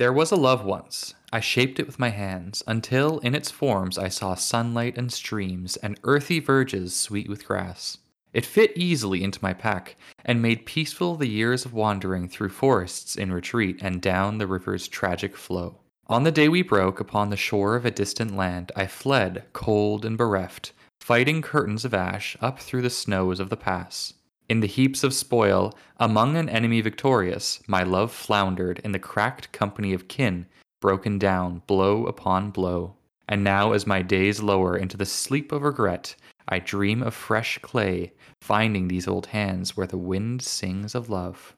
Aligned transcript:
There 0.00 0.14
was 0.14 0.32
a 0.32 0.36
love 0.36 0.64
once. 0.64 1.12
I 1.30 1.40
shaped 1.40 1.78
it 1.78 1.86
with 1.86 1.98
my 1.98 2.08
hands, 2.08 2.62
until 2.66 3.18
in 3.18 3.34
its 3.34 3.50
forms 3.50 3.98
I 3.98 4.08
saw 4.08 4.34
sunlight 4.34 4.96
and 4.96 5.12
streams, 5.12 5.76
and 5.76 6.00
earthy 6.04 6.40
verges 6.40 6.96
sweet 6.96 7.28
with 7.28 7.46
grass. 7.46 7.98
It 8.32 8.46
fit 8.46 8.72
easily 8.74 9.22
into 9.22 9.40
my 9.42 9.52
pack, 9.52 9.96
and 10.24 10.40
made 10.40 10.64
peaceful 10.64 11.16
the 11.16 11.28
years 11.28 11.66
of 11.66 11.74
wandering 11.74 12.30
through 12.30 12.48
forests 12.48 13.14
in 13.14 13.30
retreat 13.30 13.80
and 13.82 14.00
down 14.00 14.38
the 14.38 14.46
river's 14.46 14.88
tragic 14.88 15.36
flow. 15.36 15.80
On 16.06 16.24
the 16.24 16.32
day 16.32 16.48
we 16.48 16.62
broke 16.62 16.98
upon 16.98 17.28
the 17.28 17.36
shore 17.36 17.76
of 17.76 17.84
a 17.84 17.90
distant 17.90 18.34
land, 18.34 18.72
I 18.74 18.86
fled, 18.86 19.44
cold 19.52 20.06
and 20.06 20.16
bereft, 20.16 20.72
fighting 21.02 21.42
curtains 21.42 21.84
of 21.84 21.92
ash 21.92 22.38
up 22.40 22.58
through 22.58 22.80
the 22.80 22.88
snows 22.88 23.38
of 23.38 23.50
the 23.50 23.56
pass. 23.58 24.14
In 24.50 24.58
the 24.58 24.66
heaps 24.66 25.04
of 25.04 25.14
spoil, 25.14 25.72
among 25.98 26.36
an 26.36 26.48
enemy 26.48 26.80
victorious, 26.80 27.62
my 27.68 27.84
love 27.84 28.10
floundered 28.10 28.80
in 28.80 28.90
the 28.90 28.98
cracked 28.98 29.52
company 29.52 29.92
of 29.92 30.08
kin, 30.08 30.46
broken 30.80 31.20
down 31.20 31.62
blow 31.68 32.04
upon 32.06 32.50
blow. 32.50 32.96
And 33.28 33.44
now, 33.44 33.70
as 33.70 33.86
my 33.86 34.02
days 34.02 34.42
lower 34.42 34.76
into 34.76 34.96
the 34.96 35.06
sleep 35.06 35.52
of 35.52 35.62
regret, 35.62 36.16
I 36.48 36.58
dream 36.58 37.00
of 37.00 37.14
fresh 37.14 37.58
clay, 37.58 38.12
finding 38.40 38.88
these 38.88 39.06
old 39.06 39.26
hands 39.26 39.76
where 39.76 39.86
the 39.86 39.96
wind 39.96 40.42
sings 40.42 40.96
of 40.96 41.08
love. 41.08 41.54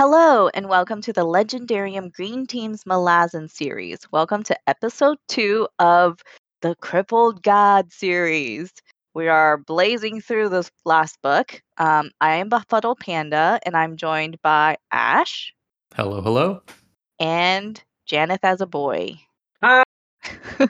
Hello, 0.00 0.48
and 0.54 0.68
welcome 0.68 1.02
to 1.02 1.12
the 1.12 1.26
Legendarium 1.26 2.12
Green 2.12 2.46
Team's 2.46 2.84
Malazan 2.84 3.50
series. 3.50 3.98
Welcome 4.12 4.44
to 4.44 4.56
episode 4.68 5.18
two 5.26 5.66
of 5.80 6.22
the 6.62 6.76
Crippled 6.76 7.42
God 7.42 7.92
series. 7.92 8.72
We 9.14 9.26
are 9.26 9.56
blazing 9.56 10.20
through 10.20 10.50
this 10.50 10.70
last 10.84 11.20
book. 11.20 11.60
Um, 11.78 12.12
I 12.20 12.36
am 12.36 12.48
Befuddled 12.48 13.00
Panda, 13.00 13.58
and 13.66 13.76
I'm 13.76 13.96
joined 13.96 14.40
by 14.40 14.76
Ash 14.92 15.52
Hello, 15.96 16.20
hello. 16.20 16.62
and 17.18 17.82
Janeth 18.08 18.44
as 18.44 18.60
a 18.60 18.66
boy. 18.66 19.18
Hi. 19.64 19.82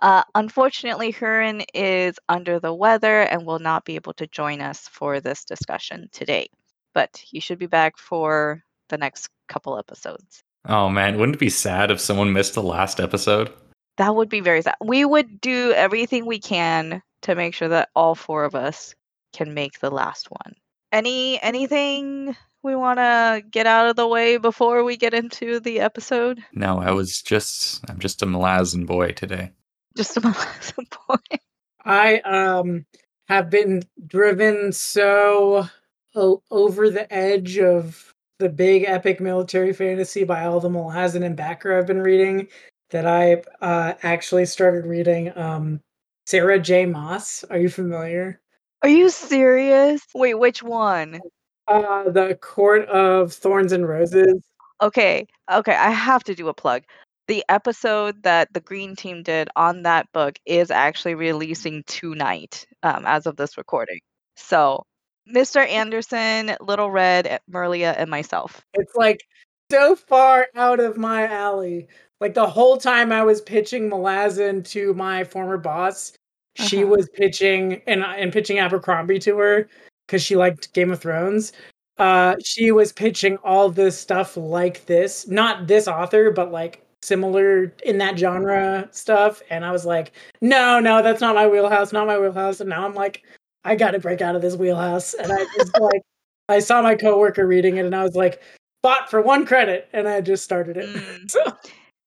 uh, 0.00 0.22
unfortunately, 0.34 1.12
Hurin 1.12 1.66
is 1.74 2.18
under 2.30 2.58
the 2.60 2.72
weather 2.72 3.20
and 3.24 3.44
will 3.44 3.58
not 3.58 3.84
be 3.84 3.96
able 3.96 4.14
to 4.14 4.26
join 4.26 4.62
us 4.62 4.88
for 4.88 5.20
this 5.20 5.44
discussion 5.44 6.08
today. 6.12 6.48
But 6.94 7.16
he 7.16 7.40
should 7.40 7.58
be 7.58 7.66
back 7.66 7.98
for 7.98 8.62
the 8.88 8.98
next 8.98 9.28
couple 9.48 9.78
episodes. 9.78 10.42
Oh 10.66 10.88
man, 10.88 11.18
wouldn't 11.18 11.36
it 11.36 11.40
be 11.40 11.50
sad 11.50 11.90
if 11.90 12.00
someone 12.00 12.32
missed 12.32 12.54
the 12.54 12.62
last 12.62 13.00
episode? 13.00 13.52
That 13.98 14.14
would 14.14 14.28
be 14.28 14.40
very 14.40 14.62
sad. 14.62 14.76
We 14.82 15.04
would 15.04 15.40
do 15.40 15.72
everything 15.72 16.26
we 16.26 16.38
can 16.38 17.02
to 17.22 17.34
make 17.34 17.54
sure 17.54 17.68
that 17.68 17.90
all 17.94 18.14
four 18.14 18.44
of 18.44 18.54
us 18.54 18.94
can 19.32 19.54
make 19.54 19.80
the 19.80 19.90
last 19.90 20.28
one. 20.30 20.54
Any 20.92 21.40
anything 21.42 22.36
we 22.62 22.74
want 22.74 22.98
to 22.98 23.42
get 23.50 23.66
out 23.66 23.88
of 23.88 23.96
the 23.96 24.08
way 24.08 24.38
before 24.38 24.84
we 24.84 24.96
get 24.96 25.12
into 25.12 25.60
the 25.60 25.80
episode? 25.80 26.42
No, 26.54 26.78
I 26.78 26.92
was 26.92 27.20
just 27.20 27.84
I'm 27.90 27.98
just 27.98 28.22
a 28.22 28.26
Malazan 28.26 28.86
boy 28.86 29.12
today. 29.12 29.50
Just 29.96 30.16
a 30.16 30.20
Malazan 30.22 30.86
boy. 31.06 31.38
I 31.84 32.20
um 32.20 32.86
have 33.28 33.50
been 33.50 33.82
driven 34.06 34.72
so 34.72 35.68
o- 36.14 36.42
over 36.50 36.90
the 36.90 37.12
edge 37.12 37.58
of 37.58 38.12
the 38.38 38.48
big 38.48 38.84
epic 38.86 39.20
military 39.20 39.72
fantasy 39.72 40.24
by 40.24 40.44
all 40.44 40.60
the 40.60 40.68
Malazan 40.68 41.24
and 41.24 41.36
Bakker 41.36 41.78
I've 41.78 41.86
been 41.86 42.02
reading 42.02 42.48
that 42.90 43.06
I 43.06 43.42
uh, 43.60 43.94
actually 44.02 44.46
started 44.46 44.86
reading 44.86 45.36
um, 45.36 45.80
Sarah 46.26 46.58
J. 46.58 46.86
Maas. 46.86 47.44
Are 47.50 47.58
you 47.58 47.68
familiar? 47.68 48.40
Are 48.82 48.88
you 48.88 49.08
serious? 49.08 50.02
Wait, 50.14 50.34
which 50.34 50.62
one? 50.62 51.20
Uh, 51.66 52.10
the 52.10 52.38
Court 52.40 52.86
of 52.88 53.32
Thorns 53.32 53.72
and 53.72 53.88
Roses. 53.88 54.42
Okay, 54.82 55.26
okay, 55.50 55.74
I 55.74 55.90
have 55.90 56.24
to 56.24 56.34
do 56.34 56.48
a 56.48 56.54
plug. 56.54 56.82
The 57.26 57.42
episode 57.48 58.22
that 58.24 58.52
the 58.52 58.60
Green 58.60 58.94
Team 58.94 59.22
did 59.22 59.48
on 59.56 59.82
that 59.84 60.12
book 60.12 60.38
is 60.44 60.70
actually 60.70 61.14
releasing 61.14 61.82
tonight, 61.86 62.66
um, 62.82 63.04
as 63.06 63.26
of 63.26 63.36
this 63.36 63.56
recording. 63.56 64.00
So, 64.36 64.84
Mr. 65.32 65.66
Anderson, 65.66 66.56
Little 66.60 66.90
Red, 66.90 67.26
eh, 67.26 67.38
Merlia, 67.50 67.94
and 67.96 68.10
myself. 68.10 68.64
It's 68.74 68.94
like 68.94 69.24
so 69.70 69.96
far 69.96 70.48
out 70.54 70.80
of 70.80 70.96
my 70.96 71.26
alley. 71.26 71.88
Like 72.20 72.34
the 72.34 72.46
whole 72.46 72.76
time 72.76 73.12
I 73.12 73.22
was 73.22 73.40
pitching 73.40 73.90
Malazan 73.90 74.64
to 74.70 74.94
my 74.94 75.24
former 75.24 75.58
boss, 75.58 76.12
she 76.56 76.78
Uh-huh. 76.78 76.86
was 76.88 77.08
pitching 77.14 77.82
and 77.86 78.02
and 78.04 78.32
pitching 78.32 78.58
Abercrombie 78.58 79.18
to 79.20 79.36
her 79.38 79.68
because 80.06 80.22
she 80.22 80.36
liked 80.36 80.72
Game 80.74 80.90
of 80.92 81.00
Thrones. 81.00 81.52
Uh, 81.98 82.34
she 82.44 82.72
was 82.72 82.92
pitching 82.92 83.36
all 83.38 83.68
this 83.70 83.98
stuff 83.98 84.36
like 84.36 84.84
this, 84.86 85.26
not 85.28 85.66
this 85.66 85.86
author, 85.88 86.30
but 86.30 86.50
like 86.52 86.80
similar 87.02 87.72
in 87.84 87.98
that 87.98 88.18
genre 88.18 88.88
stuff. 88.92 89.42
And 89.50 89.64
I 89.64 89.70
was 89.72 89.84
like, 89.84 90.12
no, 90.40 90.80
no, 90.80 91.02
that's 91.02 91.20
not 91.20 91.34
my 91.34 91.46
wheelhouse, 91.46 91.92
not 91.92 92.06
my 92.06 92.18
wheelhouse. 92.18 92.60
And 92.60 92.70
now 92.70 92.84
I'm 92.84 92.94
like, 92.94 93.22
I 93.64 93.76
got 93.76 93.92
to 93.92 93.98
break 93.98 94.20
out 94.20 94.36
of 94.36 94.42
this 94.42 94.56
wheelhouse. 94.56 95.14
And 95.14 95.32
I 95.32 95.44
was 95.58 95.72
like, 95.80 96.02
I 96.48 96.58
saw 96.58 96.82
my 96.82 96.94
coworker 96.94 97.46
reading 97.46 97.78
it, 97.78 97.86
and 97.86 97.94
I 97.96 98.02
was 98.02 98.14
like, 98.14 98.42
bought 98.82 99.10
for 99.10 99.22
one 99.22 99.46
credit, 99.46 99.88
and 99.92 100.06
I 100.06 100.20
just 100.20 100.44
started 100.44 100.76
it. 100.76 100.88
Mm. 100.88 101.30
So 101.30 101.40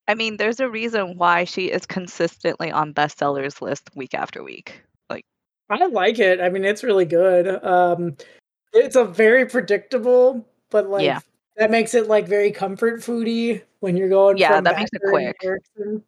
I 0.07 0.13
mean, 0.13 0.37
there's 0.37 0.59
a 0.61 0.69
reason 0.69 1.17
why 1.17 1.43
she 1.43 1.65
is 1.65 1.85
consistently 1.85 2.71
on 2.71 2.93
bestsellers 2.93 3.61
list 3.61 3.89
week 3.95 4.13
after 4.13 4.41
week. 4.41 4.81
Like, 5.09 5.25
I 5.69 5.85
like 5.87 6.17
it. 6.19 6.39
I 6.39 6.47
mean, 6.49 6.63
it's 6.63 6.83
really 6.83 7.03
good. 7.03 7.61
Um, 7.63 8.15
it's 8.71 8.95
a 8.95 9.03
very 9.03 9.45
predictable, 9.45 10.47
but 10.69 10.87
like 10.89 11.03
Yeah. 11.03 11.19
that 11.57 11.71
makes 11.71 11.93
it 11.93 12.07
like 12.07 12.25
very 12.27 12.51
comfort 12.51 13.01
foody 13.01 13.63
when 13.81 13.97
you're 13.97 14.07
going. 14.07 14.37
Yeah, 14.37 14.61
that 14.61 14.77
makes 14.77 14.91
it 14.93 15.01
quick. 15.09 15.35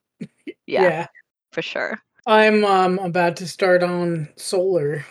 Yeah, 0.66 0.84
yeah. 0.84 1.08
for 1.52 1.62
sure. 1.62 2.00
I'm 2.26 2.64
um 2.64 3.00
about 3.00 3.36
to 3.38 3.48
start 3.48 3.82
on 3.82 4.30
solar 4.36 5.06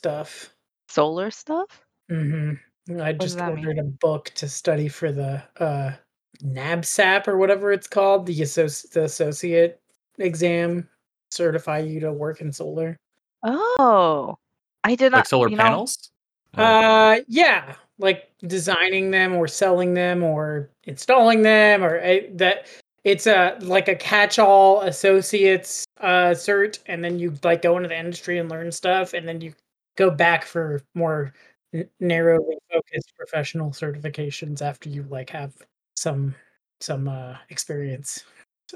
stuff. 0.00 0.48
Solar 0.88 1.30
stuff? 1.30 1.84
Mm-hmm. 2.10 3.02
I 3.02 3.12
just 3.12 3.36
that 3.36 3.54
mean? 3.54 3.66
ordered 3.66 3.80
a 3.80 3.84
book 3.84 4.32
to 4.36 4.48
study 4.48 4.88
for 4.88 5.12
the 5.12 5.42
uh 5.58 5.92
NABCEP 6.42 7.28
or 7.28 7.36
whatever 7.36 7.70
it's 7.70 7.86
called, 7.86 8.24
the 8.24 8.40
associ- 8.40 8.90
the 8.92 9.04
associate 9.04 9.78
exam, 10.16 10.88
certify 11.30 11.80
you 11.80 12.00
to 12.00 12.12
work 12.12 12.40
in 12.40 12.50
solar. 12.50 12.96
Oh, 13.42 14.38
I 14.84 14.94
did 14.94 15.12
not. 15.12 15.18
Like 15.18 15.26
solar 15.26 15.50
you 15.50 15.56
know, 15.56 15.64
panels? 15.64 16.10
Uh, 16.56 17.20
yeah, 17.28 17.74
like 17.98 18.30
designing 18.46 19.10
them 19.10 19.34
or 19.34 19.46
selling 19.46 19.92
them 19.92 20.22
or 20.22 20.70
installing 20.84 21.42
them 21.42 21.84
or 21.84 22.00
uh, 22.00 22.20
that. 22.36 22.68
It's 23.02 23.26
a 23.26 23.56
like 23.60 23.88
a 23.88 23.94
catch-all 23.94 24.80
associates 24.80 25.84
uh 26.00 26.32
cert, 26.32 26.78
and 26.86 27.04
then 27.04 27.18
you 27.18 27.34
like 27.44 27.62
go 27.62 27.76
into 27.76 27.88
the 27.88 27.98
industry 27.98 28.38
and 28.38 28.50
learn 28.50 28.72
stuff, 28.72 29.12
and 29.12 29.28
then 29.28 29.40
you 29.42 29.52
go 30.00 30.10
back 30.10 30.44
for 30.46 30.82
more 30.94 31.34
narrowly 32.00 32.56
focused 32.72 33.12
professional 33.16 33.70
certifications 33.70 34.62
after 34.62 34.88
you 34.88 35.04
like 35.10 35.28
have 35.30 35.52
some 35.94 36.34
some 36.80 37.06
uh 37.06 37.36
experience. 37.50 38.24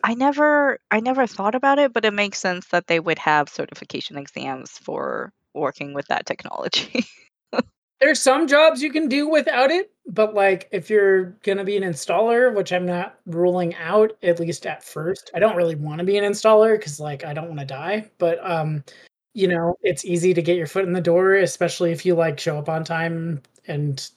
I 0.02 0.14
never, 0.14 0.80
I 0.90 1.00
never 1.00 1.26
thought 1.26 1.54
about 1.54 1.78
it, 1.78 1.92
but 1.92 2.04
it 2.04 2.12
makes 2.12 2.38
sense 2.38 2.66
that 2.68 2.88
they 2.88 2.98
would 2.98 3.18
have 3.20 3.48
certification 3.48 4.18
exams 4.18 4.72
for 4.72 5.32
working 5.54 5.94
with 5.94 6.06
that 6.08 6.26
technology. 6.26 7.06
There's 8.00 8.20
some 8.20 8.48
jobs 8.48 8.82
you 8.82 8.90
can 8.90 9.08
do 9.08 9.28
without 9.28 9.70
it, 9.70 9.92
but 10.06 10.34
like 10.34 10.68
if 10.72 10.90
you're 10.90 11.36
gonna 11.44 11.64
be 11.64 11.76
an 11.76 11.84
installer, 11.84 12.54
which 12.54 12.72
I'm 12.72 12.84
not 12.84 13.18
ruling 13.24 13.74
out, 13.76 14.12
at 14.22 14.40
least 14.40 14.66
at 14.66 14.84
first. 14.84 15.30
I 15.32 15.38
don't 15.38 15.56
really 15.56 15.76
want 15.76 16.00
to 16.00 16.04
be 16.04 16.18
an 16.18 16.30
installer 16.30 16.76
because 16.76 17.00
like 17.00 17.24
I 17.24 17.32
don't 17.32 17.48
want 17.48 17.60
to 17.60 17.66
die, 17.66 18.10
but 18.18 18.44
um, 18.44 18.84
you 19.34 19.48
know, 19.48 19.76
it's 19.82 20.04
easy 20.04 20.32
to 20.34 20.42
get 20.42 20.56
your 20.56 20.66
foot 20.66 20.84
in 20.86 20.92
the 20.92 21.00
door, 21.00 21.34
especially 21.34 21.92
if 21.92 22.06
you 22.06 22.14
like 22.14 22.38
show 22.38 22.58
up 22.58 22.68
on 22.68 22.84
time 22.84 23.42
and 23.66 24.10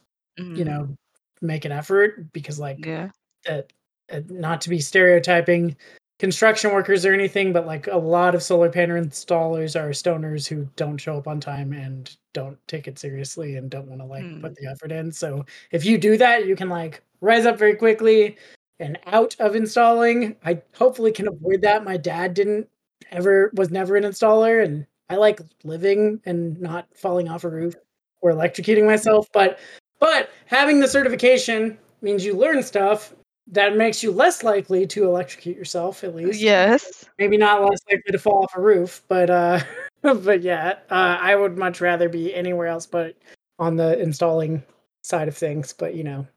you 0.56 0.64
Mm, 0.64 0.66
know 0.66 0.98
make 1.42 1.66
an 1.66 1.72
effort 1.72 2.32
because 2.34 2.60
like 2.60 2.86
yeah. 2.86 3.10
that 3.46 3.72
uh, 4.12 4.22
not 4.30 4.62
to 4.62 4.70
be 4.70 4.80
stereotyping 4.80 5.76
construction 6.20 6.72
workers 6.72 7.06
or 7.06 7.14
anything 7.14 7.54
but 7.54 7.66
like 7.68 7.88
a 7.88 7.98
lot 7.98 8.34
of 8.36 8.42
solar 8.44 8.70
panel 8.72 9.02
installers 9.02 9.80
are 9.80 9.90
stoners 9.90 10.48
who 10.48 10.68
don't 10.76 10.98
show 10.98 11.18
up 11.18 11.28
on 11.28 11.40
time 11.40 11.74
and 11.74 12.18
don't 12.34 12.58
take 12.68 12.88
it 12.88 12.98
seriously 12.98 13.56
and 13.58 13.70
don't 13.70 13.88
want 13.88 14.02
to 14.02 14.06
like 14.06 14.24
Mm. 14.24 14.42
put 14.42 14.56
the 14.56 14.68
effort 14.68 14.92
in 14.92 15.12
so 15.12 15.46
if 15.72 15.86
you 15.86 15.98
do 15.98 16.18
that 16.18 16.46
you 16.48 16.56
can 16.56 16.70
like 16.70 17.04
rise 17.22 17.46
up 17.46 17.58
very 17.58 17.76
quickly 17.76 18.38
and 18.80 18.98
out 19.08 19.36
of 19.40 19.56
installing 19.56 20.36
i 20.46 20.62
hopefully 20.76 21.12
can 21.12 21.28
avoid 21.28 21.62
that 21.62 21.84
my 21.84 21.98
dad 21.98 22.34
didn't 22.34 22.68
ever 23.12 23.52
was 23.56 23.70
never 23.72 23.96
an 23.96 24.04
installer 24.04 24.64
and 24.64 24.86
i 25.10 25.16
like 25.16 25.42
living 25.64 26.20
and 26.26 26.60
not 26.60 26.88
falling 26.96 27.30
off 27.30 27.44
a 27.44 27.50
roof 27.50 27.76
or 28.22 28.32
electrocuting 28.32 28.86
myself 28.86 29.28
but 29.34 29.60
but 30.00 30.30
having 30.46 30.80
the 30.80 30.88
certification 30.88 31.78
means 32.02 32.26
you 32.26 32.36
learn 32.36 32.62
stuff 32.62 33.14
that 33.52 33.78
makes 33.78 34.04
you 34.04 34.12
less 34.12 34.44
likely 34.44 34.86
to 34.88 35.06
electrocute 35.06 35.58
yourself, 35.58 36.04
at 36.04 36.16
least. 36.16 36.42
Yes. 36.42 37.06
Maybe 37.18 37.38
not 37.38 37.62
less 37.62 37.80
likely 37.90 38.12
to 38.12 38.20
fall 38.20 38.44
off 38.44 38.56
a 38.56 38.62
roof, 38.62 39.04
but 39.08 39.30
uh 39.30 39.60
but 40.02 40.42
yeah, 40.42 40.76
uh, 40.90 41.18
I 41.20 41.36
would 41.36 41.58
much 41.58 41.82
rather 41.82 42.08
be 42.10 42.34
anywhere 42.34 42.68
else 42.68 42.86
but 42.86 43.16
on 43.60 43.76
the 43.76 44.00
installing 44.00 44.64
side 45.02 45.28
of 45.28 45.36
things. 45.36 45.74
But 45.74 45.96
you 45.96 46.04
know, 46.04 46.28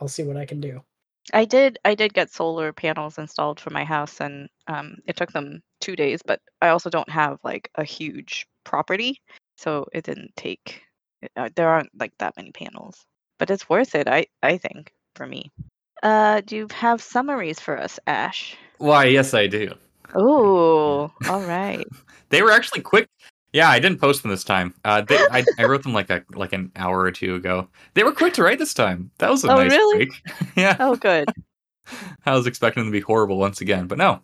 I'll 0.00 0.08
see 0.08 0.24
what 0.24 0.36
I 0.36 0.44
can 0.44 0.60
do. 0.60 0.82
I 1.32 1.44
did 1.44 1.78
I 1.84 1.94
did 1.94 2.14
get 2.14 2.30
solar 2.30 2.72
panels 2.72 3.18
installed 3.18 3.58
for 3.58 3.70
my 3.70 3.84
house 3.84 4.20
and 4.20 4.48
um, 4.66 4.98
it 5.06 5.16
took 5.16 5.32
them 5.32 5.62
two 5.86 5.96
days, 5.96 6.20
but 6.26 6.40
I 6.60 6.68
also 6.68 6.90
don't 6.90 7.08
have 7.08 7.38
like 7.44 7.70
a 7.76 7.84
huge 7.84 8.46
property, 8.64 9.20
so 9.56 9.86
it 9.92 10.04
didn't 10.04 10.34
take. 10.36 10.82
Uh, 11.36 11.48
there 11.54 11.68
aren't 11.68 11.90
like 11.98 12.12
that 12.18 12.36
many 12.36 12.50
panels, 12.50 13.06
but 13.38 13.50
it's 13.50 13.68
worth 13.68 13.94
it. 13.94 14.08
I 14.08 14.26
I 14.42 14.58
think 14.58 14.92
for 15.14 15.26
me. 15.26 15.52
Uh, 16.02 16.42
do 16.44 16.56
you 16.56 16.68
have 16.72 17.00
summaries 17.00 17.60
for 17.60 17.78
us, 17.78 17.98
Ash? 18.06 18.56
Why, 18.78 19.06
yes, 19.06 19.32
I 19.32 19.46
do. 19.46 19.72
Oh, 20.14 21.10
all 21.28 21.42
right. 21.42 21.86
They 22.30 22.42
were 22.42 22.50
actually 22.50 22.82
quick. 22.82 23.08
Yeah, 23.52 23.70
I 23.70 23.78
didn't 23.78 24.00
post 24.00 24.22
them 24.22 24.30
this 24.30 24.44
time. 24.44 24.74
Uh, 24.84 25.00
they, 25.00 25.16
I, 25.16 25.46
I 25.56 25.64
wrote 25.64 25.82
them 25.84 25.94
like 25.94 26.10
a 26.10 26.22
like 26.34 26.52
an 26.52 26.72
hour 26.76 27.00
or 27.00 27.12
two 27.12 27.36
ago. 27.36 27.68
They 27.94 28.02
were 28.02 28.12
quick 28.12 28.34
to 28.34 28.42
write 28.42 28.58
this 28.58 28.74
time. 28.74 29.10
That 29.18 29.30
was 29.30 29.44
a 29.44 29.48
Oh, 29.48 29.56
nice 29.56 29.70
really? 29.70 29.98
break. 29.98 30.12
yeah, 30.56 30.76
Oh, 30.80 30.96
good. 30.96 31.32
I 32.26 32.34
was 32.34 32.46
expecting 32.46 32.82
them 32.82 32.92
to 32.92 32.98
be 32.98 33.00
horrible 33.00 33.38
once 33.38 33.60
again, 33.60 33.86
but 33.86 33.98
no. 33.98 34.20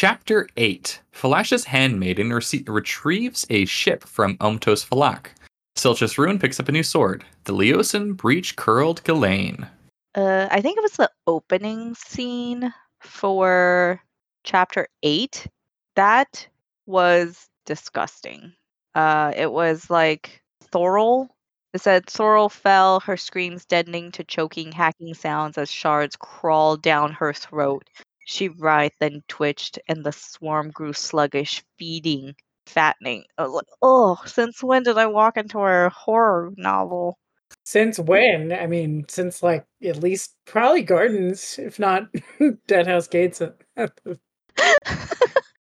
Chapter 0.00 0.48
8 0.56 1.00
Felash's 1.12 1.64
handmaiden 1.64 2.28
rece- 2.28 2.68
retrieves 2.68 3.44
a 3.50 3.64
ship 3.64 4.04
from 4.04 4.36
Omtose 4.36 4.86
Phellack. 4.86 5.30
Silchas 5.76 6.16
Ruin 6.16 6.38
picks 6.38 6.60
up 6.60 6.68
a 6.68 6.72
new 6.72 6.84
sword. 6.84 7.24
The 7.46 7.52
Liosan 7.52 8.12
breach 8.16 8.54
Kurald 8.54 9.02
Galain. 9.02 9.68
Uh, 10.14 10.46
I 10.52 10.60
think 10.60 10.78
it 10.78 10.82
was 10.82 10.92
the 10.92 11.10
opening 11.26 11.96
scene 11.96 12.72
for 13.00 14.00
chapter 14.44 14.86
eight. 15.02 15.48
That 15.96 16.46
was 16.86 17.48
disgusting. 17.66 18.52
Uh, 18.94 19.32
it 19.34 19.50
was 19.50 19.90
like 19.90 20.40
Thorol. 20.72 21.26
It 21.74 21.80
said 21.80 22.06
Thorol 22.06 22.52
fell, 22.52 23.00
her 23.00 23.16
screams 23.16 23.64
deadening 23.64 24.12
to 24.12 24.22
choking, 24.22 24.70
hacking 24.70 25.14
sounds 25.14 25.58
as 25.58 25.72
shards 25.72 26.14
crawled 26.14 26.82
down 26.82 27.10
her 27.14 27.32
throat. 27.32 27.88
She 28.30 28.50
writhed 28.50 29.00
and 29.00 29.26
twitched, 29.26 29.78
and 29.88 30.04
the 30.04 30.12
swarm 30.12 30.70
grew 30.70 30.92
sluggish, 30.92 31.64
feeding, 31.78 32.34
fattening. 32.66 33.24
I 33.38 33.44
was 33.44 33.52
like, 33.52 33.68
oh, 33.80 34.20
since 34.26 34.62
when 34.62 34.82
did 34.82 34.98
I 34.98 35.06
walk 35.06 35.38
into 35.38 35.58
a 35.60 35.88
horror 35.88 36.52
novel? 36.58 37.16
Since 37.64 37.98
when? 37.98 38.52
I 38.52 38.66
mean, 38.66 39.06
since 39.08 39.42
like 39.42 39.64
at 39.82 40.02
least 40.02 40.34
probably 40.44 40.82
Gardens, 40.82 41.58
if 41.58 41.78
not 41.78 42.08
Deadhouse 42.66 43.06
Gates. 43.06 43.40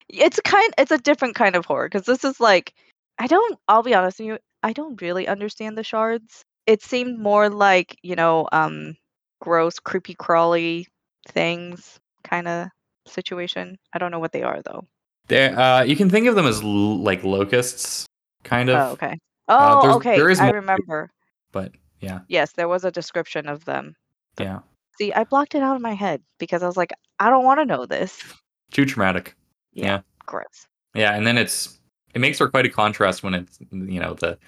it's 0.09 0.41
kind 0.41 0.73
it's 0.79 0.91
a 0.91 0.97
different 0.97 1.35
kind 1.35 1.55
of 1.55 1.67
horror 1.67 1.87
because 1.87 2.07
this 2.07 2.25
is 2.25 2.41
like 2.41 2.73
i 3.19 3.27
don't 3.27 3.59
i'll 3.69 3.83
be 3.83 3.95
honest 3.95 4.21
with 4.21 4.27
you 4.27 4.39
i 4.63 4.73
don't 4.73 5.03
really 5.03 5.29
understand 5.29 5.77
the 5.77 5.85
shards 5.85 6.45
it 6.67 6.81
seemed 6.83 7.19
more 7.19 7.51
like 7.51 7.95
you 8.03 8.15
know 8.17 8.49
um 8.53 8.97
gross 9.41 9.79
creepy 9.79 10.15
crawly 10.15 10.87
things 11.27 12.01
kind 12.25 12.49
of 12.49 12.69
situation. 13.07 13.79
I 13.93 13.99
don't 13.99 14.11
know 14.11 14.19
what 14.19 14.33
they 14.33 14.43
are 14.43 14.61
though. 14.63 14.87
There, 15.29 15.59
uh, 15.59 15.83
you 15.83 15.97
can 15.97 16.09
think 16.09 16.27
of 16.27 16.35
them 16.35 16.47
as 16.47 16.63
l- 16.63 16.99
like 16.99 17.23
locusts, 17.25 18.07
kind 18.45 18.71
of. 18.71 18.77
oh 18.77 18.93
okay. 18.93 19.19
Uh, 19.49 19.79
oh 19.79 19.83
there's- 19.83 19.97
okay. 19.97 20.17
there 20.17 20.31
is 20.31 20.41
i 20.41 20.51
remember. 20.51 21.11
But 21.53 21.73
yeah, 22.01 22.21
yes 22.29 22.53
there 22.53 22.69
was 22.69 22.85
a 22.85 22.91
description 22.91 23.49
of 23.49 23.65
them. 23.65 23.95
Yeah, 24.39 24.61
see 24.99 25.13
i 25.15 25.25
blocked 25.25 25.55
it 25.55 25.63
out 25.63 25.77
of 25.77 25.83
my 25.83 25.95
head 25.95 26.23
because 26.39 26.63
i 26.63 26.67
was 26.67 26.77
like 26.77 26.93
i 27.19 27.31
don't 27.31 27.45
want 27.45 27.59
to 27.61 27.65
know 27.65 27.87
this. 27.87 28.23
Too 28.73 28.85
traumatic. 28.85 29.35
Yeah. 29.73 30.01
gross. 30.27 30.67
Yeah, 30.95 31.15
and 31.15 31.27
then 31.27 31.39
it's 31.39 31.79
it 32.15 32.21
makes 32.21 32.39
for 32.39 32.49
quite 32.51 32.67
a 32.67 32.71
contrast 32.71 33.23
when 33.23 33.35
it's 33.35 33.59
you 33.71 34.01
know 34.01 34.15
the 34.15 34.39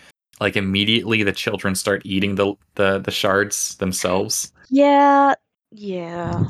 like 0.41 0.57
immediately 0.57 1.23
the 1.23 1.33
children 1.33 1.75
start 1.75 2.03
eating 2.05 2.35
the 2.35 2.55
the 2.75 2.99
the 2.99 3.11
shards 3.11 3.77
themselves. 3.77 4.53
yeah. 4.71 5.35
Yeah 5.73 6.45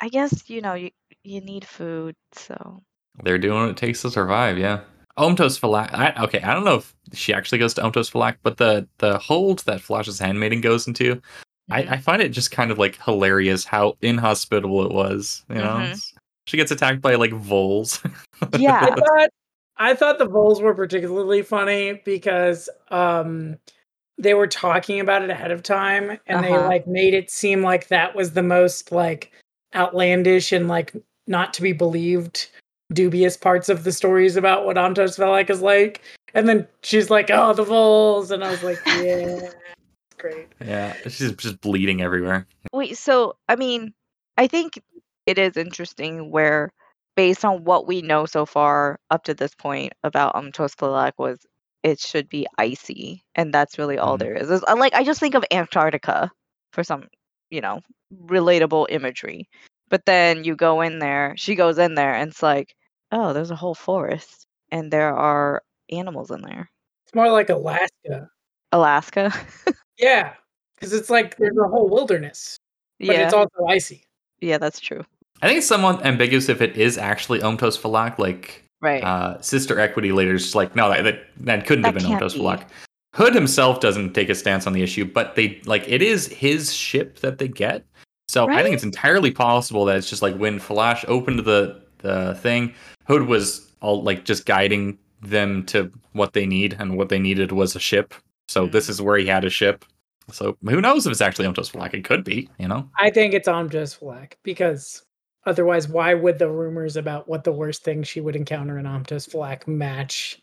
i 0.00 0.08
guess 0.08 0.48
you 0.48 0.60
know 0.60 0.74
you 0.74 0.90
you 1.24 1.40
need 1.40 1.64
food 1.64 2.14
so 2.32 2.82
They're 3.22 3.38
doing 3.38 3.60
what 3.60 3.70
it 3.70 3.76
takes 3.76 4.02
to 4.02 4.10
survive. 4.10 4.58
Yeah. 4.58 4.80
Omtose 5.18 5.58
Phellack. 5.58 5.94
I, 5.94 6.12
okay, 6.24 6.42
I 6.42 6.52
don't 6.52 6.64
know 6.64 6.74
if 6.76 6.94
she 7.14 7.32
actually 7.32 7.56
goes 7.58 7.72
to 7.74 7.80
Omtose 7.80 8.10
Phellack, 8.10 8.36
but 8.42 8.58
the 8.58 8.86
the 8.98 9.16
hold 9.18 9.60
that 9.60 9.80
Flash's 9.80 10.18
handmaiden 10.18 10.60
goes 10.60 10.86
into, 10.86 11.16
Mhm. 11.16 11.22
I, 11.70 11.78
I 11.94 11.96
find 11.96 12.20
it 12.20 12.28
just 12.28 12.50
kind 12.50 12.70
of 12.70 12.78
like 12.78 13.02
hilarious 13.02 13.64
how 13.64 13.96
inhospitable 14.02 14.84
it 14.84 14.92
was. 14.92 15.42
You 15.48 15.54
know, 15.56 15.80
Mhm. 15.88 16.12
she 16.46 16.58
gets 16.58 16.70
attacked 16.70 17.00
by 17.00 17.14
like 17.14 17.32
voles. 17.32 18.00
I 18.42 18.58
yeah 18.58 18.84
thought 18.94 19.28
I 19.78 19.94
thought 19.94 20.18
the 20.18 20.28
voles 20.28 20.60
were 20.60 20.74
particularly 20.74 21.40
funny 21.42 22.02
because 22.04 22.68
um 22.90 23.56
they 24.18 24.34
were 24.34 24.46
talking 24.46 25.00
about 25.00 25.22
it 25.22 25.30
ahead 25.30 25.50
of 25.50 25.62
time 25.62 26.18
and 26.26 26.44
they 26.44 26.52
Uh-huh. 26.52 26.66
like 26.68 26.86
made 26.86 27.14
it 27.14 27.30
seem 27.30 27.62
like 27.62 27.88
that 27.88 28.14
was 28.14 28.32
the 28.32 28.42
most 28.42 28.92
like 28.92 29.32
outlandish 29.74 30.52
and 30.52 30.68
like 30.68 30.92
not 31.26 31.52
to 31.54 31.62
be 31.62 31.72
believed 31.72 32.48
dubious 32.92 33.36
parts 33.36 33.68
of 33.68 33.84
the 33.84 33.92
stories 33.92 34.36
about 34.36 34.64
what 34.64 34.76
Omtose 34.76 35.16
Phellack 35.18 35.50
is 35.50 35.60
like. 35.60 36.02
And 36.34 36.48
then 36.48 36.66
she's 36.82 37.10
like, 37.10 37.30
Oh, 37.30 37.52
the 37.52 37.64
Vols 37.64 38.30
and 38.30 38.44
I 38.44 38.50
was 38.50 38.62
like, 38.62 38.78
Yeah, 38.86 39.40
it's 39.40 39.54
great. 40.18 40.46
yeah, 40.64 40.94
she's 41.08 41.32
just 41.32 41.60
bleeding 41.60 42.00
everywhere. 42.02 42.46
Wait, 42.72 42.96
so 42.96 43.36
I 43.48 43.56
mean, 43.56 43.92
I 44.36 44.46
think 44.46 44.78
it 45.26 45.38
is 45.38 45.56
interesting 45.56 46.30
where 46.30 46.70
based 47.16 47.44
on 47.44 47.64
what 47.64 47.86
we 47.88 48.02
know 48.02 48.26
so 48.26 48.44
far 48.46 49.00
up 49.10 49.24
to 49.24 49.34
this 49.34 49.54
point 49.54 49.92
about 50.04 50.34
Tospalak 50.52 51.12
was 51.18 51.38
it 51.82 51.98
should 51.98 52.28
be 52.28 52.46
icy 52.58 53.24
and 53.34 53.52
that's 53.54 53.78
really 53.78 53.98
all 53.98 54.16
Mhm. 54.16 54.20
there 54.20 54.34
is. 54.36 54.50
It's- 54.50 54.76
like 54.78 54.94
I 54.94 55.02
just 55.02 55.18
think 55.18 55.34
of 55.34 55.44
Antarctica 55.50 56.30
for 56.72 56.84
some, 56.84 57.08
you 57.56 57.62
know, 57.62 57.80
relatable 58.26 58.86
imagery. 58.90 59.48
But 59.88 60.04
then 60.04 60.44
you 60.44 60.54
go 60.54 60.82
in 60.82 60.98
there, 60.98 61.32
she 61.38 61.54
goes 61.54 61.78
in 61.78 61.94
there 61.94 62.12
and 62.14 62.30
it's 62.30 62.42
like, 62.42 62.74
oh, 63.12 63.32
there's 63.32 63.50
a 63.50 63.56
whole 63.56 63.74
forest 63.74 64.46
and 64.70 64.92
there 64.92 65.16
are 65.16 65.62
animals 65.90 66.30
in 66.30 66.42
there. 66.42 66.68
It's 67.06 67.14
more 67.14 67.30
like 67.30 67.48
Alaska. 67.48 68.28
Alaska. 68.72 69.32
Yeah. 69.98 70.34
Because 70.74 70.92
it's 70.92 71.08
like 71.08 71.38
there's 71.38 71.56
a 71.56 71.68
whole 71.68 71.88
wilderness. 71.88 72.58
But 73.00 73.06
yeah. 73.16 73.24
it's 73.24 73.32
also 73.32 73.64
icy. 73.66 74.04
yeah, 74.42 74.58
that's 74.58 74.78
true. 74.78 75.02
I 75.40 75.46
think 75.48 75.56
it's 75.58 75.66
somewhat 75.66 76.04
ambiguous 76.04 76.50
if 76.50 76.60
it 76.60 76.76
is 76.76 76.98
actually 76.98 77.38
Omtose 77.40 77.78
Phellack, 77.80 78.18
like 78.18 78.62
Right. 78.82 79.02
uh, 79.02 79.40
Sister 79.40 79.80
Equity 79.80 80.12
later 80.12 80.34
is 80.34 80.54
like, 80.54 80.76
no, 80.76 80.90
that 80.90 81.04
that, 81.04 81.20
that 81.40 81.66
couldn't 81.66 81.82
That 81.84 81.94
have 81.94 82.02
been 82.02 82.10
can't 82.10 82.22
Omtose 82.22 82.34
be. 82.34 82.40
Phellack. 82.40 82.68
Hood 83.16 83.34
himself 83.34 83.80
doesn't 83.80 84.12
take 84.12 84.28
a 84.28 84.34
stance 84.34 84.66
on 84.66 84.74
the 84.74 84.82
issue, 84.82 85.06
but 85.06 85.36
they 85.36 85.58
like 85.64 85.88
it 85.88 86.02
is 86.02 86.26
his 86.28 86.74
ship 86.74 87.20
that 87.20 87.38
they 87.38 87.48
get. 87.48 87.82
So 88.28 88.46
I 88.46 88.62
think 88.62 88.74
it's 88.74 88.84
entirely 88.84 89.30
possible 89.30 89.86
that 89.86 89.96
it's 89.96 90.10
just 90.10 90.20
like 90.20 90.36
when 90.36 90.58
Flash 90.58 91.02
opened 91.08 91.38
the 91.40 91.80
the 91.98 92.34
thing, 92.34 92.74
Hood 93.06 93.22
was 93.22 93.72
all 93.80 94.02
like 94.02 94.26
just 94.26 94.44
guiding 94.44 94.98
them 95.22 95.64
to 95.66 95.90
what 96.12 96.34
they 96.34 96.44
need, 96.44 96.76
and 96.78 96.98
what 96.98 97.08
they 97.08 97.18
needed 97.18 97.52
was 97.52 97.74
a 97.74 97.80
ship. 97.80 98.12
So 98.48 98.66
Hmm. 98.66 98.72
this 98.72 98.90
is 98.90 99.00
where 99.00 99.16
he 99.16 99.26
had 99.26 99.46
a 99.46 99.50
ship. 99.50 99.86
So 100.30 100.58
who 100.68 100.82
knows 100.82 101.06
if 101.06 101.10
it's 101.12 101.22
actually 101.22 101.46
Omtose 101.46 101.70
Phellack? 101.70 101.94
It 101.94 102.04
could 102.04 102.22
be, 102.22 102.50
you 102.58 102.68
know. 102.68 102.90
I 102.98 103.08
think 103.10 103.32
it's 103.32 103.48
Omtose 103.48 103.98
Phellack 103.98 104.32
because 104.42 105.02
otherwise, 105.46 105.88
why 105.88 106.12
would 106.12 106.38
the 106.38 106.50
rumors 106.50 106.96
about 106.98 107.28
what 107.28 107.44
the 107.44 107.52
worst 107.52 107.82
thing 107.82 108.02
she 108.02 108.20
would 108.20 108.36
encounter 108.36 108.78
in 108.78 108.84
Omtose 108.84 109.26
Phellack 109.30 109.66
match 109.66 110.38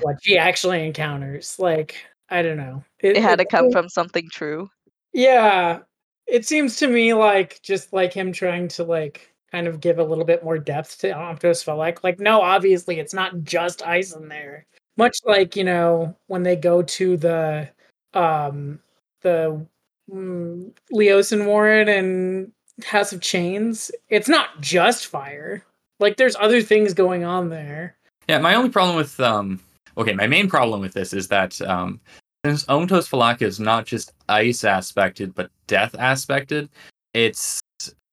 what 0.00 0.16
she 0.22 0.36
actually 0.38 0.86
encounters? 0.86 1.56
Like, 1.58 1.96
I 2.28 2.42
don't 2.42 2.56
know. 2.56 2.84
it 3.00 3.16
had 3.16 3.38
to 3.38 3.44
come 3.44 3.64
seems- 3.66 3.74
from 3.74 3.88
something 3.88 4.28
true. 4.30 4.70
Yeah, 5.12 5.80
it 6.26 6.46
seems 6.46 6.76
to 6.78 6.86
me 6.86 7.12
like 7.14 7.60
just 7.62 7.92
like 7.92 8.12
him 8.14 8.32
trying 8.32 8.68
to 8.68 8.84
like 8.84 9.30
kind 9.50 9.66
of 9.66 9.80
give 9.80 9.98
a 9.98 10.04
little 10.04 10.24
bit 10.24 10.42
more 10.42 10.56
depth 10.56 10.98
to 11.00 11.08
Omtose 11.10 11.62
Phellack. 11.62 12.02
Like, 12.02 12.18
no, 12.18 12.40
obviously 12.40 12.98
it's 12.98 13.12
not 13.12 13.42
just 13.44 13.86
ice 13.86 14.14
in 14.14 14.28
there. 14.28 14.64
Much 14.96 15.18
like 15.24 15.56
you 15.56 15.64
know 15.64 16.16
when 16.28 16.42
they 16.42 16.56
go 16.56 16.82
to 16.82 17.16
the 17.18 17.68
um 18.14 18.78
the 19.20 19.64
mm, 20.10 20.72
Liosan 20.92 21.46
Warren 21.46 21.88
and 21.88 22.52
House 22.84 23.12
of 23.12 23.20
Chains, 23.20 23.90
it's 24.08 24.28
not 24.28 24.60
just 24.60 25.06
fire. 25.06 25.64
Like 26.00 26.16
there's 26.16 26.36
other 26.36 26.62
things 26.62 26.94
going 26.94 27.24
on 27.24 27.50
there. 27.50 27.96
Yeah, 28.28 28.38
my 28.38 28.54
only 28.54 28.70
problem 28.70 28.96
with 28.96 29.18
um 29.20 29.60
okay, 29.96 30.14
my 30.14 30.26
main 30.26 30.48
problem 30.48 30.80
with 30.80 30.92
this 30.94 31.12
is 31.12 31.28
that 31.28 31.60
um 31.62 32.00
since 32.44 32.64
Omtose 32.64 33.08
Phellack 33.08 33.40
is 33.40 33.60
not 33.60 33.86
just 33.86 34.12
ice 34.28 34.64
aspected 34.64 35.34
but 35.34 35.50
death 35.66 35.94
aspected, 35.98 36.68
it's 37.14 37.60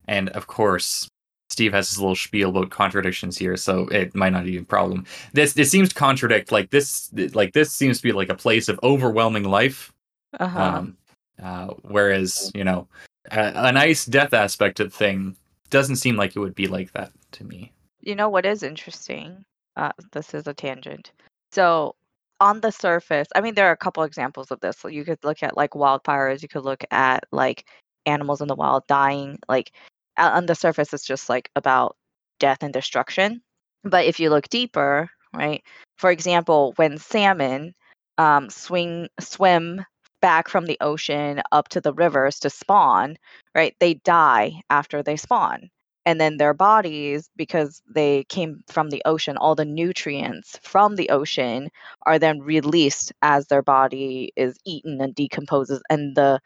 and 0.08 0.30
of 0.30 0.48
course 0.48 1.08
Steve 1.50 1.74
has 1.74 1.90
his 1.90 2.00
little 2.00 2.16
spiel 2.16 2.50
about 2.52 2.70
contradictions 2.70 3.38
here, 3.38 3.58
so 3.58 3.88
it 3.88 4.14
might 4.14 4.32
not 4.32 4.46
be 4.46 4.58
a 4.58 4.64
problem. 4.64 5.06
This 5.34 5.54
this 5.54 5.72
seems 5.72 5.90
to 5.90 5.96
contradict 5.96 6.52
like 6.52 6.70
this 6.70 7.12
like 7.34 7.54
this 7.54 7.72
seems 7.72 7.98
to 7.98 8.04
be 8.04 8.12
like 8.12 8.30
a 8.30 8.36
place 8.36 8.70
of 8.70 8.80
overwhelming 8.84 9.44
life. 9.44 9.92
Uh-huh. 10.40 10.60
Um 10.62 10.98
uh 11.42 11.68
whereas, 11.82 12.52
you 12.54 12.64
know, 12.64 12.88
a, 13.32 13.40
an 13.40 13.78
ice 13.78 14.06
death 14.06 14.34
aspected 14.34 14.94
thing 14.94 15.36
doesn't 15.72 15.96
seem 15.98 16.16
like 16.18 16.36
it 16.36 16.40
would 16.40 16.56
be 16.56 16.68
like 16.68 16.92
that 16.94 17.12
to 17.32 17.44
me. 17.44 17.72
you 18.02 18.16
know 18.16 18.30
what 18.30 18.46
is 18.46 18.64
interesting? 18.64 19.44
Uh, 19.76 19.92
this 20.14 20.34
is 20.34 20.48
a 20.48 20.54
tangent. 20.54 21.12
So 21.51 21.96
on 22.39 22.62
the 22.62 22.72
surface, 22.72 23.27
I 23.36 23.41
mean, 23.41 23.56
there 23.56 23.68
are 23.68 23.74
a 23.74 23.77
couple 23.77 24.03
examples 24.03 24.51
of 24.51 24.60
this. 24.62 24.77
So 24.77 24.88
you 24.88 25.03
could 25.06 25.24
look 25.24 25.44
at 25.44 25.58
like 25.58 25.72
wildfires. 25.72 26.41
You 26.41 26.48
could 26.50 26.63
look 26.63 26.84
at 26.91 27.24
like 27.32 27.65
animals 28.06 28.41
in 28.41 28.48
the 28.48 28.56
wild 28.56 28.88
dying. 28.88 29.39
Like 29.48 29.72
on 30.18 30.46
the 30.46 30.56
surface, 30.56 30.94
it's 30.94 31.06
just 31.06 31.29
like 31.29 31.50
about 31.56 31.98
death 32.39 32.63
and 32.63 32.74
destruction. 32.74 33.41
But 33.84 34.06
if 34.06 34.20
you 34.20 34.29
look 34.29 34.50
deeper, 34.50 35.10
right? 35.34 35.63
For 35.98 36.12
example, 36.12 36.74
when 36.77 36.98
salmon 36.98 37.74
um, 38.18 38.50
swing 38.50 39.08
swim 39.20 39.86
back 40.22 40.50
from 40.50 40.65
the 40.65 40.77
ocean 40.82 41.41
up 41.51 41.70
to 41.70 41.82
the 41.82 41.94
rivers 41.94 42.39
to 42.39 42.50
spawn, 42.50 43.18
right? 43.56 43.75
They 43.79 43.96
die 43.96 44.62
after 44.70 45.01
they 45.03 45.15
spawn. 45.15 45.70
And 46.10 46.20
then 46.20 46.38
their 46.38 46.56
bodies, 46.56 47.30
because 47.36 47.84
they 47.88 48.24
came 48.30 48.63
from 48.68 48.89
the 48.89 49.04
ocean, 49.06 49.38
all 49.38 49.54
the 49.54 49.63
nutrients 49.63 50.58
from 50.63 50.96
the 50.96 51.08
ocean 51.12 51.70
are 52.08 52.18
then 52.18 52.39
released 52.39 53.13
as 53.22 53.46
their 53.46 53.62
body 53.62 54.34
is 54.36 54.58
eaten 54.66 55.00
and 55.01 55.13
decomposes. 55.13 55.84
And 55.88 56.16
the 56.16 56.39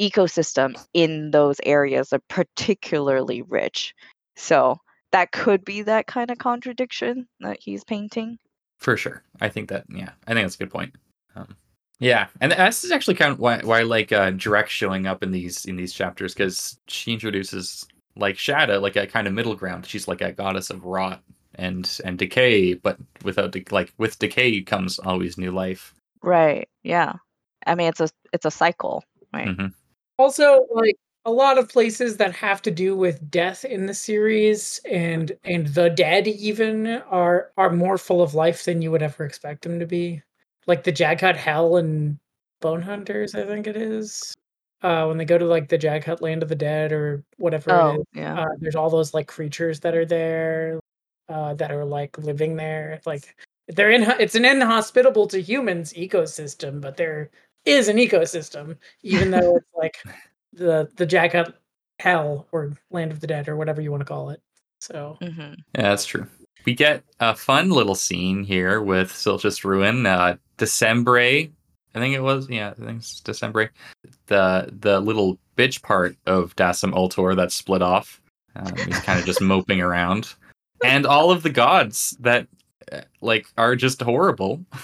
ecosystem 0.00 0.74
in 0.94 1.32
those 1.32 1.60
areas 1.66 2.14
are 2.14 2.22
particularly 2.30 3.42
rich. 3.42 3.94
So 4.36 4.78
that 5.12 5.32
could 5.32 5.66
be 5.66 5.82
that 5.82 6.06
kind 6.06 6.30
of 6.30 6.38
contradiction 6.38 7.28
that 7.40 7.58
he's 7.60 7.84
painting. 7.84 8.38
For 8.78 8.96
sure. 8.96 9.22
I 9.38 9.50
think 9.50 9.68
that, 9.68 9.84
yeah, 9.90 10.12
I 10.26 10.32
think 10.32 10.46
that's 10.46 10.54
a 10.54 10.60
good 10.60 10.70
point. 10.70 10.94
Um, 11.36 11.56
yeah, 11.98 12.28
and 12.40 12.52
this 12.52 12.84
is 12.84 12.90
actually 12.90 13.16
kind 13.16 13.32
of 13.32 13.38
why, 13.38 13.58
why 13.58 13.80
I 13.80 13.82
like 13.82 14.12
uh, 14.12 14.30
D'rek 14.30 14.70
showing 14.70 15.06
up 15.06 15.22
in 15.22 15.30
these 15.30 15.66
in 15.66 15.76
these 15.76 15.92
chapters 15.92 16.32
because 16.32 16.80
she 16.88 17.12
introduces 17.12 17.86
like 18.16 18.36
Shada 18.36 18.80
like 18.80 18.96
a 18.96 19.06
kind 19.06 19.26
of 19.26 19.32
middle 19.32 19.54
ground. 19.54 19.86
She's 19.86 20.08
like 20.08 20.20
a 20.20 20.32
goddess 20.32 20.70
of 20.70 20.84
rot 20.84 21.22
and 21.54 22.00
and 22.04 22.18
decay, 22.18 22.74
but 22.74 22.98
without 23.22 23.52
de- 23.52 23.64
like 23.70 23.92
with 23.98 24.18
decay 24.18 24.62
comes 24.62 24.98
always 24.98 25.38
new 25.38 25.50
life. 25.50 25.94
Right. 26.22 26.68
Yeah. 26.82 27.14
I 27.66 27.74
mean, 27.74 27.88
it's 27.88 28.00
a 28.00 28.08
it's 28.32 28.46
a 28.46 28.50
cycle, 28.50 29.04
right? 29.32 29.48
Mm-hmm. 29.48 29.66
Also, 30.18 30.66
like 30.72 30.96
a 31.24 31.30
lot 31.30 31.58
of 31.58 31.68
places 31.68 32.16
that 32.16 32.34
have 32.34 32.62
to 32.62 32.70
do 32.70 32.96
with 32.96 33.30
death 33.30 33.64
in 33.64 33.86
the 33.86 33.94
series 33.94 34.80
and 34.90 35.32
and 35.44 35.68
the 35.68 35.90
dead 35.90 36.26
even 36.26 36.86
are 37.10 37.50
are 37.56 37.70
more 37.70 37.98
full 37.98 38.22
of 38.22 38.34
life 38.34 38.64
than 38.64 38.82
you 38.82 38.90
would 38.90 39.02
ever 39.02 39.24
expect 39.24 39.62
them 39.62 39.78
to 39.78 39.86
be 39.86 40.22
like 40.66 40.84
the 40.84 40.92
Jaghut 40.92 41.36
Hell 41.36 41.76
and 41.76 42.18
Bone 42.60 42.82
Hunters, 42.82 43.34
I 43.34 43.44
think 43.44 43.66
it 43.66 43.76
is. 43.76 44.34
Uh, 44.82 45.04
when 45.06 45.18
they 45.18 45.26
go 45.26 45.36
to 45.36 45.44
like 45.44 45.68
the 45.68 45.78
Jaghut 45.78 46.22
Land 46.22 46.42
of 46.42 46.48
the 46.48 46.54
Dead 46.54 46.90
or 46.90 47.22
whatever 47.36 47.70
Oh, 47.72 48.00
is, 48.00 48.06
yeah. 48.14 48.40
uh, 48.40 48.48
there's 48.60 48.76
all 48.76 48.88
those 48.88 49.12
like 49.12 49.26
creatures 49.28 49.80
that 49.80 49.94
are 49.94 50.06
there, 50.06 50.80
uh, 51.28 51.52
that 51.54 51.70
are 51.70 51.84
like 51.84 52.16
living 52.16 52.56
there. 52.56 52.92
It's 52.92 53.06
like 53.06 53.36
they're 53.68 53.90
in. 53.90 54.02
It's 54.18 54.34
an 54.34 54.44
inhospitable 54.44 55.26
to 55.28 55.40
humans 55.40 55.92
ecosystem, 55.92 56.80
but 56.80 56.96
there 56.96 57.30
is 57.64 57.88
an 57.88 57.98
ecosystem, 57.98 58.76
even 59.02 59.30
though 59.30 59.56
it's 59.56 59.66
like 59.76 59.98
the 60.52 60.90
the 60.96 61.06
Jaghut 61.06 61.54
Hell 61.98 62.46
or 62.52 62.72
Land 62.90 63.12
of 63.12 63.20
the 63.20 63.26
Dead 63.26 63.48
or 63.48 63.56
whatever 63.56 63.80
you 63.80 63.90
want 63.90 64.00
to 64.00 64.06
call 64.06 64.30
it. 64.30 64.40
So 64.80 65.18
hmm 65.20 65.40
Yeah, 65.74 65.82
that's 65.82 66.06
true. 66.06 66.26
We 66.66 66.74
get 66.74 67.04
a 67.20 67.34
fun 67.34 67.70
little 67.70 67.94
scene 67.94 68.44
here 68.44 68.82
with 68.82 69.10
Silchas 69.10 69.64
Ruin, 69.64 70.04
uh, 70.06 70.36
Dessembrae. 70.58 71.52
I 71.94 71.98
think 71.98 72.14
it 72.14 72.20
was, 72.20 72.48
yeah, 72.48 72.70
I 72.70 72.74
think 72.74 72.98
it's 72.98 73.20
Dessembrae. 73.20 73.68
The 74.26 74.72
the 74.80 75.00
little 75.00 75.38
bitch 75.56 75.82
part 75.82 76.16
of 76.26 76.54
Dassem 76.56 76.92
Ultor 76.94 77.34
that 77.34 77.52
split 77.52 77.82
off. 77.82 78.20
Um, 78.56 78.74
he's 78.76 78.98
kind 79.00 79.18
of 79.18 79.26
just 79.26 79.40
moping 79.42 79.80
around, 79.80 80.34
and 80.84 81.06
all 81.06 81.30
of 81.30 81.42
the 81.42 81.50
gods 81.50 82.16
that 82.20 82.46
uh, 82.92 83.00
like 83.20 83.46
are 83.58 83.74
just 83.76 84.00
horrible, 84.02 84.64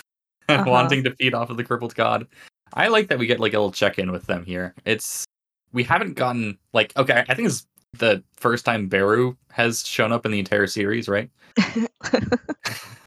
Uh-huh. 0.48 0.64
wanting 0.70 1.02
to 1.02 1.12
feed 1.16 1.34
off 1.34 1.50
of 1.50 1.56
the 1.56 1.64
crippled 1.64 1.94
god. 1.96 2.26
I 2.74 2.86
like 2.88 3.08
that 3.08 3.18
we 3.18 3.26
get 3.26 3.40
like 3.40 3.52
a 3.52 3.58
little 3.58 3.72
check 3.72 3.98
in 3.98 4.12
with 4.12 4.26
them 4.26 4.44
here. 4.44 4.74
It's 4.84 5.24
we 5.72 5.82
haven't 5.82 6.14
gotten 6.14 6.56
like 6.72 6.92
okay, 6.96 7.24
I 7.28 7.34
think 7.34 7.48
it's 7.48 7.66
the 7.98 8.22
first 8.36 8.64
time 8.64 8.88
Beru 8.88 9.36
has 9.50 9.84
shown 9.86 10.12
up 10.12 10.24
in 10.26 10.32
the 10.32 10.38
entire 10.38 10.66
series, 10.66 11.08
right? 11.08 11.30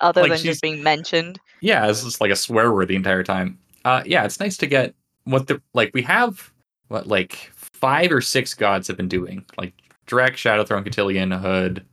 Other 0.01 0.21
Like, 0.21 0.31
than 0.31 0.39
just 0.39 0.61
being 0.61 0.81
mentioned. 0.83 1.39
Yeah, 1.61 1.87
it's 1.87 2.03
just 2.03 2.21
like 2.21 2.31
a 2.31 2.35
swear 2.35 2.71
word 2.71 2.87
the 2.87 2.95
entire 2.95 3.23
time. 3.23 3.57
Uh, 3.85 4.03
yeah, 4.05 4.25
it's 4.25 4.39
nice 4.39 4.57
to 4.57 4.67
get 4.67 4.93
what 5.23 5.47
the 5.47 5.61
like 5.73 5.91
we 5.93 6.01
have 6.01 6.51
what 6.87 7.07
like 7.07 7.51
five 7.55 8.11
or 8.11 8.21
six 8.21 8.53
gods 8.53 8.87
have 8.87 8.97
been 8.97 9.07
doing 9.07 9.45
like 9.57 9.73
D'rek, 10.07 10.35
Shadow 10.35 10.65
Throne, 10.65 10.83
Cotillion, 10.83 11.31
Hood, 11.31 11.85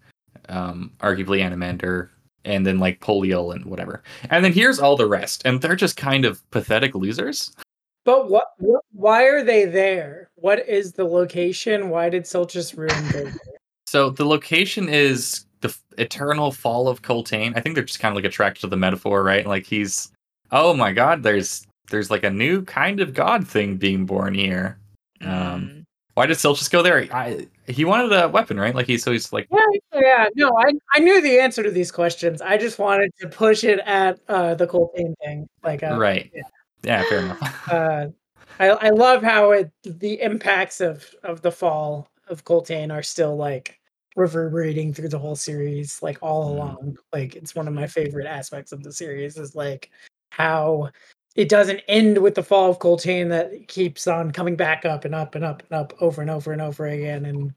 um, 0.48 0.90
arguably 1.00 1.40
Anomander, 1.40 2.08
and 2.44 2.66
then 2.66 2.78
like 2.78 3.00
Poliel 3.00 3.54
and 3.54 3.64
whatever. 3.66 4.02
And 4.30 4.44
then 4.44 4.52
here's 4.52 4.78
all 4.78 4.96
the 4.96 5.06
rest, 5.06 5.42
and 5.44 5.60
they're 5.60 5.76
just 5.76 5.96
kind 5.96 6.24
of 6.24 6.48
pathetic 6.50 6.94
losers. 6.94 7.52
But 8.04 8.30
what, 8.30 8.52
what? 8.58 8.82
Why 8.92 9.24
are 9.24 9.42
they 9.42 9.64
there? 9.64 10.30
What 10.36 10.66
is 10.68 10.92
the 10.92 11.04
location? 11.04 11.90
Why 11.90 12.08
did 12.08 12.22
Silchas 12.22 12.76
Ruin 12.76 13.12
go 13.12 13.24
there? 13.24 13.34
So 13.86 14.10
the 14.10 14.24
location 14.24 14.88
is 14.88 15.44
the 15.60 15.68
f- 15.68 15.82
eternal 15.98 16.52
fall 16.52 16.88
of 16.88 17.02
Coltaine. 17.02 17.52
I 17.56 17.60
think 17.60 17.74
they're 17.74 17.84
just 17.84 18.00
kind 18.00 18.12
of 18.12 18.16
like 18.16 18.24
attracted 18.24 18.60
to 18.62 18.66
the 18.68 18.76
metaphor, 18.76 19.22
right? 19.22 19.46
Like 19.46 19.66
he's, 19.66 20.10
oh 20.52 20.72
my 20.74 20.92
god, 20.92 21.22
there's 21.22 21.66
there's 21.90 22.10
like 22.10 22.24
a 22.24 22.30
new 22.30 22.62
kind 22.64 23.00
of 23.00 23.14
god 23.14 23.46
thing 23.46 23.76
being 23.76 24.06
born 24.06 24.34
here. 24.34 24.78
Um, 25.22 25.28
Mm. 25.30 25.82
Why 26.14 26.24
did 26.24 26.38
Silchas 26.38 26.70
go 26.70 26.82
there? 26.82 27.06
I 27.12 27.46
he 27.66 27.84
wanted 27.84 28.10
a 28.10 28.26
weapon, 28.28 28.58
right? 28.58 28.74
Like 28.74 28.86
he 28.86 28.96
so 28.96 29.12
he's 29.12 29.34
like, 29.34 29.48
Yeah, 29.52 30.00
yeah. 30.00 30.28
No, 30.34 30.56
I 30.56 30.72
I 30.94 30.98
knew 31.00 31.20
the 31.20 31.38
answer 31.38 31.62
to 31.62 31.70
these 31.70 31.92
questions. 31.92 32.40
I 32.40 32.56
just 32.56 32.78
wanted 32.78 33.12
to 33.20 33.28
push 33.28 33.64
it 33.64 33.80
at 33.80 34.18
uh, 34.28 34.54
the 34.54 34.66
Coltaine 34.66 35.14
thing. 35.22 35.46
Like, 35.62 35.82
uh, 35.82 35.98
right, 35.98 36.30
yeah. 36.34 36.42
yeah, 36.82 37.02
fair 37.04 37.18
enough. 37.18 37.68
uh, 37.70 38.06
I 38.58 38.68
I 38.70 38.90
love 38.90 39.22
how 39.22 39.50
it 39.50 39.70
the 39.84 40.18
impacts 40.22 40.80
of 40.80 41.04
of 41.22 41.42
the 41.42 41.52
fall 41.52 42.08
of 42.28 42.44
Coltaine 42.44 42.90
are 42.90 43.02
still 43.02 43.36
like 43.36 43.78
reverberating 44.16 44.94
through 44.94 45.10
the 45.10 45.18
whole 45.18 45.36
series, 45.36 46.02
like 46.02 46.16
all 46.22 46.46
Mhm. 46.48 46.54
along. 46.54 46.96
Like 47.12 47.36
it's 47.36 47.54
one 47.54 47.68
of 47.68 47.74
my 47.74 47.86
favorite 47.86 48.26
aspects 48.26 48.72
of 48.72 48.82
the 48.82 48.92
series 48.92 49.36
is 49.36 49.54
like 49.54 49.90
how 50.30 50.90
it 51.36 51.48
doesn't 51.48 51.80
end 51.86 52.18
with 52.18 52.34
the 52.34 52.42
fall 52.42 52.70
of 52.70 52.78
Coltaine 52.78 53.28
that 53.28 53.68
keeps 53.68 54.06
on 54.06 54.30
coming 54.32 54.56
back 54.56 54.84
up 54.84 55.04
and 55.04 55.14
up 55.14 55.34
and 55.34 55.44
up 55.44 55.62
and 55.62 55.72
up 55.78 55.92
over 56.00 56.20
and 56.22 56.30
over 56.30 56.52
and 56.52 56.60
over 56.62 56.86
again, 56.86 57.24
and 57.26 57.52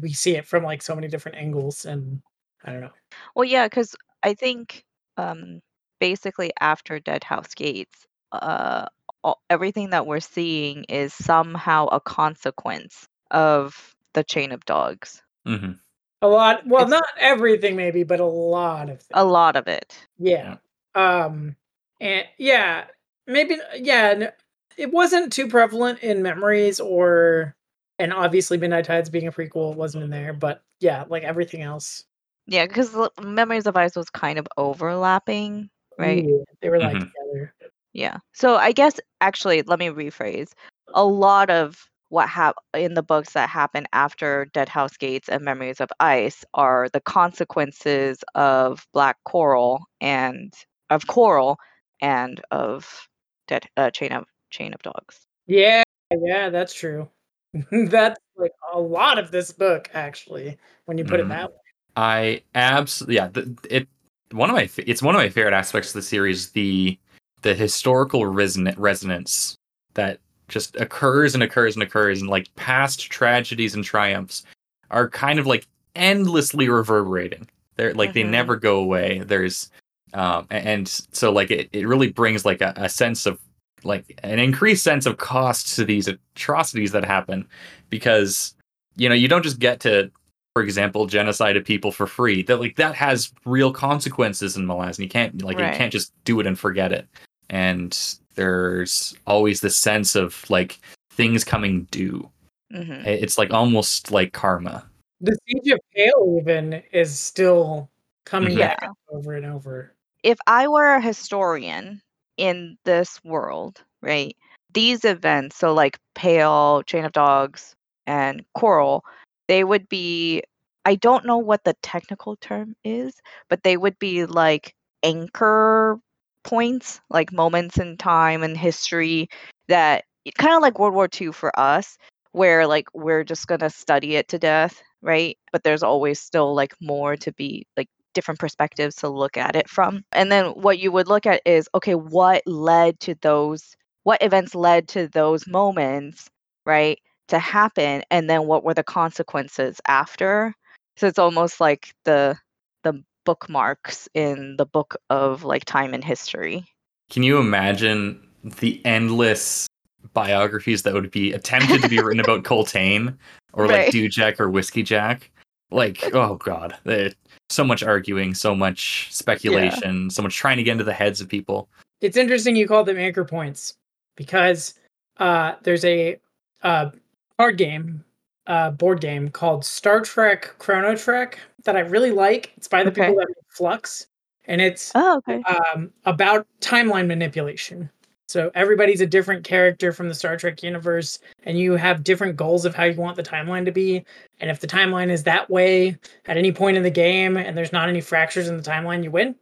we 0.00 0.12
see 0.12 0.36
it 0.36 0.46
from 0.46 0.62
like 0.62 0.82
so 0.82 0.94
many 0.94 1.08
different 1.08 1.38
angles. 1.38 1.84
And 1.84 2.22
I 2.64 2.72
don't 2.72 2.80
know. 2.82 2.90
Well, 3.34 3.44
yeah, 3.44 3.66
because 3.66 3.96
I 4.22 4.34
think 4.34 4.84
um, 5.16 5.60
basically 6.00 6.52
after 6.60 7.00
Dead 7.00 7.24
House 7.24 7.54
Gates, 7.54 8.06
uh, 8.32 8.86
all, 9.24 9.40
everything 9.50 9.90
that 9.90 10.06
we're 10.06 10.20
seeing 10.20 10.84
is 10.84 11.12
somehow 11.14 11.86
a 11.86 12.00
consequence 12.00 13.06
of 13.30 13.94
the 14.14 14.24
chain 14.24 14.52
of 14.52 14.64
dogs. 14.66 15.22
hmm 15.46 15.72
A 16.20 16.28
lot. 16.28 16.66
Well, 16.66 16.82
It's- 16.84 16.90
not 16.90 17.04
everything, 17.18 17.76
maybe, 17.76 18.02
but 18.04 18.20
a 18.20 18.26
lot 18.26 18.90
of 18.90 18.98
things. 18.98 19.10
A 19.14 19.24
lot 19.24 19.56
of 19.56 19.68
it. 19.68 19.96
Yeah. 20.18 20.56
Um 20.94 21.56
and 22.00 22.26
yeah, 22.36 22.84
maybe 23.26 23.56
yeah, 23.76 24.14
n- 24.16 24.32
it 24.76 24.90
wasn't 24.90 25.32
too 25.32 25.48
prevalent 25.48 26.00
in 26.00 26.22
memories 26.22 26.80
or 26.80 27.54
and 27.98 28.12
obviously 28.12 28.58
Midnight 28.58 28.84
Tides 28.86 29.10
being 29.10 29.28
a 29.28 29.32
prequel 29.32 29.74
wasn't 29.74 30.04
in 30.04 30.10
there, 30.10 30.32
but 30.32 30.62
yeah, 30.80 31.04
like 31.08 31.22
everything 31.22 31.62
else. 31.62 32.04
Yeah, 32.46 32.66
because 32.66 32.96
Memories 33.20 33.66
of 33.66 33.76
Ice 33.76 33.94
was 33.94 34.10
kind 34.10 34.38
of 34.38 34.48
overlapping, 34.56 35.70
right? 35.98 36.24
Yeah, 36.24 36.42
they 36.60 36.68
were 36.70 36.80
like 36.80 36.96
Mhm. 36.96 37.10
together. 37.12 37.54
Yeah. 37.92 38.18
So 38.32 38.56
I 38.56 38.72
guess 38.72 38.98
actually, 39.20 39.62
let 39.62 39.78
me 39.78 39.88
rephrase. 39.88 40.52
A 40.94 41.04
lot 41.04 41.50
of 41.50 41.88
what 42.08 42.28
happened 42.28 42.64
in 42.74 42.94
the 42.94 43.02
books 43.02 43.32
that 43.34 43.48
happen 43.48 43.86
after 43.92 44.46
Dead 44.52 44.68
House 44.68 44.96
Gates 44.96 45.28
and 45.28 45.44
Memories 45.44 45.80
of 45.80 45.90
Ice 46.00 46.44
are 46.54 46.88
the 46.92 47.00
consequences 47.00 48.22
of 48.34 48.86
Black 48.92 49.16
Coral 49.24 49.84
and 50.00 50.52
of 50.90 51.06
Coral 51.06 51.58
and 52.00 52.40
of 52.50 53.08
Dead 53.52 53.68
uh, 53.76 53.90
Chain 53.90 54.12
of 54.12 54.24
Chain 54.50 54.72
of 54.72 54.80
Dogs. 54.82 55.20
Yeah, 55.46 55.82
yeah, 56.10 56.48
that's 56.48 56.72
true. 56.72 57.06
that's 57.70 58.18
like 58.36 58.52
a 58.72 58.80
lot 58.80 59.18
of 59.18 59.30
this 59.30 59.52
book 59.52 59.90
actually 59.92 60.56
when 60.86 60.96
you 60.96 61.04
put 61.04 61.20
Mhm. 61.20 61.24
it 61.24 61.28
that 61.28 61.50
way. 61.50 61.56
I 61.96 62.42
absolutely 62.54 63.16
yeah. 63.16 63.28
The, 63.28 63.54
it 63.68 63.88
one 64.30 64.48
of 64.48 64.56
my 64.56 64.70
it's 64.78 65.02
one 65.02 65.14
of 65.14 65.20
my 65.20 65.28
favorite 65.28 65.52
aspects 65.52 65.90
of 65.90 65.94
the 65.94 66.02
series 66.02 66.50
the 66.52 66.98
the 67.42 67.54
historical 67.54 68.22
reson- 68.22 68.74
resonance 68.78 69.54
that 69.94 70.18
just 70.48 70.74
occurs 70.76 71.34
and 71.34 71.42
occurs 71.42 71.76
and 71.76 71.82
occurs 71.82 72.22
and 72.22 72.30
like 72.30 72.54
past 72.56 73.10
tragedies 73.10 73.74
and 73.74 73.84
triumphs 73.84 74.44
are 74.90 75.10
kind 75.10 75.38
of 75.38 75.46
like 75.46 75.66
endlessly 75.94 76.70
reverberating. 76.70 77.46
They're 77.76 77.92
like 77.92 78.14
they 78.14 78.22
Mhm. 78.24 78.30
never 78.30 78.56
go 78.56 78.78
away. 78.78 79.18
There's 79.18 79.68
um 80.14 80.46
a- 80.50 80.54
and 80.66 80.88
so 80.88 81.32
like 81.32 81.50
it, 81.50 81.68
it 81.72 81.86
really 81.86 82.10
brings 82.12 82.44
like 82.44 82.60
a, 82.60 82.72
a 82.76 82.88
sense 82.88 83.26
of 83.26 83.38
like 83.84 84.18
an 84.22 84.38
increased 84.38 84.84
sense 84.84 85.06
of 85.06 85.16
cost 85.18 85.74
to 85.76 85.84
these 85.84 86.06
atrocities 86.08 86.92
that 86.92 87.04
happen 87.04 87.46
because 87.90 88.54
you 88.96 89.08
know 89.08 89.14
you 89.14 89.28
don't 89.28 89.42
just 89.42 89.58
get 89.58 89.80
to 89.80 90.10
for 90.54 90.62
example, 90.62 91.06
genocide 91.06 91.56
of 91.56 91.64
people 91.64 91.90
for 91.90 92.06
free. 92.06 92.42
That 92.42 92.60
like 92.60 92.76
that 92.76 92.94
has 92.94 93.32
real 93.46 93.72
consequences 93.72 94.54
in 94.54 94.66
Malazan. 94.66 94.98
You 94.98 95.08
can't 95.08 95.40
like 95.42 95.56
Right. 95.56 95.72
you 95.72 95.78
can't 95.78 95.90
just 95.90 96.12
do 96.24 96.40
it 96.40 96.46
and 96.46 96.58
forget 96.58 96.92
it. 96.92 97.06
And 97.48 97.98
there's 98.34 99.16
always 99.26 99.62
this 99.62 99.78
sense 99.78 100.14
of 100.14 100.44
like 100.50 100.78
things 101.12 101.42
coming 101.42 101.84
due. 101.90 102.28
hmm 102.70 102.92
It's 103.06 103.38
like 103.38 103.50
almost 103.50 104.10
like 104.10 104.34
karma. 104.34 104.84
The 105.22 105.34
siege 105.48 105.72
of 105.72 105.80
Pale 105.94 106.38
even 106.42 106.82
is 106.92 107.18
still 107.18 107.88
coming 108.26 108.54
Mhm. 108.54 108.58
back 108.58 108.78
up 108.82 108.98
over 109.10 109.32
and 109.34 109.46
over. 109.46 109.94
If 110.22 110.38
I 110.46 110.68
were 110.68 110.94
a 110.94 111.00
historian 111.00 112.00
in 112.36 112.76
this 112.84 113.22
world, 113.24 113.82
right, 114.00 114.36
these 114.72 115.04
events, 115.04 115.56
so 115.56 115.74
like 115.74 115.98
Pale, 116.14 116.82
Chain 116.84 117.04
of 117.04 117.12
Dogs, 117.12 117.74
and 118.06 118.44
Coral, 118.54 119.04
they 119.48 119.64
would 119.64 119.88
be, 119.88 120.42
I 120.84 120.94
don't 120.96 121.26
know 121.26 121.38
what 121.38 121.64
the 121.64 121.74
technical 121.82 122.36
term 122.36 122.74
is, 122.84 123.14
but 123.48 123.62
they 123.62 123.76
would 123.76 123.98
be 123.98 124.24
like 124.26 124.74
anchor 125.02 125.98
points, 126.44 127.00
like 127.10 127.32
moments 127.32 127.78
in 127.78 127.96
time 127.96 128.42
and 128.42 128.56
history 128.56 129.28
that 129.68 130.04
kind 130.38 130.54
of 130.54 130.62
like 130.62 130.78
World 130.78 130.94
War 130.94 131.08
II 131.20 131.32
for 131.32 131.56
us, 131.58 131.98
where 132.32 132.66
like 132.66 132.86
we're 132.94 133.24
just 133.24 133.46
gonna 133.46 133.70
study 133.70 134.16
it 134.16 134.28
to 134.28 134.38
death, 134.38 134.82
right? 135.02 135.36
But 135.52 135.64
there's 135.64 135.82
always 135.82 136.20
still 136.20 136.54
like 136.54 136.74
more 136.80 137.16
to 137.16 137.32
be 137.32 137.66
like 137.76 137.88
different 138.12 138.40
perspectives 138.40 138.96
to 138.96 139.08
look 139.08 139.36
at 139.36 139.56
it 139.56 139.68
from. 139.68 140.04
And 140.12 140.30
then 140.30 140.46
what 140.46 140.78
you 140.78 140.92
would 140.92 141.08
look 141.08 141.26
at 141.26 141.42
is 141.44 141.68
okay, 141.74 141.94
what 141.94 142.42
led 142.46 143.00
to 143.00 143.14
those 143.22 143.76
what 144.04 144.22
events 144.22 144.54
led 144.54 144.88
to 144.88 145.08
those 145.08 145.46
moments, 145.46 146.28
right? 146.66 146.98
To 147.28 147.38
happen 147.38 148.02
and 148.10 148.28
then 148.28 148.46
what 148.46 148.64
were 148.64 148.74
the 148.74 148.82
consequences 148.82 149.80
after? 149.86 150.54
So 150.96 151.06
it's 151.06 151.18
almost 151.18 151.60
like 151.60 151.94
the 152.04 152.36
the 152.82 153.02
bookmarks 153.24 154.08
in 154.14 154.56
the 154.56 154.66
book 154.66 154.96
of 155.10 155.44
like 155.44 155.64
time 155.64 155.94
and 155.94 156.04
history. 156.04 156.64
Can 157.10 157.22
you 157.22 157.38
imagine 157.38 158.20
the 158.42 158.80
endless 158.84 159.66
biographies 160.14 160.82
that 160.82 160.94
would 160.94 161.10
be 161.10 161.32
attempted 161.32 161.82
to 161.82 161.88
be 161.88 162.00
written 162.00 162.20
about 162.20 162.44
Coltaine 162.44 163.16
or 163.52 163.66
like 163.66 163.76
Right. 163.76 163.92
Dujek 163.92 164.40
or 164.40 164.50
Whiskey 164.50 164.82
Jack? 164.82 165.30
Like, 165.72 166.14
oh 166.14 166.36
god, 166.36 166.76
there- 166.84 167.12
so 167.50 167.64
much 167.64 167.82
arguing, 167.82 168.32
so 168.34 168.54
much 168.54 169.08
speculation, 169.12 170.08
so 170.08 170.22
much 170.22 170.34
trying 170.36 170.56
to 170.56 170.62
get 170.62 170.72
into 170.72 170.84
the 170.84 170.92
heads 170.94 171.20
of 171.20 171.28
people. 171.28 171.68
It's 172.00 172.16
interesting 172.16 172.56
you 172.56 172.66
call 172.66 172.82
them 172.82 172.96
anchor 172.98 173.24
points 173.26 173.74
because 174.16 174.74
uh, 175.18 175.56
there's 175.62 175.84
a 175.84 176.18
uh, 176.62 176.90
card 177.38 177.58
game, 177.58 178.04
uh, 178.46 178.70
board 178.70 179.00
game 179.02 179.28
called 179.28 179.66
Star 179.66 180.00
Trek 180.00 180.54
Chrono 180.58 180.96
Trek 180.96 181.38
that 181.64 181.76
I 181.76 181.80
really 181.80 182.10
like. 182.10 182.52
It's 182.56 182.68
by 182.68 182.84
the 182.84 182.90
Okay. 182.90 183.02
people 183.02 183.16
that 183.16 183.28
make 183.28 183.36
Fluxx, 183.54 184.06
and 184.46 184.60
it's 184.62 184.90
Oh, 184.94 185.18
okay. 185.18 185.42
um, 185.42 185.92
about 186.06 186.46
timeline 186.60 187.06
manipulation. 187.06 187.90
So 188.28 188.50
everybody's 188.54 189.00
a 189.00 189.06
different 189.06 189.44
character 189.44 189.92
from 189.92 190.08
the 190.08 190.14
Star 190.14 190.36
Trek 190.36 190.62
universe, 190.62 191.18
and 191.44 191.58
you 191.58 191.72
have 191.72 192.02
different 192.04 192.36
goals 192.36 192.64
of 192.64 192.74
how 192.74 192.84
you 192.84 192.98
want 192.98 193.16
the 193.16 193.22
timeline 193.22 193.64
to 193.66 193.72
be. 193.72 194.04
And 194.40 194.50
if 194.50 194.60
the 194.60 194.66
timeline 194.66 195.10
is 195.10 195.22
that 195.24 195.50
way 195.50 195.96
at 196.26 196.36
any 196.36 196.50
point 196.52 196.76
in 196.76 196.82
the 196.82 196.90
game, 196.90 197.36
and 197.36 197.56
there's 197.56 197.72
not 197.72 197.88
any 197.88 198.00
fractures 198.00 198.48
in 198.48 198.56
the 198.56 198.62
timeline, 198.62 199.04
you 199.04 199.10
win. 199.10 199.34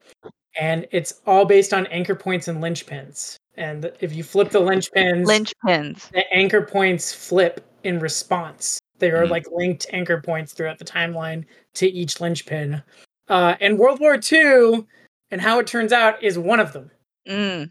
And 0.58 0.87
it's 0.90 1.20
all 1.26 1.44
based 1.44 1.72
on 1.72 1.87
anchor 1.87 2.14
points 2.16 2.49
and 2.49 2.62
linchpins. 2.62 3.37
And 3.56 3.92
if 4.00 4.12
you 4.14 4.25
flip 4.25 4.50
the 4.50 4.60
linchpins, 4.60 5.26
Linchpins. 5.26 6.10
the 6.10 6.25
anchor 6.32 6.62
points 6.62 7.12
flip 7.12 7.64
in 7.84 7.99
response. 8.00 8.80
They 8.99 9.10
are 9.10 9.25
Mm. 9.26 9.30
like 9.30 9.44
linked 9.52 9.87
anchor 9.92 10.20
points 10.20 10.52
throughout 10.52 10.78
the 10.78 10.84
timeline 10.84 11.44
to 11.75 11.87
each 11.88 12.20
linchpin. 12.20 12.82
Uh, 13.28 13.54
and 13.60 13.78
World 13.78 14.00
War 14.00 14.18
II, 14.20 14.87
and 15.30 15.40
how 15.40 15.58
it 15.60 15.66
turns 15.66 15.92
out, 15.92 16.22
is 16.22 16.38
one 16.38 16.58
of 16.60 16.72
them. 16.72 16.90
Mm. 17.28 17.70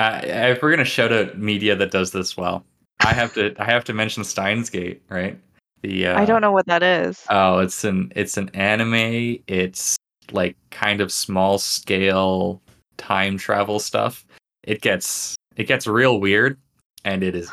Uh, 0.00 0.18
if 0.24 0.62
we're 0.62 0.70
gonna 0.70 0.82
shout 0.82 1.12
out 1.12 1.36
media 1.36 1.76
that 1.76 1.90
does 1.90 2.10
this 2.10 2.34
well, 2.34 2.64
I 3.04 3.12
have 3.12 3.34
to 3.34 3.54
I 3.58 3.64
have 3.64 3.84
to 3.84 3.92
mention 3.92 4.24
Steins 4.24 4.70
Gate, 4.70 5.02
right? 5.10 5.38
The 5.82 6.06
uh, 6.06 6.18
I 6.18 6.24
don't 6.24 6.40
know 6.40 6.52
what 6.52 6.64
that 6.66 6.82
is. 6.82 7.22
Oh, 7.28 7.58
it's 7.58 7.84
an 7.84 8.10
it's 8.16 8.38
an 8.38 8.48
anime. 8.54 9.38
It's 9.46 9.96
like 10.32 10.56
kind 10.70 11.02
of 11.02 11.12
small 11.12 11.58
scale 11.58 12.62
time 12.96 13.36
travel 13.36 13.78
stuff. 13.78 14.24
It 14.62 14.80
gets 14.80 15.36
it 15.56 15.64
gets 15.64 15.86
real 15.86 16.18
weird, 16.18 16.58
and 17.04 17.22
it 17.22 17.34
is 17.34 17.50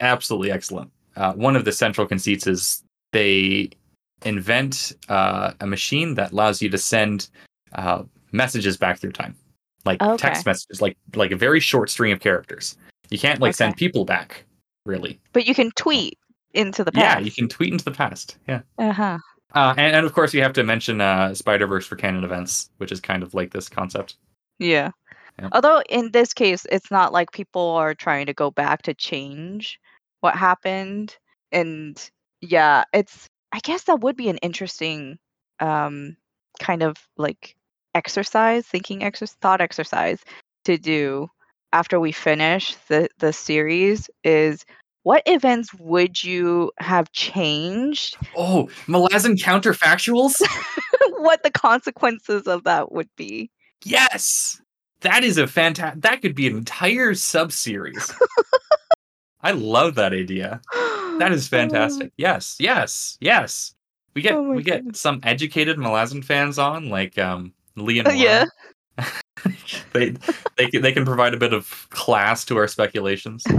absolutely 0.00 0.50
excellent. 0.50 0.90
Uh, 1.16 1.32
one 1.32 1.56
of 1.56 1.64
the 1.64 1.72
central 1.72 2.06
conceits 2.06 2.46
is 2.46 2.82
they 3.12 3.70
invent 4.26 4.92
uh, 5.08 5.52
a 5.60 5.66
machine 5.66 6.14
that 6.16 6.32
allows 6.32 6.60
you 6.60 6.68
to 6.68 6.78
send 6.78 7.30
uh, 7.74 8.02
messages 8.32 8.76
back 8.76 8.98
through 8.98 9.12
time, 9.12 9.34
like 9.86 10.02
Okay. 10.02 10.16
text 10.16 10.44
messages, 10.46 10.82
like 10.82 10.96
like 11.14 11.30
a 11.30 11.36
very 11.36 11.60
short 11.60 11.90
string 11.90 12.12
of 12.12 12.20
characters. 12.20 12.76
You 13.10 13.18
can't 13.18 13.40
like 13.40 13.54
send 13.54 13.76
people 13.76 14.04
back, 14.04 14.44
really. 14.84 15.20
But 15.32 15.46
you 15.46 15.54
can 15.54 15.70
tweet 15.76 16.18
into 16.54 16.82
the 16.84 16.92
past. 16.92 17.20
Yeah, 17.20 17.24
you 17.24 17.30
can 17.30 17.48
tweet 17.48 17.72
into 17.72 17.84
the 17.84 17.92
past. 17.92 18.36
Yeah. 18.48 18.62
Uh-huh. 18.78 19.18
Uh, 19.54 19.74
and, 19.78 19.94
and 19.96 20.04
of 20.04 20.12
course, 20.12 20.34
we 20.34 20.40
have 20.40 20.52
to 20.54 20.64
mention 20.64 21.00
uh, 21.00 21.32
Spider 21.34 21.66
Verse 21.66 21.86
for 21.86 21.96
canon 21.96 22.24
events, 22.24 22.68
which 22.78 22.92
is 22.92 23.00
kind 23.00 23.22
of 23.22 23.32
like 23.32 23.52
this 23.52 23.68
concept. 23.68 24.16
Yeah. 24.58 24.90
Yep. 25.38 25.50
Although 25.52 25.82
in 25.88 26.10
this 26.12 26.32
case, 26.32 26.66
it's 26.70 26.90
not 26.90 27.12
like 27.12 27.30
people 27.30 27.70
are 27.70 27.94
trying 27.94 28.26
to 28.26 28.34
go 28.34 28.50
back 28.50 28.82
to 28.82 28.94
change 28.94 29.78
what 30.20 30.34
happened. 30.34 31.16
And 31.52 32.02
yeah, 32.40 32.84
it's, 32.92 33.28
I 33.52 33.60
guess 33.60 33.84
that 33.84 34.00
would 34.00 34.16
be 34.16 34.28
an 34.28 34.38
interesting 34.38 35.18
um, 35.60 36.16
kind 36.58 36.82
of 36.82 36.96
like 37.16 37.54
exercise, 37.96 38.66
thinking 38.66 39.02
exercise, 39.02 39.36
thought 39.40 39.60
exercise 39.60 40.20
to 40.64 40.76
do 40.76 41.28
after 41.72 41.98
we 41.98 42.12
finish 42.12 42.74
the, 42.88 43.08
the 43.18 43.32
series 43.32 44.08
is 44.22 44.64
what 45.02 45.22
events 45.26 45.72
would 45.74 46.22
you 46.22 46.72
have 46.78 47.10
changed? 47.12 48.16
Oh, 48.36 48.68
Malazan 48.86 49.36
counterfactuals? 49.36 50.42
what 51.18 51.42
the 51.42 51.50
consequences 51.50 52.46
of 52.46 52.64
that 52.64 52.92
would 52.92 53.08
be? 53.16 53.50
yes, 53.84 54.60
that 55.00 55.24
is 55.24 55.38
a 55.38 55.46
fantastic. 55.46 56.02
That 56.02 56.22
could 56.22 56.34
be 56.34 56.46
an 56.46 56.56
entire 56.56 57.14
sub 57.14 57.52
series. 57.52 58.12
I 59.40 59.52
love 59.52 59.94
that 59.94 60.12
idea. 60.12 60.60
That 61.18 61.30
is 61.32 61.46
fantastic. 61.56 62.12
Yes, 62.16 62.56
yes, 62.58 63.16
yes. 63.20 63.74
We 64.14 64.22
get 64.22 64.34
Oh 64.34 64.50
we 64.50 64.62
get 64.62 64.96
some 64.96 65.20
educated 65.22 65.76
Malazan 65.76 66.24
fans 66.24 66.58
on, 66.58 66.88
like 66.88 67.18
um 67.18 67.52
Leon. 67.76 68.06
Yeah. 68.16 68.46
they 69.92 70.14
they 70.56 70.70
can, 70.70 70.80
they 70.80 70.92
can 70.92 71.04
provide 71.04 71.34
a 71.34 71.36
bit 71.36 71.52
of 71.52 71.86
class 71.90 72.44
to 72.46 72.56
our 72.56 72.66
speculations. 72.68 73.44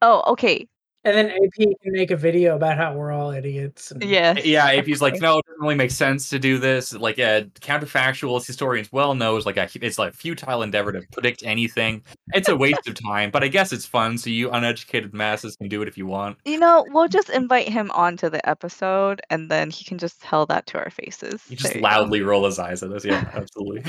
Oh, 0.00 0.22
okay. 0.28 0.68
And 1.04 1.16
then 1.16 1.30
AP 1.30 1.54
can 1.82 1.92
make 1.92 2.10
a 2.10 2.16
video 2.16 2.56
about 2.56 2.76
how 2.76 2.92
we're 2.92 3.12
all 3.12 3.30
idiots. 3.30 3.92
and- 3.92 4.02
Yeah. 4.02 4.34
Yeah, 4.34 4.66
AP's 4.66 5.00
like, 5.00 5.14
no, 5.20 5.38
it 5.38 5.46
doesn't 5.46 5.60
really 5.62 5.76
make 5.76 5.92
sense 5.92 6.28
to 6.30 6.38
do 6.38 6.58
this. 6.58 6.92
Like, 6.92 7.18
uh, 7.20 7.42
counterfactuals, 7.60 8.44
historians 8.46 8.90
well 8.92 9.14
know 9.14 9.36
is 9.36 9.46
like 9.46 9.56
a, 9.56 9.68
it's 9.80 9.96
like 9.98 10.12
a 10.12 10.16
futile 10.16 10.62
endeavor 10.62 10.90
to 10.92 11.02
predict 11.12 11.44
anything. 11.44 12.02
It's 12.34 12.48
a 12.48 12.56
waste 12.56 12.86
of 12.88 12.94
time, 13.00 13.30
but 13.30 13.44
I 13.44 13.48
guess 13.48 13.72
it's 13.72 13.86
fun. 13.86 14.18
So 14.18 14.28
you 14.28 14.50
uneducated 14.50 15.14
masses 15.14 15.56
can 15.56 15.68
do 15.68 15.80
it 15.82 15.88
if 15.88 15.96
you 15.96 16.06
want. 16.06 16.36
You 16.44 16.58
know, 16.58 16.84
we'll 16.90 17.08
just 17.08 17.30
invite 17.30 17.68
him 17.68 17.90
onto 17.92 18.28
the 18.28 18.46
episode 18.46 19.20
and 19.30 19.48
then 19.50 19.70
he 19.70 19.84
can 19.84 19.98
just 19.98 20.20
tell 20.20 20.46
that 20.46 20.66
to 20.66 20.78
our 20.78 20.90
faces. 20.90 21.42
You 21.48 21.56
just 21.56 21.72
There 21.74 21.80
go. 21.80 21.88
loudly 21.88 22.22
roll 22.22 22.44
his 22.44 22.58
eyes 22.58 22.82
at 22.82 22.90
us. 22.92 23.04
Yeah, 23.04 23.24
absolutely. 23.34 23.84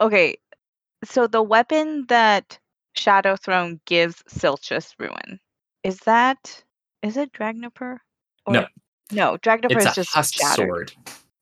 Okay. 0.00 0.36
So 1.04 1.26
the 1.26 1.42
weapon 1.42 2.04
that 2.08 2.58
Shadow 2.94 3.36
Throne 3.36 3.80
gives 3.86 4.22
Silchas 4.28 4.92
Ruin, 4.98 5.40
is 5.84 5.98
that 6.00 6.62
is 7.02 7.16
it 7.16 7.32
Dragnipur? 7.32 7.98
No. 8.48 8.66
No, 9.10 9.36
Dragnipur 9.38 9.72
it's 9.72 9.86
is 9.86 9.92
a 9.92 9.94
just 9.94 10.14
husk 10.14 10.34
shattered. 10.34 10.56
sword. 10.56 10.92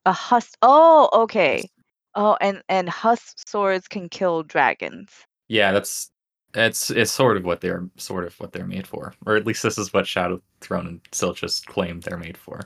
A 0.07 0.12
husk 0.12 0.57
oh, 0.62 1.09
okay. 1.12 1.68
Oh, 2.14 2.37
and 2.40 2.62
and 2.68 2.88
husk 2.88 3.48
swords 3.48 3.87
can 3.87 4.09
kill 4.09 4.42
dragons. 4.42 5.11
Yeah, 5.48 5.72
that's 5.72 6.11
it's 6.55 6.90
it's 6.90 7.12
sort 7.12 7.37
of 7.37 7.44
what 7.44 7.61
they're 7.61 7.88
sort 7.96 8.24
of 8.24 8.38
what 8.40 8.53
they're 8.53 8.66
made 8.66 8.87
for, 8.87 9.14
or 9.26 9.37
at 9.37 9.46
least 9.46 9.62
this 9.62 9.79
is 9.79 9.92
what 9.92 10.07
Shadow 10.07 10.42
Throne 10.61 10.87
and 10.87 11.03
Silchas 11.12 11.64
claim 11.64 12.00
they're 12.00 12.16
made 12.16 12.37
for. 12.37 12.61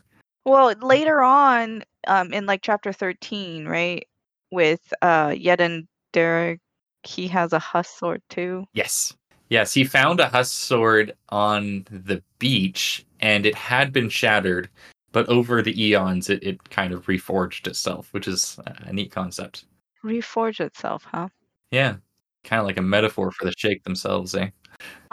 Well, 0.44 0.74
later 0.80 1.22
on, 1.22 1.84
um, 2.06 2.32
in 2.32 2.46
like 2.46 2.62
chapter 2.62 2.92
thirteen, 2.92 3.66
right, 3.66 4.06
with 4.50 4.92
uh 5.02 5.28
Yedan 5.28 5.86
Derryg, 6.12 6.60
he 7.02 7.28
has 7.28 7.52
a 7.52 7.58
husk 7.58 7.98
sword 7.98 8.22
too. 8.30 8.64
Yes. 8.72 9.14
Yes, 9.54 9.72
he 9.72 9.84
found 9.84 10.18
a 10.18 10.26
husk 10.26 10.52
sword 10.52 11.14
on 11.28 11.86
the 11.88 12.20
beach 12.40 13.06
and 13.20 13.46
it 13.46 13.54
had 13.54 13.92
been 13.92 14.08
shattered, 14.08 14.68
but 15.12 15.28
over 15.28 15.62
the 15.62 15.80
eons 15.80 16.28
it, 16.28 16.42
it 16.42 16.70
kind 16.70 16.92
of 16.92 17.06
reforged 17.06 17.68
itself, 17.68 18.08
which 18.10 18.26
is 18.26 18.58
a 18.66 18.92
neat 18.92 19.12
concept. 19.12 19.66
Reforge 20.04 20.58
itself, 20.58 21.06
huh? 21.08 21.28
Yeah. 21.70 21.94
Kind 22.42 22.58
of 22.58 22.66
like 22.66 22.78
a 22.78 22.82
metaphor 22.82 23.30
for 23.30 23.44
the 23.44 23.54
shake 23.56 23.84
themselves, 23.84 24.34
eh? 24.34 24.50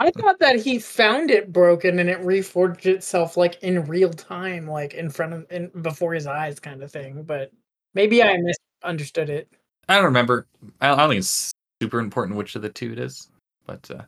I 0.00 0.10
thought 0.10 0.40
that 0.40 0.56
he 0.56 0.80
found 0.80 1.30
it 1.30 1.52
broken 1.52 2.00
and 2.00 2.10
it 2.10 2.18
reforged 2.18 2.86
itself 2.86 3.36
like 3.36 3.62
in 3.62 3.84
real 3.84 4.10
time, 4.10 4.66
like 4.66 4.94
in 4.94 5.08
front 5.08 5.34
of 5.34 5.46
in 5.52 5.68
before 5.82 6.14
his 6.14 6.26
eyes, 6.26 6.58
kind 6.58 6.82
of 6.82 6.90
thing. 6.90 7.22
But 7.22 7.52
maybe 7.94 8.24
I 8.24 8.38
misunderstood 8.82 9.30
it. 9.30 9.48
I 9.88 9.94
don't 9.94 10.06
remember. 10.06 10.48
I 10.80 10.88
don't 10.88 11.10
think 11.10 11.20
it's 11.20 11.52
super 11.80 12.00
important 12.00 12.36
which 12.36 12.56
of 12.56 12.62
the 12.62 12.70
two 12.70 12.90
it 12.90 12.98
is. 12.98 13.28
But 13.66 13.88
uh, 13.88 14.02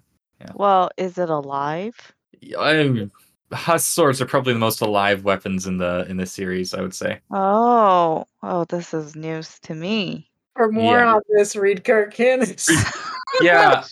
Well, 0.55 0.91
is 0.97 1.19
it 1.19 1.31
alive? 1.31 2.13
yeah, 2.41 2.59
I, 2.59 3.09
Husk 3.53 3.87
swords 3.93 4.21
are 4.21 4.27
probably 4.27 4.53
the 4.53 4.59
most 4.59 4.81
alive 4.81 5.23
weapons 5.25 5.67
in 5.67 5.79
the 5.79 6.07
in 6.09 6.17
the 6.17 6.27
series. 6.27 6.75
I 6.75 6.81
would 6.81 6.95
say. 6.95 7.21
Oh, 7.31 8.27
oh, 8.43 8.65
this 8.65 8.93
is 8.95 9.15
news 9.15 9.59
to 9.61 9.75
me. 9.75 10.29
For 10.57 10.71
more 10.73 10.99
Yeah. 10.99 11.15
on 11.15 11.21
this, 11.31 11.55
read 11.57 11.85
Kharkanas. 11.85 12.69
Yeah. 13.41 13.85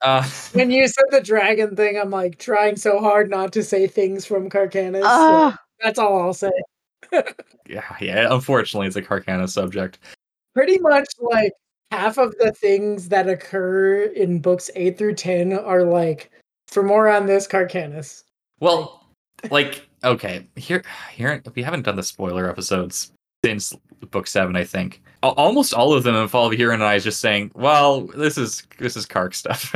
uh, 0.00 0.22
when 0.54 0.70
you 0.70 0.88
said 0.88 1.04
the 1.10 1.20
dragon 1.20 1.76
thing, 1.76 1.98
I'm 1.98 2.08
like 2.08 2.38
trying 2.38 2.76
so 2.76 2.98
hard 2.98 3.28
not 3.28 3.52
to 3.52 3.62
say 3.62 3.86
things 3.86 4.24
from 4.24 4.48
Kharkanas. 4.48 5.02
so 5.02 5.06
Ah, 5.06 5.58
that's 5.82 5.98
all 5.98 6.18
I'll 6.22 6.32
say. 6.32 6.50
yeah, 7.68 7.82
yeah. 8.00 8.32
Unfortunately, 8.32 8.86
it's 8.86 8.96
a 8.96 9.02
Carcana 9.02 9.50
subject. 9.50 9.98
Pretty 10.54 10.78
much 10.78 11.06
like 11.20 11.52
half 11.96 12.18
of 12.18 12.34
the 12.38 12.52
things 12.52 13.08
that 13.08 13.28
occur 13.28 14.04
in 14.04 14.40
books 14.40 14.70
eight 14.74 14.98
through 14.98 15.14
ten 15.14 15.52
are 15.52 15.84
like 15.84 16.30
for 16.66 16.82
more 16.82 17.08
on 17.08 17.26
this 17.26 17.46
Kharkanas. 17.46 18.24
Well, 18.60 19.04
like 19.50 19.86
okay, 20.02 20.46
here 20.56 20.82
here 21.12 21.42
we 21.54 21.62
haven't 21.62 21.82
done 21.82 21.96
the 21.96 22.02
spoiler 22.02 22.48
episodes 22.48 23.12
since 23.44 23.74
book 24.10 24.26
seven, 24.26 24.56
I 24.56 24.64
think. 24.64 25.02
Almost 25.22 25.72
all 25.72 25.94
of 25.94 26.02
them 26.02 26.14
involve 26.16 26.52
Hurin 26.52 26.74
and 26.74 26.84
I 26.84 26.98
just 26.98 27.20
saying, 27.20 27.52
"Well, 27.54 28.02
this 28.08 28.36
is 28.36 28.66
this 28.78 28.96
is 28.96 29.06
Kark 29.06 29.34
stuff." 29.34 29.74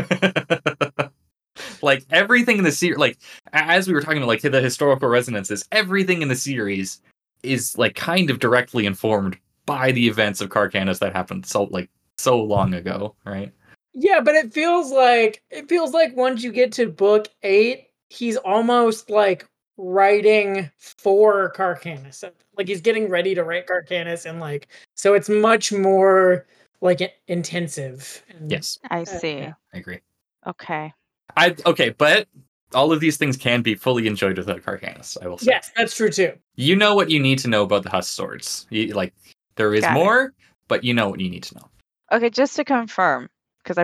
like 1.83 2.05
everything 2.11 2.59
in 2.59 2.65
the 2.65 2.73
series, 2.73 2.99
like 2.99 3.19
as 3.53 3.89
we 3.89 3.95
were 3.95 4.03
talking 4.03 4.19
about, 4.19 4.29
like 4.29 4.43
the 4.43 4.61
historical 4.61 5.09
resonances, 5.09 5.65
everything 5.73 6.23
in 6.23 6.29
the 6.29 6.37
series 6.37 7.01
is 7.43 7.79
like 7.79 7.95
kind 7.95 8.31
of 8.31 8.41
directly 8.41 8.85
informed 8.85 9.39
by 9.65 9.93
the 9.93 10.09
events 10.09 10.41
of 10.41 10.49
Kharkanas 10.49 10.99
that 10.99 11.13
happened 11.13 11.47
so 11.47 11.65
like 11.65 11.89
so 12.19 12.43
long 12.43 12.75
ago, 12.75 13.15
right? 13.25 13.53
Yeah, 13.95 14.21
but 14.21 14.35
it 14.35 14.53
feels 14.53 14.93
like 14.93 15.43
it 15.51 15.69
feels 15.69 15.93
like 15.93 16.17
once 16.17 16.43
you 16.43 16.53
get 16.53 16.73
to 16.73 16.87
book 16.87 17.29
eight, 17.43 17.89
he's 18.11 18.37
almost 18.37 19.11
like 19.11 19.47
writing 19.77 20.71
for 20.79 21.53
Kharkanas. 21.57 22.23
Like 22.57 22.69
he's 22.69 22.81
getting 22.81 23.09
ready 23.09 23.35
to 23.35 23.45
write 23.45 23.67
Kharkanas, 23.67 24.29
and 24.29 24.41
like 24.41 24.69
so 24.95 25.15
it's 25.15 25.29
much 25.29 25.73
more 25.73 26.47
like 26.81 27.01
i- 27.03 27.13
intensive. 27.27 28.23
Yes, 28.47 28.79
I 28.91 29.05
see. 29.05 29.39
yeah. 29.39 29.53
I 29.73 29.79
agree. 29.79 30.01
Okay. 30.47 30.93
I 31.37 31.57
okay, 31.67 31.91
but 31.91 32.29
all 32.75 32.93
of 32.93 33.01
these 33.01 33.17
things 33.17 33.37
can 33.37 33.63
be 33.63 33.75
fully 33.75 34.07
enjoyed 34.07 34.37
without 34.37 34.61
Kharkanas. 34.63 35.17
I 35.23 35.29
will 35.29 35.39
say. 35.39 35.53
Yes, 35.53 35.71
that's 35.77 35.97
true 35.97 36.11
too. 36.11 36.33
You 36.57 36.77
know 36.77 36.95
what 36.95 37.11
you 37.11 37.19
need 37.21 37.39
to 37.41 37.49
know 37.49 37.63
about 37.63 37.83
the 37.83 37.91
Husk 37.91 38.13
swords. 38.13 38.67
You, 38.71 38.93
like 38.95 39.15
there 39.57 39.75
is 39.75 39.83
Got 39.83 39.93
it. 39.93 39.95
more, 39.95 40.35
but 40.69 40.85
you 40.85 40.95
know 40.95 41.09
what 41.09 41.21
you 41.21 41.31
need 41.31 41.43
to 41.45 41.55
know. 41.57 41.69
Okay, 42.11 42.31
just 42.31 42.57
to 42.57 42.65
confirm, 42.65 43.29
because 43.63 43.79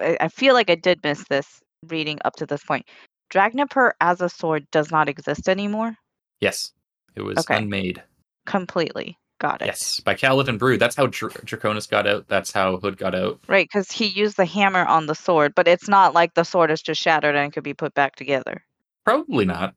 I, 0.00 0.16
I 0.20 0.28
feel 0.28 0.54
like 0.54 0.70
I 0.70 0.74
did 0.74 1.00
miss 1.04 1.24
this 1.28 1.60
reading 1.86 2.18
up 2.24 2.36
to 2.36 2.46
this 2.46 2.62
point. 2.64 2.86
Dragnipur 3.32 3.92
as 4.00 4.20
a 4.20 4.28
sword 4.28 4.66
does 4.72 4.90
not 4.90 5.08
exist 5.08 5.48
anymore. 5.48 5.94
Yes, 6.40 6.72
it 7.14 7.22
was 7.22 7.38
Okay. 7.38 7.56
unmade. 7.56 8.02
Completely. 8.46 9.18
Got 9.40 9.62
it. 9.62 9.66
Yes, 9.66 10.00
by 10.00 10.14
Caladan 10.16 10.58
Brood. 10.58 10.80
That's 10.80 10.96
how 10.96 11.06
Dr- 11.06 11.44
Draconus 11.44 11.88
got 11.88 12.08
out. 12.08 12.26
That's 12.26 12.50
how 12.50 12.78
Hood 12.78 12.96
got 12.98 13.14
out. 13.14 13.38
Right, 13.46 13.68
because 13.72 13.92
he 13.92 14.06
used 14.06 14.36
the 14.36 14.44
hammer 14.44 14.84
on 14.84 15.06
the 15.06 15.14
sword, 15.14 15.54
but 15.54 15.68
it's 15.68 15.88
not 15.88 16.12
like 16.12 16.34
the 16.34 16.42
sword 16.42 16.72
is 16.72 16.82
just 16.82 17.00
shattered 17.00 17.36
and 17.36 17.52
could 17.52 17.62
be 17.62 17.74
put 17.74 17.94
back 17.94 18.16
together. 18.16 18.64
Probably 19.04 19.44
not. 19.44 19.74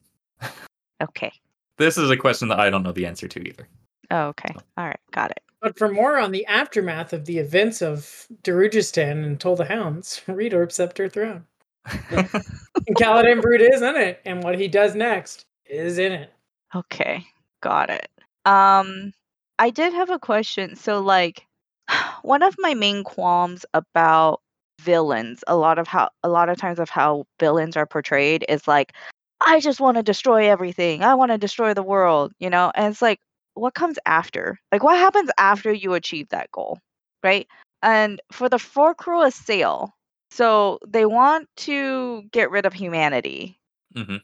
Okay. 1.01 1.31
This 1.77 1.97
is 1.97 2.11
a 2.11 2.17
question 2.17 2.49
that 2.49 2.59
I 2.59 2.69
don't 2.69 2.83
know 2.83 2.91
the 2.91 3.07
answer 3.07 3.27
to 3.27 3.39
either. 3.39 3.67
Oh, 4.11 4.27
okay. 4.27 4.53
All 4.77 4.85
right. 4.85 4.99
Got 5.11 5.31
it. 5.31 5.41
But 5.61 5.77
for 5.77 5.89
more 5.89 6.17
on 6.17 6.31
the 6.31 6.45
aftermath 6.47 7.13
of 7.13 7.25
the 7.25 7.37
events 7.37 7.81
of 7.81 8.27
Darujhistan 8.43 9.23
and 9.23 9.39
Toll 9.39 9.55
the 9.55 9.65
Hounds, 9.65 10.21
read 10.27 10.53
Orb 10.53 10.71
Scepter 10.71 11.07
Throne. 11.07 11.45
And 11.85 12.97
Caladan 12.97 13.41
Brood 13.41 13.61
is 13.61 13.81
in 13.81 13.95
it, 13.95 14.21
and 14.25 14.43
what 14.43 14.57
he 14.57 14.67
does 14.67 14.95
next 14.95 15.45
is 15.65 15.97
in 15.97 16.11
it. 16.11 16.33
Okay. 16.75 17.25
Got 17.61 17.89
it. 17.89 18.09
Um 18.45 19.13
I 19.59 19.69
did 19.69 19.93
have 19.93 20.09
a 20.09 20.19
question. 20.19 20.75
So 20.75 20.99
like 20.99 21.45
one 22.23 22.43
of 22.43 22.55
my 22.59 22.73
main 22.73 23.03
qualms 23.03 23.65
about 23.73 24.41
villains, 24.79 25.43
a 25.47 25.55
lot 25.55 25.77
of 25.79 25.87
how 25.87 26.09
a 26.23 26.29
lot 26.29 26.49
of 26.49 26.57
times 26.57 26.79
of 26.79 26.89
how 26.89 27.25
villains 27.39 27.77
are 27.77 27.85
portrayed 27.85 28.45
is 28.49 28.67
like 28.67 28.93
I 29.45 29.59
just 29.59 29.79
want 29.79 29.97
to 29.97 30.03
destroy 30.03 30.49
everything. 30.49 31.03
I 31.03 31.15
want 31.15 31.31
to 31.31 31.37
destroy 31.37 31.73
the 31.73 31.83
world, 31.83 32.31
you 32.39 32.49
know? 32.49 32.71
And 32.75 32.91
it's 32.91 33.01
like 33.01 33.19
what 33.53 33.73
comes 33.73 33.97
after? 34.05 34.57
Like 34.71 34.83
what 34.83 34.97
happens 34.97 35.29
after 35.37 35.71
you 35.71 35.93
achieve 35.93 36.29
that 36.29 36.51
goal? 36.51 36.79
Right? 37.23 37.47
And 37.83 38.21
for 38.31 38.49
the 38.49 38.57
Forkrul 38.57 39.25
Assail, 39.25 39.93
so 40.31 40.79
they 40.87 41.05
want 41.05 41.47
to 41.57 42.23
get 42.31 42.51
rid 42.51 42.65
of 42.65 42.73
humanity. 42.73 43.59
hmm 43.93 44.17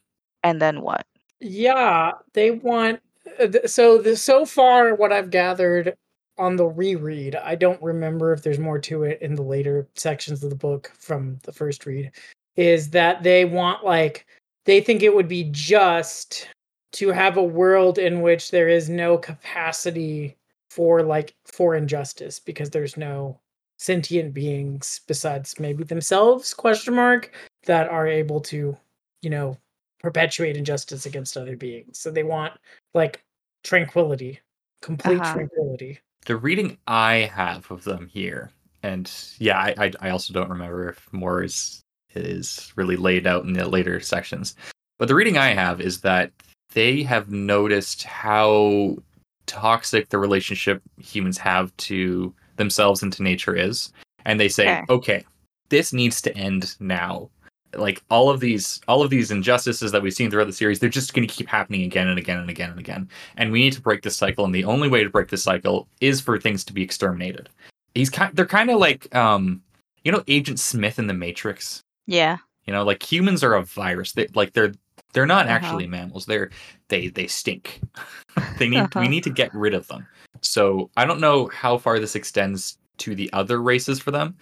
And 0.44 0.62
then 0.62 0.82
what? 0.82 1.06
Yeah, 1.40 2.14
they 2.34 2.52
want. 2.52 3.02
uh, 3.40 3.68
So 3.68 3.98
the, 4.00 4.16
so 4.16 4.46
far, 4.46 4.96
what 4.96 5.12
I've 5.12 5.30
gathered 5.30 5.96
on 6.38 6.56
the 6.56 6.66
reread, 6.66 7.36
I 7.36 7.56
don't 7.56 7.82
remember 7.82 8.32
if 8.32 8.44
there's 8.44 8.60
more 8.60 8.80
to 8.80 9.04
it 9.04 9.22
in 9.22 9.36
the 9.36 9.44
later 9.44 9.88
sections 9.96 10.44
of 10.44 10.50
the 10.50 10.56
book 10.56 10.92
from 10.98 11.40
the 11.44 11.52
first 11.52 11.86
read. 11.86 12.12
Is 12.56 12.90
that 12.92 13.22
they 13.22 13.46
want 13.46 13.84
like 13.84 14.26
they 14.66 14.82
think 14.82 15.04
it 15.04 15.14
would 15.16 15.28
be 15.28 15.50
just 15.52 16.48
to 16.98 17.10
have 17.10 17.38
a 17.38 17.44
world 17.44 17.98
in 18.00 18.22
which 18.22 18.52
there 18.52 18.68
is 18.68 18.90
no 18.90 19.18
capacity 19.18 20.36
for 20.70 21.04
like 21.04 21.36
for 21.46 21.76
injustice 21.76 22.40
because 22.40 22.70
there's 22.70 22.98
no 22.98 23.40
sentient 23.78 24.34
beings 24.34 25.02
besides 25.08 25.60
maybe 25.60 25.84
themselves 25.84 26.54
question 26.54 26.96
mark 26.96 27.32
that 27.66 27.88
are 27.88 28.08
able 28.08 28.42
to 28.42 28.76
you 29.22 29.30
know 29.30 29.56
perpetuate 30.00 30.58
injustice 30.58 31.06
against 31.06 31.38
other 31.38 31.56
beings. 31.56 32.00
So 32.00 32.12
they 32.12 32.24
want 32.24 32.54
like 32.94 33.24
tranquility, 33.64 34.40
complete 34.82 35.20
Uh-huh. 35.20 35.34
tranquility. 35.34 36.00
The 36.26 36.36
reading 36.36 36.78
I 36.88 37.32
have 37.34 37.70
of 37.72 37.84
them 37.84 38.08
here, 38.08 38.52
and 38.84 39.12
yeah, 39.40 39.58
I, 39.60 39.76
I 39.86 39.92
I 40.02 40.10
also 40.10 40.34
don't 40.34 40.50
remember 40.50 40.90
if 40.90 41.12
more 41.14 41.44
is 41.44 41.84
is 42.16 42.74
really 42.76 42.96
laid 42.98 43.28
out 43.28 43.46
in 43.46 43.54
the 43.54 43.68
later 43.68 44.00
sections. 44.00 44.56
But 45.00 45.08
the 45.08 45.16
reading 45.16 45.38
I 45.38 45.54
have 45.54 45.80
is 45.80 46.02
that 46.02 46.32
they 46.74 47.04
have 47.04 47.30
noticed 47.30 48.04
how 48.04 48.98
toxic 49.46 50.10
the 50.10 50.18
relationship 50.18 50.82
humans 51.00 51.38
have 51.38 51.76
to 51.78 52.34
themselves 52.58 53.02
and 53.04 53.14
to 53.14 53.24
nature 53.24 53.56
is, 53.56 53.92
and 54.26 54.40
they 54.40 54.50
say, 54.50 54.68
Okay. 54.68 54.84
okay, 54.90 55.26
this 55.70 55.94
needs 55.94 56.22
to 56.24 56.36
end 56.38 56.76
now. 56.80 57.30
Like 57.76 58.02
all 58.10 58.30
of 58.30 58.40
these, 58.40 58.80
all 58.88 59.02
of 59.02 59.10
these 59.10 59.30
injustices 59.30 59.92
that 59.92 60.02
we've 60.02 60.14
seen 60.14 60.32
throughout 60.32 60.48
the 60.48 60.54
series, 60.54 60.80
they're 60.80 60.90
just 60.90 61.14
going 61.14 61.28
to 61.28 61.34
keep 61.34 61.48
happening 61.48 61.84
again 61.84 62.08
and 62.08 62.18
again 62.18 62.40
and 62.40 62.50
again 62.50 62.70
and 62.72 62.80
again 62.80 63.10
and 63.36 63.52
we 63.52 63.60
need 63.60 63.74
to 63.74 63.82
break 63.82 64.02
this 64.02 64.16
cycle 64.16 64.46
and 64.46 64.56
the 64.56 64.64
only 64.64 64.88
way 64.88 65.04
to 65.04 65.10
break 65.10 65.28
this 65.28 65.44
cycle 65.44 65.88
is 66.02 66.22
for 66.22 66.40
things 66.40 66.64
to 66.64 66.74
be 66.74 66.82
exterminated 66.82 67.50
he's 67.94 68.10
kind 68.10 68.34
they're 68.36 68.46
kind 68.46 68.70
of 68.70 68.80
like 68.80 69.14
um 69.14 69.62
you 70.04 70.12
know 70.12 70.24
agent 70.28 70.60
smith 70.60 70.98
in 70.98 71.08
the 71.08 71.14
matrix 71.14 71.82
Yeah. 72.08 72.38
you 72.66 72.74
know 72.74 72.84
like 72.84 73.04
humans 73.04 73.44
are 73.44 73.54
a 73.54 73.64
virus 73.64 74.14
they 74.14 74.28
like 74.34 74.54
they're 74.54 74.72
they're 75.18 75.26
not 75.26 75.48
Uh-huh. 75.48 75.56
actually 75.56 75.88
mammals 75.88 76.28
they're 76.28 76.52
they 76.90 77.08
they 77.08 77.26
stink 77.26 77.82
they 78.60 78.70
need 78.70 78.82
we 78.94 79.06
Uh-huh. 79.06 79.10
need 79.10 79.24
to 79.24 79.32
get 79.32 79.52
rid 79.56 79.74
of 79.74 79.88
them 79.88 80.06
so 80.42 80.92
i 80.96 81.06
don't 81.06 81.20
know 81.20 81.48
how 81.48 81.76
far 81.76 81.98
this 81.98 82.16
extends 82.16 82.78
to 83.00 83.16
the 83.16 83.28
other 83.34 83.60
races 83.64 84.00
for 84.00 84.12
them 84.12 84.36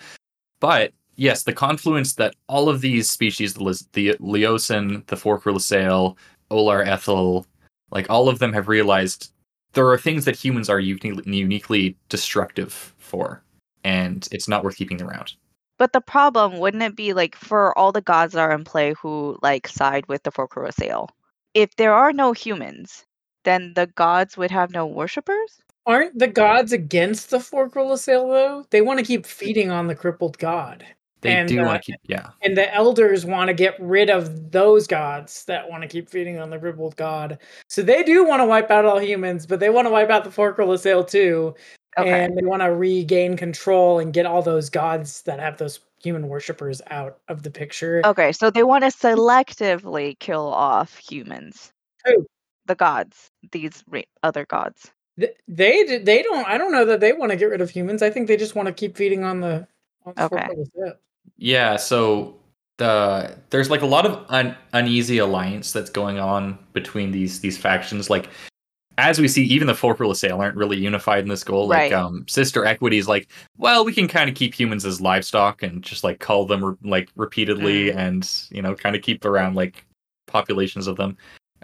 but 0.59 0.91
yes 1.15 1.43
the 1.43 1.53
confluence 1.53 2.13
that 2.15 2.35
all 2.49 2.67
of 2.67 2.81
these 2.81 3.09
species 3.09 3.53
the, 3.53 3.81
the 3.93 4.15
Liosan 4.19 5.05
the 5.07 5.15
forkrulasail 5.15 6.17
Olar 6.51 6.85
Ethil 6.85 7.45
like 7.91 8.09
all 8.09 8.27
of 8.27 8.39
them 8.39 8.51
have 8.51 8.67
realized 8.67 9.31
there 9.71 9.87
are 9.89 9.97
things 9.97 10.25
that 10.25 10.35
humans 10.35 10.69
are 10.69 10.79
uniquely, 10.81 11.23
uniquely 11.25 11.95
destructive 12.09 12.93
for 12.97 13.41
and 13.85 14.27
it's 14.33 14.49
not 14.49 14.63
worth 14.65 14.75
keeping 14.75 15.01
around 15.01 15.35
But 15.77 15.93
the 15.93 16.01
problem 16.01 16.59
wouldn't 16.59 16.83
it 16.83 16.95
be 16.95 17.13
like 17.13 17.35
for 17.35 17.77
all 17.77 17.91
the 17.91 18.01
gods 18.01 18.33
that 18.33 18.39
are 18.39 18.51
in 18.51 18.63
play 18.63 18.93
who 18.93 19.37
like 19.41 19.67
side 19.67 20.07
with 20.07 20.23
the 20.23 20.31
Forkrul 20.31 20.69
Assail? 20.69 21.09
If 21.53 21.75
there 21.75 21.93
are 21.93 22.13
no 22.13 22.33
humans, 22.33 23.05
then 23.43 23.73
the 23.75 23.87
gods 23.87 24.37
would 24.37 24.51
have 24.51 24.71
no 24.71 24.85
worshippers? 24.85 25.61
Aren't 25.85 26.17
the 26.17 26.27
gods 26.27 26.71
against 26.73 27.29
the 27.29 27.37
Forkrul 27.37 27.91
Assail 27.93 28.27
though? 28.27 28.65
They 28.69 28.81
want 28.81 28.99
to 28.99 29.05
keep 29.05 29.25
feeding 29.25 29.69
on 29.69 29.87
the 29.87 29.95
crippled 29.95 30.37
god. 30.39 30.85
they 31.21 31.31
And, 31.31 31.47
do 31.49 31.61
uh, 31.61 31.65
want 31.65 31.83
to 31.83 31.91
keep 31.91 31.99
yeah 32.07 32.29
And 32.41 32.57
the 32.57 32.73
elders 32.73 33.25
want 33.25 33.49
to 33.49 33.53
get 33.53 33.75
rid 33.79 34.09
of 34.09 34.51
those 34.51 34.87
gods 34.87 35.45
that 35.45 35.69
want 35.69 35.83
to 35.83 35.89
keep 35.89 36.09
feeding 36.09 36.39
on 36.39 36.49
the 36.49 36.57
crippled 36.57 36.95
god. 36.95 37.39
So 37.69 37.81
they 37.81 38.01
do 38.01 38.25
want 38.25 38.41
to 38.41 38.45
wipe 38.45 38.71
out 38.71 38.85
all 38.85 38.99
humans, 38.99 39.45
but 39.45 39.59
they 39.59 39.69
want 39.69 39.87
to 39.87 39.91
wipe 39.91 40.09
out 40.09 40.23
the 40.23 40.29
Forkrul 40.29 40.73
Assail 40.73 41.03
too. 41.03 41.53
Okay. 41.97 42.25
and 42.25 42.37
they 42.37 42.43
want 42.43 42.61
to 42.61 42.73
regain 42.73 43.37
control 43.37 43.99
and 43.99 44.13
get 44.13 44.25
all 44.25 44.41
those 44.41 44.69
gods 44.69 45.21
that 45.23 45.39
have 45.39 45.57
those 45.57 45.79
human 46.01 46.27
worshippers 46.27 46.81
out 46.91 47.19
of 47.29 47.43
the 47.43 47.49
picture. 47.49 48.01
Okay, 48.05 48.31
so 48.31 48.49
they 48.49 48.63
want 48.63 48.83
to 48.83 48.89
mm-hmm. 48.89 49.19
selectively 49.19 50.19
kill 50.19 50.47
off 50.47 50.97
humans. 50.97 51.71
Who? 52.05 52.25
The 52.65 52.75
gods. 52.75 53.31
These 53.51 53.83
ra- 53.87 54.01
other 54.23 54.45
gods. 54.45 54.91
Th- 55.19 55.35
They 55.47 55.99
they 55.99 56.21
don't. 56.21 56.45
I 56.47 56.57
don't 56.57 56.71
know 56.71 56.85
that 56.85 56.99
they 56.99 57.13
want 57.13 57.31
to 57.31 57.37
get 57.37 57.45
rid 57.45 57.61
of 57.61 57.69
humans. 57.69 58.01
I 58.01 58.09
think 58.09 58.27
they 58.27 58.37
just 58.37 58.55
want 58.55 58.67
to 58.67 58.73
keep 58.73 58.97
feeding 58.97 59.23
on 59.23 59.39
the. 59.39 59.67
On 60.05 60.13
the 60.15 60.23
Okay. 60.25 60.45
Fork 60.45 60.51
of 60.51 60.57
the 60.57 60.87
Ship. 60.87 61.01
Yeah, 61.37 61.77
so 61.77 62.37
the 62.77 63.37
there's 63.49 63.69
like 63.69 63.81
a 63.81 63.85
lot 63.85 64.05
of 64.05 64.25
un, 64.29 64.55
uneasy 64.73 65.17
alliance 65.17 65.71
that's 65.71 65.89
going 65.89 66.19
on 66.19 66.57
between 66.73 67.11
these 67.11 67.39
these 67.39 67.57
factions. 67.57 68.09
Like 68.09 68.29
as 68.97 69.19
we 69.19 69.27
see, 69.27 69.43
even 69.43 69.67
the 69.67 69.73
Forkrul 69.73 70.11
Assail 70.11 70.39
aren't 70.41 70.55
really 70.55 70.77
unified 70.77 71.23
in 71.23 71.29
this 71.29 71.43
goal. 71.43 71.67
Like 71.67 71.91
Right. 71.91 71.93
um, 71.93 72.25
Sister 72.27 72.65
Equity 72.65 72.97
is 72.97 73.07
like, 73.07 73.27
well, 73.57 73.83
we 73.83 73.93
can 73.93 74.07
kind 74.07 74.29
of 74.29 74.35
keep 74.35 74.53
humans 74.53 74.85
as 74.85 75.01
livestock 75.01 75.63
and 75.63 75.83
just 75.83 76.03
like 76.03 76.19
cull 76.19 76.45
them 76.45 76.63
re- 76.63 76.75
like 76.83 77.09
repeatedly, 77.15 77.91
Mm. 77.91 77.95
and 77.97 78.31
you 78.51 78.61
know, 78.61 78.73
kind 78.75 78.95
of 78.95 79.01
keep 79.01 79.25
around 79.25 79.55
like 79.55 79.85
populations 80.27 80.87
of 80.87 80.95
them 80.97 81.17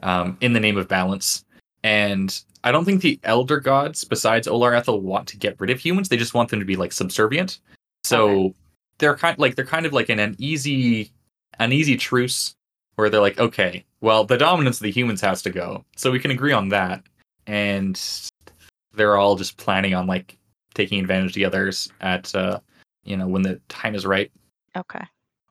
um, 0.03 0.37
in 0.41 0.53
the 0.53 0.59
name 0.59 0.77
of 0.77 0.87
balance. 0.87 1.43
And 1.83 2.37
I 2.63 2.71
don't 2.71 2.85
think 2.85 3.01
the 3.01 3.19
Elder 3.23 3.59
Gods, 3.59 4.03
besides 4.03 4.47
Olar 4.47 4.73
Ethil, 4.79 5.01
want 5.01 5.27
to 5.29 5.37
get 5.37 5.59
rid 5.59 5.69
of 5.71 5.79
humans. 5.79 6.09
They 6.09 6.17
just 6.17 6.33
want 6.33 6.49
them 6.49 6.59
to 6.59 6.65
be 6.65 6.75
like 6.75 6.91
subservient. 6.93 7.59
So 8.03 8.29
Okay. 8.29 8.53
they're 8.99 9.15
kind 9.15 9.39
like 9.39 9.55
they're 9.55 9.65
kind 9.65 9.85
of 9.85 9.93
like 9.93 10.09
in 10.09 10.19
an 10.19 10.35
easy 10.37 11.11
an 11.59 11.71
easy 11.71 11.97
truce 11.97 12.53
where 12.95 13.09
they're 13.09 13.21
like, 13.21 13.39
okay, 13.39 13.85
well, 14.01 14.23
the 14.25 14.37
dominance 14.37 14.77
of 14.77 14.83
the 14.83 14.91
humans 14.91 15.21
has 15.21 15.41
to 15.43 15.49
go, 15.49 15.83
so 15.95 16.11
we 16.11 16.19
can 16.19 16.31
agree 16.31 16.51
on 16.53 16.69
that. 16.69 17.01
And 17.47 17.99
they're 18.93 19.17
all 19.17 19.35
just 19.35 19.57
planning 19.57 19.93
on 19.93 20.07
like 20.07 20.37
taking 20.73 20.99
advantage 20.99 21.31
of 21.31 21.35
the 21.35 21.45
others 21.45 21.89
at 22.01 22.33
uh, 22.35 22.59
you 23.03 23.17
know 23.17 23.27
when 23.27 23.41
the 23.41 23.59
time 23.69 23.95
is 23.95 24.05
right. 24.05 24.31
Okay. 24.75 25.03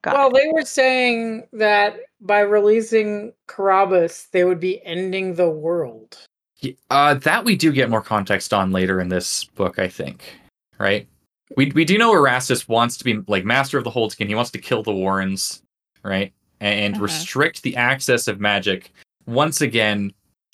Got 0.03 0.15
Well, 0.15 0.29
it. 0.29 0.33
they 0.33 0.47
were 0.51 0.65
saying 0.65 1.47
that 1.53 1.97
by 2.21 2.39
releasing 2.39 3.33
Korabas, 3.47 4.29
they 4.31 4.43
would 4.43 4.59
be 4.59 4.83
ending 4.85 5.35
the 5.35 5.49
world. 5.49 6.17
Ye- 6.59 6.77
Uh, 6.89 7.13
that 7.15 7.45
we 7.45 7.55
do 7.55 7.71
get 7.71 7.89
more 7.89 8.01
context 8.01 8.51
on 8.53 8.71
later 8.71 8.99
in 8.99 9.09
this 9.09 9.43
book, 9.43 9.77
I 9.77 9.87
think. 9.87 10.23
Right? 10.79 11.07
We 11.57 11.71
we 11.75 11.85
do 11.85 11.97
know 11.97 12.13
Errastas 12.13 12.67
wants 12.67 12.97
to 12.97 13.03
be 13.03 13.19
like 13.27 13.43
master 13.45 13.77
of 13.77 13.83
the 13.83 13.91
Holdskin. 13.91 14.27
He 14.27 14.35
wants 14.35 14.51
to 14.51 14.57
kill 14.57 14.81
the 14.83 14.93
Warrens, 14.93 15.61
right? 16.03 16.33
And, 16.61 16.95
Mhm. 16.95 17.01
restrict 17.01 17.61
the 17.63 17.75
access 17.75 18.27
of 18.27 18.39
magic. 18.39 18.91
Once 19.27 19.61
again, 19.61 20.13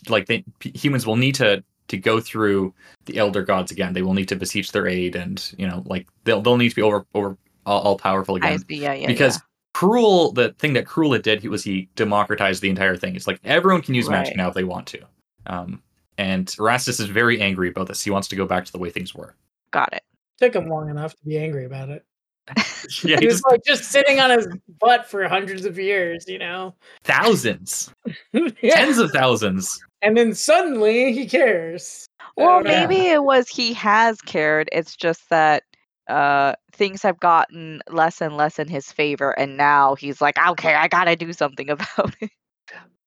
like 0.09 0.25
they, 0.27 0.43
p- 0.59 0.71
humans 0.77 1.05
will 1.05 1.15
need 1.17 1.35
to 1.35 1.63
to 1.87 1.97
go 1.97 2.19
through 2.19 2.73
the 3.05 3.17
Elder 3.17 3.41
Gods 3.43 3.71
again. 3.71 3.93
They 3.93 4.01
will 4.01 4.13
need 4.13 4.27
to 4.29 4.35
beseech 4.35 4.71
their 4.71 4.87
aid, 4.87 5.15
and 5.15 5.53
you 5.57 5.67
know, 5.67 5.83
like 5.85 6.07
they'll 6.23 6.41
they'll 6.41 6.57
need 6.57 6.69
to 6.69 6.75
be 6.75 6.81
over 6.81 7.05
over 7.13 7.37
all, 7.65 7.81
all 7.81 7.97
powerful 7.97 8.35
again. 8.35 8.59
see. 8.59 8.75
Yeah, 8.81 8.93
yeah. 8.93 9.07
because 9.07 9.39
K'rul, 9.73 10.33
the 10.33 10.53
thing 10.59 10.73
that 10.73 10.85
K'rul 10.85 11.13
had 11.13 11.21
did, 11.21 11.41
he 11.41 11.47
was 11.47 11.63
he 11.63 11.87
democratized 11.95 12.61
the 12.61 12.69
entire 12.69 12.97
thing. 12.97 13.15
It's 13.15 13.27
like 13.27 13.39
everyone 13.43 13.81
can 13.81 13.93
use 13.93 14.09
magic 14.09 14.35
now 14.35 14.47
if 14.49 14.53
they 14.55 14.63
want 14.63 14.87
to. 14.87 14.99
Um, 15.45 15.81
and 16.17 16.47
Errastas 16.47 16.99
is 16.99 17.05
very 17.07 17.39
angry 17.39 17.69
about 17.69 17.87
this. 17.87 18.03
He 18.03 18.09
wants 18.09 18.27
to 18.29 18.35
go 18.35 18.45
back 18.45 18.65
to 18.65 18.71
the 18.71 18.79
way 18.79 18.89
things 18.89 19.13
were. 19.13 19.35
got 19.71 19.93
it. 19.93 20.01
Took 20.39 20.55
him 20.55 20.67
long 20.67 20.89
enough 20.89 21.15
to 21.15 21.25
be 21.25 21.37
angry 21.37 21.65
about 21.65 21.89
it. 21.89 22.03
Yeah, 23.03 23.17
He 23.17 23.21
he 23.21 23.25
was 23.25 23.35
just 23.35 23.45
like 23.51 23.63
just 23.65 23.83
sitting 23.85 24.19
on 24.21 24.29
his 24.29 24.47
butt 24.79 25.05
for 25.09 25.27
hundreds 25.27 25.65
of 25.65 25.77
years, 25.77 26.25
you 26.27 26.39
know. 26.39 26.73
thousands, 27.03 27.93
Yeah. 28.31 28.75
tens 28.75 28.97
of 28.99 29.11
thousands. 29.11 29.77
And 30.01 30.17
then 30.17 30.33
suddenly 30.33 31.11
he 31.13 31.27
cares. 31.27 32.07
Well, 32.35 32.63
don't 32.63 32.65
know. 32.65 32.87
maybe 32.87 33.07
it 33.07 33.23
was 33.23 33.47
he 33.47 33.73
has 33.73 34.21
cared. 34.21 34.69
It's 34.71 34.95
just 34.95 35.29
that 35.29 35.63
uh 36.07 36.53
things 36.71 37.01
have 37.01 37.19
gotten 37.19 37.81
less 37.89 38.21
and 38.21 38.37
less 38.37 38.59
in 38.59 38.69
his 38.69 38.91
favor 38.91 39.31
and 39.31 39.57
now 39.57 39.95
he's 39.95 40.21
like, 40.21 40.37
okay, 40.47 40.73
I 40.75 40.87
gotta 40.87 41.15
do 41.15 41.33
something 41.33 41.69
about 41.71 42.15
it. 42.21 42.31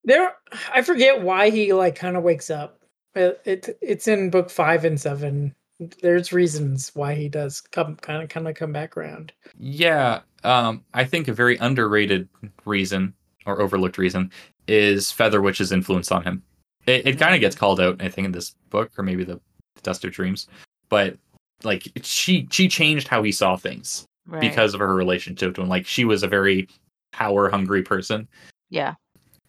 there 0.04 0.32
I 0.72 0.82
forget 0.82 1.22
why 1.22 1.50
he 1.50 1.72
like 1.72 1.94
kind 1.94 2.16
of 2.16 2.22
wakes 2.22 2.50
up. 2.50 2.80
It, 3.14 3.40
it 3.44 3.78
it's 3.80 4.08
in 4.08 4.30
book 4.30 4.50
five 4.50 4.84
and 4.84 5.00
seven. 5.00 5.54
There's 6.02 6.32
reasons 6.32 6.90
why 6.94 7.14
he 7.14 7.28
does 7.28 7.60
come 7.60 7.96
kind 7.96 8.22
of 8.22 8.28
kind 8.28 8.46
of 8.46 8.54
come 8.54 8.72
back 8.72 8.96
around. 8.96 9.32
Yeah, 9.58 10.20
um, 10.44 10.84
I 10.92 11.04
think 11.04 11.28
a 11.28 11.32
very 11.32 11.56
underrated 11.56 12.28
reason 12.64 13.14
or 13.46 13.60
overlooked 13.60 13.96
reason 13.96 14.30
is 14.68 15.10
Feather 15.10 15.40
Witch's 15.40 15.72
influence 15.72 16.12
on 16.12 16.22
him. 16.22 16.42
It, 16.90 17.06
it 17.06 17.18
kind 17.18 17.34
of 17.34 17.40
gets 17.40 17.56
called 17.56 17.80
out, 17.80 18.02
I 18.02 18.08
think, 18.08 18.26
in 18.26 18.32
this 18.32 18.54
book 18.70 18.90
or 18.98 19.02
maybe 19.04 19.24
the 19.24 19.40
Dust 19.82 20.04
of 20.04 20.12
Dreams, 20.12 20.48
but 20.88 21.16
like 21.62 21.88
she 22.02 22.46
she 22.50 22.68
changed 22.68 23.08
how 23.08 23.22
he 23.22 23.32
saw 23.32 23.56
things 23.56 24.06
Right. 24.26 24.40
because 24.40 24.74
of 24.74 24.80
her 24.80 24.94
relationship 24.94 25.54
to 25.54 25.62
him. 25.62 25.68
Like 25.68 25.86
she 25.86 26.04
was 26.04 26.22
a 26.22 26.28
very 26.28 26.68
power 27.12 27.48
hungry 27.50 27.82
person, 27.82 28.28
yeah. 28.68 28.94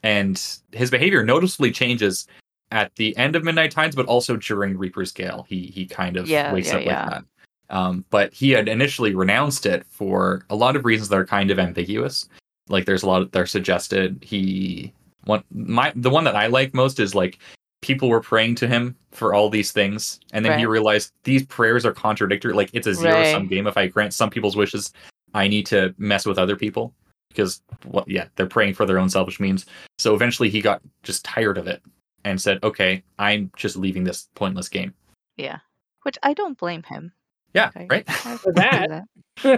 and 0.01 0.41
his 0.71 0.89
behavior 0.89 1.23
noticeably 1.23 1.71
changes 1.71 2.27
at 2.71 2.95
the 2.95 3.15
end 3.17 3.35
of 3.35 3.43
Midnight 3.43 3.71
Tides, 3.71 3.95
but 3.95 4.05
also 4.07 4.37
during 4.37 4.77
Reaper's 4.77 5.11
Gale. 5.11 5.45
He 5.47 5.65
he 5.67 5.85
kind 5.85 6.17
of 6.17 6.27
Yeah, 6.27 6.53
wakes 6.53 6.69
yeah, 6.69 6.75
up 6.77 6.85
yeah. 6.85 7.01
like 7.01 7.09
that. 7.11 7.23
Um, 7.69 8.05
but 8.09 8.33
he 8.33 8.51
had 8.51 8.67
initially 8.67 9.13
renounced 9.15 9.65
it 9.65 9.85
for 9.87 10.45
a 10.49 10.55
lot 10.55 10.75
of 10.75 10.83
reasons 10.85 11.09
that 11.09 11.19
are 11.19 11.25
kind 11.25 11.51
of 11.51 11.59
ambiguous. 11.59 12.27
Like 12.67 12.85
there's 12.85 13.03
a 13.03 13.07
lot 13.07 13.21
of, 13.21 13.31
they're 13.31 13.45
suggested 13.45 14.21
he 14.23 14.93
one 15.25 15.43
my 15.51 15.91
the 15.95 16.09
one 16.09 16.23
that 16.23 16.35
I 16.35 16.47
like 16.47 16.73
most 16.73 16.99
is 16.99 17.15
like 17.15 17.39
people 17.81 18.09
were 18.09 18.21
praying 18.21 18.55
to 18.55 18.67
him 18.67 18.95
for 19.11 19.33
all 19.33 19.49
these 19.49 19.71
things, 19.71 20.19
and 20.33 20.45
then 20.45 20.57
he 20.59 20.65
realized 20.65 21.11
these 21.23 21.45
prayers 21.45 21.85
are 21.85 21.93
contradictory. 21.93 22.53
Like 22.53 22.69
it's 22.73 22.87
a 22.87 22.93
zero 22.93 23.23
sum 23.31 23.47
game. 23.47 23.67
If 23.67 23.77
I 23.77 23.87
grant 23.87 24.13
some 24.13 24.29
people's 24.29 24.55
wishes, 24.55 24.93
I 25.33 25.47
need 25.47 25.65
to 25.67 25.93
mess 25.97 26.25
with 26.25 26.37
other 26.37 26.55
people 26.55 26.93
because 27.29 27.61
well, 27.85 28.05
yeah, 28.07 28.27
they're 28.35 28.45
praying 28.45 28.73
for 28.73 28.85
their 28.85 28.99
own 28.99 29.09
selfish 29.09 29.39
means. 29.39 29.65
So 29.97 30.13
eventually 30.15 30.49
he 30.49 30.61
got 30.61 30.81
just 31.03 31.25
tired 31.25 31.57
of 31.57 31.67
it 31.67 31.81
and 32.23 32.39
said, 32.39 32.59
"Okay, 32.63 33.03
I'm 33.19 33.51
just 33.55 33.75
leaving 33.75 34.03
this 34.03 34.29
pointless 34.35 34.69
game." 34.69 34.93
Yeah 35.37 35.59
which 36.03 36.17
I 36.23 36.33
don't 36.33 36.57
blame 36.57 36.83
him. 36.83 37.11
Yeah, 37.53 37.67
Okay. 37.67 37.87
right. 37.89 38.05
I 38.25 38.37
For 38.37 38.53
can 38.53 38.53
that. 38.53 39.03
see 39.39 39.57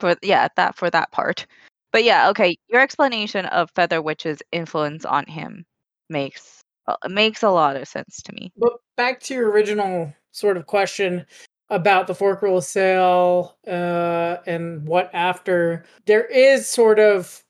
For 0.00 0.16
yeah, 0.22 0.48
that 0.56 0.76
for 0.76 0.90
that 0.90 1.10
part. 1.10 1.46
But 1.92 2.04
yeah, 2.04 2.28
okay. 2.30 2.56
Your 2.68 2.80
explanation 2.80 3.46
of 3.46 3.70
Feather 3.74 4.02
Witch's 4.02 4.42
influence 4.52 5.04
on 5.04 5.26
him 5.26 5.64
makes 6.10 6.62
uh, 6.86 6.96
makes 7.08 7.42
a 7.42 7.50
lot 7.50 7.76
of 7.76 7.88
sense 7.88 8.22
to 8.22 8.32
me. 8.32 8.52
But 8.56 8.74
back 8.96 9.20
to 9.20 9.34
your 9.34 9.50
original 9.50 10.12
sort 10.32 10.56
of 10.56 10.66
question 10.66 11.26
about 11.70 12.06
the 12.06 12.14
Forkrul 12.14 12.58
Assail 12.58 13.56
uh, 13.66 14.38
and 14.46 14.86
what 14.86 15.10
after. 15.12 15.84
There 16.06 16.24
is 16.24 16.68
sort 16.68 16.98
of, 16.98 17.42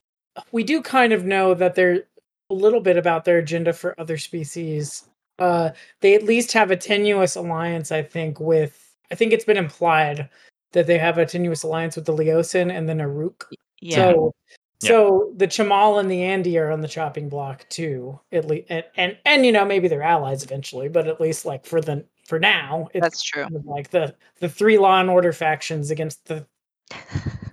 we 0.51 0.63
do 0.63 0.81
kind 0.81 1.13
of 1.13 1.23
know 1.25 1.53
that 1.53 1.75
there 1.75 2.03
a 2.49 2.53
little 2.53 2.81
bit 2.81 2.97
about 2.97 3.25
their 3.25 3.37
agenda 3.37 3.73
for 3.73 3.99
other 3.99 4.17
species. 4.17 5.07
Uh, 5.37 5.69
they 6.01 6.15
at 6.15 6.23
least 6.23 6.51
have 6.51 6.71
a 6.71 6.75
tenuous 6.75 7.35
alliance, 7.35 7.91
I 7.91 8.01
think, 8.03 8.39
with. 8.39 8.93
I 9.11 9.15
think 9.15 9.31
it's 9.33 9.45
been 9.45 9.57
implied 9.57 10.29
that 10.73 10.85
they 10.85 10.97
have 10.97 11.17
a 11.17 11.25
tenuous 11.25 11.63
alliance 11.63 11.95
with 11.95 12.05
the 12.05 12.13
Liosan 12.13 12.71
and 12.71 12.89
the 12.89 12.93
Nah'ruk. 12.93 13.45
Yeah. 13.81 13.95
So, 14.11 14.33
Yeah. 14.81 14.89
so 14.89 15.33
the 15.35 15.47
Chamal 15.47 15.99
and 15.99 16.09
the 16.09 16.21
Andii 16.21 16.59
are 16.59 16.71
on 16.71 16.81
the 16.81 16.87
chopping 16.87 17.29
block 17.29 17.67
too. 17.69 18.19
At 18.31 18.45
least, 18.45 18.67
and, 18.69 18.83
and 18.95 19.17
and 19.25 19.45
you 19.45 19.51
know 19.51 19.65
maybe 19.65 19.87
they're 19.87 20.03
allies 20.03 20.43
eventually, 20.43 20.89
but 20.89 21.07
at 21.07 21.19
least 21.19 21.45
like 21.45 21.65
for 21.65 21.81
the 21.81 22.05
for 22.25 22.39
now, 22.39 22.87
it's 22.93 23.03
That's 23.03 23.23
true. 23.23 23.43
kind 23.43 23.55
of 23.55 23.65
like 23.65 23.89
the 23.89 24.15
the 24.39 24.49
three 24.49 24.77
Law 24.77 24.99
and 24.99 25.09
Order 25.09 25.33
factions 25.33 25.91
against 25.91 26.25
the 26.25 26.45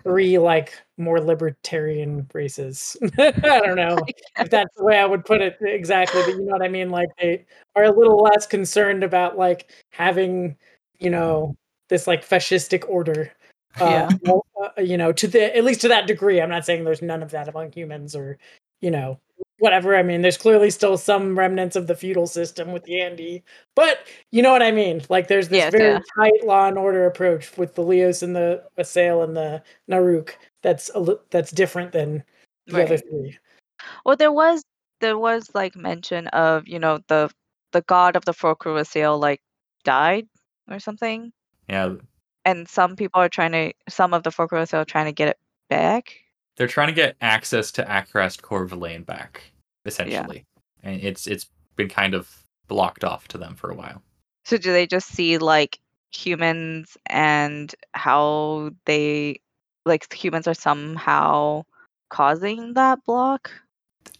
three 0.05 0.39
like 0.39 0.73
more 0.99 1.21
libertarian 1.21 2.29
races. 2.33 2.97
I 3.19 3.31
don't 3.61 3.77
know 3.77 3.99
if 4.39 4.51
that's 4.51 4.75
the 4.77 4.85
way 4.85 4.99
I 4.99 5.05
would 5.07 5.25
put 5.25 5.41
it 5.41 5.57
exactly, 5.62 6.23
but 6.23 6.31
you 6.37 6.45
know 6.45 6.53
what 6.53 6.62
I 6.62 6.69
mean. 6.69 6.91
Like 6.91 7.09
they 7.21 7.45
are 7.75 7.85
a 7.85 7.91
little 7.91 8.23
less 8.23 8.47
concerned 8.47 9.03
about 9.03 9.37
like 9.37 9.71
having 9.91 10.57
you 10.99 11.11
know 11.11 11.57
this 11.89 12.07
like 12.07 12.27
fascistic 12.27 12.89
order 12.89 13.33
Yeah. 13.81 14.09
uh, 14.27 14.81
you 14.81 14.97
know, 14.97 15.12
to 15.12 15.27
the 15.27 15.57
at 15.57 15.65
least 15.65 15.81
to 15.83 15.89
that 15.89 16.07
degree. 16.07 16.41
I'm 16.41 16.51
not 16.51 16.65
saying 16.65 16.85
there's 16.85 17.03
none 17.03 17.23
of 17.23 17.31
that 17.33 17.49
among 17.49 17.73
humans 17.73 18.15
or, 18.17 18.39
you 18.81 18.91
know, 18.91 19.21
whatever. 19.59 19.97
I 19.97 20.03
mean, 20.03 20.23
there's 20.23 20.37
clearly 20.37 20.71
still 20.71 20.97
some 20.97 21.39
remnants 21.39 21.77
of 21.77 21.87
the 21.87 21.95
feudal 21.95 22.27
system 22.27 22.73
with 22.73 22.85
the 22.85 22.95
Andii, 22.95 23.43
but 23.75 24.07
you 24.31 24.43
know 24.43 24.53
what 24.53 24.62
I 24.62 24.71
mean. 24.73 25.03
Like, 25.09 25.29
there's 25.29 25.49
this 25.49 25.59
Yes, 25.59 25.73
very 25.73 25.93
yeah. 25.95 26.01
tight 26.17 26.45
law 26.45 26.69
and 26.69 26.79
order 26.79 27.07
approach 27.07 27.57
with 27.57 27.75
the 27.75 27.83
Leos 27.83 28.23
and 28.23 28.35
the 28.35 28.65
Assail 28.77 29.23
and 29.23 29.37
the 29.37 29.62
Nah'ruk. 29.91 30.31
That's 30.62 30.91
a 30.95 31.01
li- 31.01 31.19
that's 31.31 31.51
different 31.51 31.93
than 31.93 32.25
the 32.67 32.85
other 32.85 32.99
three. 32.99 33.39
Well, 34.05 34.17
there 34.17 34.33
was 34.33 34.62
there 35.01 35.19
was 35.19 35.51
like 35.55 35.77
mention 35.77 36.27
of 36.29 36.67
you 36.67 36.79
know 36.79 37.01
the 37.09 37.31
the 37.73 37.83
god 37.83 38.17
of 38.17 38.25
the 38.25 38.33
four 38.33 38.57
Forkrul 38.57 38.81
Assail 38.81 39.19
like 39.19 39.41
died 39.85 40.27
or 40.71 40.81
something, 40.81 41.33
Yeah, 41.69 41.95
and 42.47 42.67
some 42.67 42.97
people 42.97 43.21
are 43.21 43.29
trying 43.29 43.53
to 43.53 43.73
some 43.91 44.15
of 44.15 44.23
the 44.23 44.31
Forkrul 44.31 44.63
Assail 44.63 44.81
are 44.81 44.87
trying 44.87 45.05
to 45.05 45.13
get 45.13 45.29
it 45.29 45.39
back. 45.69 46.15
they're 46.57 46.67
trying 46.67 46.89
to 46.89 46.95
get 46.95 47.17
access 47.21 47.71
to 47.73 47.85
Akhrast 47.85 48.41
Korvalain 48.41 49.05
back, 49.05 49.53
essentially, 49.85 50.47
and 50.83 51.03
it's 51.03 51.27
it's 51.27 51.51
been 51.77 51.91
kind 51.91 52.15
of 52.15 52.45
blocked 52.69 53.05
off 53.05 53.29
to 53.29 53.39
them 53.39 53.55
for 53.55 53.71
a 53.71 53.75
while. 53.75 54.01
So 54.45 54.57
do 54.57 54.73
they 54.73 54.87
just 54.87 55.09
see 55.09 55.37
like 55.37 55.79
humans 56.13 56.97
and 57.07 57.75
how 57.93 58.71
they 58.87 59.41
like 59.85 60.13
humans 60.13 60.47
are 60.47 60.55
somehow 60.55 61.65
causing 62.09 62.75
that 62.75 63.05
block. 63.05 63.51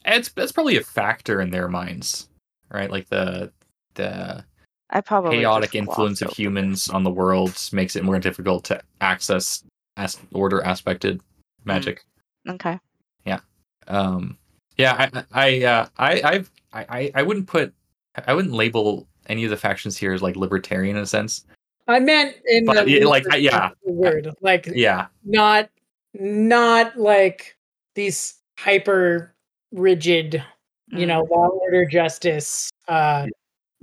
It's 0.05 0.31
that's 0.31 0.53
probably 0.53 0.77
a 0.77 0.83
factor 0.83 1.41
in 1.41 1.51
their 1.51 1.69
minds, 1.69 2.29
right? 2.71 2.91
Like 2.91 3.09
the 3.09 3.53
the 3.95 4.45
I 4.91 5.01
probably 5.01 5.39
chaotic 5.39 5.75
influence 5.75 6.21
of 6.23 6.29
glossed 6.29 6.39
over 6.41 6.43
humans 6.43 6.89
on 6.89 7.03
the 7.05 7.11
world 7.11 7.57
makes 7.73 7.97
it 7.97 8.05
more 8.05 8.19
difficult 8.19 8.65
to 8.65 8.81
access 9.01 9.65
as 9.97 10.19
order 10.33 10.61
aspected 10.61 11.21
magic. 11.65 12.05
it. 12.47 12.51
Okay. 12.53 12.79
Yeah. 13.25 13.41
Um, 13.89 14.39
yeah, 14.77 15.09
I, 15.13 15.25
I, 15.33 15.65
uh, 15.65 15.89
I, 15.99 16.23
I've, 16.23 16.51
I, 16.73 16.87
I- 16.89 17.11
I 17.17 17.23
wouldn't 17.23 17.47
put, 17.49 17.73
I 18.27 18.35
wouldn't 18.35 18.55
label 18.55 19.07
any 19.29 19.45
of 19.45 19.51
the 19.51 19.57
factions 19.57 19.97
here 19.97 20.13
as 20.13 20.23
like 20.23 20.37
libertarian 20.37 20.97
in 20.97 21.03
a 21.03 21.07
sense. 21.07 21.45
I 21.89 21.99
meant 22.01 22.37
in 22.47 22.65
But, 22.65 22.85
the 22.85 22.91
yeah, 22.91 23.05
like, 23.07 23.25
yeah. 23.39 23.51
sense 23.69 23.73
of 23.73 23.79
the 23.87 23.93
word, 23.93 24.35
like 24.41 24.69
Yeah, 24.73 25.07
not 25.25 25.69
not 26.15 26.97
like 26.99 27.57
these 27.95 28.35
hyper 28.59 29.35
rigid, 29.73 30.43
you 30.89 30.99
Mm. 31.05 31.09
know, 31.09 31.23
law 31.31 31.49
order 31.49 31.85
justice. 31.87 32.71
Uh, 32.89 33.27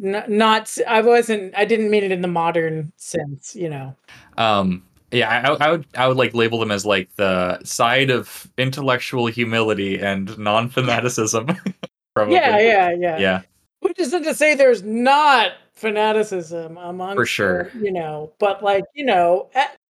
n- 0.02 0.24
not 0.28 0.76
I 0.88 1.02
wasn't. 1.02 1.54
I 1.58 1.66
didn't 1.66 1.90
mean 1.90 2.04
it 2.04 2.12
in 2.12 2.22
the 2.22 2.28
modern 2.28 2.94
sense. 2.98 3.56
You 3.56 3.70
know. 3.70 3.96
um, 4.38 4.86
yeah, 5.12 5.30
I, 5.48 5.68
I 5.68 5.72
would, 5.72 5.86
I 5.96 6.08
would 6.08 6.18
like 6.18 6.34
label 6.34 6.60
them 6.60 6.72
as 6.72 6.86
like 6.86 7.16
the 7.18 7.64
side 7.64 8.10
of 8.10 8.50
intellectual 8.58 9.28
humility 9.28 10.00
and 10.00 10.36
non-fanaticism. 10.40 11.48
Probably. 12.16 12.36
Yeah, 12.36 12.58
yeah, 12.60 12.92
yeah, 12.98 13.18
yeah, 13.20 13.42
Which 13.82 14.00
isn't 14.00 14.24
to 14.24 14.34
say 14.34 14.56
there's 14.56 14.84
not 14.84 15.52
fanaticism 15.76 16.78
among 16.78 17.16
For 17.16 17.26
sure. 17.26 17.72
you 17.76 17.92
know, 17.92 18.32
but 18.40 18.64
like 18.64 18.84
you 18.96 19.06
know, 19.06 19.50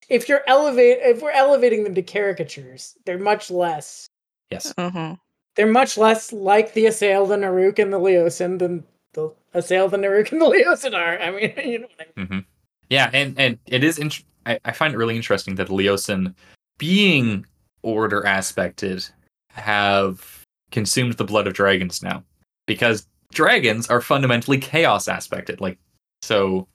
if 0.09 0.27
you're 0.29 0.43
elevate, 0.47 0.99
if 1.01 1.21
we're 1.21 1.31
elevating 1.31 1.83
them 1.83 1.95
to 1.95 2.01
caricatures, 2.01 2.95
they're 3.05 3.17
much 3.19 3.49
less. 3.51 4.07
yes, 4.49 4.73
hmm 4.77 5.13
They're 5.55 5.67
much 5.67 5.97
less 5.97 6.31
like 6.33 6.73
the 6.73 6.85
assail, 6.87 7.25
the 7.27 7.35
Nah'ruk, 7.37 7.77
and 7.79 7.91
the 7.93 7.99
Liosan 7.99 8.57
than 8.59 8.83
the 9.13 9.33
assail, 9.53 9.87
the 9.89 9.97
Nah'ruk, 9.97 10.31
and 10.31 10.41
the 10.41 10.45
Liosan 10.45 10.93
are. 10.95 11.19
I 11.19 11.31
mean, 11.31 11.53
you 11.69 11.79
know 11.79 11.87
what 11.95 12.07
I 12.17 12.21
mean. 12.23 12.45
yeah, 12.89 13.09
and 13.13 13.37
and 13.39 13.57
it 13.67 13.83
is. 13.83 13.97
Int- 13.99 14.23
I, 14.45 14.59
I 14.65 14.71
find 14.71 14.93
it 14.93 14.97
really 14.97 15.15
interesting 15.15 15.55
that 15.55 15.67
Liosan, 15.69 16.33
being 16.77 17.45
order 17.83 18.21
aspected, 18.21 19.05
have 19.51 20.43
consumed 20.71 21.13
the 21.13 21.23
blood 21.25 21.47
of 21.47 21.53
dragons 21.53 22.01
now, 22.01 22.23
because 22.65 23.07
dragons 23.33 23.87
are 23.89 24.01
fundamentally 24.01 24.57
chaos 24.57 25.07
aspected. 25.07 25.61
Like 25.61 25.77
so, 26.21 26.67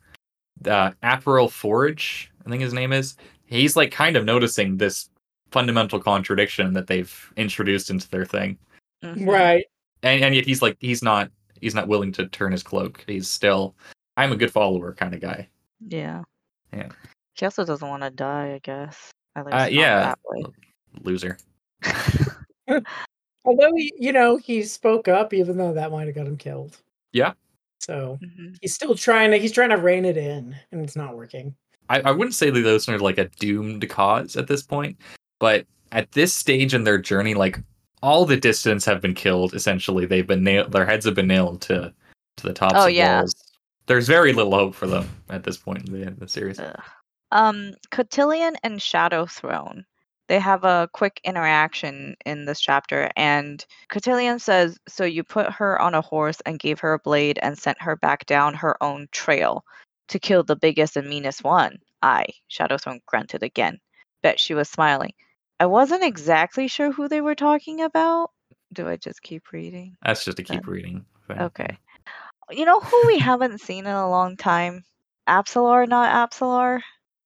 uh, 0.67 0.93
Aparal 1.03 1.51
Forge, 1.51 2.31
I 2.47 2.51
think 2.51 2.63
his 2.63 2.75
name 2.75 2.93
is. 2.93 3.17
He's 3.47 3.77
like 3.77 3.93
kind 3.93 4.17
of 4.17 4.25
noticing 4.25 4.77
this 4.77 5.09
fundamental 5.53 6.01
contradiction 6.01 6.73
that 6.75 6.89
they've 6.89 7.33
introduced 7.37 7.89
into 7.91 8.09
their 8.11 8.25
thing, 8.25 8.59
Mhm. 9.05 9.27
Right. 9.27 9.65
and 10.03 10.23
and 10.25 10.35
yet 10.35 10.45
he's 10.45 10.61
like 10.63 10.77
he's 10.81 11.03
not 11.03 11.31
he's 11.61 11.75
not 11.75 11.89
willing 11.89 12.13
to 12.13 12.27
turn 12.29 12.53
his 12.53 12.63
cloak. 12.63 13.05
He's 13.07 13.29
still 13.29 13.75
I'm 14.17 14.33
a 14.33 14.37
good 14.37 14.51
follower 14.53 14.95
kind 14.95 15.15
of 15.15 15.21
guy. 15.21 15.49
Yeah. 15.89 16.23
Yeah. 16.73 16.89
He 17.35 17.45
also 17.45 17.65
doesn't 17.65 17.87
want 17.89 18.03
to 18.03 18.11
die, 18.11 18.55
I 18.55 18.61
guess. 18.63 19.11
At 19.37 19.45
least 19.47 19.57
Uh, 19.57 19.69
yeah. 19.71 20.15
Loser. 21.03 21.37
Although 23.45 23.75
he, 23.77 23.93
you 23.99 24.13
know, 24.13 24.37
he 24.37 24.63
spoke 24.63 25.07
up, 25.07 25.33
even 25.33 25.57
though 25.57 25.73
that 25.75 25.93
might 25.93 26.07
have 26.07 26.15
got 26.17 26.27
him 26.27 26.37
killed. 26.37 26.79
Yeah. 27.13 27.33
So 27.81 28.19
Mhm. 28.23 28.57
he's 28.61 28.75
still 28.75 28.95
trying 28.95 29.31
to. 29.31 29.37
He's 29.37 29.53
trying 29.53 29.71
to 29.71 29.77
rein 29.77 30.05
it 30.05 30.17
in, 30.17 30.57
and 30.73 30.81
it's 30.83 30.97
not 30.97 31.17
working. 31.17 31.55
I, 31.89 32.01
I 32.01 32.11
wouldn't 32.11 32.35
say 32.35 32.51
that 32.51 32.61
those 32.63 32.89
are 32.89 32.99
like 32.99 33.19
a 33.19 33.29
doomed 33.39 33.89
cause 33.89 34.37
at 34.37 34.49
this 34.49 34.63
point, 34.63 34.97
but 35.39 35.67
at 35.93 36.11
this 36.13 36.35
stage 36.35 36.75
in 36.75 36.83
their 36.83 36.99
journey, 36.99 37.35
like 37.35 37.61
all 38.03 38.25
the 38.25 38.37
dissidents 38.37 38.85
have 38.85 39.01
been 39.01 39.15
killed. 39.15 39.55
Essentially, 39.55 40.07
they've 40.07 40.27
been 40.27 40.45
nailed. 40.45 40.73
Their 40.73 40.87
heads 40.87 41.05
have 41.05 41.15
been 41.15 41.27
nailed 41.29 41.61
to 41.63 41.93
to 42.37 42.47
the 42.47 42.53
tops 42.53 42.75
Oh, 42.77 42.87
of 42.87 42.93
yeah. 42.93 43.21
walls. 43.21 43.35
There's 43.87 44.09
very 44.09 44.33
little 44.33 44.53
hope 44.53 44.75
for 44.75 44.87
them 44.87 45.09
at 45.31 45.45
this 45.45 45.57
point 45.57 45.89
in 45.89 46.01
the, 46.01 46.11
the 46.11 46.29
series. 46.29 46.59
Ugh. 46.59 46.83
Um, 47.33 47.75
Cotillion 47.91 48.57
and 48.63 48.81
Shadow 48.83 49.27
Throne. 49.27 49.85
They 50.29 50.41
have 50.41 50.65
a 50.65 50.89
quick 50.93 51.21
interaction 51.25 52.17
in 52.27 52.47
this 52.47 52.61
chapter, 52.61 53.11
and 53.17 53.65
Cotillion 53.89 54.41
says, 54.41 54.77
"So 54.89 55.05
you 55.05 55.23
put 55.23 55.51
her 55.53 55.81
on 55.81 55.95
a 55.95 56.01
horse 56.01 56.41
and 56.45 56.59
gave 56.59 56.81
her 56.81 56.95
a 56.95 56.99
blade 56.99 57.39
and 57.43 57.57
sent 57.57 57.81
her 57.81 57.97
back 57.97 58.27
down 58.27 58.55
her 58.55 58.83
own 58.83 59.07
trail 59.13 59.65
to 60.09 60.19
kill 60.19 60.43
the 60.43 60.57
biggest 60.57 60.97
and 60.97 61.09
meanest 61.09 61.45
one." 61.45 61.79
I, 62.03 62.27
Shadow 62.49 62.77
Throne, 62.77 63.01
grunted 63.07 63.43
again. 63.43 63.79
Bet 64.23 64.39
she 64.41 64.53
was 64.55 64.69
smiling. 64.69 65.13
I 65.61 65.67
wasn't 65.67 66.05
exactly 66.05 66.69
sure 66.69 66.93
who 66.93 67.09
they 67.09 67.21
were 67.21 67.35
talking 67.35 67.81
about. 67.83 68.31
Do 68.73 68.89
I 68.89 68.97
just 68.97 69.23
keep 69.23 69.53
reading? 69.53 69.97
That's 70.05 70.25
just 70.25 70.37
to 70.39 70.43
keep 70.43 70.63
Then- 70.65 70.71
reading. 70.73 71.07
but- 71.29 71.41
Okay. 71.41 71.79
You 72.51 72.65
know 72.65 72.81
who 72.81 73.03
we 73.07 73.19
haven't 73.31 73.61
seen 73.61 73.87
in 73.87 73.93
a 73.93 74.09
long 74.09 74.37
time? 74.37 74.85
Apsalar, 75.29 75.89
not 75.89 76.31
Apsalar. 76.31 76.81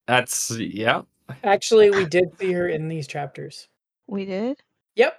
That's 0.07 0.51
yeah. 0.59 1.03
Actually, 1.45 1.91
we 1.91 2.05
did 2.07 2.37
see 2.39 2.53
her 2.53 2.69
in 2.69 2.89
these 2.89 3.07
chapters. 3.07 3.69
We 4.09 4.25
did. 4.25 4.59
Yep, 4.97 5.15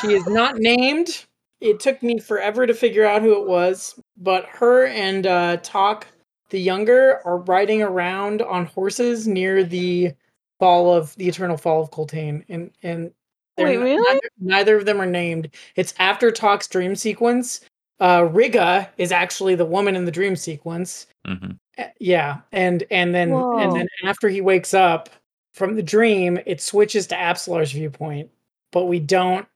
she 0.00 0.12
is 0.12 0.26
not 0.26 0.56
named. 0.58 1.24
It 1.60 1.78
took 1.80 2.02
me 2.02 2.18
forever 2.18 2.66
to 2.66 2.74
figure 2.74 3.06
out 3.06 3.22
who 3.22 3.40
it 3.40 3.46
was, 3.48 3.98
but 4.16 4.46
her 4.46 4.86
and 4.86 5.26
uh, 5.26 5.56
Toc 5.58 6.06
the 6.50 6.60
younger 6.60 7.20
are 7.24 7.38
riding 7.38 7.80
around 7.80 8.42
on 8.42 8.66
horses 8.66 9.28
near 9.28 9.62
the 9.62 10.12
fall 10.60 10.94
of 10.94 11.16
the 11.16 11.26
eternal 11.26 11.56
fall 11.56 11.82
of 11.82 11.90
Coltaine, 11.90 12.44
and 12.48 12.70
and 12.82 13.12
Wait, 13.58 13.76
really? 13.76 14.00
Neither, 14.00 14.20
neither 14.38 14.76
of 14.76 14.86
them 14.86 15.00
are 15.00 15.06
named. 15.06 15.50
It's 15.76 15.92
after 15.98 16.30
Toc's 16.30 16.68
dream 16.68 16.94
sequence. 16.94 17.60
Uh, 17.98 18.28
Riga 18.30 18.88
is 18.96 19.12
actually 19.12 19.54
the 19.54 19.66
woman 19.66 19.96
in 19.96 20.04
the 20.06 20.12
dream 20.12 20.36
sequence. 20.36 21.06
hmm 21.26 21.52
Uh, 21.78 21.84
yeah 21.98 22.40
and 22.52 22.84
and 22.90 23.14
then 23.14 23.32
and 23.32 23.72
then 23.72 23.86
after 24.04 24.28
he 24.28 24.40
wakes 24.40 24.74
up 24.74 25.08
from 25.54 25.76
the 25.76 25.82
dream 25.82 26.38
it 26.46 26.60
switches 26.60 27.06
to 27.06 27.14
Apsalar's 27.14 27.72
viewpoint 27.72 28.30
but 28.72 28.86
we 28.86 28.98
don't 29.00 29.46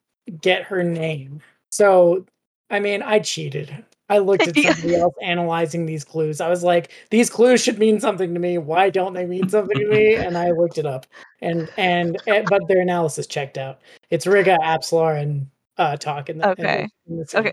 get 0.40 0.62
her 0.64 0.82
name 0.82 1.40
so 1.70 2.24
i 2.70 2.78
mean 2.80 3.02
i 3.02 3.18
cheated 3.18 3.84
i 4.14 4.18
looked 4.18 4.46
at 4.48 4.56
somebody 4.74 4.94
else 4.96 5.14
analyzing 5.22 5.86
these 5.86 6.04
clues 6.04 6.40
i 6.40 6.48
was 6.48 6.62
like 6.62 6.90
these 7.10 7.28
clues 7.30 7.60
should 7.62 7.78
mean 7.78 8.00
something 8.00 8.32
to 8.34 8.40
me 8.40 8.56
why 8.58 8.88
don't 8.90 9.12
they 9.14 9.26
mean 9.26 9.48
something 9.48 9.76
to 9.78 9.88
me 9.88 10.14
and 10.26 10.38
i 10.38 10.50
looked 10.50 10.78
it 10.78 10.86
up 10.86 11.06
and 11.42 11.68
and, 11.76 12.16
and 12.26 12.46
but 12.48 12.62
their 12.68 12.80
analysis 12.80 13.26
checked 13.26 13.58
out 13.58 13.80
it's 14.10 14.26
riga 14.26 14.56
Apsalar 14.62 15.20
and 15.20 15.46
uh 15.78 15.96
Toc 15.96 16.30
in 16.30 16.38
the, 16.38 16.50
in 16.50 16.54
the- 16.56 16.62
Okay. 16.62 16.88
in 17.08 17.16
the. 17.18 17.38
Okay. 17.38 17.52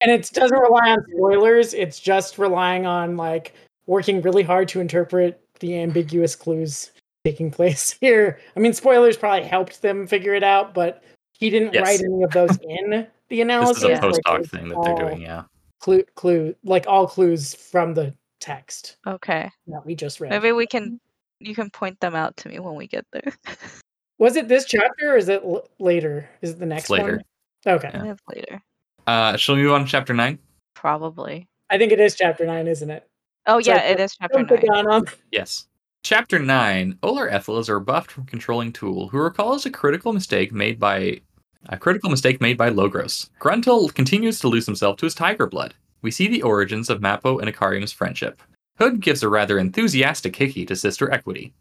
and 0.00 0.10
it 0.10 0.30
doesn't 0.32 0.58
rely 0.58 0.90
on 0.90 0.98
spoilers 1.14 1.72
it's 1.74 1.98
just 2.00 2.38
relying 2.38 2.84
on 2.86 3.16
like 3.16 3.54
working 3.86 4.20
really 4.22 4.42
hard 4.42 4.68
to 4.68 4.80
interpret 4.80 5.40
the 5.60 5.78
ambiguous 5.80 6.34
clues 6.36 6.90
taking 7.24 7.50
place 7.50 7.92
here 8.00 8.40
i 8.56 8.60
mean 8.60 8.72
spoilers 8.72 9.16
probably 9.16 9.46
helped 9.46 9.82
them 9.82 10.06
figure 10.06 10.34
it 10.34 10.42
out 10.42 10.74
but 10.74 11.02
he 11.38 11.48
didn't 11.50 11.72
Yes. 11.74 11.82
write 11.84 12.00
any 12.02 12.22
of 12.22 12.30
those 12.32 12.58
in 12.68 12.90
the 12.90 13.06
This 13.28 13.40
analysis 13.42 13.84
is 13.84 13.98
a 13.98 14.00
post 14.00 14.14
like, 14.16 14.22
hoc 14.26 14.40
it's 14.40 14.50
thing 14.50 14.68
that 14.68 14.78
they're 14.82 14.94
doing. 14.96 15.20
Yeah. 15.22 15.44
Clue 15.80 16.02
clue 16.14 16.54
like 16.62 16.86
all 16.86 17.06
clues 17.08 17.54
from 17.54 17.94
the 17.94 18.14
text 18.38 18.96
Okay. 19.06 19.50
that 19.66 19.84
we 19.86 19.94
just 19.94 20.20
read 20.20 20.30
Maybe 20.30 20.52
we 20.52 20.66
can. 20.66 21.00
You 21.40 21.54
can 21.54 21.70
point 21.70 21.98
them 22.00 22.14
out 22.14 22.36
to 22.38 22.48
me 22.50 22.58
when 22.58 22.74
we 22.74 22.86
get 22.86 23.06
there. 23.12 23.32
was 24.18 24.36
it 24.36 24.46
this 24.48 24.66
chapter 24.66 25.12
or 25.14 25.16
is 25.16 25.28
it 25.30 25.42
l- 25.42 25.66
later 25.78 26.28
is 26.42 26.50
it 26.50 26.58
the 26.58 26.66
next 26.66 26.90
later. 26.90 27.22
one 27.64 27.74
okay 27.78 27.90
Yeah. 27.94 28.12
It's 28.12 28.20
later, 28.28 28.62
Uh, 29.06 29.36
shall 29.38 29.56
we 29.56 29.62
move 29.62 29.72
on 29.72 29.84
to 29.84 29.90
chapter 29.90 30.12
nine? 30.12 30.38
probably. 30.74 31.48
i 31.70 31.78
think 31.78 31.92
it 31.92 32.00
is 32.00 32.14
chapter 32.14 32.44
nine 32.46 32.68
isn't 32.68 32.90
it 32.90 33.06
Oh 33.46 33.58
Sorry, 33.62 33.78
yeah, 33.78 33.84
it 33.84 33.98
is 34.00 34.14
chapter 34.20 34.42
nine. 34.44 35.02
Yes. 35.32 35.66
Chapter 36.04 36.38
9 36.38 36.98
Olar 37.02 37.30
Ethil 37.32 37.58
is 37.58 37.68
a 37.70 37.74
rebuffed 37.74 38.10
from 38.10 38.24
controlling 38.26 38.70
Tool, 38.72 39.08
who 39.08 39.18
recalls 39.18 39.64
a 39.64 39.70
critical 39.70 40.12
mistake 40.12 40.52
made 40.52 40.78
by 40.78 41.20
a 41.68 41.76
critical 41.76 42.10
mistake 42.10 42.40
made 42.40 42.56
by 42.56 42.70
Logros. 42.70 43.28
Gruntle 43.38 43.90
continues 43.90 44.40
to 44.40 44.48
lose 44.48 44.66
himself 44.66 44.96
to 44.98 45.06
his 45.06 45.14
tiger 45.14 45.46
blood. 45.46 45.74
We 46.02 46.10
see 46.10 46.28
the 46.28 46.42
origins 46.42 46.88
of 46.88 47.00
Mappo 47.00 47.38
and 47.38 47.48
Icarium's 47.48 47.92
friendship. 47.92 48.40
Hood 48.78 49.00
gives 49.00 49.22
a 49.22 49.28
rather 49.28 49.58
enthusiastic 49.58 50.34
hickey 50.34 50.64
to 50.66 50.74
Sister 50.74 51.10
Equity. 51.12 51.52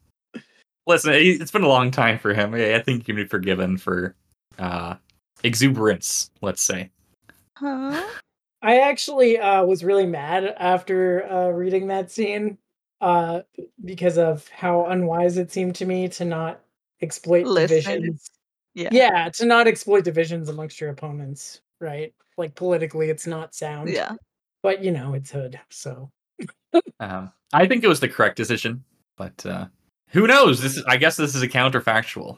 Listen, 0.88 1.14
it's 1.14 1.52
been 1.52 1.64
a 1.64 1.68
long 1.68 1.92
time 1.92 2.18
for 2.18 2.34
him. 2.34 2.54
I 2.54 2.76
I 2.76 2.82
think 2.82 3.00
he 3.00 3.04
can 3.04 3.16
be 3.18 3.26
forgiven 3.26 3.78
for 3.78 4.16
uh, 4.58 4.96
exuberance, 5.44 6.32
let's 6.42 6.62
say. 6.62 6.90
Huh? 7.58 8.08
I 8.62 8.80
actually 8.80 9.38
uh, 9.38 9.64
was 9.66 9.84
really 9.84 10.06
mad 10.06 10.56
after 10.58 11.30
uh, 11.30 11.50
reading 11.50 11.88
that 11.88 12.12
scene 12.12 12.58
uh, 13.02 13.42
because 13.84 14.18
of 14.18 14.48
how 14.50 14.86
unwise 14.86 15.38
it 15.38 15.52
seemed 15.52 15.76
to 15.76 15.86
me 15.86 16.08
to 16.10 16.26
not 16.26 16.62
exploit 17.02 17.46
Listen. 17.46 17.78
divisions. 17.78 18.32
Yeah. 18.74 18.90
Yeah, 18.92 19.30
to 19.30 19.46
not 19.46 19.68
exploit 19.68 20.04
divisions 20.04 20.50
amongst 20.50 20.80
your 20.80 20.90
opponents, 20.90 21.62
right? 21.80 22.14
Like 22.38 22.56
politically, 22.56 23.10
it's 23.10 23.28
not 23.28 23.54
sound. 23.56 23.90
Yeah. 23.90 24.16
But 24.62 24.84
you 24.84 24.92
know, 24.92 25.14
it's 25.14 25.32
Hood, 25.32 25.60
so 25.70 26.12
Um, 27.00 27.32
I 27.54 27.66
think 27.66 27.84
it 27.84 27.88
was 27.88 28.00
the 28.00 28.10
correct 28.10 28.36
decision. 28.36 28.84
But 29.18 29.46
uh, 29.46 29.68
who 30.08 30.28
knows? 30.28 30.62
This 30.62 30.78
is, 30.78 30.84
I 30.86 30.98
guess 30.98 31.18
this 31.18 31.36
is 31.36 31.42
a 31.42 31.48
counterfactual. 31.48 32.38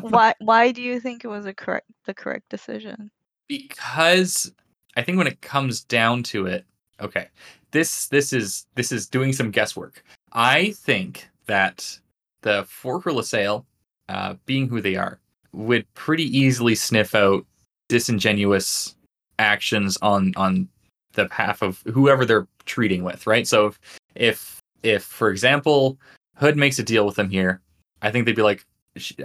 why 0.00 0.34
why 0.40 0.72
do 0.72 0.82
you 0.82 1.00
think 1.00 1.24
it 1.24 1.28
was 1.28 1.46
a 1.46 1.54
correct 1.54 1.90
the 2.06 2.14
correct 2.14 2.48
decision? 2.48 3.10
because 3.52 4.50
I 4.96 5.02
think 5.02 5.18
when 5.18 5.26
it 5.26 5.42
comes 5.42 5.84
down 5.84 6.22
to 6.24 6.46
it, 6.46 6.64
okay, 7.00 7.28
this 7.70 8.08
this 8.08 8.32
is 8.32 8.66
this 8.74 8.90
is 8.90 9.06
doing 9.06 9.34
some 9.34 9.50
guesswork. 9.50 10.02
I 10.32 10.70
think 10.70 11.28
that 11.46 11.98
the 12.40 12.62
Forkrul 12.62 13.20
Assail, 13.20 13.66
uh, 14.08 14.34
being 14.46 14.68
who 14.68 14.80
they 14.80 14.96
are, 14.96 15.20
would 15.52 15.92
pretty 15.94 16.24
easily 16.36 16.74
sniff 16.74 17.14
out 17.14 17.44
disingenuous 17.88 18.96
actions 19.38 19.98
on 20.02 20.32
on 20.36 20.68
the 21.14 21.24
behalf 21.26 21.62
of 21.62 21.82
whoever 21.92 22.24
they're 22.24 22.48
treating 22.64 23.04
with, 23.04 23.26
right? 23.26 23.46
So 23.46 23.66
if 23.66 23.78
if 24.14 24.60
if 24.82 25.02
for 25.04 25.30
example 25.30 25.98
Hood 26.36 26.56
makes 26.56 26.78
a 26.78 26.82
deal 26.82 27.06
with 27.06 27.16
them 27.16 27.28
here, 27.30 27.60
I 28.00 28.10
think 28.10 28.26
they'd 28.26 28.34
be 28.34 28.42
like, 28.42 28.64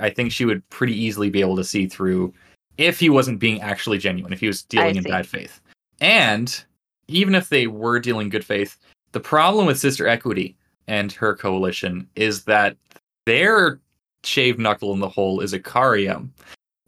I 0.02 0.10
think 0.10 0.32
she 0.32 0.46
would 0.46 0.68
pretty 0.70 0.94
easily 0.94 1.30
be 1.30 1.42
able 1.42 1.56
to 1.56 1.64
see 1.64 1.88
through 1.88 2.34
if 2.78 3.00
he 3.00 3.10
wasn't 3.10 3.40
being 3.40 3.62
actually 3.62 3.98
genuine, 3.98 4.34
if 4.34 4.40
he 4.40 4.48
was 4.48 4.64
dealing 4.64 4.98
in 4.98 5.04
bad 5.04 5.28
faith. 5.28 5.60
And 6.00 6.64
even 7.08 7.34
if 7.34 7.50
they 7.50 7.68
were 7.68 8.00
dealing 8.00 8.30
good 8.30 8.46
faith, 8.46 8.78
the 9.14 9.20
problem 9.20 9.66
with 9.66 9.80
Sister 9.80 10.08
Equity 10.08 10.56
and 10.88 11.12
her 11.14 11.36
coalition 11.36 12.08
is 12.16 12.44
that 12.44 12.78
their 13.26 13.80
shaved 14.28 14.60
knuckle 14.60 14.94
in 14.94 15.00
the 15.00 15.10
hole 15.10 15.40
is 15.40 15.54
Icarium. 15.54 16.32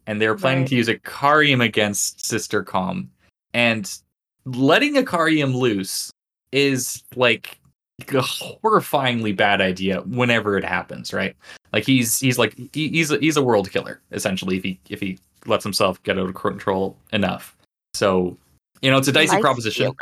And 0.06 0.20
they're 0.20 0.34
planning 0.34 0.62
Right. 0.62 0.68
to 0.70 0.76
use 0.76 0.88
Icarium 0.88 1.60
against 1.60 2.24
Sister 2.24 2.62
Calm. 2.62 3.10
And 3.54 3.92
letting 4.44 4.94
Icarium 4.94 5.54
loose 5.54 6.10
is 6.52 7.02
like 7.16 7.58
a 8.00 8.22
horrifyingly 8.22 9.36
bad 9.36 9.60
idea 9.60 10.00
whenever 10.02 10.56
it 10.56 10.64
happens, 10.64 11.12
right? 11.12 11.36
Like 11.72 11.84
he's 11.84 12.18
he's 12.18 12.38
like 12.38 12.56
he, 12.72 12.88
he's 12.88 13.10
a, 13.10 13.18
he's 13.18 13.36
a 13.36 13.42
world 13.42 13.70
killer 13.70 14.00
essentially 14.10 14.56
if 14.56 14.64
he 14.64 14.80
if 14.88 15.00
he 15.00 15.18
lets 15.46 15.62
himself 15.64 16.02
get 16.02 16.18
out 16.18 16.28
of 16.28 16.34
control 16.34 16.96
enough. 17.12 17.56
So 17.94 18.36
you 18.82 18.90
know 18.90 18.98
it's 18.98 19.08
a 19.08 19.12
dicey 19.12 19.34
Life 19.34 19.42
proposition, 19.42 19.92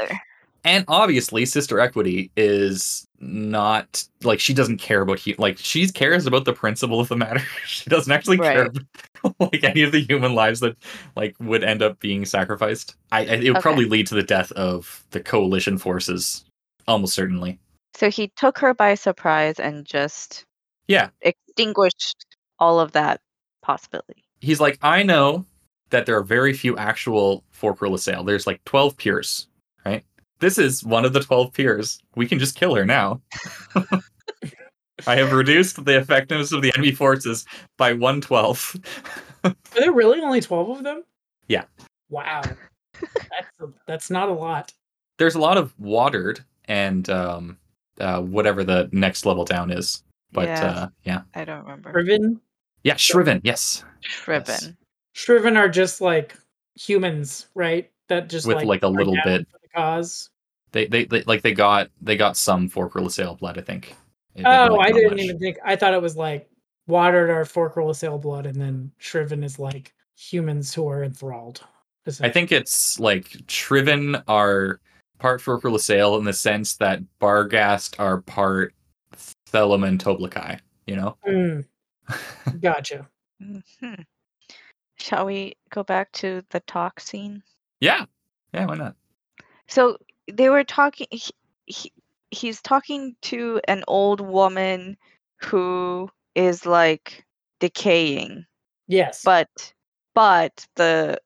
and 0.65 0.85
obviously 0.89 1.45
Sister 1.45 1.81
Equity 1.81 2.31
is 2.37 3.05
not 3.21 4.05
like 4.23 4.39
she 4.41 4.55
doesn't 4.55 4.79
care 4.79 5.01
about 5.03 5.21
hu- 5.21 5.35
like 5.39 5.59
she 5.59 5.89
cares 5.89 6.27
about 6.27 6.45
the 6.45 6.53
principle 6.53 7.01
of 7.01 7.09
the 7.09 7.17
matter. 7.17 7.41
she 7.67 7.89
doesn't 7.91 8.13
actually 8.13 8.39
care 8.39 8.67
about, 8.67 9.35
like 9.41 9.65
any 9.65 9.83
of 9.83 9.93
the 9.93 10.01
human 10.01 10.35
lives 10.35 10.61
that 10.61 10.77
like 11.17 11.35
would 11.41 11.65
end 11.65 11.83
up 11.83 11.99
being 12.01 12.25
sacrificed. 12.25 12.95
I, 13.13 13.21
I 13.21 13.23
it 13.23 13.39
would 13.41 13.51
Okay. 13.51 13.61
probably 13.61 13.85
lead 13.87 14.07
to 14.09 14.15
the 14.15 14.23
death 14.23 14.53
of 14.53 15.05
the 15.11 15.21
coalition 15.21 15.79
forces, 15.79 16.45
almost 16.87 17.15
certainly. 17.15 17.59
So 17.95 18.11
he 18.11 18.29
took 18.37 18.59
her 18.59 18.75
by 18.75 18.95
surprise 18.95 19.59
and 19.59 19.85
just 19.85 20.45
Yeah. 20.87 21.09
extinguished 21.23 22.25
all 22.61 22.79
of 22.81 22.93
that 22.93 23.21
possibility. 23.63 24.25
he's 24.41 24.61
like, 24.61 24.79
I 24.83 25.03
know 25.03 25.45
that 25.91 26.07
there 26.07 26.17
are 26.17 26.23
very 26.23 26.53
few 26.53 26.77
actual 26.77 27.43
Forkrul 27.53 27.95
Assail. 27.95 28.23
There's 28.23 28.47
like 28.47 28.63
12 28.65 28.97
peers, 28.97 29.49
right? 29.85 30.05
This 30.41 30.59
is 30.59 30.85
one 30.85 31.05
of 31.05 31.13
the 31.13 31.21
12 31.21 31.53
peers. 31.53 32.01
We 32.15 32.27
can 32.29 32.39
just 32.39 32.55
kill 32.57 32.75
her 32.75 32.85
now. 32.87 33.21
I 35.07 35.17
have 35.17 35.33
reduced 35.33 35.85
the 35.85 35.99
effectiveness 35.99 36.53
of 36.53 36.63
the 36.63 36.73
enemy 36.75 36.93
forces 36.93 37.45
by 37.77 37.93
112. 37.93 38.77
Are 39.45 39.55
there 39.75 39.93
really 39.93 40.21
only 40.21 40.41
twelve 40.41 40.69
of 40.71 40.83
them? 40.83 41.05
Yeah. 41.47 41.65
Wow. 42.11 42.43
that's 42.43 43.61
a, 43.61 43.67
that's 43.87 44.11
not 44.11 44.29
a 44.29 44.33
lot. 44.33 44.73
There's 45.19 45.37
a 45.37 45.41
lot 45.41 45.57
of 45.57 45.73
watered 45.79 46.45
and 46.65 47.09
um, 47.09 47.59
uh, 48.01 48.21
whatever 48.21 48.65
the 48.65 48.89
next 48.93 49.25
level 49.25 49.45
down 49.45 49.71
is. 49.71 50.03
But 50.33 50.49
Yeah. 50.49 50.67
uh, 50.71 50.89
yeah. 51.05 51.21
I 51.35 51.45
don't 51.45 51.63
remember. 51.63 51.91
Shriven. 51.93 52.41
Yeah, 52.83 52.97
Shriven, 52.97 53.41
yes. 53.45 53.85
Shriven. 54.01 54.77
Shriven 55.13 55.57
are 55.57 55.69
just 55.69 56.01
like 56.01 56.37
humans, 56.75 57.47
right? 57.55 57.91
That 58.09 58.29
just 58.29 58.47
With, 58.47 58.57
like, 58.57 58.67
like, 58.67 58.83
a 58.83 58.89
little 58.89 59.15
down 59.15 59.23
bit- 59.25 59.47
for 59.51 59.58
the 59.58 59.58
cause. 59.75 60.31
They, 60.73 60.87
they, 60.87 61.05
they 61.05 61.23
like 61.23 61.43
they 61.43 61.55
got 61.55 61.91
they 62.03 62.17
got 62.17 62.37
some 62.37 62.69
Forkrul 62.69 63.07
Assail 63.07 63.37
blood, 63.37 63.59
I 63.59 63.63
think. 63.63 63.95
They- 64.35 64.43
they 64.43 64.49
Oh, 64.49 64.77
got 64.77 64.81
I 64.81 64.93
didn't 64.93 65.11
much. 65.13 65.21
even 65.21 65.39
think. 65.39 65.57
I 65.65 65.75
thought 65.77 65.95
it 65.95 66.03
was 66.03 66.17
like 66.17 66.49
watered 66.87 67.31
our 67.31 67.45
Forker 67.45 67.95
sail 67.95 68.19
blood, 68.19 68.47
and 68.47 68.61
then 68.61 68.93
Shriven 68.99 69.43
is 69.43 69.59
like 69.59 69.93
humans 70.17 70.73
who 70.75 70.89
are 70.89 71.03
enthralled. 71.03 71.63
I 72.21 72.31
think 72.31 72.53
it's 72.53 72.99
like 73.01 73.37
Shriven 73.49 74.17
are 74.29 74.81
part 75.19 75.41
Forkrul 75.43 75.75
Assail 75.75 76.17
in 76.17 76.25
the 76.25 76.33
sense 76.33 76.77
that 76.77 77.01
Barghast 77.21 77.99
are 77.99 78.21
part 78.23 78.75
Thelomen 79.51 79.89
and 79.89 80.03
Toblakai, 80.03 80.61
you 80.87 80.97
know? 80.97 81.17
Mm, 81.27 81.65
gotcha. 82.61 83.07
Mhm. 83.43 84.05
Shall 84.99 85.27
we 85.27 85.57
go 85.71 85.83
back 85.83 86.11
to 86.13 86.43
the 86.51 86.61
Toc 86.61 87.01
scene? 87.01 87.43
yeah. 87.81 88.05
Yeah, 88.55 88.65
why 88.67 88.77
not? 88.77 88.97
So 89.69 89.99
they 90.31 90.49
were 90.49 90.65
talking. 90.65 91.07
He, 91.11 91.31
he, 91.67 91.93
he's 92.31 92.61
talking 92.63 93.15
to 93.23 93.61
an 93.69 93.85
old 93.89 94.21
woman 94.21 94.97
who 95.41 96.09
is 96.35 96.67
like 96.67 97.25
decaying, 97.61 98.47
Yes. 98.87 99.23
but 99.25 99.49
but 100.15 100.67
the 100.77 101.19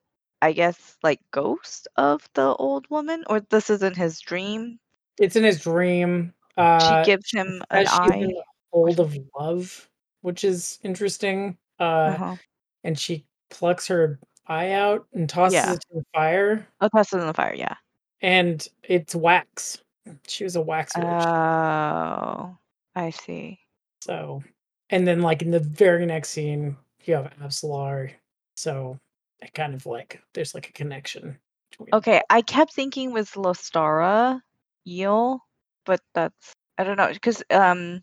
I 0.43 0.53
guess 0.53 0.97
like 1.03 1.20
ghost 1.30 1.88
of 1.97 2.28
the 2.34 2.55
old 2.57 2.88
woman, 2.90 3.24
or 3.28 3.40
this 3.40 3.70
isn't 3.70 3.97
his 3.97 4.20
dream. 4.20 4.78
it's 5.18 5.36
in 5.36 5.45
his 5.45 5.61
dream. 5.61 6.34
Uh, 6.57 7.05
she 7.05 7.11
gives 7.11 7.30
him 7.30 7.62
an 7.70 7.86
eye. 7.88 8.26
hold 8.72 8.99
of 9.01 9.16
love, 9.38 9.88
which 10.22 10.45
is 10.45 10.78
interesting. 10.82 11.57
Uh, 11.78 12.14
Uh-huh. 12.14 12.36
and 12.84 12.99
she 12.99 13.24
plucks 13.51 13.86
her 13.86 14.18
eye 14.47 14.72
out 14.72 15.07
and 15.14 15.28
tosses 15.28 15.55
Yeah. 15.55 15.72
it 15.74 15.80
to 15.80 15.86
the 15.95 16.05
fire, 16.14 16.66
Oh, 16.80 16.88
tosses 16.88 17.14
it 17.14 17.20
in 17.22 17.26
the 17.26 17.34
fire. 17.34 17.55
Yeah. 17.55 17.76
And 18.22 18.66
it's 18.84 19.14
wax. 19.14 19.78
She 20.26 20.44
was 20.44 20.56
a 20.56 20.60
wax 20.60 20.96
witch. 20.96 21.06
Oh, 21.06 22.56
I 22.94 23.10
see. 23.10 23.58
So, 24.00 24.42
and 24.90 25.06
then 25.06 25.20
like 25.20 25.42
in 25.42 25.50
the 25.50 25.60
very 25.60 26.06
next 26.06 26.30
scene, 26.30 26.76
you 27.04 27.14
have 27.14 27.32
Absalar. 27.40 28.12
So, 28.56 28.98
it 29.40 29.52
kind 29.54 29.74
of 29.74 29.86
like 29.86 30.20
there's 30.34 30.54
like 30.54 30.68
a 30.68 30.72
connection. 30.72 31.38
Okay, 31.92 32.20
I 32.30 32.42
kept 32.42 32.72
thinking 32.72 33.12
was 33.12 33.30
Lostara 33.30 34.40
Yil, 34.84 35.40
but 35.84 36.00
that's 36.14 36.52
I 36.78 36.84
don't 36.84 36.96
know 36.96 37.12
because 37.12 37.42
um 37.50 38.02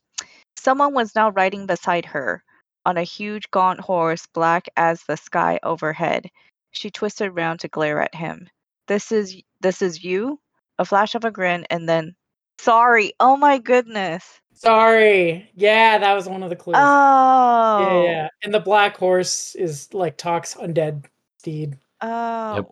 someone 0.57 0.93
was 0.93 1.15
now 1.15 1.29
riding 1.31 1.65
beside 1.65 2.05
her 2.05 2.43
on 2.85 2.97
a 2.97 3.03
huge 3.03 3.49
gaunt 3.51 3.79
horse, 3.79 4.25
black 4.33 4.67
as 4.75 5.03
the 5.03 5.17
sky 5.17 5.59
overhead. 5.63 6.29
She 6.71 6.89
twisted 6.89 7.35
round 7.35 7.59
to 7.61 7.67
glare 7.67 8.01
at 8.01 8.15
him. 8.15 8.49
This 8.89 9.11
is 9.13 9.41
this 9.61 9.81
is 9.81 10.03
you? 10.03 10.39
A 10.79 10.83
flash 10.83 11.13
of 11.15 11.23
a 11.23 11.31
grin 11.31 11.65
and 11.69 11.87
then 11.87 12.15
sorry. 12.59 13.13
Oh 13.19 13.37
my 13.37 13.59
goodness. 13.59 14.41
Sorry. 14.53 15.49
Yeah, 15.55 15.99
that 15.99 16.13
was 16.13 16.27
one 16.27 16.43
of 16.43 16.49
the 16.49 16.55
clues. 16.55 16.75
Oh. 16.77 17.79
Yeah, 17.81 18.03
yeah. 18.03 18.27
And 18.43 18.53
the 18.53 18.59
black 18.59 18.97
horse 18.97 19.55
is 19.55 19.93
like 19.93 20.17
Toc's 20.17 20.55
undead 20.55 21.05
steed. 21.37 21.77
Oh. 22.01 22.67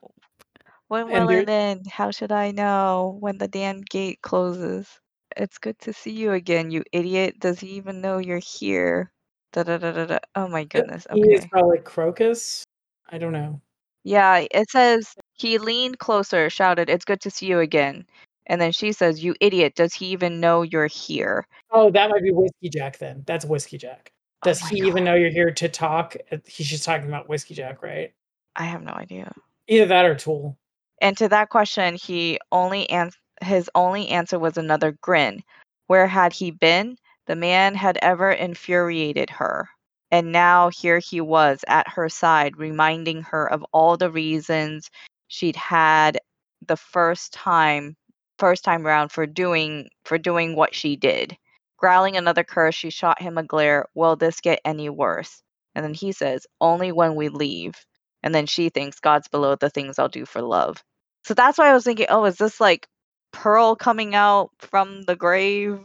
When 0.88 1.03
And 1.03 1.11
will 1.11 1.28
there- 1.28 1.41
it 1.41 1.49
end? 1.49 1.88
How 1.88 2.11
should 2.11 2.32
I 2.32 2.51
know 2.51 3.18
when 3.20 3.38
the 3.38 3.47
damn 3.47 3.82
gate 3.82 4.20
closes? 4.22 4.89
It's 5.36 5.59
good 5.59 5.78
to 5.80 5.93
see 5.93 6.11
you 6.11 6.32
again, 6.32 6.72
you 6.72 6.84
idiot. 6.91 7.36
Does 7.39 7.59
he 7.59 7.68
even 7.72 8.01
know 8.01 8.18
you're 8.18 8.39
here? 8.39 9.11
Da 9.53 9.63
da 9.63 9.78
da 9.78 9.91
da 9.91 10.05
da. 10.05 10.20
Oh 10.36 10.47
my 10.47 10.63
goodness. 10.63 11.05
He 11.13 11.22
is 11.34 11.45
probably 11.45 11.78
Crocus. 11.80 12.63
I 13.09 13.18
don't 13.20 13.34
know. 13.34 13.61
Yeah, 14.03 14.45
it 14.49 14.70
says 14.72 15.13
he 15.38 15.57
leaned 15.57 15.99
closer, 15.99 16.49
shouted, 16.49 16.89
It's 16.89 17.05
good 17.05 17.21
to 17.21 17.31
see 17.31 17.45
you 17.45 17.59
again. 17.59 18.05
And 18.47 18.59
then 18.59 18.71
she 18.71 18.91
says, 18.91 19.23
You 19.23 19.35
idiot. 19.39 19.75
Does 19.75 19.93
he 19.93 20.07
even 20.07 20.39
know 20.39 20.63
you're 20.63 20.88
here? 20.88 21.47
Oh, 21.71 21.91
that 21.91 22.09
might 22.09 22.23
be 22.23 22.31
Whiskey 22.31 22.69
Jack 22.69 22.97
then. 22.97 23.23
That's 23.25 23.45
Whiskey 23.45 23.77
Jack. 23.77 24.11
Oh 24.43 24.49
Does 24.49 24.61
my 24.63 24.69
he 24.69 24.88
even 24.88 25.03
know 25.03 25.15
you're 25.15 25.29
here 25.29 25.51
to 25.51 25.69
talk? 25.69 26.15
Uh, 26.31 26.38
He's 26.45 26.67
just 26.67 26.83
talking 26.83 27.07
about 27.07 27.29
Whiskey 27.29 27.53
Jack, 27.53 27.81
right? 27.83 28.13
I 28.55 28.63
have 28.63 28.81
no 28.81 28.93
idea. 28.93 29.33
Either 29.67 29.85
that 29.85 30.05
or 30.05 30.15
Tool. 30.15 30.57
And 31.01 31.15
to 31.17 31.29
that 31.29 31.49
question, 31.49 31.95
he 31.95 32.39
only 32.51 32.89
ans- 32.89 33.17
his 33.43 33.69
only 33.75 34.07
answer 34.09 34.39
was 34.39 34.57
another 34.57 34.97
grin. 35.01 35.43
Where 35.85 36.07
had 36.07 36.33
he 36.33 36.51
been? 36.51 36.97
The 37.27 37.35
man 37.35 37.75
had 37.75 37.99
ever 38.01 38.31
infuriated 38.31 39.29
her. 39.29 39.69
And 40.09 40.31
now 40.31 40.69
here 40.69 40.99
he 40.99 41.19
was 41.21 41.59
at 41.67 41.88
her 41.89 42.09
side, 42.09 42.57
reminding 42.57 43.21
her 43.23 43.51
of 43.51 43.63
all 43.73 43.97
the 43.97 44.09
reasons 44.09 44.89
she'd 45.28 45.55
had 45.55 46.19
the 46.65 46.78
first 46.78 47.34
time 47.34 47.95
first 48.39 48.63
time 48.63 48.86
round 48.86 49.11
for 49.11 49.25
doing 49.25 49.89
for 50.05 50.17
doing 50.17 50.55
what 50.55 50.75
she 50.75 50.95
did. 50.95 51.38
Growling 51.78 52.17
another 52.17 52.43
curse, 52.43 52.75
she 52.75 52.89
shot 52.89 53.21
him 53.21 53.38
a 53.38 53.43
glare. 53.43 53.86
Will 53.93 54.15
this 54.15 54.41
get 54.41 54.59
any 54.65 54.89
worse? 54.89 55.41
And 55.75 55.86
then 55.86 55.93
he 55.93 56.11
says, 56.11 56.47
Only 56.59 56.91
when 56.91 57.15
we 57.15 57.30
leave. 57.30 57.75
And 58.23 58.34
then 58.34 58.47
she 58.47 58.69
thinks 58.69 58.99
God's 58.99 59.28
below 59.28 59.55
the 59.55 59.69
things 59.69 59.99
I'll 59.99 60.09
do 60.09 60.25
for 60.25 60.41
love. 60.41 60.84
So 61.23 61.34
that's 61.34 61.57
why 61.57 61.69
I 61.69 61.73
was 61.73 61.84
thinking, 61.84 62.07
oh, 62.09 62.25
is 62.25 62.38
this 62.38 62.59
like 62.59 62.88
Pearl 63.32 63.75
coming 63.75 64.15
out 64.15 64.49
from 64.59 65.03
the 65.03 65.15
grave 65.15 65.80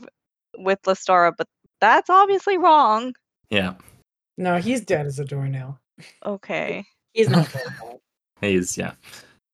with 0.56 0.80
Lostara? 0.82 1.32
But 1.36 1.46
that's 1.80 2.08
obviously 2.08 2.58
wrong. 2.58 3.12
Yeah, 3.50 3.74
No, 4.38 4.56
he's 4.56 4.80
dead 4.80 5.04
as 5.04 5.18
a 5.18 5.24
doornail. 5.24 5.78
Okay. 6.24 6.84
He's 7.12 7.28
not 7.28 7.46
very 7.48 7.66
bad. 7.66 7.98
he's 8.40 8.78
yeah. 8.78 8.92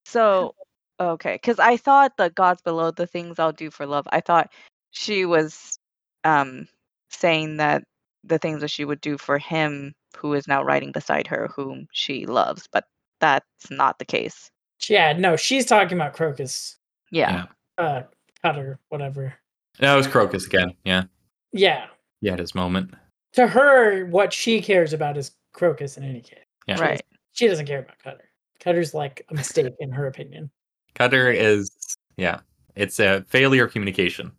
So, 0.08 0.54
okay, 0.98 1.34
because 1.34 1.58
I 1.58 1.76
thought 1.76 2.16
the 2.16 2.30
gods 2.30 2.62
below, 2.62 2.90
the 2.90 3.06
things 3.06 3.38
I'll 3.38 3.52
do 3.52 3.70
for 3.70 3.84
love. 3.84 4.08
I 4.10 4.20
thought 4.20 4.50
she 4.90 5.26
was 5.26 5.78
um 6.24 6.66
saying 7.10 7.58
that 7.58 7.84
the 8.24 8.38
things 8.38 8.60
that 8.62 8.70
she 8.70 8.84
would 8.84 9.00
do 9.00 9.18
for 9.18 9.38
him, 9.38 9.94
who 10.16 10.32
is 10.32 10.48
now 10.48 10.62
riding 10.62 10.92
beside 10.92 11.26
her, 11.26 11.50
whom 11.54 11.86
she 11.92 12.26
loves, 12.26 12.68
but 12.72 12.84
that's 13.20 13.70
not 13.70 13.98
the 13.98 14.04
case. 14.04 14.50
Yeah, 14.88 15.12
no, 15.12 15.36
she's 15.36 15.66
talking 15.66 15.98
about 15.98 16.14
Crocus. 16.14 16.78
Yeah. 17.10 17.46
Yeah. 17.78 17.84
Uh, 17.84 18.02
Cutter, 18.42 18.78
whatever. 18.88 19.34
No, 19.80 19.94
it 19.94 19.96
was 19.98 20.06
Crocus 20.06 20.46
again. 20.46 20.72
Yeah, 20.84 21.04
Yeah. 21.52 21.86
Yeah, 22.20 22.32
had 22.32 22.40
his 22.40 22.54
moment. 22.54 22.94
To 23.34 23.46
her, 23.46 24.06
what 24.06 24.32
she 24.32 24.60
cares 24.62 24.92
about 24.92 25.16
is 25.16 25.32
Crocus 25.52 25.96
in 25.96 26.04
any 26.04 26.20
case. 26.20 26.38
Yeah. 26.66 26.80
Right. 26.80 27.02
She 27.32 27.46
doesn't 27.46 27.66
care 27.66 27.80
about 27.80 27.98
Cutter. 27.98 28.27
Cutter's 28.60 28.94
like 28.94 29.24
a 29.30 29.34
mistake 29.34 29.74
in 29.78 29.90
her 29.92 30.06
opinion. 30.06 30.50
Cutter 30.94 31.30
is 31.30 31.70
yeah. 32.16 32.40
It's 32.74 33.00
a 33.00 33.24
failure 33.28 33.64
of 33.64 33.72
communication. 33.72 34.32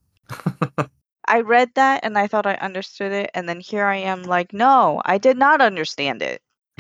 I 1.26 1.42
read 1.42 1.70
that 1.76 2.04
and 2.04 2.18
I 2.18 2.28
thought 2.28 2.48
I 2.48 2.56
understood 2.56 3.12
it, 3.12 3.30
and 3.34 3.48
then 3.48 3.60
here 3.60 3.86
I 3.86 3.98
am, 3.98 4.24
like, 4.24 4.54
no, 4.54 5.02
I 5.06 5.18
did 5.18 5.38
not 5.38 5.62
understand 5.62 6.22
it. 6.22 6.42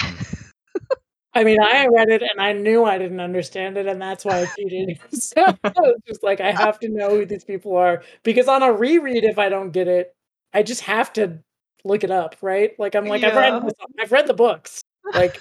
I 1.34 1.44
mean, 1.44 1.62
I 1.62 1.86
read 1.88 2.10
it 2.10 2.24
and 2.24 2.42
I 2.42 2.54
knew 2.54 2.86
I 2.86 2.98
didn't 2.98 3.20
understand 3.20 3.78
it, 3.78 3.86
and 3.86 4.02
that's 4.02 4.26
why 4.26 4.42
I 4.42 4.46
cheated. 4.56 5.00
so 5.12 5.44
I 5.64 5.94
just 6.08 6.24
like, 6.24 6.42
I 6.42 6.52
have 6.52 6.80
to 6.80 6.90
know 6.90 7.10
who 7.12 7.26
these 7.26 7.44
people 7.44 7.78
are 7.78 8.02
because 8.24 8.48
on 8.48 8.64
a 8.64 8.72
reread, 8.72 9.24
if 9.24 9.38
I 9.38 9.50
don't 9.50 9.72
get 9.72 9.88
it, 9.88 10.16
I 10.54 10.64
just 10.64 10.82
have 10.82 11.14
to 11.14 11.40
look 11.84 12.04
it 12.04 12.12
up, 12.12 12.36
right? 12.42 12.72
Like 12.80 12.96
I'm 12.96 13.06
like, 13.06 13.24
I've 13.24 13.36
read 13.36 13.72
I've 14.00 14.12
read 14.12 14.28
the 14.28 14.34
books. 14.34 14.82
Like 15.14 15.40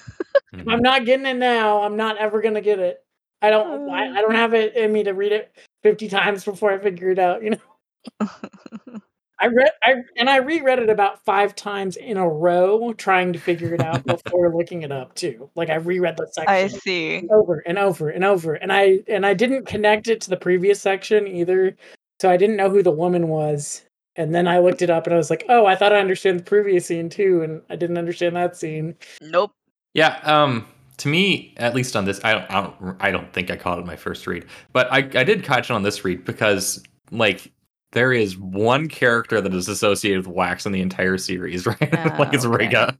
if 0.52 0.64
Mhm. 0.66 0.72
I'm 0.72 0.82
not 0.82 1.04
getting 1.04 1.26
it 1.26 1.36
now, 1.36 1.82
I'm 1.82 1.96
not 1.96 2.16
ever 2.18 2.40
gonna 2.40 2.60
get 2.60 2.78
it. 2.78 3.02
I 3.42 3.50
don't. 3.50 3.88
I, 3.90 4.18
I 4.18 4.20
don't 4.20 4.34
have 4.34 4.54
it 4.54 4.74
in 4.74 4.92
me 4.92 5.04
to 5.04 5.12
read 5.12 5.32
it 5.32 5.56
50 5.82 6.08
times 6.08 6.44
before 6.44 6.72
I 6.72 6.78
figure 6.78 7.10
it 7.10 7.18
out. 7.18 7.42
You 7.42 7.50
know. 7.50 8.20
I 9.40 9.46
read 9.46 9.70
I 9.84 9.94
and 10.16 10.28
I 10.28 10.38
reread 10.38 10.80
it 10.80 10.90
about 10.90 11.24
five 11.24 11.54
times 11.54 11.96
in 11.96 12.16
a 12.16 12.28
row, 12.28 12.92
trying 12.94 13.32
to 13.32 13.38
figure 13.38 13.72
it 13.72 13.80
out 13.80 14.04
before 14.04 14.52
looking 14.56 14.82
it 14.82 14.90
up 14.90 15.14
too. 15.14 15.48
Like 15.54 15.70
I 15.70 15.76
reread 15.76 16.16
the 16.16 16.26
section 16.32 16.48
I 16.48 16.66
see. 16.66 17.28
over 17.30 17.62
and 17.64 17.78
over 17.78 18.08
and 18.10 18.24
over, 18.24 18.54
and 18.54 18.72
I 18.72 19.00
and 19.06 19.24
I 19.24 19.34
didn't 19.34 19.66
connect 19.66 20.08
it 20.08 20.20
to 20.22 20.30
the 20.30 20.36
previous 20.36 20.80
section 20.80 21.28
either, 21.28 21.76
so 22.20 22.28
I 22.28 22.36
didn't 22.36 22.56
know 22.56 22.70
who 22.70 22.82
the 22.82 22.90
woman 22.90 23.28
was. 23.28 23.84
And 24.16 24.34
then 24.34 24.48
I 24.48 24.58
looked 24.58 24.82
it 24.82 24.90
up, 24.90 25.06
and 25.06 25.14
I 25.14 25.16
was 25.16 25.30
like, 25.30 25.44
"Oh, 25.48 25.66
I 25.66 25.76
thought 25.76 25.92
I 25.92 26.00
understood 26.00 26.40
the 26.40 26.42
previous 26.42 26.86
scene 26.86 27.08
too, 27.08 27.42
and 27.42 27.62
I 27.70 27.76
didn't 27.76 27.98
understand 27.98 28.34
that 28.34 28.56
scene." 28.56 28.96
Nope. 29.20 29.52
Yeah, 29.98 30.20
um, 30.22 30.64
to 30.98 31.08
me, 31.08 31.54
at 31.56 31.74
least 31.74 31.96
on 31.96 32.04
this, 32.04 32.20
I 32.22 32.34
don't, 32.34 32.50
I 32.52 32.60
don't, 32.60 32.96
I 33.00 33.10
don't 33.10 33.32
think 33.32 33.50
I 33.50 33.56
caught 33.56 33.78
it 33.78 33.80
in 33.80 33.86
my 33.88 33.96
first 33.96 34.28
read, 34.28 34.46
but 34.72 34.86
I, 34.92 34.98
I 34.98 35.24
did 35.24 35.42
catch 35.42 35.70
it 35.70 35.72
on 35.72 35.82
this 35.82 36.04
read 36.04 36.24
because, 36.24 36.80
like, 37.10 37.50
there 37.90 38.12
is 38.12 38.38
one 38.38 38.86
character 38.88 39.40
that 39.40 39.52
is 39.52 39.66
associated 39.66 40.24
with 40.24 40.36
Wax 40.36 40.66
in 40.66 40.70
the 40.70 40.80
entire 40.82 41.18
series, 41.18 41.66
right? 41.66 41.80
like 42.16 42.32
it's 42.32 42.44
okay. 42.44 42.66
Riga. 42.66 42.96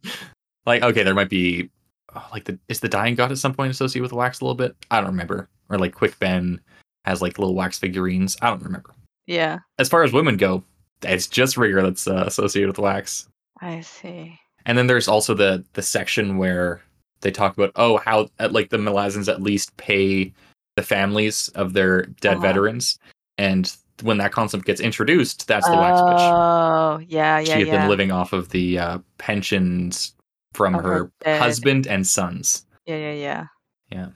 Like, 0.67 0.83
okay, 0.83 1.05
there 1.05 1.15
might 1.15 1.29
be, 1.29 1.71
oh, 2.17 2.29
like, 2.33 2.47
the 2.47 2.59
is 2.69 2.81
the 2.81 2.89
Dying 2.89 3.15
God 3.15 3.31
at 3.31 3.39
some 3.39 3.55
point 3.55 3.71
associated 3.71 4.03
with 4.03 4.13
Wax 4.13 4.41
a 4.41 4.45
little 4.45 4.57
bit? 4.57 4.75
I 4.91 4.97
don't 4.97 5.11
remember. 5.11 5.49
Or 5.69 5.79
like 5.79 5.95
Quick 5.95 6.19
Ben 6.19 6.61
has 7.05 7.23
like 7.23 7.39
little 7.39 7.55
Wax 7.55 7.79
figurines. 7.79 8.37
I 8.43 8.51
don't 8.51 8.63
remember. 8.65 8.93
Yeah, 9.29 9.59
As 9.79 9.89
far 9.89 10.03
as 10.03 10.13
women 10.13 10.37
go, 10.37 10.65
it's 11.03 11.29
just 11.29 11.57
Rigger 11.57 11.81
that's 11.81 12.09
uh, 12.09 12.25
associated 12.27 12.71
with 12.71 12.79
Wax. 12.79 13.29
I 13.61 13.83
see. 13.83 14.37
And 14.67 14.77
then 14.77 14.89
there's 14.89 15.07
also 15.07 15.33
the 15.35 15.65
the 15.75 15.83
section 15.83 16.39
where 16.39 16.83
they 17.21 17.31
talk 17.31 17.57
about 17.57 17.73
oh 17.77 17.97
how 17.99 18.29
like 18.51 18.71
the 18.71 18.77
Malazans 18.79 19.29
at 19.29 19.43
least 19.43 19.77
pay 19.77 20.33
the 20.77 20.83
families 20.83 21.49
of 21.51 21.73
their 21.73 22.03
dead 22.21 22.35
Uh-huh. 22.39 22.43
veterans, 22.47 22.99
and 23.37 23.75
when 24.03 24.19
that 24.19 24.31
concept 24.33 24.65
gets 24.65 24.81
introduced, 24.81 25.49
that's 25.49 25.69
the 25.69 25.77
wax 25.77 26.01
witch. 26.03 26.17
Oh, 26.21 27.01
yeah, 27.09 27.43
She 27.43 27.49
yeah, 27.51 27.57
had 27.59 27.67
yeah. 27.67 27.79
been 27.81 27.89
living 27.89 28.13
off 28.13 28.33
of 28.33 28.49
the 28.51 28.79
uh, 28.79 28.99
pensions 29.19 30.15
from 30.55 30.77
Of 30.77 30.85
her 30.85 31.11
her 31.25 31.39
husband 31.39 31.87
and 31.89 32.07
sons. 32.07 32.65
Yeah, 32.87 32.97
yeah, 32.97 33.13
yeah. 33.13 33.47
Yeah. 33.91 34.09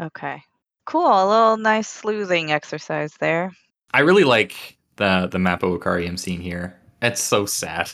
Okay. 0.00 0.42
Cool. 0.86 1.06
A 1.06 1.28
little 1.28 1.56
nice 1.56 1.88
sleuthing 1.88 2.50
exercise 2.50 3.12
there. 3.20 3.52
I 3.94 4.00
really 4.00 4.24
like 4.24 4.76
the 4.96 5.28
the 5.30 5.38
Mappo 5.38 5.78
Icarium 5.78 6.16
scene 6.18 6.40
here. 6.40 6.76
It's 7.00 7.22
so 7.22 7.46
sad. 7.46 7.90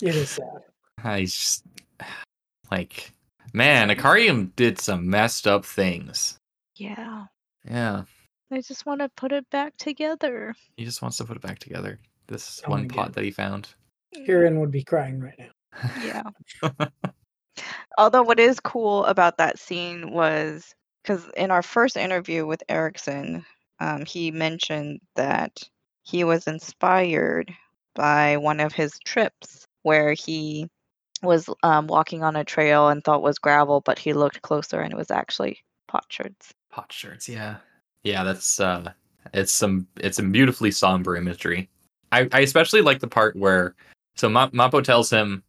It 0.00 0.14
is 0.16 0.30
sad. 0.30 0.62
I 1.04 1.22
just 1.24 1.64
like 2.70 3.12
man, 3.52 3.90
Icarium 3.90 4.52
did 4.56 4.78
some 4.80 5.08
messed 5.08 5.46
up 5.46 5.64
things. 5.64 6.38
Yeah. 6.76 7.24
Yeah. 7.64 8.04
I 8.50 8.60
just 8.62 8.86
want 8.86 9.00
to 9.00 9.10
put 9.10 9.32
it 9.32 9.48
back 9.50 9.76
together. 9.76 10.54
He 10.76 10.84
just 10.84 11.02
wants 11.02 11.18
to 11.18 11.24
put 11.24 11.36
it 11.36 11.42
back 11.42 11.58
together. 11.58 11.98
This 12.28 12.62
Oh 12.66 12.70
one 12.70 12.88
pot 12.88 13.06
God. 13.08 13.14
that 13.14 13.24
he 13.24 13.30
found. 13.30 13.68
Kieran 14.14 14.60
would 14.60 14.70
be 14.70 14.84
crying 14.84 15.20
right 15.20 15.38
now. 15.38 15.92
Yeah. 16.02 16.22
Although 17.98 18.22
what 18.22 18.40
is 18.40 18.60
cool 18.60 19.04
about 19.04 19.38
that 19.38 19.58
scene 19.58 20.12
was 20.12 20.74
because 21.02 21.28
in 21.36 21.50
our 21.50 21.62
first 21.62 21.96
interview 21.96 22.46
with 22.46 22.62
Erikson, 22.68 23.44
um, 23.80 24.04
he 24.04 24.30
mentioned 24.30 25.00
that 25.16 25.62
he 26.02 26.24
was 26.24 26.46
inspired 26.46 27.52
by 27.94 28.36
one 28.36 28.60
of 28.60 28.72
his 28.72 28.98
trips 29.04 29.66
where 29.82 30.12
he 30.12 30.68
was 31.22 31.48
um, 31.62 31.86
walking 31.86 32.22
on 32.22 32.36
a 32.36 32.44
trail 32.44 32.88
and 32.88 33.02
thought 33.02 33.22
was 33.22 33.38
gravel, 33.38 33.80
but 33.80 33.98
he 33.98 34.12
looked 34.12 34.42
closer 34.42 34.80
and 34.80 34.92
it 34.92 34.96
was 34.96 35.10
actually 35.10 35.58
potsherds. 35.88 36.50
Pot 36.70 36.92
shirts, 36.92 37.28
yeah. 37.28 37.56
Yeah, 38.04 38.24
that's 38.24 38.60
uh 38.60 38.92
it's 39.34 39.52
some 39.52 39.86
it's 39.96 40.16
some 40.16 40.30
beautifully 40.32 40.70
somber 40.70 41.16
imagery. 41.16 41.68
I, 42.12 42.28
I 42.32 42.40
especially 42.40 42.80
like 42.82 43.00
the 43.00 43.08
part 43.08 43.36
where 43.36 43.74
so 44.16 44.28
Ma- 44.28 44.50
Mappo 44.50 44.82
tells 44.82 45.10
him, 45.10 45.42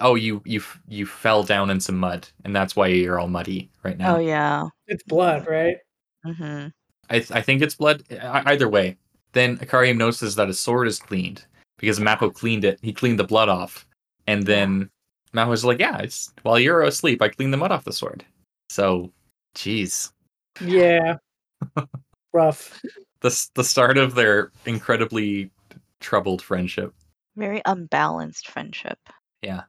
"Oh, 0.00 0.14
you 0.14 0.40
you 0.44 0.62
you 0.88 1.06
fell 1.06 1.42
down 1.42 1.70
in 1.70 1.80
some 1.80 1.96
mud, 1.96 2.28
and 2.44 2.54
that's 2.54 2.76
why 2.76 2.86
you're 2.88 3.18
all 3.18 3.28
muddy 3.28 3.70
right 3.82 3.98
now." 3.98 4.16
Oh 4.16 4.18
yeah. 4.18 4.68
It's 4.86 5.02
blood, 5.02 5.46
right? 5.46 5.76
hmm 6.24 6.66
I 7.10 7.18
th- 7.18 7.32
I 7.32 7.40
think 7.42 7.62
it's 7.62 7.74
blood. 7.74 8.02
E- 8.10 8.16
Either 8.20 8.68
way, 8.68 8.96
then 9.32 9.58
Icarium 9.58 9.96
notices 9.98 10.34
that 10.36 10.48
his 10.48 10.58
sword 10.60 10.88
is 10.88 10.98
cleaned 10.98 11.44
because 11.78 11.98
Mappo 12.00 12.32
cleaned 12.32 12.64
it. 12.64 12.78
He 12.82 12.92
cleaned 12.92 13.18
the 13.18 13.24
blood 13.24 13.48
off, 13.48 13.86
and 14.26 14.44
then 14.44 14.90
Mappo's 15.36 15.64
like, 15.64 15.78
"Yeah, 15.78 15.98
it's 15.98 16.32
while 16.42 16.58
you're 16.58 16.82
asleep, 16.82 17.20
I 17.22 17.28
clean 17.28 17.50
the 17.50 17.56
mud 17.56 17.70
off 17.72 17.84
the 17.84 17.92
sword." 17.92 18.24
So, 18.70 19.12
jeez, 19.54 20.12
Yeah. 20.60 21.16
Rough. 22.32 22.80
the 23.20 23.48
the 23.54 23.64
start 23.64 23.98
of 23.98 24.14
their 24.14 24.50
incredibly 24.66 25.50
troubled 26.00 26.42
friendship. 26.42 26.92
Very 27.36 27.62
unbalanced 27.66 28.48
friendship. 28.48 28.98
Yeah. 29.42 29.62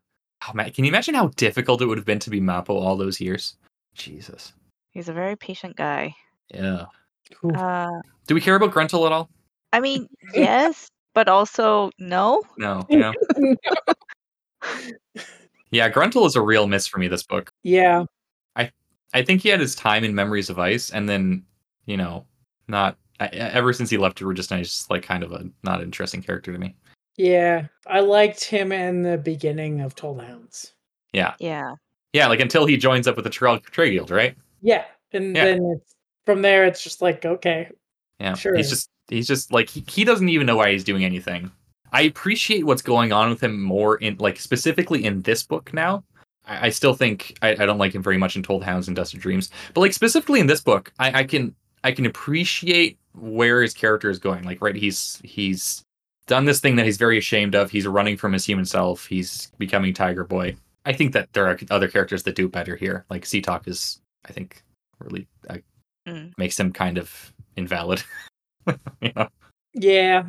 Oh 0.48 0.52
man, 0.54 0.72
can 0.72 0.86
you 0.86 0.90
imagine 0.90 1.16
how 1.16 1.28
difficult 1.36 1.82
it 1.82 1.86
would 1.86 1.98
have 1.98 2.06
been 2.06 2.20
to 2.20 2.30
be 2.30 2.40
Mappo 2.42 2.70
all 2.70 2.96
those 2.96 3.20
years? 3.20 3.56
Jesus. 3.96 4.54
He's 4.92 5.10
a 5.10 5.14
very 5.14 5.36
patient 5.36 5.76
guy. 5.76 6.16
Yeah. 6.54 6.86
Uh, 7.56 7.90
Do 8.28 8.36
we 8.36 8.42
care 8.42 8.56
about 8.56 8.72
Gruntle 8.72 9.06
at 9.06 9.12
all? 9.12 9.30
I 9.74 9.80
mean, 9.82 10.08
yes, 10.34 10.88
but 11.14 11.28
also 11.28 11.92
no. 12.00 12.44
No. 12.58 12.86
Yeah. 12.90 13.12
yeah. 15.72 15.90
Gruntle 15.90 16.26
is 16.26 16.36
a 16.36 16.42
real 16.42 16.68
miss 16.68 16.88
for 16.88 17.00
me. 17.00 17.08
This 17.08 17.24
book. 17.24 17.52
yeah. 17.64 18.06
I 18.56 18.72
I 19.14 19.22
think 19.24 19.42
he 19.42 19.50
had 19.50 19.60
his 19.60 19.76
time 19.76 20.04
in 20.04 20.14
Memories 20.16 20.50
of 20.50 20.60
Ice, 20.60 20.90
and 20.92 21.08
then, 21.08 21.44
you 21.86 21.98
know, 21.98 22.26
not 22.68 22.98
I, 23.20 23.28
ever 23.28 23.74
since 23.74 23.90
he 23.90 23.98
left 23.98 24.22
Regina, 24.22 24.60
he's 24.60 24.70
just 24.70 24.90
like 24.90 25.04
kind 25.04 25.24
of 25.24 25.32
a 25.32 25.46
not 25.64 25.82
interesting 25.82 26.22
character 26.22 26.52
to 26.54 26.60
me. 26.60 26.76
Yeah. 27.16 27.66
I 27.88 28.02
liked 28.02 28.44
him 28.44 28.72
in 28.72 29.02
the 29.02 29.18
beginning 29.18 29.82
of 29.82 29.96
Toll 29.96 30.20
Hounds. 30.20 30.74
Yeah, 31.14 31.34
Yeah. 31.40 31.72
yeah, 32.14 32.28
like 32.28 32.42
until 32.42 32.66
he 32.68 32.78
joins 32.78 33.08
up 33.08 33.16
with 33.16 33.24
the 33.24 33.32
Tra- 33.32 33.60
Trey 33.60 33.92
Guild, 33.92 34.12
right? 34.12 34.36
Yeah. 34.62 34.86
And 35.14 35.36
Yeah. 35.36 35.46
then 35.46 35.66
it's, 35.78 35.96
from 36.28 36.42
there, 36.44 36.66
it's 36.66 36.84
just 36.84 37.02
like, 37.02 37.26
okay. 37.26 37.72
Yeah, 38.20 38.36
Sure. 38.36 38.56
he's 38.56 38.70
just 38.70 38.90
he's 39.08 39.26
just 39.28 39.52
like 39.52 39.70
he, 39.70 39.84
he 39.90 40.04
doesn't 40.04 40.30
even 40.30 40.46
know 40.46 40.58
why 40.58 40.72
he's 40.72 40.84
doing 40.84 41.04
anything. 41.06 41.50
I 41.92 42.02
appreciate 42.04 42.66
what's 42.66 42.82
going 42.82 43.12
on 43.12 43.30
with 43.30 43.42
him 43.42 43.62
more 43.62 43.98
in 43.98 44.18
like 44.20 44.40
specifically 44.40 45.06
in 45.06 45.22
this 45.22 45.44
book 45.44 45.74
now. 45.74 46.04
I, 46.46 46.68
I 46.68 46.70
still 46.70 46.94
think 46.94 47.38
I, 47.42 47.52
I 47.52 47.66
don't 47.66 47.78
like 47.78 47.94
him 47.96 48.04
very 48.04 48.18
much 48.18 48.36
in 48.36 48.44
Told 48.44 48.64
Hounds 48.64 48.88
and 48.88 48.96
Dusted 48.96 49.20
Dreams, 49.20 49.50
but 49.74 49.82
like 49.82 49.94
specifically 49.94 50.40
in 50.40 50.48
this 50.48 50.62
book, 50.62 50.92
I, 51.00 51.20
I 51.20 51.24
can 51.24 51.56
I 51.84 51.92
can 51.92 52.06
appreciate 52.06 52.98
where 53.14 53.62
his 53.62 53.74
character 53.74 54.10
is 54.10 54.20
going. 54.20 54.44
Like 54.44 54.62
right, 54.62 54.76
he's 54.76 55.22
he's 55.24 55.84
done 56.28 56.46
this 56.46 56.60
thing 56.60 56.76
that 56.76 56.86
he's 56.86 56.98
very 56.98 57.18
ashamed 57.18 57.56
of. 57.56 57.72
He's 57.72 57.88
running 57.88 58.18
from 58.18 58.34
his 58.34 58.46
human 58.46 58.66
self. 58.66 59.06
He's 59.06 59.52
becoming 59.58 59.94
Tiger 59.94 60.24
Boy. 60.24 60.56
I 60.86 60.94
think 60.94 61.14
that 61.14 61.32
there 61.34 61.48
are 61.48 61.58
other 61.70 61.88
characters 61.88 62.24
that 62.24 62.36
do 62.36 62.48
better 62.48 62.76
here. 62.76 63.06
Like 63.10 63.24
Setoc 63.26 63.68
is, 63.68 64.00
I 64.26 64.32
think, 64.34 64.64
really 65.00 65.28
uh, 65.50 65.58
Mm. 66.08 66.32
makes 66.38 66.58
him 66.58 66.72
kind 66.72 66.98
of 66.98 67.34
invalid. 67.58 68.02
you 69.02 69.12
know? 69.14 69.28
Yeah. 69.74 70.24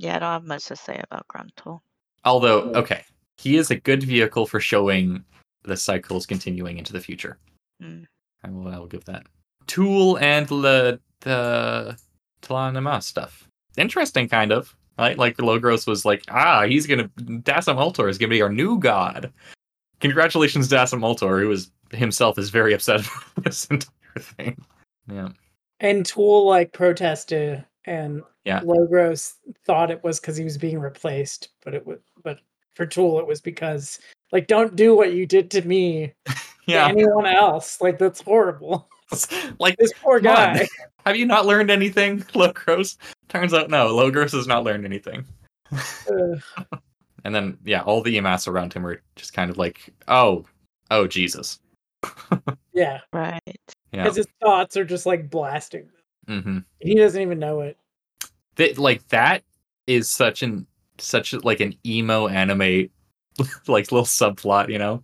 Yeah, 0.00 0.16
I 0.16 0.18
don't 0.20 0.32
have 0.32 0.44
much 0.44 0.64
to 0.68 0.76
say 0.76 0.98
about 1.10 1.28
Gruntle. 1.28 1.82
Although, 2.24 2.72
okay, 2.72 3.04
he 3.36 3.58
is 3.58 3.70
a 3.70 3.76
good 3.76 4.02
vehicle 4.02 4.46
for 4.46 4.58
showing 4.58 5.22
the 5.64 5.76
cycles 5.76 6.24
continuing 6.24 6.78
into 6.78 6.94
the 6.94 7.00
future. 7.00 7.36
Mm. 7.82 8.06
I 8.42 8.48
will, 8.48 8.68
I 8.68 8.78
will 8.78 8.86
give 8.86 9.04
that. 9.04 9.26
Tool 9.66 10.16
and 10.18 10.48
the 10.48 11.00
the 11.20 11.98
T'lan 12.40 12.78
Imass 12.78 13.02
stuff. 13.02 13.46
Interesting, 13.76 14.26
kind 14.26 14.52
of. 14.52 14.74
Right? 14.98 15.18
Like 15.18 15.36
Logros 15.36 15.86
was 15.86 16.06
like, 16.06 16.24
ah, 16.30 16.64
he's 16.66 16.86
gonna 16.86 17.08
Dassem 17.18 17.76
Ultor 17.76 18.08
is 18.08 18.16
gonna 18.16 18.30
be 18.30 18.40
our 18.40 18.48
new 18.48 18.78
god. 18.78 19.30
Congratulations, 20.00 20.66
Dassem 20.70 21.04
Ultor, 21.04 21.40
who 21.40 21.48
was 21.48 21.70
himself 21.92 22.38
is 22.38 22.48
very 22.48 22.72
upset 22.72 23.00
about 23.36 23.44
this 23.44 23.66
entire 23.66 23.90
thing. 24.18 24.64
Yeah. 25.12 25.28
And 25.78 26.06
Tool 26.06 26.46
like 26.46 26.72
protested, 26.72 27.66
and 27.86 28.22
Yeah. 28.44 28.60
Logros 28.60 29.34
thought 29.66 29.90
it 29.90 30.02
was 30.04 30.20
because 30.20 30.36
he 30.36 30.44
was 30.44 30.58
being 30.58 30.78
replaced, 30.80 31.48
but 31.64 31.74
it 31.74 31.86
was 31.86 31.98
but 32.22 32.38
for 32.74 32.86
Tool 32.86 33.18
it 33.18 33.26
was 33.26 33.40
because 33.40 33.98
like 34.32 34.46
don't 34.46 34.76
do 34.76 34.94
what 34.94 35.12
you 35.12 35.26
did 35.26 35.50
to 35.52 35.62
me 35.62 36.12
to 36.26 36.34
Yeah. 36.66 36.88
anyone 36.88 37.26
else. 37.26 37.80
Like 37.80 37.98
that's 37.98 38.20
horrible. 38.20 38.88
like 39.58 39.76
This 39.78 39.92
poor 40.02 40.20
Come 40.20 40.36
on. 40.36 40.56
guy. 40.56 40.68
Have 41.06 41.16
you 41.16 41.24
not 41.26 41.46
learned 41.46 41.70
anything, 41.70 42.20
Logros? 42.34 42.96
Turns 43.28 43.54
out 43.54 43.70
no, 43.70 43.94
Logros 43.94 44.32
has 44.32 44.46
not 44.46 44.64
learned 44.64 44.84
anything. 44.84 45.24
Ugh. 45.72 46.42
And 47.24 47.34
then 47.34 47.58
yeah, 47.64 47.82
all 47.82 48.02
the 48.02 48.16
Imass 48.16 48.46
around 48.48 48.72
him 48.72 48.82
were 48.82 49.02
just 49.16 49.32
kind 49.32 49.50
of 49.50 49.58
like, 49.58 49.92
oh, 50.08 50.44
oh 50.90 51.06
Jesus. 51.06 51.58
yeah, 52.72 53.00
Right. 53.12 53.40
Yeah. 53.92 54.02
because 54.04 54.16
his 54.16 54.26
thoughts 54.42 54.76
are 54.76 54.84
just 54.84 55.06
like 55.06 55.28
blasting. 55.30 55.88
Hmm 56.26 56.58
He 56.80 56.94
doesn't 56.94 57.20
even 57.20 57.38
know 57.38 57.60
it. 57.60 57.76
That 58.56 58.78
like 58.78 59.06
that 59.08 59.42
is 59.86 60.10
such 60.10 60.42
an 60.42 60.66
such 60.98 61.32
like 61.32 61.60
an 61.60 61.74
emo 61.84 62.28
anime 62.28 62.90
like 63.66 63.90
little 63.90 64.04
subplot, 64.04 64.68
you 64.68 64.78
know? 64.78 65.02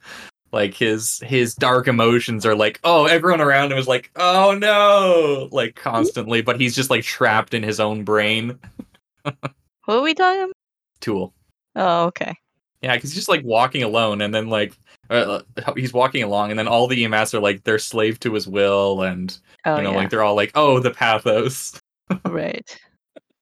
Like 0.52 0.74
his 0.74 1.20
his 1.26 1.54
dark 1.54 1.88
emotions 1.88 2.46
are 2.46 2.54
like, 2.54 2.80
oh, 2.84 3.06
everyone 3.06 3.40
around 3.40 3.72
him 3.72 3.78
is 3.78 3.88
like, 3.88 4.10
oh 4.16 4.56
no, 4.58 5.48
like 5.52 5.74
constantly, 5.74 6.40
but 6.40 6.60
he's 6.60 6.74
just 6.74 6.90
like 6.90 7.04
trapped 7.04 7.52
in 7.52 7.62
his 7.62 7.80
own 7.80 8.04
brain. 8.04 8.58
Who 9.24 9.92
are 9.92 10.02
we 10.02 10.14
talking 10.14 10.42
about? 10.42 10.52
Tool. 11.00 11.34
Oh, 11.74 12.04
okay. 12.06 12.36
Yeah, 12.82 12.94
because 12.94 13.10
he's 13.10 13.16
just 13.16 13.28
like 13.28 13.44
walking 13.44 13.82
alone, 13.82 14.20
and 14.20 14.34
then 14.34 14.48
like 14.48 14.76
uh, 15.10 15.40
he's 15.76 15.92
walking 15.92 16.22
along, 16.22 16.50
and 16.50 16.58
then 16.58 16.68
all 16.68 16.86
the 16.86 17.04
Imass 17.04 17.32
are 17.34 17.40
like 17.40 17.64
they're 17.64 17.78
slave 17.78 18.20
to 18.20 18.34
his 18.34 18.46
will, 18.46 19.02
and 19.02 19.36
Oh, 19.64 19.76
you 19.76 19.82
know, 19.82 19.90
yeah. 19.90 19.96
like 19.96 20.10
they're 20.10 20.22
all 20.22 20.36
like, 20.36 20.52
oh, 20.54 20.78
the 20.78 20.90
pathos. 20.90 21.80
right. 22.26 22.78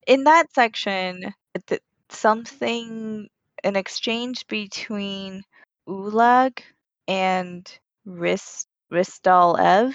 In 0.06 0.24
that 0.24 0.52
section, 0.54 1.34
th- 1.66 1.80
something, 2.10 3.28
an 3.62 3.76
exchange 3.76 4.46
between 4.46 5.42
Ulag 5.88 6.60
and 7.08 7.70
Rist 8.04 8.68
Ristalev, 8.92 9.94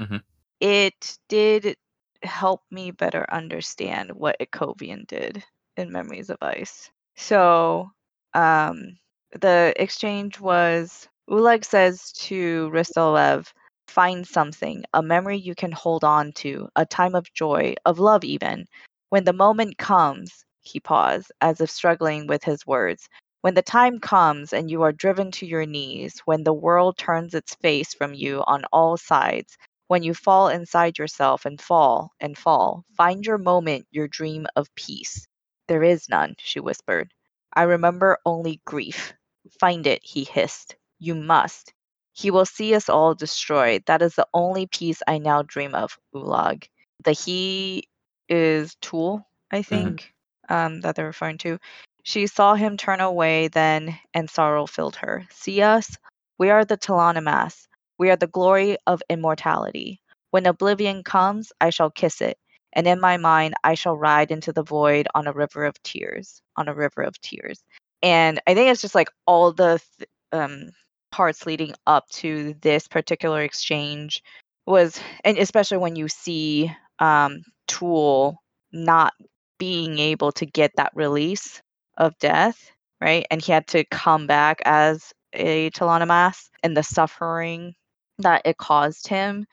Mhm. 0.00 0.22
it 0.60 1.18
did 1.28 1.76
help 2.22 2.62
me 2.70 2.90
better 2.90 3.26
understand 3.30 4.12
what 4.12 4.36
Itkovian 4.40 5.06
did 5.06 5.44
in 5.76 5.92
Memories 5.92 6.30
of 6.30 6.38
Ice. 6.40 6.90
So, 7.16 7.90
um, 8.34 8.98
the 9.32 9.74
exchange 9.76 10.40
was 10.40 11.08
Ulag 11.28 11.64
says 11.64 12.12
to 12.12 12.70
Ristalev, 12.70 13.52
find 13.86 14.26
something, 14.26 14.84
a 14.94 15.02
memory 15.02 15.36
you 15.38 15.54
can 15.54 15.72
hold 15.72 16.04
on 16.04 16.32
to, 16.32 16.68
a 16.76 16.86
time 16.86 17.14
of 17.14 17.32
joy, 17.34 17.74
of 17.84 17.98
love 17.98 18.24
even. 18.24 18.66
When 19.10 19.24
the 19.24 19.32
moment 19.32 19.78
comes, 19.78 20.44
he 20.62 20.80
paused, 20.80 21.30
as 21.40 21.60
if 21.60 21.70
struggling 21.70 22.26
with 22.26 22.44
his 22.44 22.66
words. 22.66 23.08
When 23.42 23.54
the 23.54 23.62
time 23.62 24.00
comes 24.00 24.52
and 24.52 24.70
you 24.70 24.82
are 24.82 24.92
driven 24.92 25.30
to 25.32 25.46
your 25.46 25.66
knees, 25.66 26.20
when 26.24 26.44
the 26.44 26.52
world 26.52 26.96
turns 26.98 27.34
its 27.34 27.54
face 27.56 27.94
from 27.94 28.14
you 28.14 28.42
on 28.46 28.64
all 28.72 28.96
sides, 28.96 29.56
when 29.88 30.02
you 30.02 30.14
fall 30.14 30.48
inside 30.48 30.98
yourself 30.98 31.44
and 31.46 31.60
fall 31.60 32.10
and 32.20 32.36
fall, 32.36 32.84
find 32.96 33.24
your 33.24 33.38
moment, 33.38 33.86
your 33.90 34.08
dream 34.08 34.46
of 34.56 34.74
peace. 34.74 35.26
There 35.68 35.82
is 35.82 36.08
none, 36.08 36.34
she 36.38 36.60
whispered. 36.60 37.12
I 37.52 37.62
remember 37.62 38.18
only 38.24 38.60
grief. 38.64 39.14
Find 39.60 39.86
it, 39.86 40.00
he 40.02 40.24
hissed. 40.24 40.76
You 40.98 41.14
must. 41.14 41.72
He 42.12 42.30
will 42.30 42.46
see 42.46 42.74
us 42.74 42.88
all 42.88 43.14
destroyed. 43.14 43.84
That 43.86 44.02
is 44.02 44.14
the 44.14 44.26
only 44.34 44.66
peace 44.66 45.02
I 45.06 45.18
now 45.18 45.42
dream 45.42 45.74
of, 45.74 45.98
Ulag. 46.14 46.64
The 47.04 47.12
he 47.12 47.88
is 48.28 48.74
Tool, 48.80 49.26
I 49.50 49.62
think, 49.62 50.12
um, 50.48 50.80
that 50.80 50.96
they're 50.96 51.06
referring 51.06 51.38
to. 51.38 51.58
She 52.02 52.26
saw 52.26 52.54
him 52.54 52.76
turn 52.76 53.00
away 53.00 53.48
then, 53.48 53.98
and 54.14 54.28
sorrow 54.28 54.66
filled 54.66 54.96
her. 54.96 55.26
See 55.30 55.62
us? 55.62 55.96
We 56.38 56.50
are 56.50 56.64
the 56.64 56.76
T'lan 56.76 57.16
Imass. 57.16 57.68
We 57.98 58.10
are 58.10 58.16
the 58.16 58.26
glory 58.26 58.78
of 58.86 59.02
immortality. 59.08 60.00
When 60.30 60.46
oblivion 60.46 61.04
comes, 61.04 61.52
I 61.60 61.70
shall 61.70 61.90
kiss 61.90 62.20
it, 62.20 62.38
and 62.72 62.86
in 62.86 63.00
my 63.00 63.16
mind 63.16 63.54
I 63.64 63.74
shall 63.74 63.96
ride 63.96 64.30
into 64.30 64.52
the 64.52 64.62
void 64.62 65.08
on 65.14 65.26
a 65.26 65.32
river 65.32 65.64
of 65.64 65.80
tears, 65.82 66.40
on 66.56 66.68
a 66.68 66.74
river 66.74 67.02
of 67.02 67.20
tears. 67.20 67.62
And 68.02 68.40
I 68.46 68.54
think 68.54 68.70
it's 68.70 68.82
just 68.82 68.94
like 68.94 69.10
all 69.26 69.52
the 69.52 69.80
th- 69.98 70.08
um, 70.32 70.70
parts 71.10 71.46
leading 71.46 71.74
up 71.86 72.08
to 72.10 72.54
this 72.60 72.86
particular 72.86 73.42
exchange 73.42 74.22
was, 74.66 75.00
and 75.24 75.38
especially 75.38 75.78
when 75.78 75.96
you 75.96 76.08
see 76.08 76.70
um, 76.98 77.42
Tool 77.66 78.42
not 78.72 79.14
being 79.58 79.98
able 79.98 80.32
to 80.32 80.46
get 80.46 80.72
that 80.76 80.92
release 80.94 81.60
of 81.96 82.16
death, 82.18 82.70
right? 83.00 83.26
And 83.30 83.42
he 83.42 83.52
had 83.52 83.66
to 83.68 83.84
come 83.86 84.26
back 84.26 84.60
as 84.64 85.12
a 85.32 85.70
T'lan 85.70 86.02
Imass 86.02 86.48
and 86.62 86.76
the 86.76 86.82
suffering 86.82 87.74
that 88.18 88.42
it 88.44 88.56
caused 88.58 89.08
him. 89.08 89.46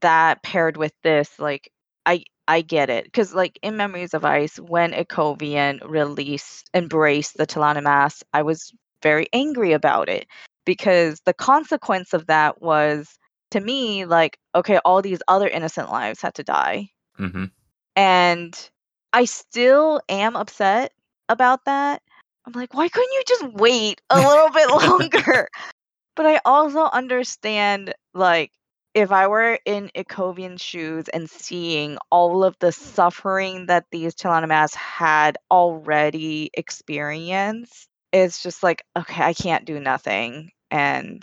That 0.00 0.42
paired 0.42 0.76
with 0.76 0.92
this, 1.02 1.38
like, 1.38 1.70
I 2.06 2.22
I 2.48 2.60
get 2.62 2.90
it 2.90 3.04
because, 3.04 3.34
like, 3.34 3.58
in 3.62 3.76
Memories 3.76 4.14
of 4.14 4.24
Ice, 4.24 4.56
when 4.58 4.92
Itkovian 4.92 5.80
released, 5.88 6.70
embraced 6.74 7.36
the 7.36 7.46
T'lan 7.46 7.76
Imass, 7.76 8.22
I 8.32 8.42
was 8.42 8.72
very 9.02 9.26
angry 9.32 9.72
about 9.72 10.08
it 10.08 10.26
because 10.64 11.20
the 11.24 11.34
consequence 11.34 12.12
of 12.14 12.26
that 12.26 12.60
was 12.62 13.18
to 13.52 13.60
me 13.60 14.04
like, 14.06 14.38
okay, 14.54 14.78
all 14.84 15.02
these 15.02 15.22
other 15.28 15.48
innocent 15.48 15.90
lives 15.90 16.20
had 16.22 16.34
to 16.34 16.44
die, 16.44 16.90
hmm 17.16 17.46
and 17.96 18.70
I 19.12 19.24
still 19.24 20.00
am 20.08 20.36
upset 20.36 20.92
about 21.28 21.64
that. 21.64 22.02
I'm 22.46 22.52
like, 22.52 22.74
why 22.74 22.88
couldn't 22.88 23.12
you 23.12 23.22
just 23.26 23.44
wait 23.54 24.00
a 24.10 24.20
little 24.20 24.50
bit 24.50 24.68
longer? 24.70 25.48
But 26.16 26.26
I 26.26 26.40
also 26.44 26.82
understand, 26.84 27.94
like, 28.14 28.52
if 28.96 29.12
I 29.12 29.26
were 29.26 29.58
in 29.66 29.90
Itkovian's 29.94 30.62
shoes 30.62 31.08
and 31.08 31.28
seeing 31.28 31.98
all 32.10 32.42
of 32.42 32.56
the 32.60 32.72
suffering 32.72 33.66
that 33.66 33.84
these 33.92 34.14
T'lan 34.14 34.42
Imass 34.42 34.74
had 34.74 35.36
already 35.50 36.50
experienced, 36.54 37.88
it's 38.10 38.42
just 38.42 38.62
like, 38.62 38.82
okay, 38.96 39.22
I 39.22 39.34
can't 39.34 39.66
do 39.66 39.78
nothing. 39.78 40.50
And 40.70 41.22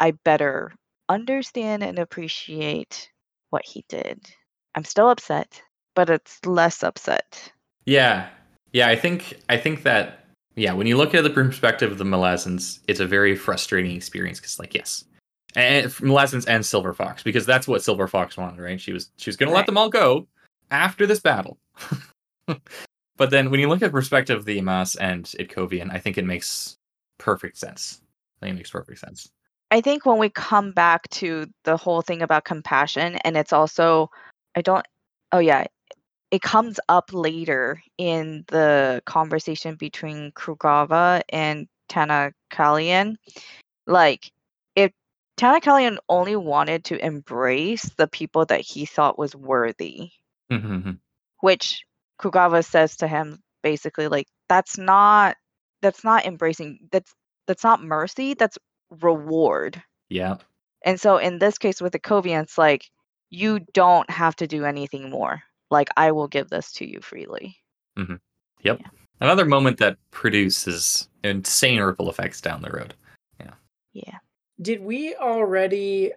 I 0.00 0.14
better 0.24 0.72
understand 1.08 1.84
and 1.84 2.00
appreciate 2.00 3.08
what 3.50 3.64
he 3.64 3.84
did. 3.88 4.18
I'm 4.74 4.84
still 4.84 5.08
upset, 5.08 5.62
but 5.94 6.10
it's 6.10 6.44
less 6.44 6.82
upset. 6.82 7.52
Yeah, 7.86 8.28
yeah. 8.72 8.88
I 8.88 8.96
think 8.96 9.38
I 9.48 9.56
think 9.56 9.84
that 9.84 10.24
yeah. 10.56 10.72
When 10.72 10.88
you 10.88 10.96
look 10.96 11.14
at 11.14 11.22
the 11.22 11.30
perspective 11.30 11.92
of 11.92 11.98
the 11.98 12.04
Malazans, 12.04 12.80
it's 12.88 12.98
a 12.98 13.06
very 13.06 13.36
frustrating 13.36 13.94
experience 13.94 14.40
because, 14.40 14.58
like, 14.58 14.74
yes, 14.74 15.04
and 15.54 15.86
Malazans 15.86 16.46
and 16.48 16.64
Silver 16.64 16.92
Fox 16.92 17.22
because 17.22 17.46
that's 17.46 17.68
what 17.68 17.82
Silver 17.82 18.08
Fox 18.08 18.36
wanted, 18.36 18.60
right? 18.60 18.80
She 18.80 18.92
was 18.92 19.10
she 19.16 19.30
was 19.30 19.36
going 19.36 19.48
to 19.48 19.54
let 19.54 19.66
them 19.66 19.78
all 19.78 19.88
go 19.88 20.26
after 20.70 21.06
this 21.06 21.20
battle. 21.20 21.58
but 23.16 23.30
then 23.30 23.50
when 23.50 23.60
you 23.60 23.68
look 23.68 23.82
at 23.82 23.86
the 23.86 23.90
perspective 23.90 24.38
of 24.38 24.44
the 24.44 24.60
Imass 24.60 24.96
and 25.00 25.24
Itkovian, 25.38 25.92
I 25.92 25.98
think 25.98 26.18
it 26.18 26.24
makes 26.24 26.76
perfect 27.18 27.56
sense. 27.56 28.00
I 28.40 28.46
think 28.46 28.54
it 28.54 28.56
makes 28.56 28.70
perfect 28.70 28.98
sense. 28.98 29.30
I 29.70 29.80
think 29.80 30.06
when 30.06 30.18
we 30.18 30.28
come 30.28 30.72
back 30.72 31.08
to 31.10 31.46
the 31.64 31.76
whole 31.76 32.02
thing 32.02 32.22
about 32.22 32.44
compassion, 32.44 33.16
and 33.24 33.36
it's 33.36 33.52
also, 33.52 34.10
I 34.54 34.62
don't, 34.62 34.86
oh 35.32 35.38
yeah, 35.38 35.66
it 36.30 36.42
comes 36.42 36.78
up 36.88 37.10
later 37.12 37.82
in 37.98 38.44
the 38.48 39.02
conversation 39.06 39.76
between 39.76 40.32
Krughava 40.32 41.22
and 41.28 41.66
Tana 41.88 42.32
Kalian. 42.52 43.16
Like, 43.86 44.30
if 45.36 45.42
Tanakalian 45.42 45.98
only 46.08 46.36
wanted 46.36 46.84
to 46.86 47.04
embrace 47.04 47.90
the 47.96 48.06
people 48.08 48.44
that 48.46 48.60
he 48.60 48.86
thought 48.86 49.18
was 49.18 49.34
worthy, 49.34 50.10
Mhm. 50.50 50.98
which 51.40 51.84
Krughava 52.20 52.64
says 52.64 52.96
to 52.98 53.08
him 53.08 53.42
basically 53.62 54.08
like 54.08 54.28
that's 54.48 54.76
not 54.78 55.36
that's 55.80 56.04
not 56.04 56.26
embracing 56.26 56.78
that's 56.92 57.14
that's 57.46 57.64
not 57.64 57.82
mercy 57.82 58.34
that's 58.34 58.58
reward 59.00 59.82
yeah, 60.10 60.36
and 60.84 61.00
so 61.00 61.16
in 61.16 61.38
this 61.38 61.56
case 61.58 61.80
with 61.80 61.92
the 61.92 61.98
Kovian 61.98 62.42
it's 62.42 62.58
like 62.58 62.90
you 63.30 63.60
don't 63.72 64.08
have 64.10 64.36
to 64.36 64.46
do 64.46 64.64
anything 64.66 65.08
more 65.10 65.42
like 65.70 65.88
I 65.96 66.12
will 66.12 66.28
give 66.28 66.50
this 66.50 66.72
to 66.74 66.88
you 66.88 67.00
freely 67.00 67.56
Mm-hmm. 67.96 68.16
Yep. 68.62 68.82
Another 69.20 69.44
moment 69.46 69.78
that 69.78 69.96
produces 70.10 71.08
insane 71.22 71.80
ripple 71.80 72.10
effects 72.10 72.40
down 72.40 72.60
the 72.60 72.70
road. 72.70 72.94
Yeah. 73.40 73.54
Yeah. 73.92 74.18
Did 74.64 74.82
we 74.82 75.14
already 75.16 76.12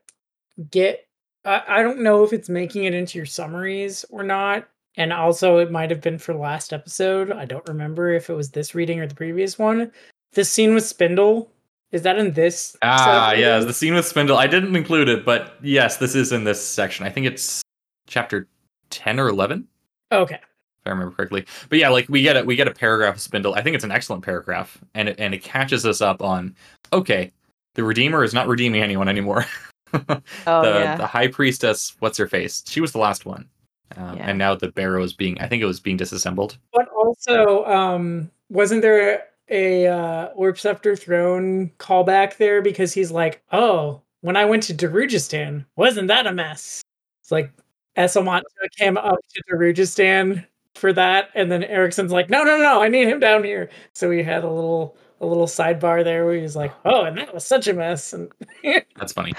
get? 0.71 1.07
I 1.45 1.61
I 1.67 1.83
don't 1.83 1.99
know 1.99 2.23
if 2.23 2.31
it's 2.33 2.49
making 2.49 2.85
it 2.85 2.93
into 2.93 3.19
your 3.19 3.25
summaries 3.25 4.05
or 4.09 4.23
not. 4.23 4.67
And 4.95 5.13
also, 5.13 5.57
it 5.57 5.71
might 5.71 5.91
have 5.91 6.01
been 6.01 6.17
for 6.17 6.33
last 6.33 6.73
episode. 6.73 7.31
I 7.31 7.45
don't 7.45 7.67
remember 7.67 8.13
if 8.13 8.31
it 8.31 8.33
was 8.33 8.49
this 8.49 8.73
reading 8.73 8.99
or 8.99 9.05
the 9.05 9.13
previous 9.13 9.59
one. 9.59 9.91
The 10.31 10.43
scene 10.43 10.73
with 10.73 10.85
Spindle 10.85 11.51
is 11.91 12.01
that 12.01 12.17
in 12.17 12.33
this? 12.33 12.75
Ah, 12.81 13.29
set? 13.31 13.39
yeah, 13.39 13.59
the 13.59 13.73
scene 13.73 13.93
with 13.93 14.05
Spindle. 14.05 14.37
I 14.37 14.47
didn't 14.47 14.75
include 14.75 15.07
it, 15.07 15.25
but 15.25 15.55
yes, 15.61 15.97
this 15.97 16.15
is 16.15 16.31
in 16.31 16.43
this 16.43 16.65
section. 16.65 17.05
I 17.05 17.09
think 17.09 17.27
it's 17.27 17.61
chapter 18.07 18.47
ten 18.89 19.19
or 19.19 19.29
eleven. 19.29 19.67
Okay. 20.11 20.35
if 20.35 20.41
I 20.85 20.89
remember 20.89 21.15
correctly. 21.15 21.45
But 21.69 21.79
yeah, 21.79 21.89
like 21.89 22.09
we 22.09 22.21
get 22.21 22.35
it. 22.35 22.45
we 22.45 22.55
get 22.55 22.67
a 22.67 22.73
paragraph 22.73 23.15
of 23.15 23.21
Spindle. 23.21 23.53
I 23.53 23.61
think 23.61 23.75
it's 23.75 23.85
an 23.85 23.91
excellent 23.91 24.23
paragraph, 24.23 24.77
and 24.95 25.09
it 25.09 25.19
and 25.19 25.33
it 25.33 25.43
catches 25.43 25.85
us 25.85 26.01
up 26.01 26.21
on 26.21 26.55
okay, 26.91 27.31
the 27.77 27.83
Redeemer 27.85 28.23
is 28.25 28.33
not 28.33 28.47
redeeming 28.49 28.81
anyone 28.81 29.07
anymore. 29.07 29.45
Oh 29.93 30.61
the 30.61 30.79
yeah. 30.81 30.97
the 30.97 31.07
High 31.07 31.29
Priestess, 31.29 31.95
what's 31.99 32.17
her 32.17 32.27
face? 32.27 32.61
She 32.67 32.81
was 32.81 32.91
the 32.91 32.97
last 32.97 33.25
one, 33.25 33.47
um, 33.95 34.17
Yeah. 34.17 34.29
and 34.29 34.37
now 34.37 34.53
the 34.53 34.67
Barrow 34.67 35.01
is 35.01 35.13
being. 35.13 35.39
I 35.39 35.47
think 35.47 35.63
it 35.63 35.65
was 35.65 35.79
being 35.79 35.95
disassembled. 35.95 36.57
But 36.73 36.89
also, 36.89 37.63
um, 37.65 38.29
wasn't 38.49 38.81
there 38.81 39.23
a 39.49 39.87
uh, 39.87 40.25
Orb 40.35 40.59
Sceptre 40.59 40.97
Throne 40.97 41.71
callback 41.79 42.35
there 42.35 42.61
because 42.61 42.91
he's 42.93 43.11
like, 43.11 43.41
"Oh, 43.53 44.01
when 44.19 44.35
I 44.35 44.43
went 44.43 44.63
to 44.63 44.73
Darujhistan, 44.73 45.65
wasn't 45.77 46.09
that 46.09 46.27
a 46.27 46.33
mess?" 46.33 46.81
It's 47.21 47.31
like 47.31 47.49
Esslemont 47.95 48.41
took 48.61 48.71
him 48.75 48.97
up 48.97 49.19
to 49.35 49.43
Darujhistan 49.49 50.45
for 50.75 50.91
that, 50.93 51.29
and 51.33 51.49
then 51.49 51.63
Erikson's 51.63 52.11
like, 52.11 52.29
"No, 52.29 52.43
no, 52.43 52.57
no, 52.57 52.83
I 52.83 52.89
need 52.89 53.07
him 53.07 53.21
down 53.21 53.45
here." 53.45 53.69
So 53.93 54.09
we 54.09 54.21
had 54.21 54.43
a 54.43 54.49
little 54.51 54.97
a 55.21 55.25
little 55.25 55.47
sidebar 55.47 56.03
there 56.03 56.25
where 56.25 56.35
he's 56.35 56.55
like, 56.55 56.73
"Oh, 56.85 57.03
and 57.03 57.17
that 57.17 57.33
was 57.33 57.45
such 57.45 57.67
a 57.67 57.73
mess." 57.73 58.13
And 58.13 58.31
That's 58.95 59.13
funny. 59.13 59.33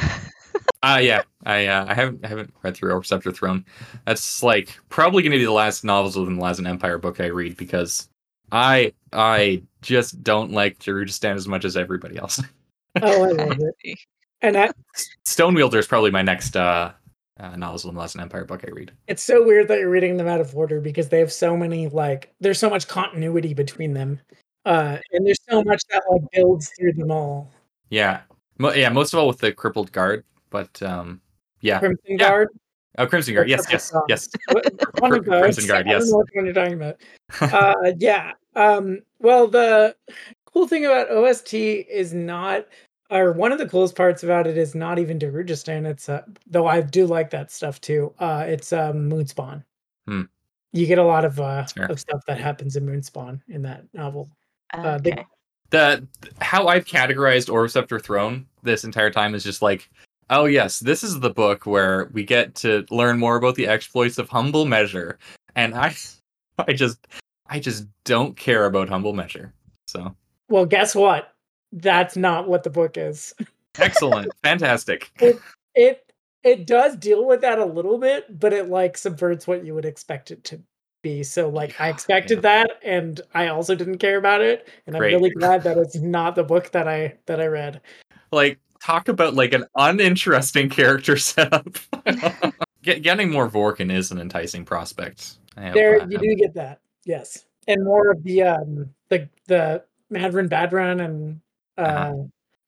Uh 0.83 1.01
yeah, 1.03 1.22
I 1.45 1.66
uh, 1.66 1.87
I 1.89 1.95
haven't 1.95 2.24
I 2.24 2.29
haven't 2.29 2.55
read 2.62 2.76
through 2.76 3.03
Sceptre 3.03 3.33
Throne. 3.33 3.64
That's 4.05 4.43
like 4.43 4.79
probably 4.89 5.22
going 5.22 5.33
to 5.33 5.39
be 5.39 5.45
the 5.45 5.53
last 5.53 5.83
novels 5.83 6.16
within 6.16 6.37
the 6.37 6.43
Lazen 6.43 6.68
Empire 6.68 6.99
book 6.99 7.20
I 7.20 7.26
read 7.26 7.57
because 7.57 8.09
I 8.53 8.93
I 9.12 9.62
just 9.83 10.22
don't 10.22 10.53
like 10.53 10.79
Darujhistan 10.79 11.35
as 11.35 11.49
much 11.49 11.64
as 11.64 11.76
everybody 11.76 12.16
else. 12.16 12.41
oh, 13.03 13.24
I 13.24 13.31
love 13.31 13.59
it. 13.59 13.99
And 14.41 14.57
I, 14.57 14.70
Stonewielder 15.24 15.81
is 15.81 15.89
probably 15.89 16.12
my 16.12 16.22
next 16.22 16.57
uh, 16.57 16.93
uh 17.41 17.57
novels 17.57 17.85
within 17.85 17.97
the 17.97 18.03
Lazen 18.05 18.22
Empire 18.22 18.45
book 18.45 18.64
I 18.64 18.70
read. 18.70 18.93
it's 19.09 19.24
so 19.24 19.45
weird 19.45 19.66
that 19.66 19.81
you're 19.81 19.91
reading 19.91 20.16
them 20.16 20.29
out 20.29 20.41
of 20.41 20.55
order 20.55 20.81
because 20.81 21.09
they 21.09 21.18
have 21.18 21.33
so 21.33 21.57
many 21.57 21.89
like 21.89 22.33
there's 22.39 22.61
so 22.61 22.70
much 22.70 22.87
continuity 22.87 23.53
between 23.53 23.95
them 23.95 24.20
uh 24.69 24.99
and 25.12 25.27
there's 25.27 25.39
so 25.49 25.62
much 25.64 25.83
that 25.91 26.03
like 26.11 26.23
builds 26.33 26.71
through 26.79 26.93
them 26.93 27.11
all 27.11 27.51
Yeah, 27.91 28.21
Mo- 28.59 28.73
yeah, 28.73 28.89
most 28.91 29.12
of 29.12 29.19
all 29.19 29.29
with 29.29 29.39
the 29.39 29.53
crippled 29.53 29.91
guard, 29.93 30.25
but 30.51 30.81
um 30.83 31.21
yeah, 31.61 31.79
crimson 31.79 32.05
Yeah. 32.07 32.16
guard 32.29 32.49
oh 32.99 33.07
Crimson 33.07 33.35
Guard, 33.35 33.49
yes, 33.49 33.66
yes, 33.71 33.93
yes. 34.09 34.29
One 34.51 34.62
of 35.12 35.25
Crim- 35.25 35.25
Crimson 35.25 35.62
those. 35.62 35.66
Guard, 35.66 35.87
I 35.87 35.91
don't 35.91 36.01
yes. 36.01 36.11
know 36.11 36.19
which 36.19 36.29
one 36.35 36.45
you're 36.45 36.55
talking 36.55 36.75
about 36.75 36.97
uh 37.55 37.93
yeah 37.99 38.33
um 38.55 39.01
well 39.19 39.47
the 39.49 39.97
cool 40.53 40.66
thing 40.69 40.85
about 40.85 41.11
ost 41.11 41.53
is 41.55 42.12
not 42.14 42.66
or 43.11 43.33
one 43.33 43.53
of 43.53 43.59
the 43.59 43.69
coolest 43.69 43.97
parts 43.97 44.23
about 44.23 44.47
it 44.47 44.59
is 44.59 44.75
not 44.75 44.99
even 44.99 45.19
Darujhistan. 45.19 45.87
It's 45.87 46.11
uh, 46.11 46.23
though 46.47 46.66
I 46.66 46.83
do 46.83 47.07
like 47.07 47.31
that 47.31 47.51
stuff 47.51 47.81
too. 47.81 48.12
Uh, 48.19 48.45
it's 48.47 48.71
um, 48.71 49.09
Moonspawn. 49.09 49.64
Hmm. 50.07 50.23
You 50.75 50.85
get 50.87 50.99
a 50.99 51.03
lot 51.05 51.25
of 51.25 51.41
uh, 51.41 51.64
Fair. 51.64 51.87
of 51.87 51.99
stuff 51.99 52.21
that 52.27 52.39
happens 52.39 52.77
in 52.77 52.85
Moonspawn 52.85 53.41
in 53.49 53.62
that 53.62 53.85
novel. 53.95 54.29
Uh, 54.75 54.99
they- 54.99 55.25
the 55.71 56.07
how 56.41 56.66
I've 56.66 56.87
categorized 56.87 57.53
Orb 57.53 57.71
Sceptre 57.71 57.99
Throne 57.99 58.47
this 58.62 58.85
entire 58.85 59.11
time 59.11 59.35
is 59.35 59.45
just 59.45 59.61
like, 59.61 59.91
oh 60.31 60.47
yes, 60.47 60.81
this 60.81 61.03
is 61.03 61.21
the 61.21 61.31
book 61.31 61.66
where 61.66 62.11
we 62.12 62.25
get 62.25 62.55
to 62.57 62.87
learn 62.91 63.19
more 63.19 63.37
about 63.37 63.55
the 63.55 63.66
exploits 63.66 64.19
of 64.19 64.29
Humble 64.29 64.64
Measure, 64.64 65.19
and 65.57 65.75
I, 65.75 65.95
I 66.59 66.73
just, 66.73 67.07
I 67.47 67.61
just 67.61 67.87
don't 68.05 68.37
care 68.37 68.64
about 68.64 68.89
Humble 68.89 69.12
Measure. 69.12 69.53
So 69.87 70.14
Well, 70.49 70.66
guess 70.66 70.95
what? 70.95 71.35
That's 71.73 72.16
not 72.16 72.49
what 72.49 72.62
the 72.62 72.71
book 72.71 72.97
is. 72.97 73.35
excellent, 73.79 74.33
fantastic. 74.43 75.11
It 75.75 76.09
it 76.45 76.66
does 76.66 76.97
deal 76.97 77.27
with 77.27 77.41
that 77.43 77.59
a 77.59 77.64
little 77.64 77.99
bit, 77.99 78.39
but 78.41 78.53
it 78.53 78.69
like 78.69 78.97
subverts 78.97 79.47
what 79.47 79.64
you 79.64 79.75
would 79.75 79.85
expect 79.85 80.31
it 80.31 80.45
to 80.45 80.62
be. 81.03 81.22
So 81.22 81.49
like 81.49 81.80
I 81.80 81.88
expected 81.88 82.38
yeah. 82.38 82.64
that 82.64 82.70
and 82.82 83.20
I 83.34 83.49
also 83.49 83.74
didn't 83.74 83.99
care 83.99 84.18
about 84.18 84.40
it. 84.40 84.68
And 84.86 84.96
Great. 84.96 85.14
I'm 85.14 85.20
really 85.20 85.30
glad 85.30 85.62
that 85.64 85.78
it's 85.78 85.96
not 85.96 86.34
the 86.34 86.44
book 86.44 86.70
that 86.72 86.88
I 86.88 87.16
that 87.26 87.40
I 87.40 87.46
read. 87.46 87.80
Like 88.32 88.59
talk 88.80 89.09
about 89.09 89.34
like 89.34 89.53
an 89.53 89.64
uninteresting 89.76 90.68
character 90.68 91.16
setup. 91.16 91.76
Get, 92.82 93.03
getting 93.03 93.30
more 93.30 93.51
Vorcan 93.51 93.92
is 93.92 94.12
an 94.12 94.20
enticing 94.20 94.64
prospect. 94.64 95.38
There 95.57 96.09
you 96.09 96.16
do 96.16 96.34
get 96.36 96.55
that. 96.55 96.80
Yes. 97.05 97.44
And 97.66 97.84
more 97.84 98.12
of 98.12 98.22
the 98.22 98.42
um 98.44 98.94
the 99.09 99.28
the 99.46 99.82
Madrin 100.12 100.49
Badron 100.49 101.05
and 101.05 101.40
uh 101.76 101.80
Uh-huh. 101.80 102.14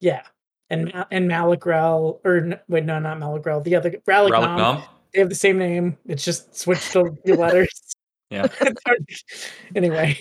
yeah. 0.01 0.23
And 0.69 0.93
and 1.11 1.29
Malagrel 1.29 2.19
or 2.25 2.59
wait 2.67 2.83
no 2.83 2.99
not 2.99 3.19
Malagrel 3.19 3.63
the 3.63 3.75
other 3.75 3.91
Ralik 3.91 4.31
Relic 4.31 4.31
Nom. 4.31 4.57
Nom. 4.57 4.83
They 5.13 5.19
have 5.19 5.29
the 5.29 5.35
same 5.35 5.57
name. 5.57 5.97
It's 6.05 6.25
just 6.25 6.55
switched 6.55 6.91
few 6.91 7.35
letters. 7.35 7.95
Yeah. 8.31 8.47
Anyway, 9.75 10.17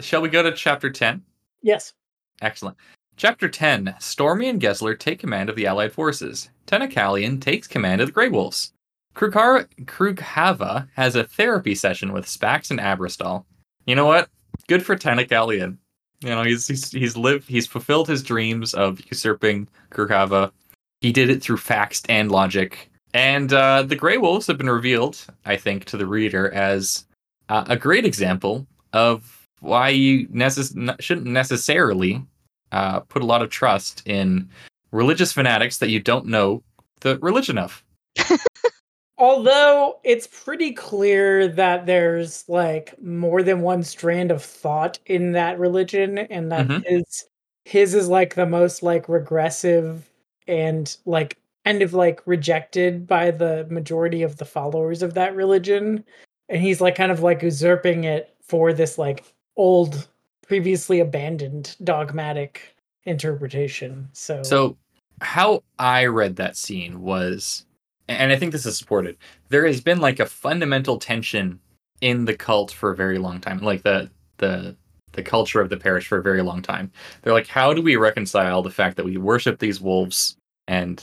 Shall 0.00 0.22
we 0.22 0.28
go 0.28 0.42
to 0.42 0.52
chapter 0.52 0.90
ten? 0.90 1.22
yes. 1.62 1.92
Excellent. 2.40 2.76
Chapter 3.16 3.48
10 3.48 3.94
Stormy 4.00 4.48
and 4.48 4.60
Gessler 4.60 4.98
take 4.98 5.18
command 5.20 5.48
of 5.50 5.54
the 5.54 5.66
Allied 5.66 5.92
forces. 5.92 6.48
Tanakalian 6.66 7.40
takes 7.40 7.68
command 7.68 8.00
of 8.00 8.08
the 8.08 8.12
Grey 8.12 8.28
Wolves. 8.28 8.72
Krugara- 9.14 9.68
Krughava 9.84 10.88
has 10.96 11.14
a 11.14 11.22
therapy 11.24 11.74
session 11.74 12.12
with 12.12 12.24
Spax 12.26 12.70
and 12.70 12.80
Abrastal. 12.80 13.44
You 13.86 13.94
know 13.94 14.06
what? 14.06 14.28
Good 14.66 14.84
for 14.84 14.96
Tanakalian. 14.96 15.76
You 16.22 16.30
know, 16.30 16.42
he's, 16.42 16.66
he's 16.66 16.90
he's 16.90 17.16
lived 17.16 17.48
he's 17.48 17.66
fulfilled 17.66 18.08
his 18.08 18.22
dreams 18.22 18.74
of 18.74 19.00
usurping 19.10 19.68
Krughava. 19.90 20.50
He 21.00 21.12
did 21.12 21.30
it 21.30 21.42
through 21.42 21.58
facts 21.58 22.02
and 22.08 22.32
logic. 22.32 22.90
And 23.14 23.52
uh, 23.52 23.82
the 23.82 23.96
Grey 23.96 24.16
Wolves 24.16 24.46
have 24.46 24.56
been 24.58 24.70
revealed, 24.70 25.24
I 25.44 25.56
think, 25.56 25.84
to 25.86 25.96
the 25.96 26.06
reader 26.06 26.50
as 26.52 27.04
uh, 27.52 27.64
a 27.68 27.76
great 27.76 28.06
example 28.06 28.66
of 28.94 29.46
why 29.60 29.90
you 29.90 30.26
necess- 30.28 30.96
shouldn't 31.00 31.26
necessarily 31.26 32.24
uh, 32.72 33.00
put 33.00 33.20
a 33.20 33.26
lot 33.26 33.42
of 33.42 33.50
trust 33.50 34.02
in 34.06 34.48
religious 34.90 35.32
fanatics 35.32 35.76
that 35.78 35.90
you 35.90 36.00
don't 36.00 36.24
know 36.24 36.62
the 37.00 37.18
religion 37.18 37.58
of. 37.58 37.84
Although 39.18 40.00
it's 40.02 40.26
pretty 40.26 40.72
clear 40.72 41.46
that 41.46 41.84
there's 41.84 42.48
like 42.48 43.00
more 43.02 43.42
than 43.42 43.60
one 43.60 43.82
strand 43.82 44.30
of 44.30 44.42
thought 44.42 44.98
in 45.04 45.32
that 45.32 45.58
religion, 45.58 46.18
and 46.18 46.50
that 46.50 46.66
Mhm. 46.66 46.84
his 46.86 47.24
his 47.66 47.94
is 47.94 48.08
like 48.08 48.34
the 48.34 48.46
most 48.46 48.82
like 48.82 49.08
regressive 49.10 50.08
and 50.48 50.96
like 51.04 51.36
kind 51.66 51.82
of 51.82 51.92
like 51.92 52.26
rejected 52.26 53.06
by 53.06 53.30
the 53.30 53.66
majority 53.70 54.22
of 54.22 54.38
the 54.38 54.44
followers 54.46 55.02
of 55.02 55.14
that 55.14 55.36
religion, 55.36 56.02
and 56.52 56.60
he's 56.62 56.80
like 56.80 56.94
kind 56.94 57.10
of 57.10 57.22
like 57.22 57.42
usurping 57.42 58.04
it 58.04 58.36
for 58.42 58.72
this 58.72 58.98
like 58.98 59.24
old, 59.56 60.06
previously 60.46 61.00
abandoned 61.00 61.74
dogmatic 61.82 62.76
interpretation. 63.04 64.08
So, 64.12 64.42
So, 64.42 64.76
how 65.22 65.62
I 65.78 66.06
read 66.06 66.36
that 66.36 66.56
scene 66.56 67.00
was, 67.00 67.64
and 68.06 68.30
I 68.30 68.36
think 68.36 68.52
this 68.52 68.66
is 68.66 68.76
supported, 68.76 69.16
there 69.48 69.66
has 69.66 69.80
been 69.80 70.00
like 70.00 70.20
a 70.20 70.26
fundamental 70.26 70.98
tension 70.98 71.58
in 72.02 72.26
the 72.26 72.34
cult 72.34 72.70
for 72.70 72.90
a 72.90 72.96
very 72.96 73.18
long 73.18 73.40
time, 73.40 73.58
like 73.58 73.82
the 73.82 74.10
the 74.36 74.76
the 75.12 75.22
culture 75.22 75.60
of 75.60 75.70
the 75.70 75.76
Perish 75.76 76.06
for 76.06 76.18
a 76.18 76.22
very 76.22 76.42
long 76.42 76.62
time. 76.62 76.90
They're 77.22 77.34
like, 77.34 77.46
how 77.46 77.72
do 77.72 77.82
we 77.82 77.96
reconcile 77.96 78.62
the 78.62 78.70
fact 78.70 78.96
that 78.96 79.04
we 79.04 79.16
worship 79.16 79.58
these 79.58 79.80
wolves 79.80 80.36
and 80.68 81.02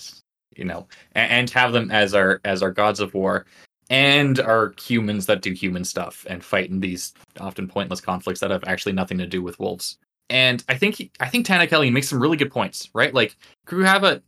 you 0.55 0.65
know 0.65 0.87
and, 1.13 1.31
and 1.31 1.49
have 1.49 1.73
them 1.73 1.89
as 1.89 2.13
our 2.13 2.39
as 2.45 2.61
our 2.61 2.71
gods 2.71 2.99
of 2.99 3.15
war 3.15 3.45
and 3.89 4.39
are 4.39 4.73
humans 4.79 5.25
that 5.25 5.41
do 5.41 5.51
human 5.51 5.83
stuff 5.83 6.25
and 6.29 6.43
fight 6.43 6.69
in 6.69 6.79
these 6.79 7.13
often 7.39 7.67
pointless 7.67 8.01
conflicts 8.01 8.39
that 8.39 8.51
have 8.51 8.63
actually 8.65 8.93
nothing 8.93 9.17
to 9.17 9.25
do 9.25 9.41
with 9.41 9.59
wolves. 9.59 9.97
And 10.29 10.63
I 10.69 10.75
think 10.77 10.95
he, 10.95 11.11
I 11.19 11.27
think 11.27 11.45
Tana 11.45 11.65
Kelly 11.65 11.89
makes 11.89 12.07
some 12.09 12.21
really 12.21 12.37
good 12.37 12.51
points, 12.51 12.89
right? 12.93 13.13
Like 13.13 13.35
Krughava, 13.65 14.21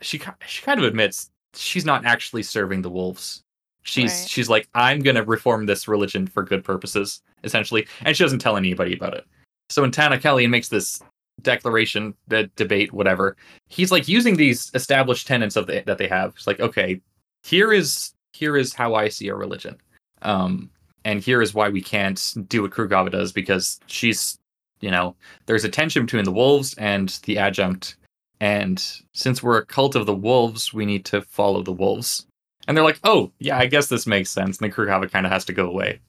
she 0.00 0.20
she 0.46 0.62
kind 0.62 0.80
of 0.80 0.84
admits 0.84 1.30
she's 1.54 1.84
not 1.84 2.04
actually 2.04 2.42
serving 2.42 2.82
the 2.82 2.90
wolves. 2.90 3.42
She's 3.82 4.12
Right. 4.12 4.28
she's 4.28 4.48
like 4.48 4.68
I'm 4.74 5.00
gonna 5.00 5.22
reform 5.22 5.66
this 5.66 5.86
religion 5.86 6.26
for 6.26 6.42
good 6.42 6.64
purposes, 6.64 7.22
essentially, 7.44 7.86
and 8.00 8.16
she 8.16 8.24
doesn't 8.24 8.40
tell 8.40 8.56
anybody 8.56 8.94
about 8.94 9.14
it. 9.14 9.26
So 9.70 9.82
when 9.82 9.92
Tana 9.92 10.18
Kelly 10.18 10.46
makes 10.46 10.68
this 10.68 11.00
declaration, 11.42 12.14
the 12.26 12.50
debate, 12.56 12.92
whatever, 12.92 13.36
he's 13.68 13.92
like 13.92 14.08
using 14.08 14.36
these 14.36 14.70
established 14.74 15.26
tenets 15.26 15.56
of 15.56 15.66
the, 15.66 15.82
that 15.86 15.98
they 15.98 16.08
have. 16.08 16.34
It's 16.36 16.46
like, 16.46 16.60
okay, 16.60 17.00
here 17.42 17.72
is 17.72 18.13
here 18.34 18.56
is 18.56 18.74
how 18.74 18.94
I 18.94 19.08
see 19.08 19.28
a 19.28 19.34
religion, 19.34 19.76
um, 20.22 20.70
and 21.04 21.20
here 21.20 21.40
is 21.42 21.54
why 21.54 21.68
we 21.68 21.80
can't 21.80 22.34
do 22.48 22.62
what 22.62 22.72
Krughava 22.72 23.10
does 23.10 23.32
because 23.32 23.80
she's 23.86 24.38
you 24.84 24.90
know, 24.90 25.16
there's 25.46 25.64
a 25.64 25.68
tension 25.70 26.04
between 26.04 26.24
the 26.24 26.30
wolves 26.30 26.74
and 26.74 27.08
the 27.24 27.38
adjunct. 27.38 27.96
And 28.38 28.78
since 29.14 29.42
we're 29.42 29.58
a 29.58 29.64
cult 29.64 29.94
of 29.94 30.04
the 30.04 30.14
wolves, 30.14 30.74
we 30.74 30.84
need 30.84 31.06
to 31.06 31.22
follow 31.22 31.62
the 31.62 31.72
wolves. 31.72 32.26
And 32.68 32.76
they're 32.76 32.84
like, 32.84 33.00
oh, 33.02 33.32
yeah, 33.38 33.58
I 33.58 33.64
guess 33.64 33.86
this 33.86 34.06
makes 34.06 34.28
sense. 34.28 34.58
And 34.58 34.70
then 34.70 34.76
Krughava 34.76 35.10
kind 35.10 35.24
of 35.24 35.32
has 35.32 35.46
to 35.46 35.54
go 35.54 35.66
away. 35.66 36.00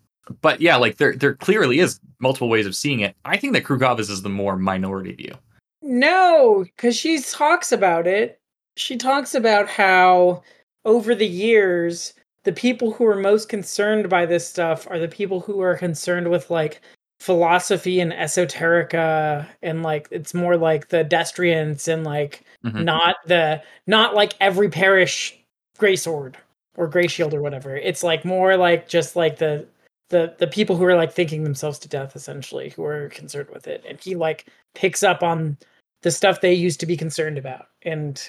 But 0.42 0.60
yeah, 0.60 0.76
like 0.76 0.98
there 0.98 1.16
there 1.16 1.36
clearly 1.36 1.80
is 1.80 2.00
multiple 2.20 2.50
ways 2.50 2.66
of 2.66 2.76
seeing 2.76 3.00
it. 3.00 3.16
I 3.24 3.38
think 3.38 3.54
that 3.54 3.64
Krughava's 3.64 4.10
is 4.10 4.24
the 4.24 4.30
more 4.30 4.58
minority 4.58 5.14
view. 5.14 5.36
No, 5.82 6.66
because 6.66 6.98
she 6.98 7.22
talks 7.22 7.72
about 7.72 8.08
it. 8.08 8.42
She 8.76 8.98
talks 8.98 9.36
about 9.36 9.70
how 9.70 10.44
over 10.86 11.16
the 11.16 11.28
years, 11.28 12.14
the 12.44 12.54
people 12.54 12.92
who 12.92 13.06
are 13.06 13.16
most 13.16 13.50
concerned 13.50 14.08
by 14.10 14.26
this 14.26 14.48
stuff 14.48 14.88
are 14.90 15.00
the 15.00 15.08
people 15.08 15.40
who 15.42 15.60
are 15.62 15.76
concerned 15.76 16.30
with 16.30 16.50
like 16.50 16.82
philosophy 17.20 18.00
and 18.00 18.12
esoterica 18.12 19.48
and 19.64 19.82
like 19.82 20.08
it's 20.12 20.34
more 20.34 20.58
like 20.58 20.90
the 20.90 21.04
Destriants 21.04 21.88
and 21.92 22.04
like 22.04 22.44
Mhm. 22.64 22.84
not 22.84 23.16
the 23.26 23.62
not 23.88 24.14
like 24.14 24.34
every 24.40 24.70
Perish 24.70 25.38
gray 25.78 25.96
sword 25.96 26.38
or 26.78 26.88
gray 26.88 27.08
shield 27.08 27.34
or 27.34 27.42
whatever. 27.42 27.76
It's 27.76 28.04
like 28.04 28.26
more 28.26 28.58
like 28.58 28.88
just 28.88 29.16
like 29.16 29.38
the 29.38 29.66
the 30.10 30.36
the 30.38 30.48
people 30.48 30.76
who 30.76 30.86
are 30.86 30.96
like 30.96 31.12
thinking 31.14 31.44
themselves 31.44 31.80
to 31.80 31.90
death 31.90 32.16
essentially 32.16 32.70
who 32.70 32.84
are 32.84 33.10
concerned 33.10 33.50
with 33.50 33.68
it. 33.68 33.84
And 33.88 34.00
he 34.00 34.14
like 34.16 34.46
picks 34.76 35.02
up 35.02 35.24
on 35.24 35.58
the 36.04 36.12
stuff 36.12 36.42
they 36.42 36.54
used 36.54 36.80
to 36.82 36.86
be 36.86 36.96
concerned 36.98 37.40
about. 37.40 37.70
And 37.82 38.22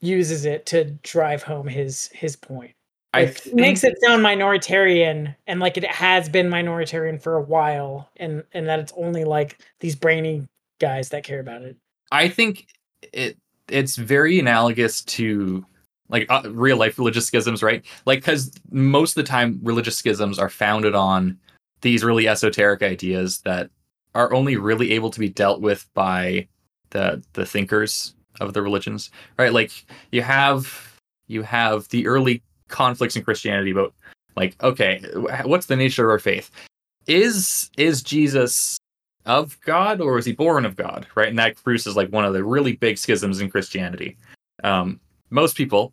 uses 0.00 0.44
it 0.44 0.66
to 0.66 0.84
drive 1.02 1.42
home 1.42 1.68
his 1.68 2.08
his 2.08 2.36
point. 2.36 2.72
I 3.12 3.22
it 3.22 3.38
think, 3.38 3.56
makes 3.56 3.84
it 3.84 3.96
sound 4.00 4.24
minoritarian 4.24 5.34
and 5.46 5.58
like 5.58 5.76
it 5.76 5.84
has 5.84 6.28
been 6.28 6.48
minoritarian 6.48 7.20
for 7.20 7.36
a 7.36 7.42
while 7.42 8.08
and 8.16 8.44
and 8.52 8.68
that 8.68 8.78
it's 8.78 8.92
only 8.96 9.24
like 9.24 9.60
these 9.80 9.96
brainy 9.96 10.46
guys 10.78 11.08
that 11.10 11.24
care 11.24 11.40
about 11.40 11.62
it. 11.62 11.76
I 12.12 12.28
think 12.28 12.68
it 13.12 13.36
it's 13.68 13.96
very 13.96 14.38
analogous 14.38 15.02
to 15.04 15.64
like 16.08 16.26
uh, 16.28 16.42
real 16.50 16.76
life 16.76 16.98
religious 16.98 17.26
schisms, 17.26 17.62
right? 17.62 17.84
Like 18.06 18.20
because 18.20 18.52
most 18.70 19.16
of 19.16 19.24
the 19.24 19.28
time 19.28 19.60
religious 19.62 19.96
schisms 19.96 20.38
are 20.38 20.48
founded 20.48 20.94
on 20.94 21.38
these 21.80 22.04
really 22.04 22.28
esoteric 22.28 22.82
ideas 22.82 23.40
that 23.40 23.70
are 24.14 24.32
only 24.32 24.56
really 24.56 24.92
able 24.92 25.10
to 25.10 25.20
be 25.20 25.28
dealt 25.28 25.60
with 25.60 25.88
by 25.94 26.48
the 26.90 27.22
the 27.32 27.46
thinkers 27.46 28.14
of 28.40 28.54
the 28.54 28.62
religions, 28.62 29.10
right? 29.38 29.52
Like 29.52 29.84
you 30.12 30.22
have 30.22 30.98
you 31.26 31.42
have 31.42 31.88
the 31.88 32.06
early 32.06 32.42
conflicts 32.68 33.16
in 33.16 33.24
Christianity 33.24 33.70
about 33.70 33.94
like 34.36 34.62
okay, 34.62 35.02
what's 35.44 35.66
the 35.66 35.76
nature 35.76 36.04
of 36.04 36.10
our 36.10 36.18
faith? 36.18 36.50
Is 37.06 37.70
is 37.76 38.02
Jesus 38.02 38.78
of 39.26 39.60
God 39.62 40.00
or 40.00 40.18
is 40.18 40.24
he 40.24 40.32
born 40.32 40.64
of 40.64 40.76
God? 40.76 41.06
Right, 41.14 41.28
and 41.28 41.38
that 41.38 41.62
produces 41.62 41.96
like 41.96 42.10
one 42.10 42.24
of 42.24 42.32
the 42.32 42.44
really 42.44 42.76
big 42.76 42.98
schisms 42.98 43.40
in 43.40 43.50
Christianity. 43.50 44.16
Um, 44.62 45.00
most 45.30 45.56
people 45.56 45.92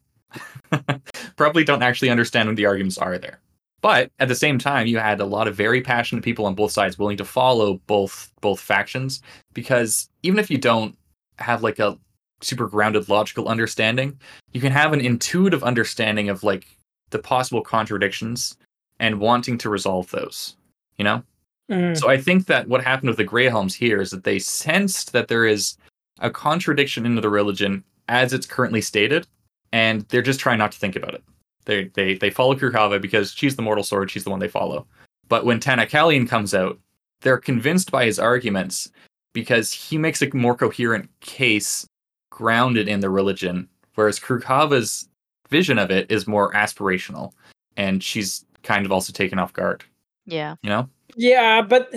probably 1.36 1.64
don't 1.64 1.84
actually 1.84 2.10
understand 2.10 2.50
what 2.50 2.56
the 2.56 2.66
arguments 2.66 2.98
are 2.98 3.18
there. 3.18 3.40
But 3.82 4.12
at 4.20 4.28
the 4.28 4.36
same 4.36 4.58
time, 4.58 4.88
you 4.88 4.98
had 4.98 5.20
a 5.20 5.26
lot 5.26 5.48
of 5.48 5.56
very 5.56 5.82
passionate 5.82 6.24
people 6.24 6.46
on 6.46 6.56
both 6.56 6.72
sides 6.72 6.98
willing 6.98 7.18
to 7.18 7.26
follow 7.26 7.80
both 7.86 8.32
both 8.42 8.60
factions 8.60 9.22
because 9.54 10.10
even 10.24 10.40
if 10.40 10.50
you 10.50 10.58
don't 10.58 10.98
have 11.38 11.62
like 11.62 11.80
a 11.80 11.98
super 12.42 12.68
grounded 12.68 13.10
logical 13.10 13.48
understanding, 13.48 14.20
you 14.54 14.62
can 14.62 14.72
have 14.72 14.94
an 14.94 15.02
intuitive 15.02 15.64
understanding 15.64 16.30
of 16.30 16.44
like 16.44 16.68
the 17.10 17.20
possible 17.20 17.62
contradictions 17.62 18.58
and 19.00 19.20
wanting 19.20 19.58
to 19.60 19.70
resolve 19.70 20.10
those. 20.12 20.56
You 20.98 21.06
know? 21.06 21.24
Mhm. 21.70 21.98
So 21.98 22.10
I 22.10 22.18
think 22.18 22.46
that 22.48 22.68
what 22.68 22.84
happened 22.84 23.10
with 23.10 23.18
the 23.18 23.26
Greyhelms 23.26 23.74
here 23.74 24.02
is 24.02 24.12
that 24.12 24.24
they 24.24 24.40
sensed 24.40 25.12
that 25.14 25.28
there 25.28 25.46
is 25.46 25.78
a 26.20 26.30
contradiction 26.30 27.06
in 27.06 27.16
the 27.16 27.30
religion 27.30 27.84
as 28.10 28.34
it's 28.34 28.46
currently 28.46 28.82
stated, 28.82 29.28
and 29.72 30.02
they're 30.10 30.22
just 30.22 30.40
trying 30.40 30.58
not 30.58 30.72
to 30.72 30.80
think 30.80 30.96
about 30.96 31.14
it. 31.14 31.24
They 31.66 31.86
they 31.94 32.14
they 32.16 32.30
follow 32.30 32.56
Krughava 32.56 33.02
because 33.02 33.34
she's 33.34 33.56
the 33.56 33.62
mortal 33.62 33.84
sword, 33.84 34.10
she's 34.10 34.24
the 34.24 34.30
one 34.30 34.40
they 34.40 34.48
follow. 34.48 34.88
But 35.28 35.46
when 35.46 35.60
Tanakalian 35.60 36.28
comes 36.30 36.54
out, 36.54 36.80
they're 37.22 37.38
convinced 37.38 37.92
by 37.92 38.06
his 38.06 38.18
arguments 38.18 38.90
because 39.34 39.74
he 39.74 39.98
makes 39.98 40.22
a 40.22 40.34
more 40.34 40.56
coherent 40.56 41.10
case 41.20 41.86
grounded 42.30 42.88
in 42.88 43.00
the 43.00 43.10
religion, 43.10 43.68
whereas 43.96 44.20
Krughava's 44.20 45.10
vision 45.50 45.80
of 45.80 45.92
it 45.92 46.12
is 46.12 46.28
more 46.28 46.52
aspirational, 46.54 47.32
and 47.78 48.04
she's 48.04 48.46
kind 48.64 48.86
of 48.86 48.92
also 48.92 49.14
taken 49.14 49.40
off 49.40 49.54
guard. 49.54 49.84
Yeah. 50.26 50.56
You 50.62 50.70
know? 50.70 50.90
Yeah, 51.16 51.62
but 51.62 51.94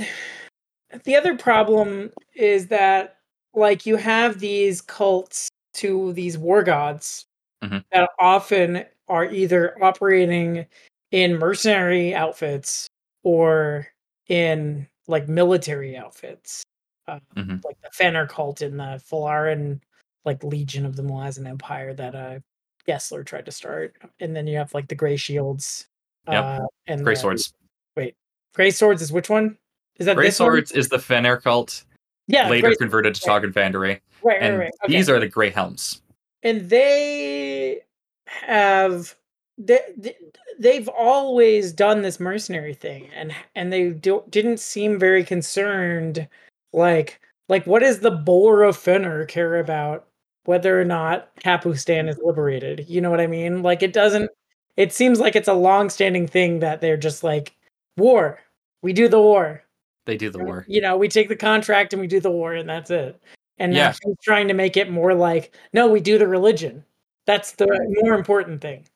the 1.05 1.17
other 1.17 1.37
problem 1.37 2.11
is 2.35 2.69
that 2.69 3.17
like 3.55 3.85
you 3.87 3.97
have 3.97 4.39
these 4.39 4.81
cults 4.81 5.49
to 5.75 6.13
these 6.13 6.39
war 6.39 6.63
gods 6.63 7.27
Mhm. 7.63 7.85
that 7.93 8.11
often 8.21 8.85
are 9.09 9.25
either 9.25 9.83
operating 9.83 10.67
in 11.11 11.37
mercenary 11.37 12.15
outfits 12.15 12.87
or 13.25 13.89
in 14.29 14.87
like 15.09 15.29
military 15.29 15.97
outfits. 15.97 16.63
Uh, 17.09 17.19
Mhm. 17.35 17.65
Like 17.65 17.81
the 17.83 17.91
Fenner 17.93 18.27
cult 18.29 18.63
in 18.63 18.77
the 18.77 19.03
Falaran 19.05 19.81
like 20.25 20.45
Legion 20.45 20.85
of 20.87 20.97
the 20.97 21.03
Malazan 21.03 21.47
Empire 21.49 21.95
that 21.95 22.15
uh 22.15 22.39
Gessler 22.89 23.25
tried 23.25 23.47
to 23.47 23.53
start. 23.53 23.95
And 24.21 24.35
then 24.35 24.47
you 24.47 24.57
have 24.59 24.73
like 24.75 24.89
the 24.89 24.95
Grey 24.95 25.17
Shields. 25.17 25.87
Yep. 26.29 26.45
Uh 26.45 26.61
and 26.87 27.05
Grey 27.05 27.15
the- 27.15 27.21
swords. 27.21 27.53
Wait. 27.97 28.15
Grey 28.55 28.71
Swords 28.71 29.03
is 29.03 29.13
which 29.13 29.29
one? 29.31 29.57
Is 29.99 30.07
that 30.07 30.17
Grey 30.17 30.27
this 30.27 30.41
one? 30.41 30.47
Swords 30.51 30.73
is 30.73 30.89
the 30.89 30.99
Fenner 30.99 31.37
cult, 31.37 31.85
Yeah, 32.27 32.49
later 32.49 32.69
Grey- 32.69 32.77
converted 32.77 33.15
to 33.15 33.29
right. 33.31 33.43
Togg 33.43 33.45
and 33.45 33.55
Fanderay. 33.55 33.89
right, 33.89 34.01
right, 34.23 34.43
And 34.43 34.59
right. 34.59 34.73
Okay. 34.85 34.93
these 34.95 35.09
are 35.11 35.21
the 35.21 35.29
Grey 35.29 35.51
Helms. 35.51 36.03
and 36.43 36.69
they 36.71 37.81
have 38.27 39.15
they, 39.59 39.81
they 39.97 40.17
they've 40.59 40.89
always 40.89 41.73
done 41.73 42.01
this 42.03 42.19
mercenary 42.21 42.75
thing 42.75 43.09
and 43.15 43.35
and 43.55 43.73
they 43.73 43.91
do, 43.91 44.23
didn't 44.31 44.59
seem 44.61 44.99
very 44.99 45.23
concerned 45.25 46.27
like 46.73 47.21
like 47.49 47.67
what 47.67 47.81
does 47.81 48.01
the 48.01 48.11
boar 48.11 48.63
of 48.63 48.77
Fenner 48.77 49.25
care 49.27 49.59
about 49.59 50.07
whether 50.45 50.81
or 50.81 50.85
not 50.85 51.35
Kapustan 51.37 52.09
is 52.09 52.17
mm-hmm. 52.17 52.27
liberated 52.27 52.87
you 52.89 53.01
know 53.01 53.11
what 53.11 53.21
i 53.21 53.27
mean 53.27 53.63
like 53.63 53.83
it 53.83 53.93
doesn't 53.93 54.31
it 54.77 54.93
seems 54.93 55.21
like 55.21 55.37
it's 55.37 55.49
a 55.49 55.55
long-standing 55.55 56.27
thing 56.27 56.61
that 56.61 56.81
they're 56.81 56.97
just 56.97 57.23
like 57.23 57.55
war 57.97 58.41
we 58.83 58.93
do 58.93 59.09
the 59.09 59.21
war 59.21 59.63
They 60.07 60.17
do 60.17 60.31
the 60.31 60.39
war. 60.39 60.65
you 60.69 60.81
know, 60.81 60.97
we 60.97 61.09
take 61.09 61.29
the 61.29 61.37
contract 61.37 61.93
and 61.93 62.01
we 62.01 62.07
do 62.07 62.21
the 62.21 62.31
war 62.31 62.55
and 62.55 62.69
that's 62.69 62.91
it. 62.91 63.21
And 63.59 63.73
now 63.73 63.79
Yeah. 63.79 63.93
she's 63.93 64.17
trying 64.23 64.49
to 64.49 64.55
make 64.55 64.77
it 64.77 64.91
more 64.91 65.15
like, 65.15 65.55
no, 65.73 65.87
we 65.87 66.01
do 66.01 66.17
the 66.19 66.27
religion. 66.27 66.83
That's 67.27 67.53
the 67.53 67.67
more 68.03 68.15
important 68.15 68.63
thing. 68.63 68.87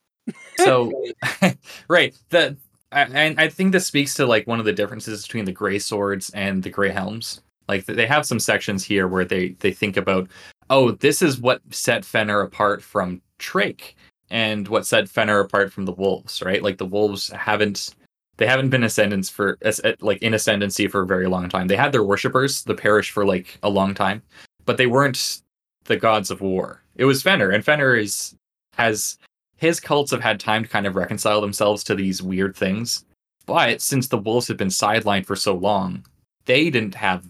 So, 0.57 0.91
right. 1.89 2.17
The 2.31 2.57
I- 2.93 3.03
and 3.03 3.39
I 3.39 3.49
think 3.49 3.73
this 3.73 3.87
speaks 3.87 4.15
to 4.15 4.27
like 4.27 4.47
one 4.47 4.59
of 4.59 4.65
the 4.65 4.73
differences 4.73 5.23
between 5.23 5.45
the 5.45 5.53
Grey 5.53 5.79
Swords 5.79 6.31
and 6.31 6.63
the 6.63 6.71
Grey 6.71 6.91
Helms. 6.91 7.43
Like 7.69 7.85
they 7.87 8.07
have 8.07 8.25
some 8.27 8.41
sections 8.41 8.85
here 8.85 9.07
where 9.07 9.25
they 9.25 9.51
they 9.61 9.73
think 9.73 9.97
about, 9.97 10.29
oh, 10.71 10.93
this 10.93 11.23
is 11.23 11.39
what 11.39 11.61
set 11.71 12.05
Fenner 12.05 12.41
apart 12.41 12.83
from 12.83 13.21
Trake, 13.39 13.97
and 14.31 14.67
what 14.69 14.87
set 14.87 15.09
Fenner 15.09 15.41
apart 15.41 15.73
from 15.73 15.85
the 15.85 15.93
Wolves. 15.93 16.43
Right? 16.43 16.63
Like 16.63 16.79
the 16.79 16.87
Wolves 16.87 17.29
haven't 17.31 17.95
they 18.37 18.47
haven't 18.47 18.71
been 18.71 18.85
ascendants 18.85 19.29
for 19.29 19.59
uh, 19.65 19.93
like 20.01 20.23
in 20.23 20.35
ascendancy 20.35 20.89
for 20.89 21.03
a 21.03 21.07
very 21.07 21.27
long 21.27 21.49
time. 21.49 21.69
They 21.69 21.77
had 21.77 21.93
their 21.93 22.03
worshippers, 22.03 22.65
the 22.65 22.75
Perish, 22.75 23.11
for 23.11 23.25
like 23.25 23.59
a 23.63 23.71
long 23.71 23.95
time, 23.95 24.23
but 24.65 24.77
they 24.77 24.87
weren't 24.87 25.43
the 25.85 25.97
gods 25.97 26.31
of 26.31 26.41
war. 26.41 26.83
It 26.97 27.05
was 27.05 27.23
Fenner, 27.23 27.51
and 27.51 27.65
Fenner 27.65 27.95
is 27.95 28.35
has 28.75 29.19
his 29.57 29.81
cults 29.81 30.11
have 30.11 30.23
had 30.23 30.41
time 30.41 30.65
to 30.65 30.69
kind 30.69 30.87
of 30.87 30.97
reconcile 30.97 31.41
themselves 31.41 31.85
to 31.85 31.95
these 31.95 32.23
weird 32.23 32.57
things. 32.57 33.05
But 33.47 33.81
since 33.81 34.09
the 34.09 34.19
wolves 34.19 34.49
have 34.49 34.57
been 34.57 34.69
sidelined 34.69 35.27
for 35.27 35.37
so 35.37 35.55
long, 35.55 36.05
they 36.47 36.71
didn't 36.71 36.95
have 36.95 37.25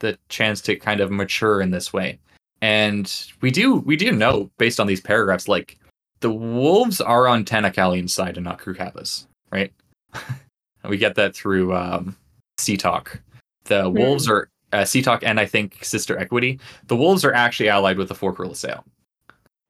the 0.00 0.18
chance 0.28 0.60
to 0.62 0.76
kind 0.76 1.00
of 1.00 1.10
mature 1.10 1.60
in 1.60 1.70
this 1.70 1.92
way. 1.92 2.18
And 2.62 3.12
we 3.40 3.50
do 3.50 3.76
we 3.76 3.96
do 3.96 4.12
know 4.12 4.50
based 4.56 4.80
on 4.80 4.86
these 4.86 5.00
paragraphs, 5.00 5.48
like 5.48 5.78
the 6.20 6.32
wolves 6.32 7.00
are 7.00 7.26
on 7.26 7.44
Tanakalian's 7.44 8.14
side 8.14 8.36
and 8.36 8.44
not 8.44 8.60
Krughava's, 8.60 9.26
right? 9.50 9.72
we 10.88 10.96
get 10.96 11.16
that 11.16 11.34
through 11.34 11.74
um 11.74 12.16
Setoc. 12.58 13.18
The 13.64 13.90
wolves 13.90 14.28
are 14.28 14.48
uh, 14.72 14.82
Setoc 14.82 15.20
and 15.22 15.38
I 15.38 15.46
think 15.46 15.84
Sister 15.84 16.16
Equity. 16.18 16.60
The 16.86 16.96
wolves 16.96 17.24
are 17.24 17.34
actually 17.34 17.68
allied 17.68 17.98
with 17.98 18.08
the 18.08 18.14
Forkrul 18.14 18.52
Assail. 18.52 18.84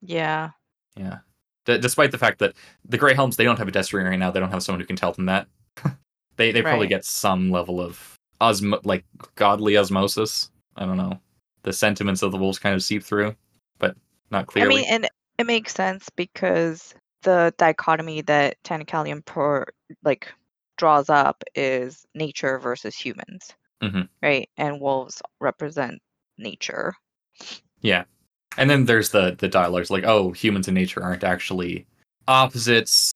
Yeah. 0.03 0.51
Yeah. 0.95 1.18
D- 1.64 1.78
despite 1.78 2.11
the 2.11 2.18
fact 2.18 2.38
that 2.40 2.55
the 2.88 2.99
Grey 2.99 3.14
Helms, 3.14 3.36
they 3.36 3.45
don't 3.45 3.59
have 3.59 3.68
a 3.68 3.72
Destriant 3.72 4.09
right 4.09 4.18
now. 4.18 4.30
They 4.30 4.40
don't 4.40 4.51
have 4.51 4.62
someone 4.62 4.80
who 4.80 4.86
can 4.86 4.97
tell 4.97 5.12
them 5.12 5.26
that. 5.26 5.47
they 6.36 6.53
they 6.53 6.62
probably 6.62 6.88
get 6.88 7.05
some 7.05 7.51
level 7.51 7.80
of 7.80 8.18
osmo 8.40 8.80
like 8.84 9.05
godly 9.34 9.78
osmosis. 9.78 10.51
I 10.76 10.84
don't 10.84 10.97
know. 10.97 11.18
The 11.62 11.72
sentiments 11.72 12.22
of 12.22 12.32
the 12.32 12.38
wolves 12.38 12.58
kind 12.58 12.74
of 12.74 12.82
seep 12.82 13.04
through, 13.04 13.34
but 13.78 13.96
not 14.30 14.46
clearly. 14.46 14.74
I 14.74 14.76
mean, 14.76 14.86
and 14.90 15.08
it 15.38 15.46
makes 15.46 15.74
sense 15.74 16.08
because 16.10 16.94
the 17.22 17.54
dichotomy 17.56 18.20
that 18.22 18.56
Tanakalian 18.64 19.24
pro 19.24 19.64
like 20.02 20.32
draws 20.76 21.08
up 21.08 21.44
is 21.54 22.04
nature 22.14 22.58
versus 22.58 22.96
humans. 22.96 23.54
Mhm. 23.82 24.08
right? 24.22 24.48
And 24.56 24.80
wolves 24.80 25.20
represent 25.40 26.00
nature. 26.38 26.94
Yeah. 27.80 28.04
And 28.56 28.70
then 28.70 28.84
there's 28.84 29.10
the 29.10 29.34
the 29.36 29.48
dialogues 29.48 29.90
like, 29.90 30.04
oh, 30.04 30.30
humans 30.30 30.68
and 30.68 30.74
nature 30.76 31.02
aren't 31.02 31.24
actually 31.24 31.86
opposites. 32.28 33.12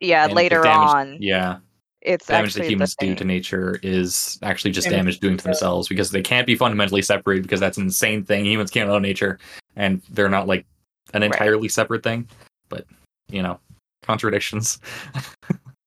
Yeah, 0.00 0.26
later 0.26 0.62
damage- 0.62 0.94
on, 0.94 1.16
Yeah. 1.20 1.58
It's 2.04 2.26
damage 2.26 2.54
that 2.54 2.66
humans 2.66 2.94
do 2.98 3.14
to 3.14 3.24
nature 3.24 3.78
is 3.82 4.38
actually 4.42 4.72
just 4.72 4.86
Damage 4.88 4.98
damage 4.98 5.20
doing 5.20 5.36
to 5.36 5.44
themselves. 5.44 5.60
themselves 5.60 5.88
because 5.88 6.10
they 6.10 6.22
can't 6.22 6.46
be 6.46 6.54
fundamentally 6.56 7.02
separated 7.02 7.42
because 7.42 7.60
that's 7.60 7.78
an 7.78 7.84
insane 7.84 8.24
thing. 8.24 8.44
Humans 8.44 8.70
can't 8.70 8.88
know 8.88 8.98
nature 8.98 9.38
and 9.76 10.02
they're 10.10 10.28
not 10.28 10.46
like 10.46 10.66
an 11.14 11.22
Right. 11.22 11.32
entirely 11.32 11.68
separate 11.68 12.02
thing. 12.02 12.28
But 12.68 12.86
you 13.30 13.42
know, 13.42 13.58
contradictions. 14.02 14.80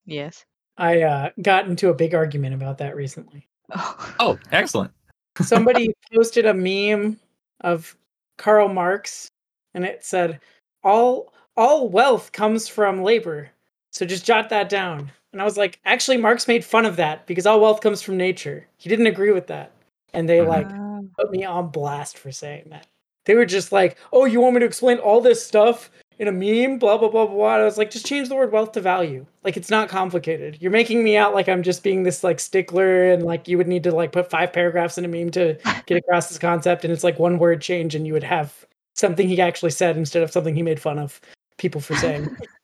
Yes. 0.06 0.46
I 0.78 1.02
uh, 1.02 1.30
got 1.42 1.68
into 1.68 1.90
a 1.90 1.94
big 1.94 2.14
argument 2.14 2.54
about 2.54 2.78
that 2.80 2.96
recently. 2.96 3.48
Oh, 4.20 4.38
excellent. 4.52 4.92
Somebody 5.42 5.94
posted 6.14 6.46
a 6.46 6.54
meme 6.54 7.20
of 7.62 7.96
Karl 8.38 8.70
Marx, 8.70 9.28
and 9.74 9.84
it 9.84 10.04
said, 10.06 10.40
"All 10.84 11.34
all 11.58 11.90
wealth 11.90 12.32
comes 12.32 12.68
from 12.68 13.02
labor." 13.04 13.50
So 13.92 14.06
just 14.06 14.26
jot 14.26 14.50
that 14.50 14.70
down. 14.70 15.12
And 15.36 15.42
I 15.42 15.44
was 15.46 15.58
like, 15.58 15.82
actually, 15.84 16.16
Marx 16.16 16.48
made 16.48 16.64
fun 16.64 16.86
of 16.86 16.96
that 16.96 17.28
because 17.28 17.46
all 17.46 17.60
wealth 17.60 17.82
comes 17.82 18.02
from 18.02 18.16
nature. 18.16 18.66
He 18.78 18.88
didn't 18.88 19.08
agree 19.08 19.34
with 19.34 19.48
that, 19.48 19.74
and 20.14 20.30
they 20.30 20.40
like 20.40 20.68
Um, 20.68 21.12
put 21.20 21.30
me 21.30 21.44
on 21.44 21.68
blast 21.68 22.18
for 22.18 22.32
saying 22.32 22.68
that. 22.70 22.88
They 23.26 23.36
were 23.36 23.46
just 23.46 23.74
like, 23.74 23.98
"Oh, 24.14 24.24
you 24.24 24.40
want 24.40 24.54
me 24.54 24.62
to 24.62 24.66
explain 24.66 24.98
all 24.98 25.20
this 25.20 25.46
stuff 25.46 25.92
in 26.20 26.30
a 26.30 26.32
meme?" 26.32 26.80
Blah 26.80 27.00
blah 27.00 27.10
blah 27.10 27.26
blah. 27.26 27.56
And 27.56 27.64
I 27.64 27.66
was 27.66 27.78
like, 27.78 27.92
"Just 27.92 28.06
change 28.06 28.30
the 28.30 28.36
word 28.36 28.54
wealth 28.54 28.72
to 28.74 28.80
value. 28.80 29.26
Like 29.44 29.58
it's 29.58 29.70
not 29.70 29.90
complicated. 29.90 30.58
You're 30.62 30.72
making 30.72 31.04
me 31.04 31.18
out 31.18 31.34
like 31.34 31.50
I'm 31.50 31.64
just 31.64 31.84
being 31.84 32.04
this 32.04 32.24
like 32.24 32.40
stickler, 32.40 33.12
and 33.12 33.24
like 33.24 33.50
you 33.50 33.58
would 33.58 33.68
need 33.68 33.84
to 33.84 33.92
like 33.94 34.14
put 34.14 34.30
five 34.30 34.54
paragraphs 34.54 34.98
in 34.98 35.04
a 35.04 35.10
meme 35.10 35.32
to 35.32 35.58
get 35.86 35.98
across 35.98 36.30
this 36.30 36.40
concept, 36.40 36.86
and 36.86 36.94
it's 36.94 37.04
like 37.04 37.20
one 37.20 37.40
word 37.40 37.62
change, 37.62 37.94
and 37.94 38.08
you 38.08 38.14
would 38.14 38.24
have 38.24 38.66
something 38.94 39.28
he 39.28 39.42
actually 39.42 39.72
said 39.72 39.98
instead 39.98 40.24
of 40.24 40.32
something 40.32 40.56
he 40.56 40.64
made 40.64 40.80
fun 40.80 40.98
of 40.98 41.20
people 41.58 41.82
for 41.82 41.96
saying." 41.98 42.38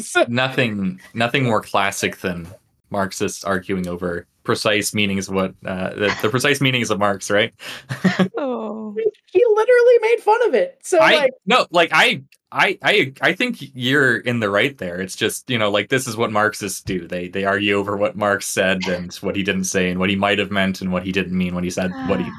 So- 0.00 0.24
Nothing 0.28 1.00
nothing 1.14 1.44
more 1.44 1.60
classic 1.60 2.18
than 2.18 2.48
Marxists 2.90 3.44
arguing 3.44 3.86
over 3.88 4.26
precise 4.44 4.94
meanings 4.94 5.28
of 5.28 5.34
what 5.34 5.54
uh, 5.66 5.90
the, 5.90 6.16
the 6.22 6.28
precise 6.30 6.60
meanings 6.60 6.90
of 6.90 6.98
Marx, 6.98 7.30
right? 7.30 7.52
oh. 8.38 8.94
he 9.26 9.44
literally 9.54 9.98
made 10.00 10.18
fun 10.20 10.46
of 10.48 10.54
it. 10.54 10.78
So 10.82 10.98
I 10.98 11.16
like, 11.16 11.32
no, 11.46 11.66
like 11.72 11.90
I, 11.92 12.22
I, 12.52 12.78
I, 12.82 13.12
I 13.20 13.32
think 13.32 13.56
you're 13.74 14.18
in 14.18 14.38
the 14.40 14.48
right 14.48 14.78
there. 14.78 15.00
It's 15.00 15.16
just 15.16 15.50
you 15.50 15.58
know, 15.58 15.70
like 15.70 15.88
this 15.88 16.06
is 16.06 16.16
what 16.16 16.32
Marxists 16.32 16.80
do. 16.80 17.06
They 17.06 17.28
they 17.28 17.44
argue 17.44 17.74
over 17.74 17.96
what 17.96 18.16
Marx 18.16 18.46
said 18.48 18.86
and 18.88 19.12
what 19.16 19.36
he 19.36 19.42
didn't 19.42 19.64
say 19.64 19.90
and 19.90 19.98
what 19.98 20.10
he 20.10 20.16
might 20.16 20.38
have 20.38 20.52
meant 20.52 20.80
and 20.80 20.92
what 20.92 21.04
he 21.04 21.12
didn't 21.12 21.36
mean 21.36 21.54
when 21.54 21.64
he 21.64 21.70
said 21.70 21.90
what 22.08 22.20
he 22.20 22.30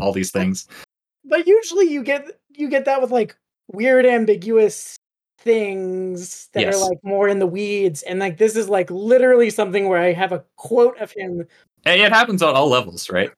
all 0.00 0.12
these 0.12 0.30
things. 0.30 0.66
but 1.24 1.46
usually 1.46 1.90
you 1.90 2.02
get 2.02 2.24
you 2.50 2.70
get 2.70 2.84
that 2.84 3.02
with 3.02 3.10
like 3.10 3.36
weird 3.66 4.06
ambiguous 4.06 4.96
things 5.38 6.48
that 6.52 6.62
Yes. 6.62 6.76
are 6.76 6.88
like 6.88 6.98
more 7.04 7.28
in 7.28 7.38
the 7.38 7.46
weeds 7.46 8.02
and 8.02 8.18
like 8.18 8.38
this 8.38 8.56
is 8.56 8.68
like 8.68 8.90
literally 8.90 9.50
something 9.50 9.88
where 9.88 10.00
i 10.00 10.12
have 10.12 10.32
a 10.32 10.44
quote 10.56 10.98
of 10.98 11.12
him 11.12 11.46
And 11.84 12.00
it 12.00 12.12
happens 12.12 12.42
on 12.42 12.54
all 12.56 12.68
levels, 12.68 13.08
right? 13.08 13.30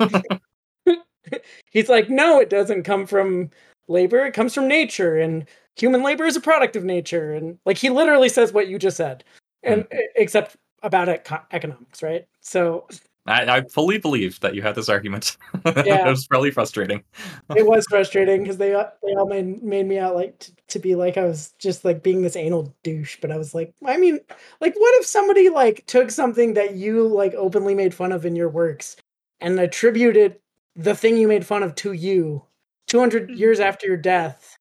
he's 1.70 1.88
like 1.88 2.10
no 2.10 2.40
it 2.40 2.50
doesn't 2.50 2.82
come 2.82 3.06
from 3.06 3.50
labor 3.88 4.26
it 4.26 4.34
comes 4.34 4.52
from 4.52 4.68
nature 4.68 5.16
and 5.16 5.46
human 5.76 6.02
labor 6.02 6.24
is 6.24 6.36
a 6.36 6.40
product 6.40 6.76
of 6.76 6.84
nature 6.84 7.32
and 7.32 7.58
like 7.64 7.78
he 7.78 7.88
literally 7.88 8.28
says 8.28 8.52
what 8.52 8.68
you 8.68 8.78
just 8.78 8.96
said 8.96 9.24
hmm. 9.64 9.72
and 9.72 9.86
e, 9.94 10.08
except 10.16 10.56
about 10.82 11.08
eco- 11.08 11.42
economics 11.52 12.02
right 12.02 12.26
so 12.40 12.86
I, 13.26 13.58
I 13.58 13.62
fully 13.62 13.98
believe 13.98 14.38
that 14.40 14.54
you 14.54 14.62
had 14.62 14.74
this 14.74 14.88
argument. 14.88 15.36
Yeah. 15.64 16.06
it 16.06 16.10
was 16.10 16.28
really 16.30 16.50
frustrating. 16.50 17.02
it 17.56 17.66
was 17.66 17.86
frustrating 17.88 18.42
because 18.42 18.58
they 18.58 18.70
they 18.70 19.14
all 19.14 19.26
made 19.26 19.62
made 19.62 19.86
me 19.86 19.98
out 19.98 20.14
like 20.14 20.38
t- 20.38 20.52
to 20.68 20.78
be 20.78 20.94
like 20.94 21.16
I 21.16 21.24
was 21.24 21.54
just 21.58 21.84
like 21.84 22.02
being 22.02 22.22
this 22.22 22.36
anal 22.36 22.74
douche, 22.82 23.18
but 23.20 23.30
I 23.30 23.38
was 23.38 23.54
like, 23.54 23.74
I 23.84 23.96
mean, 23.96 24.20
like, 24.60 24.74
what 24.76 25.00
if 25.00 25.06
somebody 25.06 25.48
like 25.48 25.84
took 25.86 26.10
something 26.10 26.54
that 26.54 26.74
you 26.74 27.06
like 27.06 27.34
openly 27.34 27.74
made 27.74 27.94
fun 27.94 28.12
of 28.12 28.26
in 28.26 28.36
your 28.36 28.48
works 28.50 28.96
and 29.40 29.58
attributed 29.58 30.36
the 30.76 30.94
thing 30.94 31.16
you 31.16 31.28
made 31.28 31.46
fun 31.46 31.62
of 31.62 31.74
to 31.76 31.92
you, 31.92 32.44
two 32.86 32.98
hundred 33.00 33.30
mm. 33.30 33.38
years 33.38 33.58
after 33.58 33.86
your 33.86 33.96
death? 33.96 34.58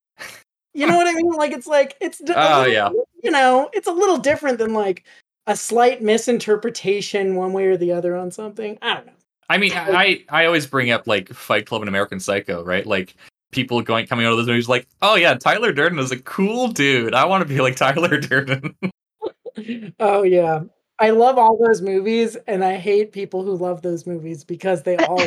You 0.74 0.88
know 0.88 0.98
what 0.98 1.08
I 1.08 1.14
mean? 1.14 1.32
Like, 1.34 1.52
it's 1.52 1.68
like 1.68 1.96
it's 2.02 2.22
Oh, 2.22 2.60
little- 2.62 2.68
yeah. 2.74 2.90
you 3.24 3.30
know, 3.30 3.70
it's 3.74 3.88
a 3.88 3.92
little 3.92 4.18
different 4.18 4.58
than 4.58 4.74
like 4.74 5.04
a 5.48 5.56
slight 5.56 6.02
misinterpretation 6.02 7.36
one 7.36 7.54
way 7.54 7.66
or 7.66 7.78
the 7.78 7.92
other 7.92 8.16
on 8.16 8.32
something. 8.32 8.78
I 8.82 8.96
don't 8.96 9.06
know. 9.08 9.14
I 9.50 9.58
mean, 9.58 9.72
I 9.76 10.24
I 10.30 10.46
always 10.46 10.68
bring 10.68 10.92
up 10.92 11.08
like 11.08 11.30
Fight 11.30 11.66
Club 11.66 11.82
and 11.82 11.90
American 11.90 12.20
Psycho, 12.20 12.64
right? 12.64 12.86
Like 12.86 13.16
people 13.52 13.82
going 13.82 14.08
coming 14.08 14.26
out 14.26 14.32
of 14.32 14.38
those 14.38 14.48
movies 14.48 14.68
like, 14.70 14.88
oh 15.02 15.16
yeah, 15.16 15.36
Tyler 15.36 15.72
Durden 15.72 16.00
is 16.00 16.12
a 16.12 16.20
cool 16.20 16.70
dude. 16.70 17.14
I 17.14 17.26
want 17.26 17.48
to 17.48 17.48
be 17.48 17.62
like 17.62 17.76
Tyler 17.78 18.20
Durden. 18.20 18.76
Oh 20.00 20.24
yeah. 20.24 20.64
I 20.98 21.12
love 21.12 21.38
all 21.38 21.60
those 21.64 21.80
movies 21.80 22.36
and 22.48 22.64
I 22.66 22.78
hate 22.78 23.12
people 23.12 23.44
who 23.44 23.56
love 23.56 23.84
those 23.84 24.08
movies 24.08 24.44
because 24.44 24.82
they 24.82 24.98
all 24.98 25.22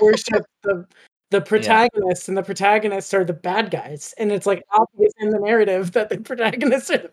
worship 0.00 0.46
the 0.62 0.86
the 1.30 1.40
protagonists 1.40 2.28
and 2.28 2.36
the 2.36 2.44
protagonists 2.44 3.12
are 3.12 3.24
the 3.24 3.32
bad 3.32 3.72
guys 3.72 4.14
and 4.18 4.30
it's 4.30 4.46
like 4.46 4.62
obvious 4.70 5.12
in 5.18 5.30
the 5.30 5.40
narrative 5.40 5.90
that 5.92 6.10
the 6.10 6.18
protagonists 6.18 6.90
are 6.90 6.98
the 6.98 7.10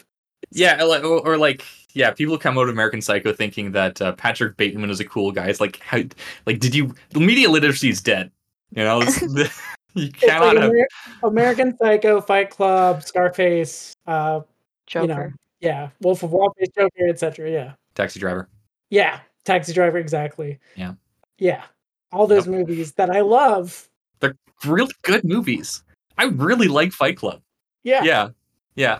yeah, 0.51 0.83
like- 0.83 1.03
or, 1.03 1.25
or 1.27 1.37
like 1.37 1.65
yeah, 1.93 2.11
people 2.11 2.37
come 2.37 2.57
out 2.57 2.63
of 2.63 2.69
American 2.69 3.01
Psycho 3.01 3.33
thinking 3.33 3.71
that 3.71 4.01
uh, 4.01 4.11
Patrick 4.13 4.57
Bateman 4.57 4.89
is 4.89 4.99
a 4.99 5.05
cool 5.05 5.31
guy. 5.31 5.47
It's 5.47 5.59
like 5.59 5.79
how 5.79 6.01
like 6.45 6.59
did 6.59 6.75
you 6.75 6.93
the 7.09 7.19
media 7.19 7.49
literacy 7.49 7.89
is 7.89 8.01
dead. 8.01 8.31
You 8.75 8.83
know, 8.83 9.01
it's, 9.01 9.19
the, 9.19 9.51
you 9.95 10.05
It's 10.07 10.21
like 10.23 10.31
cannot 10.31 10.55
have 10.57 10.71
Amer- 10.71 10.87
American 11.23 11.77
Psycho, 11.77 12.21
Fight 12.21 12.49
Club, 12.51 13.03
Scarface, 13.03 13.95
uh 14.07 14.41
Joker. 14.85 15.01
you 15.01 15.07
know, 15.07 15.31
yeah, 15.59 15.89
Wolf 16.01 16.23
of 16.23 16.31
Wall 16.31 16.51
Street, 16.53 16.73
Joker, 16.75 17.09
etc. 17.09 17.49
Yeah. 17.51 17.73
Taxi 17.95 18.19
Driver. 18.19 18.47
Yeah, 18.89 19.19
Taxi 19.43 19.73
Driver 19.73 19.97
exactly. 19.97 20.59
Yeah. 20.75 20.93
Yeah. 21.37 21.63
All 22.11 22.27
those 22.27 22.47
movies 22.47 22.93
that 22.93 23.09
I 23.09 23.21
love. 23.21 23.87
They're 24.19 24.35
really 24.65 24.93
good 25.03 25.23
movies. 25.23 25.83
I 26.17 26.25
really 26.25 26.67
like 26.67 26.91
Fight 26.91 27.17
Club. 27.17 27.41
Yeah. 27.83 28.03
Yeah. 28.03 28.29
Yeah. 28.75 28.99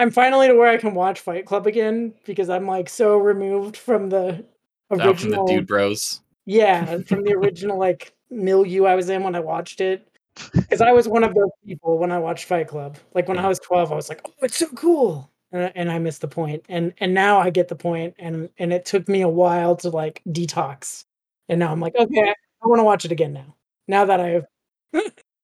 I'm 0.00 0.10
finally 0.10 0.48
to 0.48 0.54
where 0.54 0.68
I 0.68 0.78
can 0.78 0.94
watch 0.94 1.20
Fight 1.20 1.44
Club 1.46 1.66
again 1.66 2.14
because 2.24 2.48
I'm 2.48 2.66
like 2.66 2.88
so 2.88 3.16
removed 3.18 3.76
from 3.76 4.08
the 4.08 4.28
Out 4.30 4.44
from 4.88 4.98
the 4.98 5.08
original. 5.10 5.46
dude 5.46 5.66
bros. 5.66 6.20
Yeah, 6.46 6.98
from 7.06 7.22
the 7.22 7.34
original 7.34 7.78
like 7.86 8.12
milieu 8.30 8.84
I 8.84 8.94
was 8.96 9.08
in 9.10 9.22
when 9.22 9.34
I 9.34 9.40
watched 9.40 9.80
it. 9.80 10.06
Because 10.54 10.80
I 10.80 10.92
was 10.92 11.06
one 11.06 11.22
of 11.24 11.34
those 11.34 11.50
people 11.66 11.98
when 11.98 12.10
I 12.12 12.18
watched 12.18 12.44
Fight 12.46 12.68
Club. 12.68 12.96
Like 13.14 13.28
when 13.28 13.38
I 13.38 13.46
was 13.48 13.58
12, 13.58 13.92
I 13.92 13.94
was 13.94 14.08
like, 14.08 14.20
"Oh, 14.26 14.32
it's 14.42 14.56
so 14.56 14.68
cool," 14.68 15.30
and, 15.52 15.64
I- 15.64 15.72
and 15.74 15.90
I 15.92 15.98
missed 15.98 16.20
the 16.22 16.28
point. 16.28 16.64
And 16.68 16.94
and 16.98 17.12
now 17.12 17.38
I 17.40 17.50
get 17.50 17.68
the 17.68 17.74
point, 17.76 18.14
and 18.18 18.48
and 18.58 18.72
it 18.72 18.84
took 18.86 19.06
me 19.08 19.20
a 19.20 19.28
while 19.28 19.76
to 19.76 19.90
like 19.90 20.22
detox. 20.28 21.04
And 21.48 21.58
now 21.58 21.72
I'm 21.72 21.80
like, 21.80 21.94
okay, 21.96 22.32
I 22.62 22.68
want 22.68 22.78
to 22.78 22.84
watch 22.84 23.04
it 23.04 23.12
again 23.12 23.32
now. 23.34 23.54
Now 23.88 24.04
that 24.06 24.20
I 24.20 24.28
have, 24.28 24.46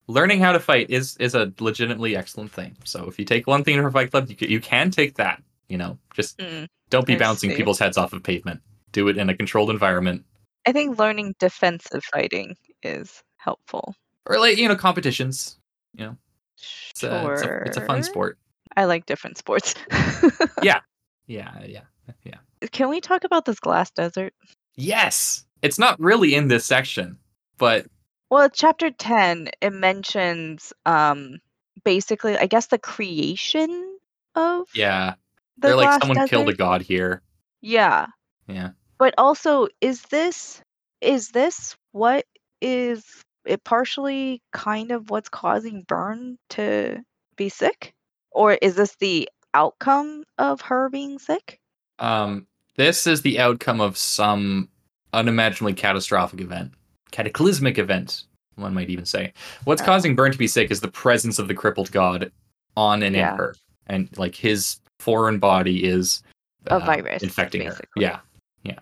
learning 0.09 0.41
how 0.41 0.53
to 0.53 0.61
fight 0.61 0.91
is 0.91 1.17
is 1.19 1.35
a 1.35 1.53
legitimately 1.61 2.17
excellent 2.17 2.51
thing. 2.53 2.77
So 2.85 3.07
if 3.09 3.19
you 3.19 3.25
take 3.25 3.47
one 3.47 3.65
thing 3.65 3.81
from 3.81 3.93
Fight 3.93 4.11
Club, 4.11 4.29
you 4.29 4.37
can, 4.37 4.51
you 4.51 4.61
can 4.61 4.91
take 4.91 5.15
that. 5.17 5.43
You 5.69 5.79
know, 5.79 5.99
just 6.15 6.39
Mm. 6.39 6.69
don't 6.91 7.07
be 7.07 7.15
I 7.15 7.19
bouncing 7.19 7.51
see. 7.51 7.57
people's 7.57 7.79
heads 7.79 7.97
off 7.97 8.13
of 8.13 8.23
pavement. 8.23 8.61
Do 8.93 9.09
it 9.09 9.19
in 9.19 9.29
a 9.29 9.37
controlled 9.37 9.71
environment, 9.71 10.25
I 10.67 10.73
think 10.73 10.99
learning 10.99 11.35
defensive 11.39 12.05
fighting 12.05 12.57
is 12.83 13.23
helpful. 13.37 13.95
or 14.27 14.39
like 14.39 14.57
you 14.59 14.69
know 14.69 14.77
competitions. 14.77 15.59
You 15.95 16.07
know, 16.07 16.17
it's, 16.59 17.01
Sure. 17.01 17.11
a, 17.11 17.33
it's, 17.33 17.43
a, 17.43 17.63
it's 17.67 17.77
a 17.77 17.81
fun 17.87 18.03
sport. 18.03 18.39
I 18.77 18.85
like 18.85 19.07
different 19.07 19.39
sports. 19.39 19.75
Yeah, 20.63 20.81
yeah, 21.27 21.53
yeah. 21.67 21.81
Yeah. 22.25 22.37
Can 22.73 22.89
we 22.89 23.01
talk 23.01 23.25
about 23.25 23.45
this 23.45 23.59
glass 23.61 23.91
desert? 23.91 24.33
Yes, 24.77 25.45
it's 25.63 25.79
not 25.79 25.99
really 26.01 26.35
in 26.35 26.49
this 26.49 26.65
section, 26.65 27.19
but 27.59 27.87
Well, 28.31 28.49
chapter 28.51 28.91
10, 28.91 29.51
it 29.61 29.73
mentions 29.73 30.73
um 30.85 31.39
basically 31.85 32.37
I 32.37 32.47
guess 32.47 32.67
the 32.67 32.79
creation 32.79 33.99
of 34.35 34.69
yeah, 34.75 35.15
the 35.59 35.69
they're 35.69 35.77
like 35.77 35.87
glass 35.87 36.01
someone 36.01 36.29
killed 36.29 36.49
a 36.49 36.53
desert. 36.53 36.59
god 36.59 36.83
here. 36.83 37.23
Yeah. 37.61 38.07
Yeah. 38.49 38.71
But 38.99 39.15
also 39.19 39.69
is 39.81 40.03
this 40.03 40.63
is 41.01 41.31
this 41.31 41.77
what 41.93 42.27
is 42.61 43.05
it 43.45 43.63
partially 43.65 44.43
kind 44.53 44.91
of 44.91 45.11
what's 45.11 45.29
causing 45.29 45.83
Burn 45.83 46.39
to 46.51 47.03
be 47.37 47.49
sick? 47.49 47.95
Or 48.33 48.55
is 48.55 48.75
this 48.75 48.97
the 48.97 49.29
outcome 49.55 50.25
of 50.39 50.61
her 50.63 50.89
being 50.91 51.19
sick? 51.19 51.61
Um, 51.99 52.47
this 52.77 53.07
is 53.07 53.23
the 53.23 53.39
outcome 53.41 53.81
of 53.81 53.97
some 53.97 54.69
unimaginably 55.13 55.73
catastrophic 55.73 56.41
event, 56.41 56.73
cataclysmic 57.17 57.79
event. 57.79 58.25
One 58.57 58.75
might 58.75 58.91
even 58.91 59.05
say. 59.07 59.33
What's 59.65 59.83
Oh. 59.83 59.87
causing 59.87 60.15
Burn 60.15 60.33
to 60.33 60.39
be 60.39 60.47
sick 60.49 60.71
is 60.71 60.81
the 60.81 60.89
presence 60.91 61.39
of 61.39 61.49
the 61.49 61.55
crippled 61.55 61.91
god 61.93 62.31
on 62.77 63.03
and 63.03 63.15
Yeah. 63.17 63.33
in 63.33 63.39
her, 63.39 63.55
and 63.87 64.09
like 64.19 64.35
his 64.35 64.81
foreign 64.99 65.39
body 65.39 65.85
is 65.85 66.23
A 66.67 66.75
uh, 66.75 66.79
virus, 66.81 67.23
infecting 67.23 67.63
basically. 67.63 67.87
her. 67.97 68.01
Yeah, 68.03 68.21
Yeah. 68.63 68.79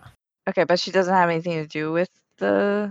Okay, 0.49 0.63
but 0.63 0.79
she 0.79 0.91
doesn't 0.91 1.13
have 1.13 1.29
anything 1.29 1.61
to 1.61 1.67
do 1.67 1.91
with 1.91 2.09
the 2.37 2.89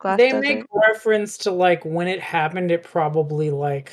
glass 0.00 0.16
they 0.18 0.28
desert? 0.30 0.40
make 0.42 0.64
reference 0.72 1.38
to 1.38 1.50
like 1.50 1.84
when 1.84 2.08
it 2.08 2.20
happened, 2.20 2.70
it 2.70 2.82
probably 2.82 3.50
like 3.50 3.92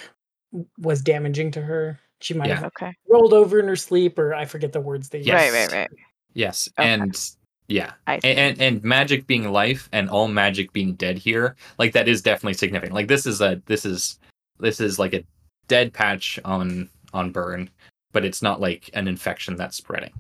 was 0.78 1.02
damaging 1.02 1.52
to 1.52 1.62
her. 1.62 2.00
She 2.22 2.34
might 2.34 2.48
Yeah. 2.50 2.56
have 2.56 2.66
Okay. 2.66 2.94
rolled 3.10 3.34
over 3.34 3.60
in 3.60 3.68
her 3.68 3.76
sleep, 3.76 4.18
or 4.20 4.34
I 4.34 4.46
forget 4.46 4.72
the 4.72 4.82
words 4.82 5.10
they 5.10 5.20
Yes. 5.20 5.52
Right, 5.52 5.68
right, 5.72 5.72
right. 5.80 5.90
Yes, 6.34 6.70
Okay. 6.80 6.90
and 6.90 7.16
yeah, 7.68 7.94
I 8.08 8.16
and, 8.24 8.38
and 8.40 8.62
and 8.62 8.84
magic 8.84 9.28
being 9.28 9.52
life 9.52 9.90
and 9.92 10.10
all 10.10 10.28
magic 10.28 10.74
being 10.74 10.96
dead 10.96 11.18
here, 11.18 11.56
like 11.78 11.94
that 11.94 12.08
is 12.08 12.22
definitely 12.22 12.56
significant. 12.56 12.94
Like 12.94 13.08
this 13.08 13.26
is 13.26 13.42
a 13.42 13.62
this 13.66 13.86
is 13.86 14.20
this 14.60 14.80
is 14.80 15.00
like 15.00 15.14
a 15.14 15.24
dead 15.68 15.94
patch 15.94 16.40
on 16.46 16.90
on 17.14 17.32
burn, 17.32 17.70
but 18.12 18.26
it's 18.26 18.42
not 18.42 18.60
like 18.60 18.90
an 18.94 19.08
infection 19.08 19.56
that's 19.56 19.78
spreading. 19.78 20.14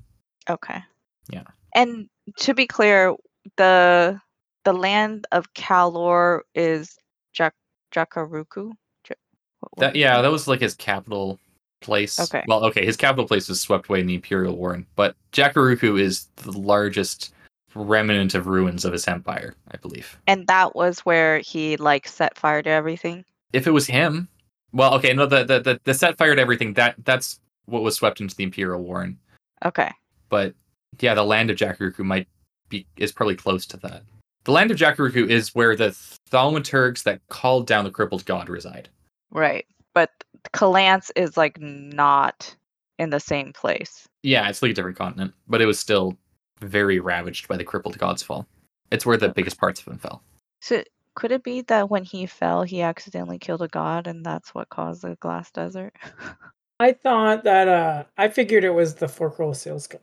Okay. 0.49 0.81
Yeah. 1.29 1.43
And 1.75 2.07
to 2.37 2.53
be 2.53 2.67
clear, 2.67 3.15
the 3.57 4.19
the 4.63 4.73
land 4.73 5.27
of 5.31 5.53
Kallor 5.53 6.41
is 6.55 6.95
Jak 7.33 7.53
Jacuruku. 7.93 8.71
Ja- 9.09 9.15
what- 9.59 9.71
what 9.75 9.79
That 9.79 9.95
yeah, 9.95 10.21
that 10.21 10.31
was 10.31 10.47
like 10.47 10.61
his 10.61 10.75
capital 10.75 11.39
place. 11.83 12.19
Okay. 12.19 12.43
Well, 12.47 12.65
okay, 12.65 12.85
his 12.85 12.97
capital 12.97 13.27
place 13.27 13.47
was 13.47 13.61
swept 13.61 13.87
away 13.87 13.99
in 13.99 14.07
the 14.07 14.15
Imperial 14.15 14.55
War, 14.55 14.83
but 14.95 15.15
Jacuruku 15.31 15.99
is 15.99 16.27
the 16.37 16.51
largest 16.51 17.33
remnant 17.75 18.35
of 18.35 18.47
ruins 18.47 18.85
of 18.85 18.93
his 18.93 19.07
empire, 19.07 19.55
I 19.71 19.77
believe. 19.77 20.17
And 20.27 20.47
that 20.47 20.75
was 20.75 20.99
where 20.99 21.39
he 21.39 21.77
like 21.77 22.07
set 22.07 22.37
fire 22.37 22.61
to 22.61 22.69
everything. 22.69 23.25
If 23.51 23.67
it 23.67 23.71
was 23.71 23.87
him, 23.87 24.27
well, 24.71 24.95
okay, 24.95 25.13
no, 25.13 25.25
the 25.25 25.43
the 25.43 25.59
the, 25.59 25.79
the 25.83 25.93
set 25.93 26.17
to 26.17 26.23
everything. 26.23 26.73
That 26.73 26.95
that's 27.03 27.39
what 27.65 27.83
was 27.83 27.95
swept 27.95 28.19
into 28.19 28.35
the 28.35 28.43
Imperial 28.43 28.81
Warren. 28.81 29.17
Okay. 29.65 29.91
But 30.29 30.53
yeah, 30.99 31.13
the 31.13 31.23
land 31.23 31.49
of 31.49 31.57
Jacuruku 31.57 31.99
might 31.99 32.27
be 32.69 32.85
is 32.97 33.11
probably 33.11 33.35
close 33.35 33.65
to 33.67 33.77
that. 33.77 34.03
The 34.45 34.51
land 34.51 34.71
of 34.71 34.77
Jacuruku 34.77 35.29
is 35.29 35.55
where 35.55 35.75
the 35.75 35.95
thaumaturgs 36.29 37.03
that 37.03 37.21
called 37.29 37.67
down 37.67 37.85
the 37.85 37.91
crippled 37.91 38.25
god 38.25 38.49
reside. 38.49 38.89
Right. 39.31 39.65
But 39.93 40.09
Kolanse 40.51 41.11
is 41.15 41.37
like 41.37 41.59
not 41.59 42.55
in 42.99 43.09
the 43.09 43.19
same 43.19 43.53
place. 43.53 44.07
Yeah, 44.21 44.47
it's 44.49 44.61
like 44.61 44.71
a 44.71 44.73
different 44.73 44.97
continent, 44.97 45.33
but 45.47 45.61
it 45.61 45.65
was 45.65 45.79
still 45.79 46.17
very 46.59 46.99
ravaged 46.99 47.47
by 47.47 47.57
the 47.57 47.63
crippled 47.63 47.97
god's 47.97 48.23
fall. 48.23 48.47
It's 48.91 49.05
where 49.05 49.17
the 49.17 49.29
biggest 49.29 49.57
parts 49.57 49.81
of 49.81 49.87
him 49.87 49.97
fell. 49.97 50.23
So 50.61 50.83
could 51.15 51.31
it 51.31 51.43
be 51.43 51.61
that 51.63 51.89
when 51.89 52.03
he 52.03 52.25
fell, 52.25 52.63
he 52.63 52.81
accidentally 52.81 53.39
killed 53.39 53.61
a 53.61 53.67
god, 53.67 54.07
and 54.07 54.25
that's 54.25 54.53
what 54.53 54.69
caused 54.69 55.01
the 55.01 55.15
glass 55.15 55.51
desert? 55.51 55.93
I 56.79 56.93
thought 56.93 57.43
that 57.43 57.67
uh 57.67 58.03
I 58.17 58.29
figured 58.29 58.63
it 58.63 58.71
was 58.71 58.95
the 58.95 59.05
Forkrul 59.05 59.51
Assail 59.51 59.79
god. 59.89 60.01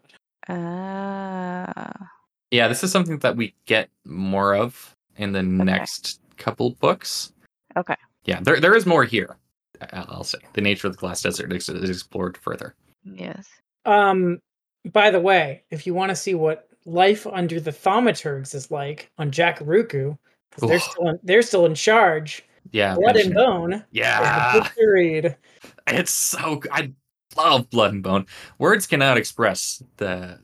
Ah. 0.49 2.11
Yeah, 2.51 2.69
this 2.69 2.83
is 2.83 2.91
something 2.91 3.19
that 3.19 3.37
we 3.37 3.55
get 3.67 3.91
more 4.05 4.55
of 4.55 4.97
in 5.17 5.33
the 5.33 5.43
next 5.43 6.21
couple 6.37 6.71
books. 6.81 7.33
Okay. 7.77 7.97
Yeah, 8.25 8.41
there 8.41 8.61
there 8.61 8.75
is 8.75 8.87
more 8.87 9.05
here. 9.05 9.37
I- 9.81 10.07
I'll 10.09 10.25
say 10.25 10.39
the 10.55 10.61
nature 10.61 10.87
of 10.89 10.95
the 10.95 10.99
glass 10.99 11.23
desert 11.23 11.53
is, 11.53 11.69
is 11.69 11.91
explored 11.91 12.37
further. 12.39 12.75
yes. 13.05 13.49
Um 13.87 14.41
by 14.93 15.11
the 15.11 15.21
way, 15.21 15.63
if 15.71 15.87
you 15.87 15.93
want 15.95 16.11
to 16.11 16.17
see 16.17 16.35
what 16.35 16.69
life 16.87 17.27
under 17.27 17.61
the 17.61 17.71
thaumaturgs 17.71 18.55
is 18.55 18.71
like 18.71 19.11
on 19.19 19.31
Jacuruku, 19.31 20.17
'cause 20.51 20.69
they're 20.69 20.81
still 20.81 21.09
in, 21.09 21.19
they're 21.23 21.43
still 21.43 21.67
in 21.67 21.75
charge. 21.75 22.43
Yeah, 22.73 22.95
Blood 22.95 23.17
and 23.17 23.35
Bone. 23.35 23.85
Yeah, 23.91 24.67
read. 24.79 25.37
it's 25.87 26.11
so. 26.11 26.61
I 26.73 26.93
love 27.37 27.69
Blood 27.71 27.93
and 27.95 28.03
Bone. 28.03 28.27
Words 28.59 28.87
cannot 28.87 29.17
express 29.19 29.83
the. 29.97 30.39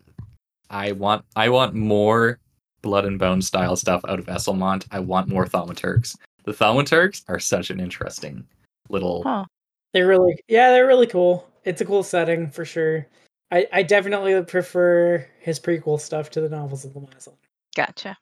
I 0.70 0.92
want. 0.92 1.24
I 1.36 1.48
want 1.50 1.74
more 1.74 2.38
Blood 2.82 3.04
and 3.04 3.18
Bone 3.18 3.40
style 3.42 3.76
stuff 3.76 4.00
out 4.08 4.18
of 4.18 4.26
Esslemont. 4.26 4.86
I 4.90 4.98
want 5.00 5.28
more 5.28 5.46
Thaumaturgs. 5.46 6.16
The 6.44 6.52
Thaumaturgs 6.52 7.22
are 7.28 7.38
such 7.38 7.70
an 7.70 7.80
interesting 7.80 8.46
little. 8.90 9.22
Huh. 9.22 9.44
They're 9.92 10.06
really 10.06 10.36
yeah, 10.48 10.70
they're 10.70 10.86
really 10.86 11.06
cool. 11.06 11.48
It's 11.64 11.80
a 11.80 11.84
cool 11.84 12.02
setting 12.02 12.50
for 12.50 12.64
sure. 12.64 13.06
I, 13.50 13.66
I 13.72 13.82
definitely 13.82 14.42
prefer 14.42 15.26
his 15.40 15.60
prequel 15.60 16.00
stuff 16.00 16.30
to 16.30 16.40
the 16.40 16.48
novels 16.48 16.84
of 16.84 16.94
the 16.94 17.00
Lamazon. 17.00 17.34
Gotcha. 17.76 18.16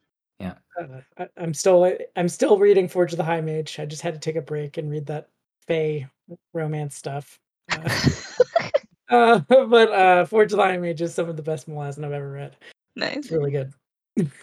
Uh, 0.81 1.01
I, 1.19 1.29
I'm 1.37 1.55
still 1.55 1.97
I'm 2.17 2.29
still 2.29 2.59
reading 2.59 2.89
Forge 2.89 3.12
of 3.12 3.19
the 3.19 3.25
High 3.25 3.41
Mage. 3.41 3.79
I 3.79 3.87
just 3.87 4.03
had 4.03 4.15
to 4.15 4.21
take 4.21 4.37
a 4.37 4.43
break 4.43 4.77
and 4.77 4.91
read 4.91 5.07
that 5.07 5.29
Fae 5.67 6.09
romance 6.53 6.97
stuff. 6.97 7.39
Uh, 9.11 9.41
uh, 9.51 9.65
but 9.67 9.93
uh, 9.93 10.25
Forge 10.25 10.53
of 10.53 10.57
the 10.57 10.62
High 10.62 10.79
Mage 10.79 11.03
is 11.03 11.15
some 11.15 11.29
of 11.29 11.37
the 11.37 11.43
best 11.43 11.69
Malazan 11.69 12.05
I've 12.05 12.12
ever 12.12 12.31
read. 12.31 12.57
nice. 12.97 13.17
It's 13.17 13.31
really 13.31 13.51
good. 13.51 13.73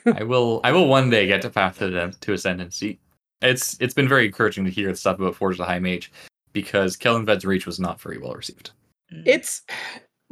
I 0.05 0.23
will. 0.23 0.61
I 0.63 0.71
will 0.71 0.87
one 0.87 1.09
day 1.09 1.25
get 1.25 1.41
to 1.41 1.49
Path 1.49 1.79
to, 1.79 1.89
the, 1.89 2.15
to 2.21 2.33
Ascendancy. 2.33 2.99
It's 3.41 3.77
it's 3.79 3.93
been 3.93 4.07
very 4.07 4.25
encouraging 4.25 4.65
to 4.65 4.71
hear 4.71 4.89
the 4.89 4.95
stuff 4.97 5.19
about 5.19 5.35
Forge 5.35 5.57
the 5.57 5.65
High 5.65 5.79
Mage 5.79 6.11
because 6.53 6.97
Kellanved's 6.97 7.45
Reach 7.45 7.65
was 7.65 7.79
not 7.79 7.99
very 8.01 8.17
well 8.17 8.33
received. 8.33 8.71
Mm. 9.13 9.23
It's 9.25 9.61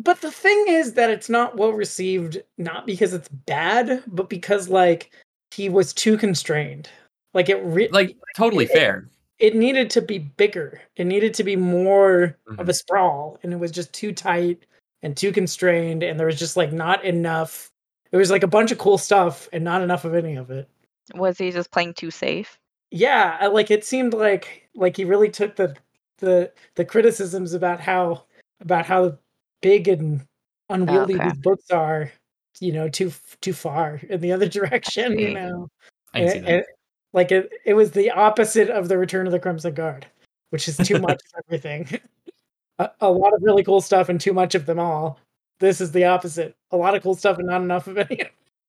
but 0.01 0.21
the 0.21 0.31
thing 0.31 0.65
is 0.67 0.93
that 0.93 1.09
it's 1.09 1.29
not 1.29 1.57
well 1.57 1.73
received 1.73 2.41
not 2.57 2.85
because 2.85 3.13
it's 3.13 3.27
bad, 3.29 4.03
but 4.07 4.29
because 4.29 4.69
like 4.69 5.11
he 5.51 5.69
was 5.69 5.93
too 5.93 6.17
constrained. 6.17 6.89
Like 7.33 7.49
it 7.49 7.61
re- 7.63 7.89
Like 7.91 8.15
totally 8.35 8.65
it- 8.65 8.71
fair. 8.71 9.07
it 9.39 9.55
needed 9.55 9.89
to 9.91 10.01
be 10.01 10.19
bigger. 10.19 10.81
It 10.95 11.05
needed 11.05 11.33
to 11.35 11.43
be 11.43 11.55
more 11.55 12.37
of 12.57 12.65
Mhm. 12.65 12.69
a 12.69 12.73
sprawl, 12.73 13.39
and 13.43 13.53
it 13.53 13.57
was 13.57 13.71
just 13.71 13.91
too 13.93 14.11
tight 14.11 14.65
and 15.01 15.15
too 15.15 15.31
constrained, 15.31 16.03
and 16.03 16.19
there 16.19 16.27
was 16.27 16.37
just 16.39 16.57
like 16.57 16.71
not 16.73 17.03
enough. 17.05 17.69
It 18.11 18.17
was 18.17 18.29
like 18.31 18.43
a 18.43 18.47
bunch 18.47 18.71
of 18.71 18.77
cool 18.77 18.97
stuff 18.97 19.47
and 19.53 19.63
not 19.63 19.81
enough 19.81 20.03
of 20.05 20.13
any 20.13 20.35
of 20.35 20.51
it. 20.51 20.67
Was 21.15 21.37
he 21.37 21.51
just 21.51 21.71
playing 21.71 21.93
too 21.95 22.11
safe? 22.11 22.58
Yeah, 22.91 23.37
uh, 23.41 23.51
like 23.51 23.69
it 23.71 23.83
seemed 23.85 24.13
like 24.13 24.67
like 24.75 24.97
he 24.97 25.05
really 25.05 25.29
took 25.29 25.55
the 25.55 25.75
the 26.19 26.51
the 26.75 26.85
criticisms 26.85 27.53
about 27.53 27.79
how 27.79 28.23
about 28.61 28.85
how 28.85 29.17
big 29.61 29.87
and 29.87 30.21
unwieldy 30.69 31.15
Okay. 31.15 31.23
these 31.29 31.37
books 31.39 31.69
are, 31.71 32.11
you 32.59 32.71
know, 32.71 32.89
too 32.89 33.11
too 33.41 33.53
far 33.53 33.99
in 34.09 34.21
the 34.21 34.31
other 34.31 34.47
direction. 34.49 35.17
You 35.19 35.33
know, 35.33 35.67
I 36.13 36.19
can 36.19 36.29
see 36.29 36.37
And- 36.37 36.47
that. 36.47 36.53
and, 36.53 36.63
like 37.11 37.31
it, 37.31 37.51
it 37.65 37.73
was 37.73 37.89
the 37.91 38.11
opposite 38.11 38.69
of 38.69 38.87
the 38.87 38.95
Return 38.97 39.25
of 39.25 39.31
the 39.31 39.39
Crimson 39.39 39.73
Guard, 39.73 40.05
which 40.51 40.67
is 40.67 40.77
too 40.77 40.99
much 40.99 41.19
of 41.35 41.43
everything. 41.47 41.99
A, 42.79 42.89
a 43.01 43.11
lot 43.11 43.33
of 43.33 43.41
really 43.41 43.63
cool 43.63 43.81
stuff 43.81 44.07
and 44.09 44.21
too 44.21 44.31
much 44.31 44.53
of 44.55 44.65
them 44.67 44.79
all. 44.79 45.19
This 45.59 45.81
is 45.81 45.91
the 45.91 46.05
opposite. 46.05 46.55
A 46.71 46.77
lot 46.77 46.95
of 46.95 47.01
cool 47.03 47.15
stuff 47.15 47.37
and 47.39 47.47
not 47.47 47.61
enough 47.61 47.87
of 47.87 47.97
any. 47.97 48.21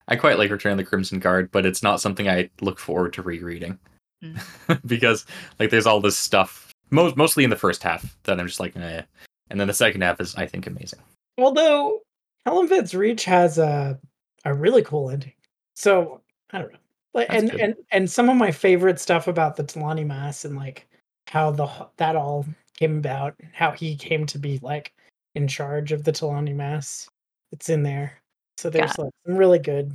I 0.08 0.16
quite 0.16 0.36
like 0.38 0.50
Return 0.50 0.72
of 0.72 0.78
the 0.78 0.84
Crimson 0.84 1.20
Guard, 1.20 1.50
but 1.52 1.64
it's 1.66 1.82
not 1.82 2.00
something 2.00 2.28
I 2.28 2.50
look 2.60 2.78
forward 2.80 3.12
to 3.12 3.22
rereading. 3.22 3.78
because 4.86 5.26
like 5.58 5.70
there's 5.70 5.86
all 5.86 6.00
this 6.00 6.18
stuff 6.18 6.72
most 6.90 7.16
mostly 7.16 7.44
in 7.44 7.50
the 7.50 7.56
first 7.56 7.82
half 7.82 8.16
that 8.24 8.38
I'm 8.38 8.46
just 8.46 8.60
like, 8.60 8.76
eh. 8.76 9.02
and 9.50 9.60
then 9.60 9.68
the 9.68 9.74
second 9.74 10.02
half 10.02 10.20
is 10.20 10.34
I 10.36 10.46
think 10.46 10.66
amazing. 10.66 11.00
Although 11.38 12.00
Kellanved's 12.46 12.94
Reach 12.94 13.24
has 13.24 13.58
a 13.58 13.98
a 14.44 14.54
really 14.54 14.82
cool 14.82 15.10
ending. 15.10 15.32
So 15.74 16.20
I 16.50 16.58
don't 16.58 16.72
know. 16.72 16.78
Like 17.14 17.28
That's 17.28 17.42
and, 17.42 17.50
good. 17.50 17.60
and 17.60 17.74
and 17.92 18.10
some 18.10 18.28
of 18.28 18.36
my 18.36 18.50
favorite 18.50 19.00
stuff 19.00 19.26
about 19.28 19.56
the 19.56 19.64
T'lan 19.64 20.04
Imass 20.04 20.44
and 20.44 20.56
like 20.56 20.88
how 21.28 21.50
the 21.50 21.68
that 21.96 22.16
all 22.16 22.46
came 22.78 22.98
about, 22.98 23.34
how 23.52 23.70
he 23.70 23.96
came 23.96 24.26
to 24.26 24.38
be 24.38 24.58
like 24.62 24.92
in 25.34 25.46
charge 25.46 25.92
of 25.92 26.04
the 26.04 26.12
T'lan 26.12 26.48
Imass. 26.48 27.08
It's 27.52 27.68
in 27.68 27.82
there. 27.82 28.20
So 28.58 28.70
there's 28.70 28.96
like 28.98 29.12
some 29.26 29.36
really 29.36 29.58
good, 29.58 29.92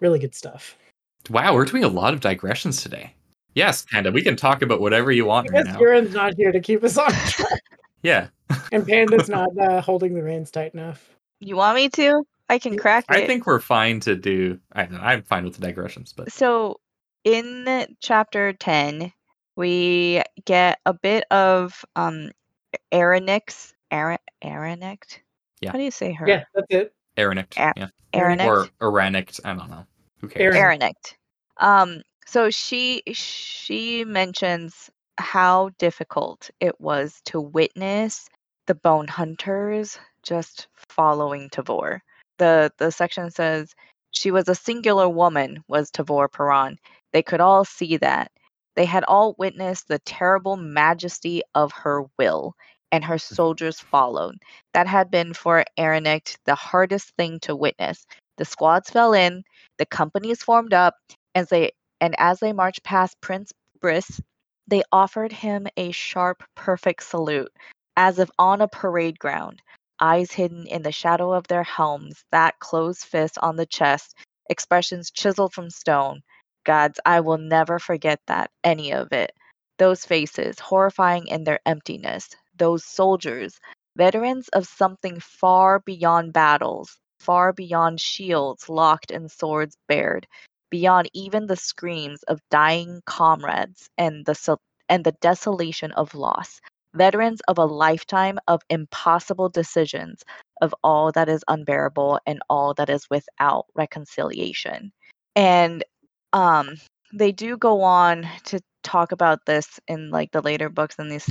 really 0.00 0.18
good 0.18 0.34
stuff. 0.34 0.76
Wow, 1.30 1.54
we're 1.54 1.64
doing 1.64 1.84
a 1.84 1.88
lot 1.88 2.14
of 2.14 2.20
digressions 2.20 2.82
today. 2.82 3.12
Yes, 3.54 3.86
Panda, 3.90 4.12
we 4.12 4.22
can 4.22 4.36
talk 4.36 4.62
about 4.62 4.80
whatever 4.80 5.10
you 5.10 5.24
want 5.24 5.50
right 5.50 5.64
Because 5.64 5.74
now. 5.74 5.80
Hurin's 5.80 6.14
not 6.14 6.34
here 6.34 6.52
to 6.52 6.60
keep 6.60 6.84
us 6.84 6.96
on 6.96 7.10
track, 7.26 7.62
Yeah, 8.02 8.28
and 8.72 8.86
Panda's 8.86 9.28
not 9.28 9.48
uh, 9.58 9.80
holding 9.80 10.14
the 10.14 10.22
reins 10.22 10.50
tight 10.50 10.74
enough. 10.74 11.08
You 11.40 11.56
want 11.56 11.76
me 11.76 11.88
to? 11.90 12.24
I 12.48 12.58
can 12.58 12.78
crack 12.78 13.04
it. 13.10 13.14
I 13.14 13.26
think 13.26 13.46
we're 13.46 13.60
fine 13.60 14.00
to 14.00 14.16
do. 14.16 14.58
I 14.72 14.82
don't 14.84 14.92
know, 14.92 15.00
I'm 15.00 15.22
fine 15.22 15.44
with 15.44 15.54
the 15.54 15.66
digressions, 15.66 16.12
but 16.12 16.32
so. 16.32 16.80
In 17.24 17.86
chapter 18.00 18.52
ten, 18.54 19.12
we 19.56 20.22
get 20.46 20.78
a 20.86 20.94
bit 20.94 21.24
of 21.30 21.84
um, 21.96 22.30
Aronix. 22.92 23.74
Aaron, 23.90 24.18
Aronix. 24.42 25.18
Yeah. 25.60 25.72
How 25.72 25.78
do 25.78 25.84
you 25.84 25.90
say 25.90 26.12
her? 26.12 26.28
Yeah, 26.28 26.44
that's 26.54 26.66
it. 26.70 26.94
Aranict, 27.16 27.56
A- 27.58 27.72
yeah, 27.76 27.88
Aronix. 28.14 28.46
or 28.46 28.68
Aranict, 28.80 29.40
I 29.44 29.54
don't 29.54 29.68
know. 29.68 29.84
Who 30.20 30.28
cares? 30.28 30.54
Aaron- 30.54 30.80
Aranict. 30.80 31.16
Um, 31.58 32.02
so 32.30 32.50
she 32.50 33.02
she 33.12 34.04
mentions 34.04 34.90
how 35.16 35.70
difficult 35.78 36.50
it 36.60 36.78
was 36.80 37.20
to 37.24 37.40
witness 37.40 38.28
the 38.66 38.74
bone 38.74 39.08
hunters 39.08 39.98
just 40.22 40.68
following 40.74 41.48
Tavore. 41.48 42.00
The 42.36 42.70
the 42.76 42.92
section 42.92 43.30
says 43.30 43.74
she 44.10 44.30
was 44.30 44.48
a 44.48 44.54
singular 44.54 45.08
woman, 45.08 45.64
was 45.68 45.90
Tavore 45.90 46.30
Paran. 46.30 46.76
They 47.12 47.22
could 47.22 47.40
all 47.40 47.64
see 47.64 47.96
that. 47.96 48.30
They 48.76 48.84
had 48.84 49.04
all 49.04 49.34
witnessed 49.38 49.88
the 49.88 49.98
terrible 50.00 50.56
majesty 50.56 51.42
of 51.54 51.72
her 51.72 52.04
will, 52.18 52.54
and 52.92 53.02
her 53.04 53.16
mm-hmm. 53.16 53.34
soldiers 53.34 53.80
followed. 53.80 54.36
That 54.74 54.86
had 54.86 55.10
been 55.10 55.32
for 55.32 55.64
Aranict 55.78 56.36
the 56.44 56.54
hardest 56.54 57.14
thing 57.16 57.40
to 57.40 57.56
witness. 57.56 58.06
The 58.36 58.44
squads 58.44 58.90
fell 58.90 59.14
in, 59.14 59.44
the 59.78 59.86
companies 59.86 60.42
formed 60.42 60.74
up, 60.74 60.94
and 61.34 61.46
they 61.46 61.72
and 62.00 62.14
as 62.18 62.40
they 62.40 62.52
marched 62.52 62.82
past 62.82 63.20
Prince 63.20 63.52
Brys, 63.80 64.20
they 64.66 64.82
offered 64.92 65.32
him 65.32 65.66
a 65.76 65.90
sharp, 65.92 66.42
perfect 66.54 67.02
salute, 67.02 67.52
as 67.96 68.18
if 68.18 68.30
on 68.38 68.60
a 68.60 68.68
parade 68.68 69.18
ground, 69.18 69.62
eyes 70.00 70.30
hidden 70.30 70.66
in 70.66 70.82
the 70.82 70.92
shadow 70.92 71.32
of 71.32 71.46
their 71.48 71.64
helms, 71.64 72.22
that 72.30 72.58
closed 72.58 73.04
fist 73.04 73.38
on 73.38 73.56
the 73.56 73.66
chest, 73.66 74.14
expressions 74.48 75.10
chiseled 75.10 75.52
from 75.52 75.70
stone. 75.70 76.22
Gods, 76.64 77.00
I 77.04 77.20
will 77.20 77.38
never 77.38 77.78
forget 77.78 78.20
that, 78.26 78.50
any 78.62 78.92
of 78.92 79.12
it. 79.12 79.32
Those 79.78 80.04
faces, 80.04 80.58
horrifying 80.58 81.28
in 81.28 81.44
their 81.44 81.60
emptiness, 81.64 82.28
those 82.56 82.84
soldiers, 82.84 83.58
veterans 83.96 84.48
of 84.48 84.66
something 84.66 85.18
far 85.20 85.80
beyond 85.80 86.32
battles, 86.32 86.98
far 87.20 87.52
beyond 87.52 88.00
shields 88.00 88.68
locked 88.68 89.10
and 89.10 89.30
swords 89.30 89.76
bared, 89.88 90.26
beyond 90.70 91.10
even 91.14 91.46
the 91.46 91.56
screams 91.56 92.22
of 92.24 92.40
dying 92.50 93.02
comrades 93.06 93.88
and 93.98 94.24
the 94.26 94.56
and 94.88 95.04
the 95.04 95.12
desolation 95.20 95.92
of 95.92 96.14
loss. 96.14 96.60
Veterans 96.94 97.40
of 97.48 97.58
a 97.58 97.64
lifetime 97.64 98.38
of 98.48 98.62
impossible 98.70 99.48
decisions 99.50 100.24
of 100.62 100.74
all 100.82 101.12
that 101.12 101.28
is 101.28 101.44
unbearable 101.48 102.18
and 102.26 102.40
all 102.48 102.74
that 102.74 102.88
is 102.90 103.06
without 103.10 103.66
reconciliation. 103.74 104.92
And 105.36 105.84
um 106.32 106.76
they 107.14 107.32
do 107.32 107.56
go 107.56 107.82
on 107.82 108.26
to 108.44 108.60
talk 108.82 109.12
about 109.12 109.44
this 109.46 109.80
in 109.88 110.10
like 110.10 110.30
the 110.32 110.42
later 110.42 110.68
books 110.68 110.96
in 110.98 111.08
these 111.08 111.30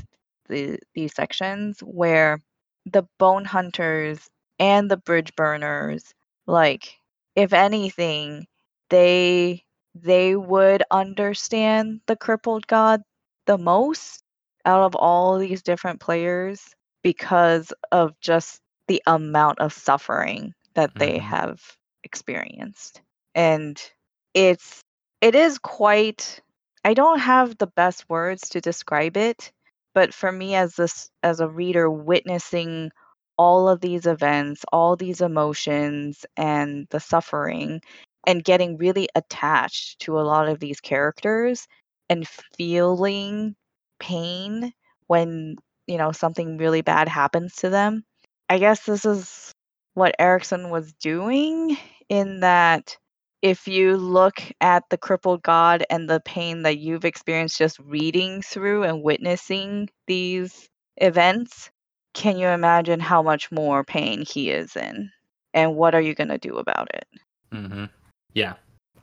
the, 0.50 0.80
these 0.96 1.14
sections 1.14 1.80
where 1.82 2.40
the 2.86 3.04
bone 3.20 3.46
hunters 3.46 4.28
and 4.60 4.90
the 4.90 4.98
bridge 4.98 5.36
burners 5.36 6.04
like 6.48 6.96
if 7.36 7.54
anything 7.54 8.46
they 8.90 9.64
they 9.96 10.36
would 10.36 10.84
understand 10.92 12.02
the 12.08 12.16
crippled 12.16 12.68
god 12.68 13.02
the 13.46 13.58
most 13.58 14.24
out 14.66 14.84
of 14.84 14.96
all 14.96 15.38
these 15.38 15.62
different 15.64 16.00
players 16.00 16.62
because 17.04 17.74
of 17.92 18.20
just 18.20 18.62
the 18.88 19.02
amount 19.08 19.60
of 19.60 19.74
suffering 19.74 20.54
that 20.76 20.94
they 20.96 21.18
Mhm. 21.18 21.22
have 21.22 21.62
experienced 22.04 23.02
and 23.36 23.82
it's 24.34 24.82
it 25.22 25.36
is 25.36 25.58
quite 25.60 26.42
i 26.86 26.94
don't 26.94 27.20
have 27.20 27.58
the 27.58 27.68
best 27.68 28.08
words 28.10 28.50
to 28.50 28.62
describe 28.62 29.18
it 29.18 29.52
but 29.94 30.14
for 30.14 30.32
me 30.32 30.56
as 30.56 30.76
this 30.76 31.10
as 31.24 31.40
a 31.40 31.50
reader 31.50 31.90
witnessing 31.90 32.92
all 33.38 33.68
of 33.70 33.82
these 33.82 34.06
events 34.06 34.64
all 34.72 34.96
these 34.96 35.22
emotions 35.22 36.26
and 36.38 36.88
the 36.92 37.00
suffering 37.00 37.82
and 38.28 38.44
getting 38.44 38.78
really 38.78 39.08
attached 39.16 40.00
to 40.02 40.20
a 40.20 40.22
lot 40.22 40.50
of 40.50 40.60
these 40.60 40.82
characters 40.82 41.66
and 42.10 42.28
feeling 42.58 43.56
pain 44.00 44.74
when 45.08 45.56
you 45.88 45.98
know 45.98 46.12
something 46.12 46.58
really 46.58 46.82
bad 46.82 47.08
happens 47.08 47.56
to 47.56 47.70
them. 47.70 48.04
I 48.50 48.60
guess 48.60 48.84
this 48.84 49.06
is 49.06 49.52
what 49.94 50.16
Erikson 50.20 50.70
was 50.70 50.94
doing 50.94 51.78
in 52.10 52.42
that 52.42 52.98
if 53.42 53.68
you 53.68 53.96
look 53.96 54.42
at 54.62 54.84
the 54.90 54.98
crippled 54.98 55.42
god 55.42 55.86
and 55.90 56.10
the 56.10 56.20
pain 56.20 56.64
that 56.64 56.78
you've 56.78 57.06
experienced 57.06 57.58
just 57.58 57.80
reading 57.80 58.42
through 58.42 58.84
and 58.84 59.04
witnessing 59.04 59.90
these 60.08 60.68
events 60.98 61.72
can 62.14 62.40
you 62.40 62.48
imagine 62.48 63.00
how 63.00 63.22
much 63.22 63.52
more 63.52 63.84
pain 63.84 64.26
he 64.26 64.50
is 64.50 64.76
in? 64.76 65.12
And 65.54 65.76
what 65.76 65.94
are 65.94 66.02
you 66.02 66.16
going 66.16 66.30
to 66.30 66.40
do 66.40 66.58
about 66.58 66.90
it? 66.94 67.06
Hmm 67.52 67.86
Yeah, 68.34 68.54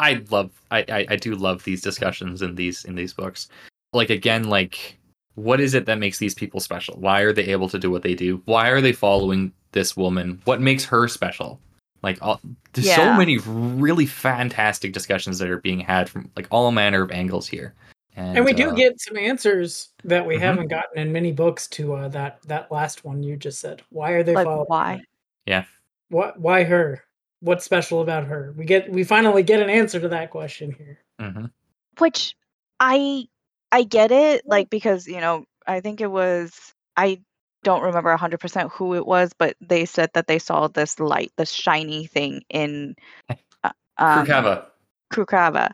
I 0.00 0.24
love. 0.30 0.50
I, 0.70 0.84
I 0.88 1.06
I 1.10 1.16
do 1.16 1.34
love 1.34 1.64
these 1.64 1.82
discussions 1.82 2.42
in 2.42 2.54
these 2.54 2.84
in 2.84 2.94
these 2.94 3.12
books. 3.12 3.48
Like 3.92 4.10
again, 4.10 4.44
like 4.44 4.98
what 5.34 5.60
is 5.60 5.74
it 5.74 5.86
that 5.86 5.98
makes 5.98 6.18
these 6.18 6.34
people 6.34 6.60
special? 6.60 6.96
Why 6.98 7.20
are 7.22 7.32
they 7.32 7.44
able 7.46 7.68
to 7.68 7.78
do 7.78 7.90
what 7.90 8.02
they 8.02 8.14
do? 8.14 8.40
Why 8.44 8.68
are 8.68 8.80
they 8.80 8.92
following 8.92 9.52
this 9.72 9.96
woman? 9.96 10.40
What 10.44 10.60
makes 10.60 10.84
her 10.84 11.08
special? 11.08 11.60
Like 12.02 12.18
all, 12.22 12.40
there's 12.74 12.92
so 12.94 13.12
many 13.14 13.38
really 13.38 14.06
fantastic 14.06 14.92
discussions 14.92 15.38
that 15.38 15.48
are 15.48 15.58
being 15.60 15.80
had 15.80 16.08
from 16.08 16.30
like 16.36 16.46
all 16.50 16.70
manner 16.70 17.02
of 17.02 17.10
angles 17.10 17.48
here. 17.48 17.74
And, 18.14 18.36
And 18.36 18.44
we 18.44 18.52
do 18.52 18.68
uh, 18.70 18.74
get 18.74 19.00
some 19.00 19.16
answers 19.16 19.88
that 20.04 20.24
we 20.24 20.36
Mhm. 20.36 20.40
haven't 20.40 20.68
gotten 20.68 20.98
in 20.98 21.12
many 21.12 21.32
books 21.32 21.66
to 21.68 21.94
uh, 21.94 22.08
that 22.08 22.42
that 22.42 22.70
last 22.70 23.04
one 23.04 23.22
you 23.22 23.36
just 23.36 23.58
said. 23.58 23.82
Why 23.90 24.10
are 24.12 24.22
they 24.22 24.34
like 24.34 24.44
following? 24.44 24.66
why 24.68 24.96
her? 24.98 25.02
Yeah. 25.46 25.64
What? 26.10 26.38
Why 26.38 26.64
her? 26.64 27.03
What's 27.44 27.62
special 27.64 28.00
about 28.00 28.24
her? 28.24 28.54
We 28.56 28.64
get 28.64 28.90
we 28.90 29.04
finally 29.04 29.42
get 29.42 29.60
an 29.60 29.68
answer 29.68 30.00
to 30.00 30.08
that 30.08 30.30
question 30.30 30.72
here. 30.72 30.98
mhm. 31.20 31.50
which 31.98 32.34
i 32.80 33.24
i 33.70 33.82
get 33.84 34.10
it 34.10 34.42
like 34.46 34.68
because 34.70 35.06
you 35.06 35.20
know 35.20 35.44
i 35.66 35.80
think 35.80 36.00
it 36.00 36.10
was 36.10 36.72
i 36.96 37.20
don't 37.62 37.82
remember 37.82 38.14
100% 38.16 38.70
who 38.72 38.94
it 38.94 39.06
was 39.06 39.32
but 39.38 39.56
they 39.60 39.84
said 39.84 40.10
that 40.14 40.26
they 40.26 40.38
saw 40.38 40.66
this 40.68 40.98
light 40.98 41.30
this 41.36 41.50
shiny 41.52 42.06
thing 42.06 42.42
in 42.50 42.96
uh, 43.62 43.70
um, 43.98 44.26
Krughava 44.26 44.66
Krughava. 45.12 45.70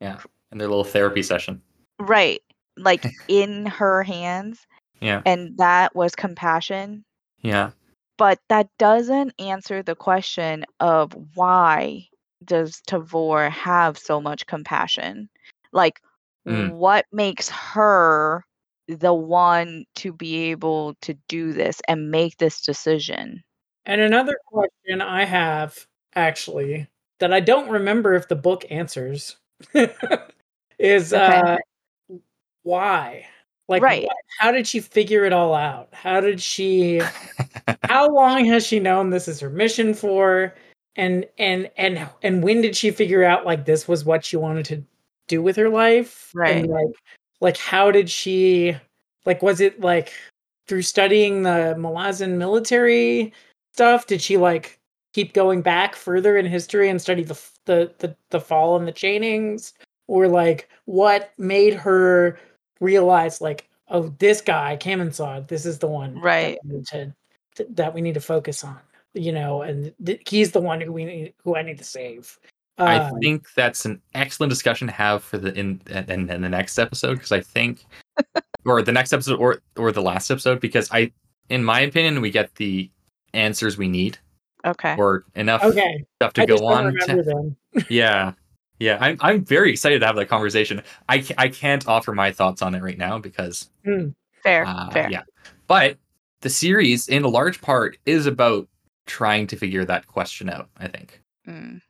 and 0.00 0.60
their 0.60 0.68
little 0.68 0.84
therapy 0.84 1.22
session. 1.22 1.60
right 1.98 2.40
like 2.76 3.04
in 3.28 3.66
her 3.66 4.02
hands 4.02 4.66
Yeah. 5.00 5.22
and 5.26 5.56
that 5.58 5.96
was 5.96 6.14
compassion 6.14 7.04
Yeah. 7.42 7.70
But 8.16 8.38
that 8.48 8.68
doesn't 8.78 9.34
answer 9.40 9.82
the 9.82 9.96
question 9.96 10.64
of 10.80 11.12
why 11.34 12.06
does 12.44 12.80
Tavore 12.88 13.50
have 13.50 13.98
so 13.98 14.20
much 14.20 14.46
compassion? 14.46 15.28
Like, 15.72 16.00
Mm. 16.46 16.72
what 16.72 17.06
makes 17.10 17.48
her 17.48 18.44
the 18.86 19.14
one 19.14 19.86
to 19.96 20.12
be 20.12 20.50
able 20.50 20.94
to 21.00 21.14
do 21.26 21.54
this 21.54 21.80
and 21.88 22.10
make 22.10 22.36
this 22.36 22.60
decision? 22.60 23.42
And 23.86 24.00
another 24.02 24.36
question 24.46 25.00
I 25.00 25.24
have 25.24 25.86
actually 26.14 26.86
that 27.18 27.32
I 27.32 27.40
don't 27.40 27.70
remember 27.70 28.12
if 28.14 28.28
the 28.28 28.36
book 28.36 28.64
answers 28.70 29.36
is 30.78 31.12
Okay. 31.14 31.40
uh 31.40 31.58
why? 32.62 33.26
Like 33.68 33.82
Right. 33.82 34.04
what- 34.04 34.16
how 34.38 34.50
did 34.52 34.66
she 34.66 34.80
figure 34.80 35.24
it 35.24 35.32
all 35.32 35.54
out? 35.54 35.88
How 35.94 36.20
did 36.20 36.42
she 36.42 37.00
how 37.94 38.10
long 38.10 38.44
has 38.46 38.66
she 38.66 38.80
known 38.80 39.10
this 39.10 39.28
is 39.28 39.38
her 39.38 39.48
mission 39.48 39.94
for? 39.94 40.52
And 40.96 41.26
and 41.38 41.70
and 41.76 42.08
and 42.22 42.42
when 42.42 42.60
did 42.60 42.74
she 42.74 42.90
figure 42.90 43.22
out 43.22 43.46
like 43.46 43.66
this 43.66 43.86
was 43.86 44.04
what 44.04 44.24
she 44.24 44.36
wanted 44.36 44.64
to 44.66 44.84
do 45.28 45.40
with 45.40 45.54
her 45.54 45.68
life? 45.68 46.32
Right. 46.34 46.56
And 46.56 46.66
like 46.66 46.90
like 47.40 47.56
how 47.56 47.92
did 47.92 48.10
she 48.10 48.76
like 49.26 49.42
was 49.42 49.60
it 49.60 49.80
like 49.80 50.12
through 50.66 50.82
studying 50.82 51.44
the 51.44 51.76
Malazan 51.78 52.36
military 52.36 53.32
stuff? 53.74 54.08
Did 54.08 54.20
she 54.20 54.38
like 54.38 54.80
keep 55.12 55.32
going 55.32 55.62
back 55.62 55.94
further 55.94 56.36
in 56.36 56.46
history 56.46 56.88
and 56.88 57.00
study 57.00 57.22
the 57.22 57.40
the 57.66 57.92
the, 57.98 58.16
the 58.30 58.40
fall 58.40 58.76
and 58.76 58.88
the 58.88 58.92
chainings? 58.92 59.72
Or 60.08 60.26
like 60.26 60.68
what 60.86 61.32
made 61.38 61.74
her 61.74 62.40
realize 62.80 63.40
like 63.40 63.68
oh 63.86 64.12
this 64.18 64.40
guy 64.40 64.76
Kaminsod, 64.80 65.46
this 65.46 65.64
is 65.64 65.78
the 65.78 65.86
one 65.86 66.20
Right. 66.20 66.58
to 66.88 67.14
th- 67.56 67.68
that 67.72 67.94
we 67.94 68.00
need 68.00 68.14
to 68.14 68.20
focus 68.20 68.64
on 68.64 68.78
you 69.14 69.32
know 69.32 69.62
and 69.62 69.92
th- 70.04 70.20
he's 70.28 70.52
the 70.52 70.60
one 70.60 70.80
who 70.80 70.92
we 70.92 71.04
need 71.04 71.34
who 71.42 71.56
I 71.56 71.62
need 71.62 71.78
to 71.78 71.84
save 71.84 72.38
I 72.78 72.96
Uh, 72.96 73.10
think 73.22 73.46
that's 73.54 73.84
an 73.84 74.00
excellent 74.14 74.50
discussion 74.50 74.88
to 74.88 74.92
have 74.94 75.22
for 75.22 75.38
the 75.38 75.54
in 75.56 75.80
in, 75.88 76.28
in 76.28 76.40
the 76.42 76.48
next 76.48 76.76
episode 76.78 77.14
because 77.14 77.30
I 77.30 77.38
think, 77.40 77.84
or 78.66 78.82
the 78.82 78.90
next 78.90 79.12
episode 79.12 79.38
or 79.38 79.60
or 79.76 79.92
the 79.92 80.02
last 80.02 80.28
episode 80.28 80.58
because 80.60 80.90
I, 80.90 81.12
in 81.50 81.62
my 81.62 81.78
opinion, 81.82 82.20
we 82.20 82.30
get 82.32 82.52
the 82.56 82.90
answers 83.32 83.78
we 83.78 83.86
need 83.86 84.18
Okay. 84.66 84.96
or 84.98 85.24
enough 85.36 85.62
okay 85.62 86.04
stuff 86.16 86.32
to 86.32 86.42
I 86.42 86.46
go 86.46 86.66
on. 86.66 86.94
To, 87.06 87.54
yeah, 87.88 88.32
yeah, 88.80 88.98
I'm 89.00 89.18
I'm 89.20 89.44
very 89.44 89.70
excited 89.70 90.00
to 90.00 90.06
have 90.06 90.16
that 90.16 90.26
conversation. 90.28 90.82
I 91.08 91.24
I 91.38 91.50
can't 91.50 91.86
offer 91.86 92.12
my 92.12 92.32
thoughts 92.32 92.60
on 92.60 92.74
it 92.74 92.82
right 92.82 92.98
now 92.98 93.20
because 93.20 93.70
Fair. 94.42 94.64
uh, 94.66 94.90
fair. 94.90 95.08
yeah, 95.12 95.22
but 95.68 95.96
the 96.44 96.50
series 96.50 97.08
in 97.08 97.24
a 97.24 97.28
large 97.28 97.60
part 97.62 97.96
is 98.04 98.26
about 98.26 98.68
trying 99.06 99.46
to 99.48 99.56
figure 99.56 99.84
that 99.86 100.06
question 100.06 100.50
out. 100.50 100.68
I 100.76 100.88
think. 100.88 101.20
Mm. 101.48 101.80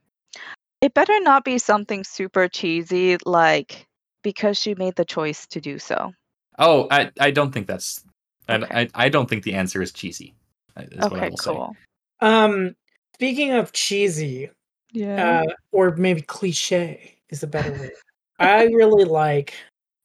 It 0.80 0.94
better 0.94 1.18
not 1.20 1.44
be 1.44 1.58
something 1.58 2.04
super 2.04 2.48
cheesy 2.48 3.16
like 3.26 3.86
because 4.22 4.56
she 4.56 4.74
made 4.76 4.94
the 4.94 5.04
choice 5.04 5.46
to 5.48 5.60
do 5.60 5.78
so. 5.78 6.12
Oh, 6.58 6.86
I 6.90 7.10
I 7.18 7.30
don't 7.32 7.52
think 7.52 7.66
that's. 7.66 8.04
I, 8.48 8.56
Okay. 8.56 8.80
I, 8.94 9.06
I 9.06 9.08
don't 9.08 9.28
think 9.28 9.42
the 9.42 9.54
answer 9.54 9.82
is 9.82 9.90
cheesy. 9.90 10.34
uh, 10.76 10.82
Is 10.92 11.10
what 11.10 11.14
I 11.14 11.16
okay, 11.16 11.30
will 11.30 11.36
say. 11.36 11.52
cool. 11.52 11.76
um 12.20 12.76
speaking 13.14 13.52
of 13.52 13.72
cheesy 13.72 14.50
Yeah. 14.92 15.42
uh 15.42 15.52
or 15.72 15.96
maybe 15.96 16.20
cliche 16.22 17.16
is 17.30 17.42
a 17.42 17.46
better 17.48 17.72
word 17.72 17.92
I 18.38 18.64
really 18.64 19.04
like 19.04 19.54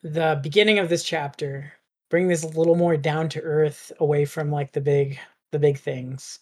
the 0.02 0.40
beginning 0.42 0.80
of 0.80 0.90
this 0.90 1.04
chapter 1.04 1.74
bring 2.10 2.28
this 2.28 2.44
a 2.44 2.48
little 2.48 2.76
more 2.76 2.98
down 2.98 3.30
to 3.30 3.42
earth 3.42 3.92
away 4.00 4.26
from 4.26 4.52
like 4.52 4.72
the 4.72 4.82
big 4.82 5.20
the 5.52 5.60
big 5.60 5.78
things 5.78 6.40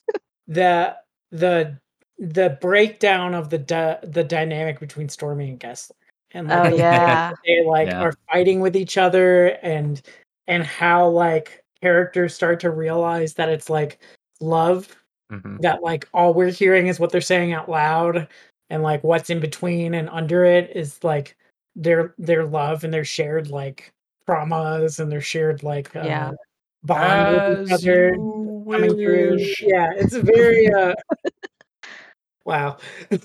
the 0.48 0.96
the 1.32 1.78
the 2.20 2.58
breakdown 2.62 3.34
of 3.36 3.50
the 3.50 3.58
dy- 3.58 3.98
the 4.04 4.24
dynamic 4.24 4.80
between 4.80 5.08
Stormy 5.10 5.50
and 5.50 5.60
Gessler 5.60 5.92
and 6.32 6.52
Oh 6.52 6.56
like 6.56 6.72
the 6.72 6.78
fact 6.80 6.80
yeah. 6.80 7.32
they 7.62 7.66
like 7.66 7.88
Yeah. 7.88 8.02
are 8.02 8.14
fighting 8.32 8.60
with 8.62 8.76
each 8.76 8.98
other 8.98 9.58
and 9.62 10.02
and 10.48 10.64
how 10.64 11.08
like 11.08 11.64
characters 11.82 12.34
start 12.34 12.60
to 12.62 12.72
realize 12.72 13.34
that 13.36 13.50
it's 13.50 13.70
like 13.70 14.00
love 14.42 14.94
Mhm. 15.32 15.60
that 15.62 15.84
like 15.84 16.08
all 16.14 16.34
we're 16.34 16.50
hearing 16.52 16.88
is 16.88 17.00
what 17.02 17.12
they're 17.12 17.20
saying 17.22 17.52
out 17.52 17.70
loud 17.70 18.28
and 18.70 18.82
like 18.82 19.04
what's 19.04 19.30
in 19.30 19.40
between 19.42 19.94
and 19.94 20.10
under 20.10 20.46
it 20.46 20.72
is 20.76 21.04
like 21.04 21.36
their 21.76 22.16
their 22.18 22.46
love 22.46 22.84
and 22.86 22.94
their 22.94 23.04
shared 23.06 23.50
like 23.50 23.92
traumas 24.28 25.00
and 25.00 25.12
their 25.12 25.22
shared 25.22 25.64
like 25.64 25.96
uh 25.96 26.04
Yeah. 26.04 26.32
bond 26.84 27.30
with 27.30 27.70
each 27.70 27.72
other 27.74 28.12
coming 28.72 28.96
through 28.96 29.38
yeah 29.62 29.90
it's 29.96 30.14
a 30.14 30.22
very 30.22 30.68
uh 30.74 30.94
wow 32.46 32.78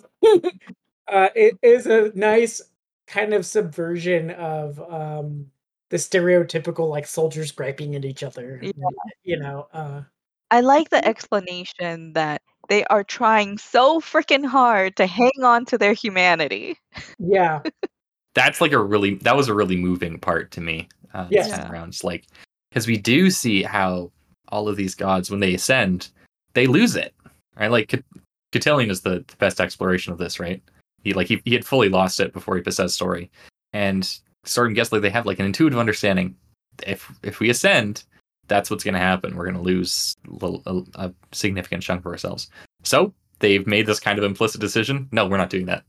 uh 1.08 1.28
it 1.34 1.56
is 1.62 1.86
a 1.86 2.12
nice 2.14 2.60
kind 3.06 3.34
of 3.34 3.44
subversion 3.44 4.30
of 4.30 4.80
um 4.90 5.46
the 5.90 5.96
stereotypical 5.96 6.88
like 6.88 7.06
soldiers 7.06 7.52
griping 7.52 7.94
at 7.94 8.04
each 8.04 8.22
other 8.22 8.58
Yeah. 8.62 8.70
you 9.24 9.38
know 9.38 9.68
uh 9.72 10.02
I 10.50 10.60
like 10.60 10.90
the 10.90 11.02
explanation 11.06 12.12
that 12.12 12.42
they 12.68 12.84
are 12.84 13.02
trying 13.04 13.56
so 13.58 14.00
freaking 14.00 14.44
hard 14.46 14.96
to 14.96 15.06
hang 15.06 15.32
on 15.42 15.64
to 15.66 15.78
their 15.78 15.94
humanity. 15.94 16.76
yeah 17.18 17.62
That's 18.34 18.60
like 18.60 18.72
a 18.72 18.78
really 18.78 19.16
that 19.16 19.36
was 19.36 19.48
a 19.48 19.54
really 19.54 19.76
moving 19.76 20.18
part 20.18 20.50
to 20.52 20.60
me. 20.60 20.88
Uh, 21.14 21.26
this 21.28 21.48
time 21.48 21.70
around, 21.70 21.88
It's 21.88 22.04
like 22.04 22.26
because 22.70 22.86
we 22.86 22.96
do 22.96 23.30
see 23.30 23.62
how 23.62 24.10
all 24.48 24.68
of 24.68 24.76
these 24.76 24.94
gods 24.94 25.30
when 25.30 25.40
they 25.40 25.54
ascend, 25.54 26.08
they 26.54 26.66
lose 26.66 26.96
it. 26.96 27.14
Right, 27.56 27.70
like 27.70 27.88
Cat- 27.88 28.04
Cotillion 28.50 28.90
is 28.90 29.02
the, 29.02 29.24
the 29.26 29.36
best 29.38 29.60
exploration 29.60 30.12
of 30.12 30.18
this. 30.18 30.40
Right, 30.40 30.62
he 31.02 31.12
like 31.12 31.26
he, 31.26 31.42
he 31.44 31.52
had 31.52 31.66
fully 31.66 31.90
lost 31.90 32.20
it 32.20 32.32
before 32.32 32.56
he 32.56 32.62
possessed 32.62 32.94
Story, 32.94 33.30
and 33.74 34.18
Stormy 34.44 34.70
and 34.70 34.76
Gessler 34.76 35.02
they 35.02 35.10
have 35.10 35.26
like 35.26 35.38
an 35.38 35.46
intuitive 35.46 35.78
understanding. 35.78 36.34
If 36.86 37.12
if 37.22 37.40
we 37.40 37.50
ascend, 37.50 38.04
that's 38.48 38.70
what's 38.70 38.84
going 38.84 38.94
to 38.94 39.00
happen. 39.00 39.36
We're 39.36 39.44
going 39.44 39.56
to 39.56 39.62
lose 39.62 40.16
a, 40.40 40.58
a, 40.66 40.82
a 40.94 41.14
significant 41.32 41.82
chunk 41.82 42.00
of 42.00 42.06
ourselves. 42.06 42.48
So 42.82 43.12
they've 43.38 43.66
made 43.66 43.86
this 43.86 44.00
kind 44.00 44.18
of 44.18 44.24
implicit 44.24 44.60
decision. 44.60 45.08
No, 45.12 45.26
we're 45.26 45.36
not 45.36 45.50
doing 45.50 45.66
that. 45.66 45.84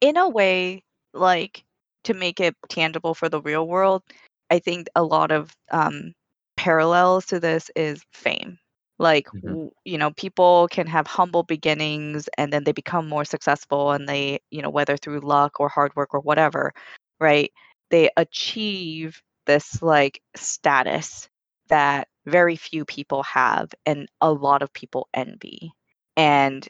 In 0.00 0.16
a 0.16 0.28
way, 0.28 0.82
like 1.14 1.64
to 2.04 2.14
make 2.14 2.40
it 2.40 2.56
tangible 2.68 3.14
for 3.14 3.28
the 3.28 3.40
real 3.42 3.66
world, 3.66 4.02
I 4.50 4.58
think 4.60 4.88
a 4.94 5.02
lot 5.02 5.30
of 5.32 5.54
um, 5.70 6.14
parallels 6.56 7.26
to 7.26 7.40
this 7.40 7.70
is 7.76 8.02
fame. 8.12 8.58
Like, 8.98 9.28
Mhm. 9.32 9.56
you 9.84 9.98
know, 9.98 10.10
people 10.12 10.68
can 10.70 10.86
have 10.86 11.06
humble 11.06 11.42
beginnings 11.42 12.28
and 12.38 12.52
then 12.52 12.64
they 12.64 12.72
become 12.72 13.08
more 13.08 13.24
successful 13.24 13.92
and 13.92 14.08
they, 14.08 14.40
you 14.50 14.62
know, 14.62 14.70
whether 14.70 14.96
through 14.96 15.20
luck 15.20 15.60
or 15.60 15.68
hard 15.68 15.94
work 15.96 16.14
or 16.14 16.20
whatever, 16.20 16.72
right? 17.20 17.52
They 17.90 18.10
achieve 18.16 19.20
this 19.46 19.82
like 19.82 20.20
status 20.36 21.28
that 21.68 22.08
very 22.26 22.56
few 22.56 22.84
people 22.84 23.22
have 23.24 23.70
and 23.86 24.08
a 24.20 24.32
lot 24.32 24.62
of 24.62 24.72
people 24.72 25.08
envy. 25.14 25.72
And 26.16 26.66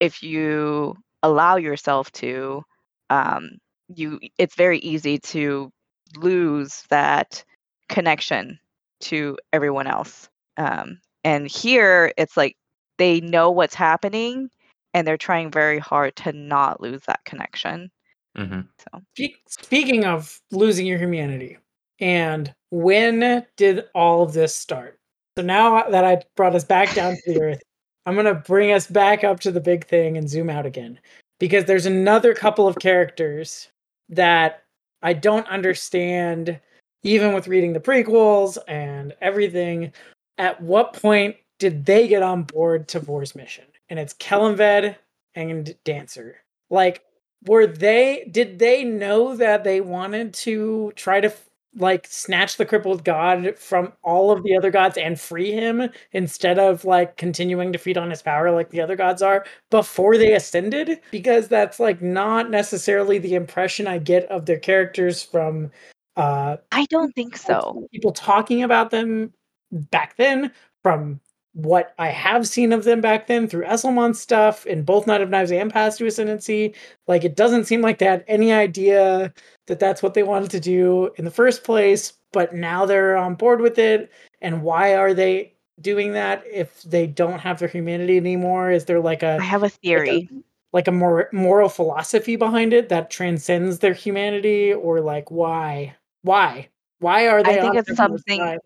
if 0.00 0.22
you 0.22 0.96
allow 1.22 1.56
yourself 1.56 2.10
to, 2.12 2.62
um, 3.10 3.58
you 3.94 4.20
it's 4.38 4.54
very 4.54 4.78
easy 4.78 5.18
to 5.18 5.70
lose 6.16 6.84
that 6.90 7.44
connection 7.88 8.58
to 9.00 9.38
everyone 9.52 9.86
else. 9.86 10.28
Um, 10.56 11.00
and 11.24 11.48
here 11.48 12.12
it's 12.16 12.36
like 12.36 12.56
they 12.98 13.20
know 13.20 13.50
what's 13.50 13.74
happening 13.74 14.50
and 14.94 15.06
they're 15.06 15.16
trying 15.16 15.50
very 15.50 15.78
hard 15.78 16.16
to 16.16 16.32
not 16.32 16.80
lose 16.80 17.02
that 17.06 17.24
connection. 17.24 17.90
hmm 18.36 18.60
So 18.78 19.02
Speaking 19.48 20.04
of 20.04 20.40
losing 20.50 20.86
your 20.86 20.98
humanity, 20.98 21.58
and 22.00 22.54
when 22.70 23.46
did 23.56 23.84
all 23.94 24.22
of 24.22 24.32
this 24.32 24.54
start? 24.54 24.98
So 25.36 25.44
now 25.44 25.88
that 25.88 26.04
I 26.04 26.22
brought 26.36 26.54
us 26.54 26.64
back 26.64 26.94
down 26.94 27.14
to 27.14 27.32
the 27.32 27.40
earth, 27.42 27.62
I'm 28.06 28.14
going 28.14 28.26
to 28.26 28.34
bring 28.34 28.72
us 28.72 28.86
back 28.86 29.24
up 29.24 29.40
to 29.40 29.52
the 29.52 29.60
big 29.60 29.86
thing 29.86 30.16
and 30.16 30.28
zoom 30.28 30.50
out 30.50 30.66
again. 30.66 30.98
Because 31.38 31.66
there's 31.66 31.86
another 31.86 32.34
couple 32.34 32.66
of 32.66 32.76
characters 32.80 33.68
that 34.08 34.64
I 35.02 35.12
don't 35.12 35.46
understand, 35.48 36.60
even 37.02 37.32
with 37.32 37.48
reading 37.48 37.72
the 37.72 37.80
prequels 37.80 38.58
and 38.66 39.14
everything. 39.20 39.92
At 40.38 40.60
what 40.60 40.92
point 40.92 41.36
did 41.58 41.84
they 41.84 42.08
get 42.08 42.22
on 42.22 42.44
board 42.44 42.88
to 42.88 43.00
Vor's 43.00 43.34
mission? 43.34 43.64
And 43.88 43.98
it's 43.98 44.14
Kellanved 44.14 44.96
and 45.34 45.74
Dancer. 45.84 46.36
Like, 46.70 47.02
were 47.46 47.66
they 47.66 48.28
did 48.30 48.58
they 48.58 48.82
know 48.84 49.36
that 49.36 49.62
they 49.62 49.80
wanted 49.80 50.34
to 50.34 50.92
try 50.96 51.20
to 51.20 51.32
like 51.78 52.06
snatch 52.08 52.56
the 52.56 52.66
crippled 52.66 53.04
god 53.04 53.56
from 53.58 53.92
all 54.02 54.30
of 54.30 54.42
the 54.42 54.56
other 54.56 54.70
gods 54.70 54.96
and 54.98 55.20
free 55.20 55.52
him 55.52 55.88
instead 56.12 56.58
of 56.58 56.84
like 56.84 57.16
continuing 57.16 57.72
to 57.72 57.78
feed 57.78 57.96
on 57.96 58.10
his 58.10 58.22
power 58.22 58.50
like 58.50 58.70
the 58.70 58.80
other 58.80 58.96
gods 58.96 59.22
are 59.22 59.44
before 59.70 60.16
they 60.16 60.32
ascended 60.32 61.00
because 61.10 61.48
that's 61.48 61.80
like 61.80 62.02
not 62.02 62.50
necessarily 62.50 63.18
the 63.18 63.34
impression 63.34 63.86
i 63.86 63.98
get 63.98 64.24
of 64.24 64.46
their 64.46 64.58
characters 64.58 65.22
from 65.22 65.70
uh 66.16 66.56
I 66.72 66.84
don't 66.86 67.12
think 67.14 67.36
so. 67.36 67.86
people 67.92 68.12
talking 68.12 68.62
about 68.62 68.90
them 68.90 69.32
back 69.70 70.16
then 70.16 70.52
from 70.82 71.20
what 71.58 71.92
I 71.98 72.06
have 72.06 72.46
seen 72.46 72.72
of 72.72 72.84
them 72.84 73.00
back 73.00 73.26
then 73.26 73.48
through 73.48 73.64
Esslemont 73.64 74.14
stuff 74.14 74.64
in 74.64 74.84
both 74.84 75.08
Night 75.08 75.20
of 75.22 75.28
Knives 75.28 75.50
and 75.50 75.72
Path 75.72 75.98
to 75.98 76.06
Ascendancy. 76.06 76.72
Like, 77.08 77.24
it 77.24 77.34
doesn't 77.34 77.64
seem 77.64 77.80
like 77.80 77.98
they 77.98 78.06
had 78.06 78.24
any 78.28 78.52
idea 78.52 79.34
that 79.66 79.80
that's 79.80 80.00
what 80.00 80.14
they 80.14 80.22
wanted 80.22 80.52
to 80.52 80.60
do 80.60 81.10
in 81.16 81.24
the 81.24 81.32
first 81.32 81.64
place, 81.64 82.12
but 82.32 82.54
now 82.54 82.86
they're 82.86 83.16
on 83.16 83.34
board 83.34 83.60
with 83.60 83.76
it. 83.76 84.08
And 84.40 84.62
why 84.62 84.94
are 84.94 85.12
they 85.12 85.52
doing 85.80 86.12
that 86.12 86.44
if 86.48 86.80
they 86.84 87.08
don't 87.08 87.40
have 87.40 87.58
their 87.58 87.66
humanity 87.66 88.18
anymore? 88.18 88.70
Is 88.70 88.84
there 88.84 89.00
like 89.00 89.24
a 89.24 89.38
I 89.40 89.44
have 89.44 89.64
a 89.64 89.68
theory. 89.68 90.28
like 90.72 90.86
a 90.86 90.92
more 90.92 91.28
moral 91.32 91.68
philosophy 91.68 92.36
behind 92.36 92.72
it 92.72 92.88
that 92.90 93.10
transcends 93.10 93.80
their 93.80 93.94
humanity 93.94 94.72
or 94.72 95.00
like 95.00 95.28
why 95.32 95.96
why 96.22 96.68
why 97.00 97.26
are 97.26 97.42
they 97.42 97.58
I 97.58 97.60
think 97.60 97.74
it's 97.74 97.96
something- 97.96 98.38
side? 98.40 98.58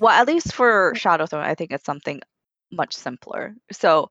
well 0.00 0.10
at 0.10 0.26
least 0.26 0.52
for 0.52 0.92
shadow 0.96 1.24
throne 1.24 1.44
i 1.44 1.54
think 1.54 1.70
it's 1.70 1.84
something 1.84 2.20
much 2.74 2.94
simpler. 2.94 3.54
So 3.72 4.08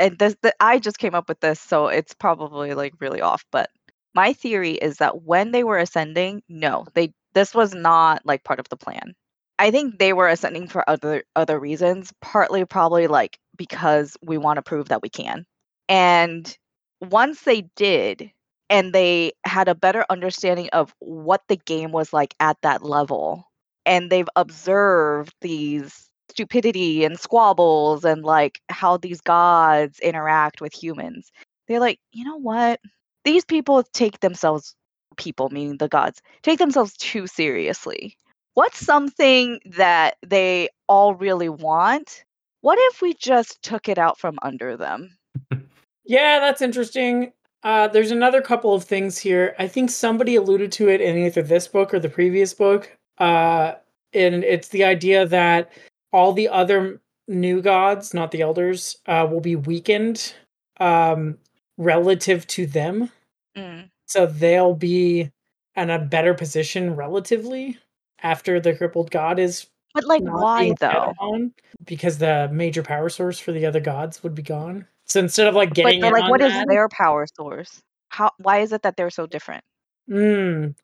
and 0.00 0.18
this 0.18 0.36
the, 0.42 0.54
i 0.60 0.78
just 0.78 0.98
came 0.98 1.14
up 1.16 1.28
with 1.28 1.40
this 1.40 1.60
so 1.60 1.88
it's 1.88 2.14
probably 2.14 2.72
like 2.72 2.94
really 3.00 3.20
off 3.20 3.44
but 3.50 3.68
my 4.14 4.32
theory 4.32 4.74
is 4.74 4.98
that 4.98 5.22
when 5.22 5.50
they 5.50 5.64
were 5.64 5.76
ascending 5.76 6.40
no 6.48 6.86
they 6.94 7.12
this 7.34 7.54
was 7.54 7.74
not 7.74 8.24
like 8.24 8.44
part 8.44 8.58
of 8.58 8.68
the 8.68 8.76
plan. 8.76 9.14
I 9.60 9.70
think 9.70 9.98
they 9.98 10.12
were 10.12 10.28
ascending 10.28 10.68
for 10.68 10.88
other 10.88 11.24
other 11.36 11.58
reasons 11.58 12.12
partly 12.20 12.64
probably 12.64 13.06
like 13.06 13.38
because 13.56 14.16
we 14.22 14.38
want 14.38 14.56
to 14.56 14.62
prove 14.62 14.88
that 14.88 15.02
we 15.02 15.08
can. 15.08 15.44
And 15.88 16.56
once 17.00 17.42
they 17.42 17.62
did 17.76 18.30
and 18.70 18.92
they 18.92 19.32
had 19.44 19.68
a 19.68 19.74
better 19.74 20.04
understanding 20.10 20.68
of 20.72 20.92
what 20.98 21.42
the 21.48 21.56
game 21.56 21.92
was 21.92 22.12
like 22.12 22.34
at 22.40 22.56
that 22.62 22.82
level 22.82 23.44
and 23.86 24.10
they've 24.10 24.28
observed 24.36 25.32
these 25.40 26.07
stupidity 26.30 27.04
and 27.04 27.18
squabbles 27.18 28.04
and 28.04 28.24
like 28.24 28.60
how 28.68 28.96
these 28.96 29.20
gods 29.20 29.98
interact 30.00 30.60
with 30.60 30.72
humans 30.72 31.30
they're 31.66 31.80
like 31.80 31.98
you 32.12 32.24
know 32.24 32.36
what 32.36 32.80
these 33.24 33.44
people 33.44 33.82
take 33.92 34.20
themselves 34.20 34.74
people 35.16 35.48
meaning 35.50 35.76
the 35.78 35.88
gods 35.88 36.20
take 36.42 36.58
themselves 36.58 36.96
too 36.96 37.26
seriously 37.26 38.16
what's 38.54 38.84
something 38.84 39.58
that 39.64 40.16
they 40.26 40.68
all 40.88 41.14
really 41.14 41.48
want 41.48 42.24
what 42.60 42.78
if 42.82 43.02
we 43.02 43.14
just 43.14 43.60
took 43.62 43.88
it 43.88 43.98
out 43.98 44.18
from 44.18 44.38
under 44.42 44.76
them 44.76 45.16
Yeah, 46.08 46.40
that's 46.40 46.62
interesting. 46.62 47.32
Uh, 47.62 47.86
there's 47.86 48.10
another 48.10 48.40
couple 48.40 48.74
of 48.74 48.82
things 48.82 49.18
here. 49.18 49.54
I 49.58 49.68
think 49.68 49.90
somebody 49.90 50.36
alluded 50.36 50.72
to 50.72 50.88
it 50.88 51.02
in 51.02 51.18
either 51.18 51.42
this 51.42 51.68
book 51.68 51.92
or 51.92 52.00
the 52.00 52.08
previous 52.08 52.54
book. 52.54 52.96
Uh, 53.18 53.74
and 54.14 54.42
it's 54.42 54.68
the 54.68 54.84
idea 54.84 55.26
that 55.26 55.70
all 56.12 56.32
the 56.32 56.48
other 56.48 57.00
new 57.26 57.60
gods, 57.60 58.14
not 58.14 58.30
the 58.30 58.42
elders, 58.42 58.96
uh, 59.06 59.26
will 59.30 59.40
be 59.40 59.56
weakened 59.56 60.34
um, 60.80 61.38
relative 61.76 62.46
to 62.48 62.66
them. 62.66 63.10
Mm. 63.56 63.90
So 64.06 64.26
they'll 64.26 64.74
be 64.74 65.30
in 65.76 65.90
a 65.90 65.98
better 65.98 66.34
position 66.34 66.96
relatively 66.96 67.78
after 68.20 68.58
the 68.58 68.74
crippled 68.74 69.12
god 69.12 69.38
is 69.38 69.66
but 69.94 70.04
like 70.04 70.22
why 70.22 70.72
though 70.80 71.12
on, 71.20 71.52
because 71.84 72.18
the 72.18 72.48
major 72.52 72.82
power 72.82 73.08
source 73.08 73.38
for 73.38 73.52
the 73.52 73.64
other 73.64 73.80
gods 73.80 74.22
would 74.22 74.34
be 74.34 74.42
gone. 74.42 74.86
So 75.04 75.20
instead 75.20 75.46
of 75.46 75.54
like 75.54 75.72
getting 75.72 76.00
they're 76.00 76.10
like 76.10 76.30
what 76.30 76.40
is 76.40 76.52
that, 76.52 76.66
their 76.68 76.88
power 76.88 77.26
source 77.36 77.80
how 78.08 78.32
why 78.38 78.58
is 78.58 78.72
it 78.72 78.82
that 78.82 78.96
they're 78.96 79.10
so 79.10 79.26
different 79.26 79.62
Mm. 80.10 80.74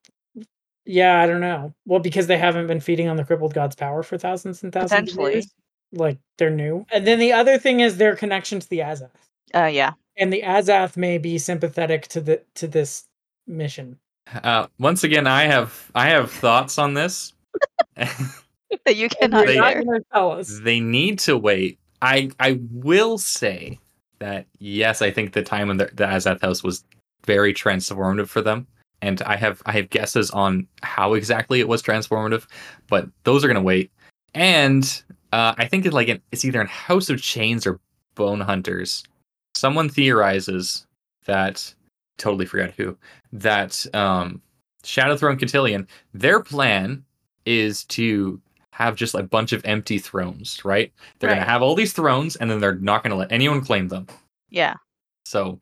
Yeah, 0.86 1.20
I 1.20 1.27
don't 1.27 1.40
know. 1.40 1.73
Well, 1.86 2.01
because 2.01 2.27
they 2.27 2.36
haven't 2.39 2.66
been 2.66 2.81
feeding 2.81 3.09
on 3.09 3.16
the 3.16 3.24
crippled 3.24 3.55
god's 3.55 3.74
power 3.77 4.02
for 4.02 4.19
thousands 4.19 4.62
and 4.62 4.73
thousands 4.73 5.16
of 5.16 5.31
years. 5.32 5.52
Like 5.93 6.19
they're 6.39 6.51
new. 6.51 6.85
And 6.93 7.06
then 7.06 7.19
the 7.19 7.32
other 7.32 7.56
thing 7.59 7.81
is 7.81 7.97
their 7.97 8.16
connection 8.16 8.61
to 8.61 8.69
the 8.69 8.81
Azath. 8.81 9.11
uh 9.55 9.65
yeah 9.66 9.93
And 10.16 10.32
the 10.32 10.43
Azath 10.43 10.97
may 10.97 11.19
be 11.19 11.39
sympathetic 11.39 12.09
to 12.09 12.20
the 12.20 12.43
to 12.56 12.66
this 12.66 13.05
mission. 13.47 13.98
Uh, 14.43 14.66
once 14.78 15.05
again, 15.05 15.27
I 15.27 15.43
have 15.44 15.90
I 15.94 16.09
have 16.09 16.31
thoughts 16.31 16.78
on 16.78 16.94
this. 16.94 17.32
that 17.97 18.97
you 18.97 19.09
cannot 19.09 19.47
They- 19.47 19.56
not 19.56 20.01
tell 20.12 20.32
us. 20.32 20.61
they 20.62 20.81
need 20.81 21.19
to 21.20 21.36
wait. 21.36 21.78
I 22.02 22.31
I 22.40 22.59
will 22.73 23.19
say 23.19 23.78
that 24.19 24.47
yes, 24.59 25.01
I 25.02 25.11
think 25.11 25.32
the 25.32 25.43
time 25.43 25.69
when 25.69 25.77
the, 25.77 25.86
the 25.86 26.05
Azath 26.05 26.40
House 26.43 26.62
was 26.62 26.85
very 27.27 27.55
transformative 27.55 28.28
for 28.28 28.43
them, 28.43 28.66
and 29.02 29.20
I 29.22 29.36
have 29.36 29.62
I 29.66 29.72
have 29.72 29.90
guesses 29.90 30.30
on 30.30 30.66
how 30.82 31.14
exactly 31.14 31.60
it 31.60 31.68
was 31.68 31.82
transformative, 31.82 32.46
but 32.88 33.08
those 33.24 33.44
are 33.44 33.48
gonna 33.48 33.62
wait. 33.62 33.90
And 34.34 35.02
uh, 35.32 35.54
I 35.58 35.66
think 35.66 35.84
it's 35.86 35.94
like 35.94 36.08
an, 36.08 36.20
it's 36.32 36.44
either 36.44 36.60
in 36.60 36.66
House 36.66 37.08
of 37.10 37.20
Chains 37.22 37.66
or 37.66 37.80
Bone 38.14 38.40
Hunters. 38.40 39.04
Someone 39.54 39.88
theorizes 39.88 40.86
that 41.26 41.72
totally 42.18 42.46
forgot 42.46 42.72
who 42.72 42.96
that 43.32 43.84
um, 43.94 44.40
Shadow 44.84 45.16
Throne 45.16 45.38
Cotillion. 45.38 45.86
Their 46.12 46.40
plan 46.40 47.04
is 47.46 47.84
to 47.84 48.40
have 48.72 48.96
just 48.96 49.14
a 49.14 49.22
bunch 49.22 49.52
of 49.52 49.64
empty 49.64 49.98
thrones, 49.98 50.64
right? 50.64 50.92
They're 51.18 51.30
Right. 51.30 51.36
gonna 51.36 51.48
have 51.50 51.62
all 51.62 51.74
these 51.76 51.92
thrones, 51.92 52.34
and 52.36 52.50
then 52.50 52.58
they're 52.60 52.74
not 52.76 53.02
gonna 53.04 53.14
let 53.16 53.30
anyone 53.30 53.60
claim 53.64 53.88
them. 53.88 54.06
Yeah. 54.50 54.74
So, 55.24 55.60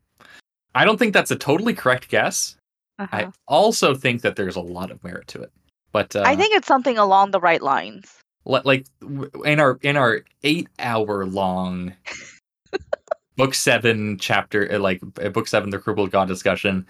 I 0.75 0.85
don't 0.87 0.97
think 0.99 1.13
that's 1.13 1.31
a 1.31 1.37
totally 1.37 1.75
correct 1.75 2.09
guess. 2.09 2.57
Uh-huh. 2.99 3.17
I 3.17 3.33
also 3.49 3.95
think 3.95 4.23
that 4.23 4.37
there's 4.37 4.57
a 4.57 4.61
lot 4.61 4.91
of 4.91 5.03
merit 5.03 5.29
to 5.29 5.43
it. 5.43 5.53
But 5.93 6.17
uh, 6.17 6.23
I 6.25 6.37
think 6.37 6.55
it's 6.55 6.67
something 6.67 6.99
along 6.99 7.31
the 7.33 7.41
right 7.41 7.63
lines. 7.63 8.19
like 8.45 8.87
in 9.45 9.61
our 9.61 9.79
in 9.83 9.97
our 9.97 10.23
eight 10.43 10.69
hour 10.79 11.27
long 11.27 11.95
book 13.37 13.55
seven 13.55 14.19
chapter, 14.19 14.73
uh, 14.73 14.79
like 14.79 15.01
uh, 15.23 15.29
book 15.29 15.49
seven, 15.49 15.71
the 15.71 15.79
crippled 15.79 16.11
god 16.11 16.29
discussion, 16.29 16.87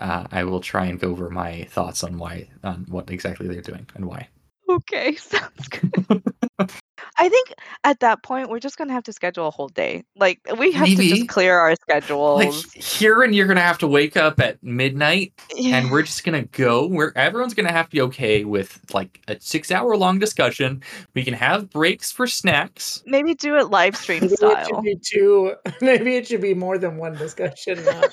uh, 0.00 0.26
I 0.30 0.44
will 0.44 0.60
try 0.60 0.86
and 0.86 1.00
go 1.00 1.10
over 1.10 1.30
my 1.30 1.64
thoughts 1.64 2.04
on 2.04 2.18
why 2.18 2.48
on 2.62 2.86
what 2.88 3.10
exactly 3.10 3.48
they're 3.48 3.62
doing 3.62 3.86
and 3.94 4.04
why. 4.04 4.28
Okay, 4.68 5.14
sounds 5.16 5.68
good. 5.68 6.22
I 7.18 7.28
think 7.28 7.54
at 7.84 8.00
that 8.00 8.22
point 8.22 8.50
we're 8.50 8.58
just 8.60 8.76
gonna 8.76 8.92
have 8.92 9.04
to 9.04 9.12
schedule 9.12 9.46
a 9.46 9.50
whole 9.50 9.68
day. 9.68 10.04
Like 10.16 10.40
we 10.58 10.70
have 10.72 10.86
to 10.86 10.96
just 10.96 11.28
clear 11.28 11.58
our 11.58 11.70
Like 11.70 11.80
schedules. 11.80 12.72
here 12.72 13.22
and 13.22 13.34
you're 13.34 13.46
gonna 13.46 13.60
have 13.60 13.78
to 13.78 13.86
wake 13.86 14.16
up 14.16 14.38
at 14.40 14.62
midnight 14.62 15.32
Yeah. 15.54 15.76
and 15.78 15.90
we're 15.90 16.02
just 16.02 16.24
gonna 16.24 16.44
go 16.44 16.86
where 16.86 17.16
everyone's 17.16 17.54
gonna 17.54 17.72
have 17.72 17.86
to 17.86 17.90
be 17.92 18.00
okay 18.02 18.44
with 18.44 18.78
like 18.92 19.20
a 19.28 19.40
six 19.40 19.70
hour 19.70 19.96
long 19.96 20.18
discussion. 20.18 20.82
We 21.14 21.24
can 21.24 21.34
have 21.34 21.70
breaks 21.70 22.12
for 22.12 22.26
snacks. 22.26 23.02
Maybe 23.06 23.34
do 23.34 23.56
it 23.56 23.70
live 23.70 23.96
stream 23.96 24.20
Maybe 24.20 24.34
it 24.34 24.38
should 24.40 24.66
style. 24.66 24.82
be 24.82 24.96
two. 25.02 25.54
Maybe 25.80 26.16
it 26.16 26.26
should 26.26 26.42
be 26.42 26.54
more 26.54 26.76
than 26.78 26.98
one 26.98 27.14
discussion. 27.14 27.82
Not 27.84 28.12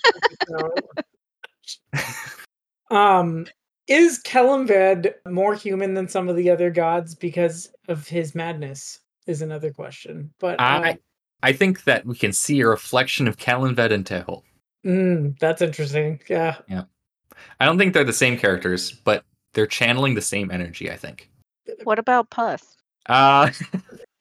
um, 2.92 3.46
is 3.88 4.20
Kellanved 4.20 5.14
more 5.30 5.56
human 5.56 5.94
than 5.94 6.08
some 6.08 6.30
of 6.30 6.36
the 6.36 6.50
other 6.50 6.70
gods 6.70 7.16
because 7.16 7.70
of 7.88 8.08
his 8.08 8.36
madness? 8.36 9.00
Is 9.26 9.42
another 9.42 9.72
question. 9.72 10.34
But 10.40 10.60
uh, 10.60 10.64
I 10.64 10.98
I 11.42 11.54
think 11.54 11.86
that 11.86 12.06
we 12.06 12.16
can 12.16 12.34
see 12.34 12.60
a 12.60 12.68
reflection 12.68 13.28
of 13.28 13.38
Kellanved 13.38 13.80
and 13.80 14.06
Tehol. 14.06 14.44
mm, 14.86 15.38
that's 15.40 15.62
interesting. 15.62 16.20
Yeah. 16.28 16.58
Yeah. 16.68 16.84
I 17.60 17.66
don't 17.66 17.78
think 17.78 17.94
they're 17.94 18.04
the 18.04 18.14
same 18.14 18.38
characters, 18.38 18.92
but 18.92 19.24
they're 19.54 19.68
channeling 19.68 20.16
the 20.16 20.22
same 20.22 20.52
energy. 20.52 20.92
I 20.92 20.98
think. 20.98 21.30
What 21.86 22.00
about 22.00 22.30
Pust? 22.32 22.78
Uh, 23.08 23.50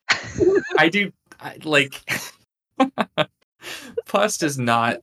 I 0.78 0.88
do 0.88 1.12
I, 1.40 1.56
like. 1.64 2.00
Pust 4.06 4.42
is 4.42 4.58
not. 4.58 5.02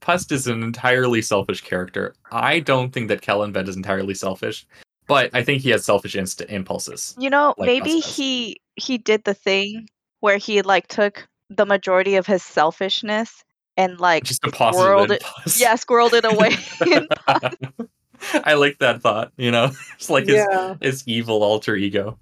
Pust 0.00 0.32
is 0.32 0.46
an 0.46 0.62
entirely 0.62 1.22
selfish 1.22 1.60
character. 1.60 2.14
I 2.32 2.60
don't 2.60 2.92
think 2.92 3.08
that 3.08 3.22
Kellanved 3.22 3.68
is 3.68 3.76
entirely 3.76 4.14
selfish, 4.14 4.66
but 5.06 5.30
I 5.34 5.42
think 5.42 5.62
he 5.62 5.70
has 5.70 5.84
selfish 5.84 6.14
inst- 6.16 6.42
impulses. 6.48 7.14
You 7.18 7.30
know, 7.30 7.54
Like 7.58 7.66
maybe 7.66 8.00
he 8.00 8.60
he 8.76 8.98
did 8.98 9.24
the 9.24 9.34
thing 9.34 9.88
where 10.20 10.38
he 10.38 10.62
like 10.62 10.88
took 10.88 11.28
the 11.50 11.66
majority 11.66 12.16
of 12.16 12.26
his 12.26 12.42
selfishness 12.42 13.44
and 13.76 13.98
like 14.00 14.24
Just 14.24 14.42
deposited 14.42 14.82
squirreled 14.84 15.04
in 15.06 15.12
it. 15.12 15.22
Pust. 15.22 15.60
Yeah, 15.60 15.74
squirreled 15.74 16.12
it 16.12 16.24
away. 16.24 16.56
in 16.92 17.88
I 18.44 18.54
like 18.54 18.78
that 18.78 19.00
thought. 19.00 19.32
You 19.36 19.50
know, 19.50 19.70
it's 19.94 20.10
like 20.10 20.26
his 20.26 20.36
yeah. 20.36 20.74
his 20.80 21.06
evil 21.06 21.42
alter 21.42 21.76
ego. 21.76 22.18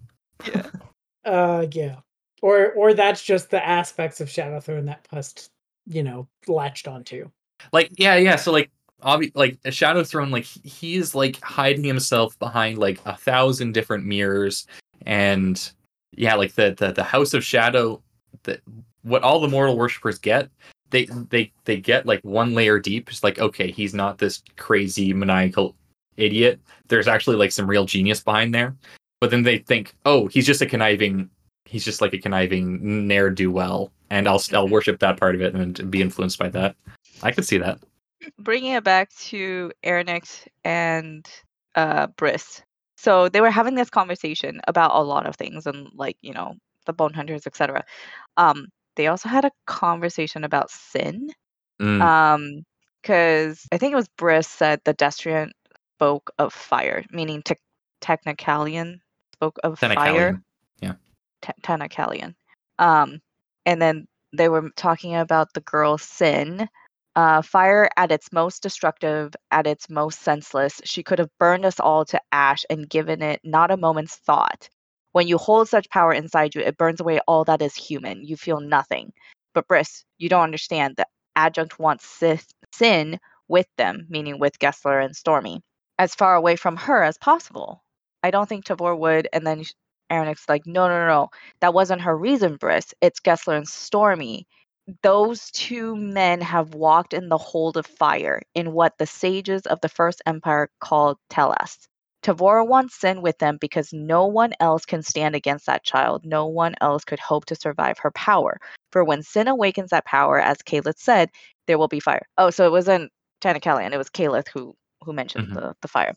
Yeah. 0.47 0.70
Uh, 1.24 1.66
yeah. 1.73 1.97
Or 2.43 2.73
or 2.73 2.95
that's 2.95 3.23
just 3.23 3.51
the 3.51 3.66
aspects 3.66 4.20
of 4.20 4.28
Shadowthrone 4.28 4.87
that 4.87 5.05
Pust, 5.05 5.51
you 5.87 6.03
know, 6.03 6.29
latched 6.47 6.89
onto. 6.89 7.31
like 7.73 7.91
yeah 7.97 8.17
yeah 8.17 8.37
so 8.37 8.53
like 8.53 8.71
obvi- 9.03 9.33
like 9.35 9.59
a 9.65 9.71
shadow 9.71 10.05
throne 10.05 10.31
like 10.31 10.45
he- 10.45 10.69
he's 10.69 11.15
like 11.15 11.41
hiding 11.43 11.85
himself 11.85 12.39
behind 12.39 12.77
like 12.79 13.01
a 13.07 13.17
thousand 13.17 13.73
different 13.73 14.05
mirrors 14.05 14.67
and 15.07 15.73
yeah 16.17 16.35
like 16.35 16.53
the 16.55 16.75
the, 16.79 16.93
the 16.93 17.03
house 17.05 17.33
of 17.35 17.43
shadow 17.45 18.03
that 18.43 18.61
what 19.03 19.23
all 19.23 19.41
the 19.41 19.49
mortal 19.49 19.77
worshippers 19.77 20.19
get 20.19 20.51
they 20.91 21.07
they 21.31 21.51
they 21.65 21.79
get 21.79 22.07
like 22.07 22.21
one 22.23 22.55
layer 22.55 22.79
deep. 22.79 23.09
It's 23.11 23.25
like 23.25 23.39
okay 23.39 23.71
he's 23.71 23.95
not 23.95 24.19
this 24.19 24.43
crazy 24.57 25.13
maniacal 25.13 25.75
idiot. 26.17 26.61
There's 26.89 27.09
actually 27.09 27.37
like 27.37 27.53
some 27.53 27.67
real 27.67 27.87
genius 27.87 28.23
behind 28.23 28.55
there. 28.55 28.77
But 29.21 29.31
then 29.31 29.43
they 29.43 29.59
think 29.59 29.95
oh 30.05 30.27
he's 30.29 30.47
just 30.47 30.63
a 30.63 30.67
conniving 30.67 31.29
he's 31.66 31.84
just 31.84 32.01
like 32.01 32.12
a 32.12 32.18
conniving 32.18 33.06
ne'er-do-well 33.06 33.90
and 34.10 34.28
i'll 34.28 34.43
i'll 34.52 34.68
worship 34.68 34.98
that 35.01 35.18
part 35.18 35.34
of 35.34 35.40
it 35.40 35.55
and 35.55 35.90
be 35.90 36.01
influenced 36.01 36.38
by 36.38 36.48
that 36.48 36.76
i 37.22 37.30
could 37.30 37.44
see 37.44 37.59
that 37.59 37.78
Bringing 38.38 38.72
it 38.72 38.84
back 38.84 39.10
to 39.16 39.70
Aranix 39.84 40.47
and 40.64 41.28
uh, 41.74 42.09
Brys. 42.09 42.62
So 42.97 43.28
they 43.28 43.40
were 43.40 43.51
having 43.51 43.74
this 43.74 43.90
conversation 43.90 44.60
about 44.66 44.93
a 44.94 45.02
lot 45.02 45.26
of 45.26 45.36
things 45.36 45.66
and 45.66 45.88
like 45.94 46.16
you 46.22 46.32
know 46.32 46.55
the 46.86 46.93
bone 46.93 47.12
hunters, 47.12 47.47
etc. 47.47 47.84
Um, 48.36 48.68
they 48.97 49.06
also 49.06 49.28
had 49.28 49.44
a 49.44 49.51
conversation 49.66 50.44
about 50.44 50.70
sin. 50.70 51.30
Mm. 51.80 52.01
Um, 52.01 52.62
because 53.02 53.68
I 53.70 53.78
think 53.78 53.93
it 53.93 53.97
was 53.97 54.09
Brys 54.18 54.47
said 54.47 54.80
the 54.84 54.94
Destriant 54.94 55.52
spoke 55.94 56.32
of 56.40 56.52
fire, 56.52 57.05
meaning 57.12 57.40
te- 57.43 57.55
Tanakalian 58.01 58.98
spoke 59.34 59.59
of 59.62 59.78
fire. 59.78 60.43
Te- 61.43 61.53
Tanakalian. 61.63 62.35
Um, 62.79 63.21
and 63.65 63.81
then 63.81 64.07
they 64.33 64.49
were 64.49 64.71
talking 64.77 65.17
about 65.17 65.53
the 65.53 65.61
girl 65.61 65.99
Sin. 65.99 66.69
Uh, 67.15 67.41
fire 67.41 67.89
at 67.97 68.13
its 68.13 68.31
most 68.31 68.63
destructive, 68.63 69.35
at 69.51 69.67
its 69.67 69.89
most 69.89 70.21
senseless, 70.21 70.83
she 70.85 71.03
could 71.03 71.19
have 71.19 71.31
burned 71.39 71.65
us 71.65 71.81
all 71.81 72.05
to 72.05 72.21
ash 72.31 72.65
and 72.69 72.91
given 72.91 73.23
it 73.23 73.41
not 73.43 73.71
a 73.71 73.77
moment's 73.77 74.17
thought. 74.17 74.69
When 75.13 75.27
you 75.27 75.39
hold 75.39 75.67
such 75.67 75.89
power 75.89 76.13
inside 76.13 76.55
you, 76.55 76.61
it 76.61 76.77
burns 76.77 77.01
away 77.01 77.21
all 77.27 77.45
that 77.45 77.63
is 77.63 77.75
human. 77.75 78.23
You 78.23 78.37
feel 78.37 78.61
nothing. 78.61 79.15
But 79.55 79.67
Brys, 79.67 80.05
you 80.19 80.29
don't 80.29 80.43
understand. 80.43 80.97
The 80.97 81.07
adjunct 81.35 81.79
wants 81.79 82.05
Sith, 82.07 82.47
Sin 82.75 83.19
with 83.49 83.67
them, 83.79 84.07
meaning 84.11 84.39
with 84.39 84.59
Gessler 84.59 85.03
and 85.03 85.17
Stormy, 85.17 85.63
as 85.99 86.15
far 86.15 86.35
away 86.35 86.57
from 86.57 86.77
her 86.77 87.03
as 87.03 87.17
possible. 87.17 87.83
I 88.23 88.31
don't 88.31 88.47
think 88.47 88.67
Tavore 88.67 88.99
would. 88.99 89.29
And 89.33 89.47
then 89.47 89.65
Aronix 90.11 90.49
like, 90.49 90.66
no, 90.66 90.89
no, 90.89 91.01
no, 91.01 91.07
no, 91.07 91.28
that 91.61 91.74
wasn't 91.74 92.03
her 92.03 92.16
reason, 92.16 92.57
Brys. 92.57 92.95
It's 93.01 93.20
Gessler 93.20 93.57
and 93.57 93.69
Stormy. 93.69 94.47
Those 95.03 95.51
two 95.51 95.97
men 95.97 96.41
have 96.43 96.74
walked 96.74 97.12
in 97.12 97.28
the 97.28 97.39
hold 97.39 97.77
of 97.77 97.87
fire 97.87 98.41
in 98.55 98.73
what 98.73 98.99
the 98.99 99.07
sages 99.07 99.62
of 99.66 99.81
the 99.81 99.89
First 99.89 100.23
Empire 100.27 100.70
called 100.81 101.19
Telas. 101.31 101.89
Tavore 102.23 102.66
wants 102.66 102.95
Sin 103.01 103.23
with 103.23 103.39
them 103.39 103.59
because 103.61 103.93
no 103.93 104.27
one 104.27 104.53
else 104.61 104.85
can 104.85 105.03
stand 105.03 105.35
against 105.35 105.66
that 105.66 105.85
child. 105.85 106.24
No 106.24 106.47
one 106.47 106.74
else 106.81 107.05
could 107.05 107.20
hope 107.20 107.47
to 107.47 107.55
survive 107.57 107.99
her 107.99 108.11
power. 108.12 108.59
For 108.93 109.05
when 109.05 109.23
Sin 109.23 109.49
awakens 109.49 109.91
that 109.91 110.05
power, 110.05 110.41
as 110.41 110.59
Kalyth 110.59 110.99
said, 110.99 111.31
there 111.66 111.78
will 111.78 111.89
be 111.89 112.01
fire. 112.01 112.27
Oh, 112.39 112.51
so 112.51 112.66
it 112.66 112.70
wasn't 112.73 113.11
Tanakalian, 113.43 113.93
it 113.93 113.99
was 113.99 114.11
Kalyth 114.11 114.49
who 114.49 114.74
who 115.05 115.12
mentioned 115.12 115.49
Mhm. 115.49 115.55
the, 115.55 115.74
the 115.83 115.89
fire. 115.89 116.15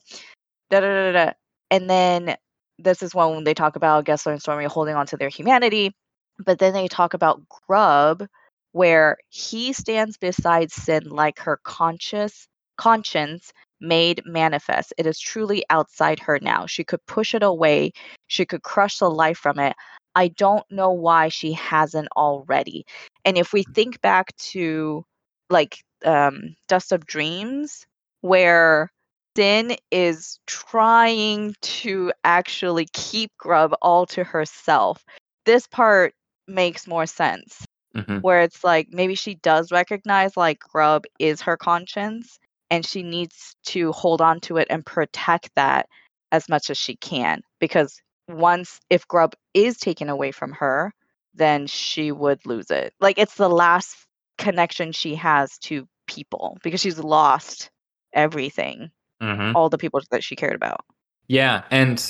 Da, 0.70 0.80
da, 0.80 0.88
da, 0.88 1.12
da. 1.12 1.32
And 1.70 1.88
then 1.90 2.36
this 2.82 3.02
is 3.02 3.14
when 3.14 3.44
they 3.44 3.54
talk 3.54 3.76
about 3.76 4.04
Gessler 4.04 4.32
and 4.32 4.40
Stormy 4.40 4.64
holding 4.64 4.94
on 4.94 5.06
to 5.06 5.16
their 5.16 5.28
humanity. 5.28 5.92
But 6.38 6.58
then 6.58 6.72
they 6.72 6.88
talk 6.88 7.14
about 7.14 7.42
Grub, 7.66 8.26
where 8.72 9.18
he 9.28 9.72
stands 9.72 10.16
beside 10.16 10.72
Sin 10.72 11.04
like 11.10 11.38
her 11.40 11.58
conscious 11.64 12.46
conscience 12.76 13.52
made 13.80 14.22
manifest. 14.24 14.92
It 14.98 15.06
is 15.06 15.18
truly 15.18 15.64
outside 15.70 16.20
her 16.20 16.38
now. 16.40 16.66
She 16.66 16.84
could 16.84 17.04
push 17.06 17.34
it 17.34 17.42
away. 17.42 17.92
She 18.26 18.46
could 18.46 18.62
crush 18.62 18.98
the 18.98 19.10
life 19.10 19.38
from 19.38 19.58
it. 19.58 19.74
I 20.14 20.28
don't 20.28 20.64
know 20.70 20.90
why 20.90 21.28
she 21.28 21.52
hasn't 21.52 22.08
already. 22.16 22.84
And 23.24 23.38
if 23.38 23.52
we 23.52 23.64
think 23.74 24.00
back 24.00 24.34
to 24.52 25.04
like 25.48 25.78
um, 26.04 26.56
Dust 26.68 26.92
of 26.92 27.06
Dreams, 27.06 27.86
where 28.20 28.90
Sin 29.36 29.76
is 29.90 30.38
trying 30.46 31.54
to 31.62 32.12
actually 32.24 32.86
keep 32.92 33.30
Grub 33.38 33.74
all 33.80 34.06
to 34.06 34.24
herself. 34.24 35.04
This 35.46 35.66
part 35.66 36.14
makes 36.46 36.86
more 36.86 37.06
sense 37.06 37.64
Mhm. 37.96 38.22
where 38.22 38.42
it's 38.42 38.64
like 38.64 38.88
maybe 38.90 39.14
she 39.14 39.36
does 39.36 39.70
recognize 39.72 40.36
like 40.36 40.58
Grub 40.58 41.04
is 41.18 41.42
her 41.42 41.56
conscience 41.56 42.38
and 42.70 42.86
she 42.86 43.02
needs 43.02 43.54
to 43.64 43.92
hold 43.92 44.20
on 44.20 44.40
to 44.40 44.56
it 44.56 44.68
and 44.70 44.86
protect 44.86 45.50
that 45.56 45.86
as 46.32 46.48
much 46.48 46.70
as 46.70 46.78
she 46.78 46.96
can 46.96 47.42
because 47.58 48.00
once 48.28 48.80
if 48.88 49.06
grub 49.08 49.34
is 49.54 49.76
taken 49.76 50.08
away 50.08 50.30
from 50.30 50.52
her 50.52 50.92
then 51.34 51.66
she 51.66 52.12
would 52.12 52.44
lose 52.46 52.70
it 52.70 52.94
like 53.00 53.18
it's 53.18 53.34
the 53.34 53.48
last 53.48 54.06
connection 54.38 54.92
she 54.92 55.16
has 55.16 55.58
to 55.58 55.86
people 56.06 56.56
because 56.62 56.80
she's 56.80 56.98
lost 56.98 57.70
everything 58.12 58.90
Mhm. 59.20 59.54
all 59.54 59.68
the 59.68 59.78
people 59.78 60.00
that 60.10 60.24
she 60.24 60.34
cared 60.36 60.54
about 60.54 60.80
Yeah, 61.28 61.62
and 61.70 62.02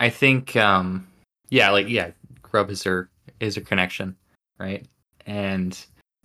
I 0.00 0.10
think 0.10 0.54
um 0.56 1.06
yeah, 1.48 1.70
like 1.70 1.88
yeah, 1.88 2.10
Grub 2.42 2.70
is 2.70 2.82
her 2.84 3.10
is 3.40 3.54
her 3.56 3.60
connection, 3.62 4.16
right? 4.58 4.86
And 5.26 5.78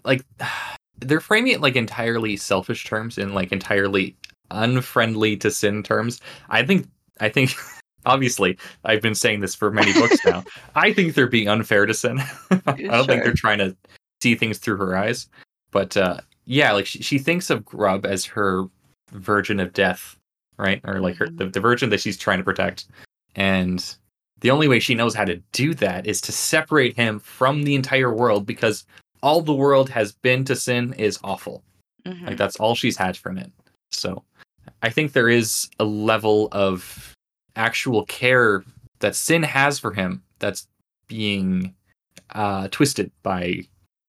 like 0.04 0.24
they're 1.00 1.20
framing 1.22 1.52
it 1.54 1.62
like 1.62 1.76
entirely 1.76 2.36
selfish 2.38 2.86
terms 2.86 3.18
and 3.18 3.34
like 3.36 3.52
entirely 3.52 4.16
unfriendly 4.52 5.38
to 5.38 5.52
sin 5.52 5.84
terms. 5.84 6.20
I 6.50 6.64
think 6.66 6.88
I 7.20 7.30
think 7.30 7.54
obviously 8.06 8.58
I've 8.86 9.02
been 9.02 9.16
saying 9.16 9.42
this 9.42 9.54
for 9.56 9.72
many 9.72 9.94
books 9.94 10.24
now. 10.26 10.44
I 10.76 10.94
think 10.94 11.14
they're 11.14 11.28
being 11.28 11.48
unfair 11.50 11.86
to 11.86 11.94
sin. 11.94 12.20
I 12.52 12.58
don't 12.66 12.78
Sure. 12.80 13.04
think 13.06 13.24
they're 13.24 13.34
trying 13.34 13.60
to 13.60 13.76
see 14.22 14.36
things 14.36 14.58
through 14.58 14.78
her 14.78 14.98
eyes. 14.98 15.28
But 15.72 15.96
uh 15.98 16.20
yeah, 16.46 16.72
like 16.72 16.86
she, 16.86 17.02
she 17.04 17.18
thinks 17.20 17.50
of 17.50 17.66
Grub 17.66 18.06
as 18.06 18.24
her 18.26 18.64
virgin 19.12 19.60
of 19.60 19.74
death, 19.74 20.18
right? 20.58 20.82
Or 20.84 21.00
like 21.00 21.16
her 21.18 21.28
the, 21.30 21.48
the 21.48 21.60
virgin 21.60 21.90
that 21.90 22.02
she's 22.02 22.18
trying 22.18 22.38
to 22.40 22.44
protect. 22.44 22.86
And 23.36 23.84
the 24.42 24.52
only 24.52 24.68
way 24.68 24.80
she 24.80 24.96
knows 24.96 25.16
how 25.16 25.26
to 25.26 25.38
do 25.52 25.74
that 25.76 26.06
is 26.08 26.22
to 26.22 26.32
separate 26.32 26.96
him 26.96 27.20
from 27.20 27.64
the 27.64 27.76
entire 27.76 28.14
world 28.14 28.46
because 28.46 28.86
all 29.24 29.42
the 29.42 29.54
world 29.54 29.90
has 29.90 30.12
been 30.12 30.46
to 30.46 30.56
sin 30.56 30.94
is 30.94 31.20
awful. 31.24 31.64
Mhm. 32.06 32.28
Like 32.28 32.38
that's 32.38 32.58
all 32.58 32.76
she's 32.76 32.98
had 32.98 33.18
from 33.18 33.38
it. 33.38 33.52
So 33.92 34.24
I 34.82 34.90
think 34.90 35.14
there 35.14 35.30
is 35.30 35.70
a 35.80 35.86
level 35.86 36.50
of 36.52 37.14
actual 37.56 38.06
care 38.06 38.64
that 39.00 39.16
sin 39.16 39.44
has 39.44 39.80
for 39.80 39.92
him 39.92 40.24
that's 40.40 40.68
being 41.08 41.74
uh, 42.32 42.68
twisted 42.70 43.12
by 43.24 43.62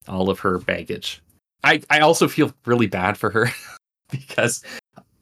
all 0.06 0.30
of 0.30 0.40
her 0.40 0.58
baggage. 0.58 1.22
I, 1.64 1.80
I 1.90 2.00
also 2.00 2.28
feel 2.28 2.52
really 2.66 2.86
bad 2.86 3.16
for 3.16 3.30
her 3.30 3.50
because 4.10 4.62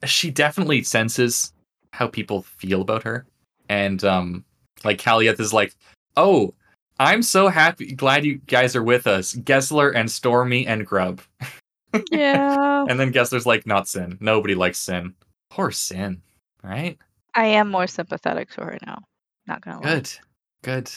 she 0.04 0.30
definitely 0.30 0.82
senses 0.82 1.52
how 1.92 2.06
people 2.06 2.42
feel 2.42 2.82
about 2.82 3.02
her. 3.04 3.26
And 3.68 4.02
um 4.04 4.44
like 4.84 4.98
Kalyth 4.98 5.40
is 5.40 5.52
like, 5.52 5.74
oh, 6.16 6.54
I'm 6.98 7.22
so 7.22 7.48
happy 7.48 7.92
glad 7.94 8.24
you 8.24 8.36
guys 8.46 8.76
are 8.76 8.82
with 8.82 9.06
us. 9.06 9.34
Gessler 9.34 9.94
and 9.94 10.10
Stormy 10.10 10.66
and 10.66 10.86
Grub. 10.86 11.20
yeah 12.10 12.84
And 12.88 12.98
then 13.00 13.12
Gessler's 13.12 13.46
like, 13.46 13.66
not 13.66 13.88
Sin. 13.88 14.18
Nobody 14.20 14.54
likes 14.54 14.78
Sin. 14.78 15.14
Poor 15.50 15.70
Sin, 15.70 16.22
right? 16.62 16.98
i 17.34 17.44
am 17.44 17.70
more 17.70 17.86
sympathetic 17.86 18.50
to 18.50 18.62
her 18.62 18.78
now 18.86 18.98
not 19.46 19.60
gonna 19.60 19.76
lie 19.76 19.94
Good, 19.96 20.10
good. 20.62 20.90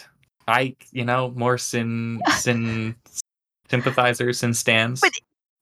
I, 0.47 0.75
you 0.91 1.03
know, 1.05 1.31
more 1.35 1.57
Sin, 1.57 2.21
Sin 2.37 2.95
sympathizers, 3.69 4.41
and 4.43 4.55
stands. 4.55 5.01
But- 5.01 5.11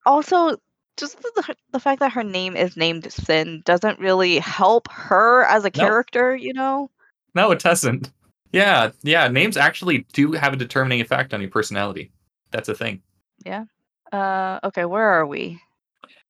also 0.05 0.55
just 0.97 1.19
the, 1.21 1.55
the 1.71 1.79
fact 1.79 1.99
that 1.99 2.11
her 2.11 2.23
name 2.23 2.55
is 2.57 2.75
named 2.77 3.11
sin 3.11 3.61
doesn't 3.65 3.99
really 3.99 4.39
help 4.39 4.89
her 4.91 5.43
as 5.45 5.63
a 5.63 5.71
No. 5.75 5.83
character 5.83 6.35
you 6.35 6.53
know 6.53 6.89
No, 7.35 7.51
it 7.51 7.59
doesn't. 7.59 8.11
Yeah, 8.53 8.91
yeah. 9.03 9.27
Names 9.27 9.57
actually 9.57 10.05
do 10.13 10.31
have 10.31 10.53
a 10.53 10.57
determining 10.57 11.01
effect 11.01 11.33
on 11.33 11.41
your 11.41 11.49
personality. 11.49 12.11
That's 12.51 12.69
a 12.69 12.73
thing. 12.75 13.01
Yeah. 13.45 13.65
Uh 14.11 14.59
okay 14.63 14.85
where 14.85 15.07
are 15.09 15.25
we 15.27 15.59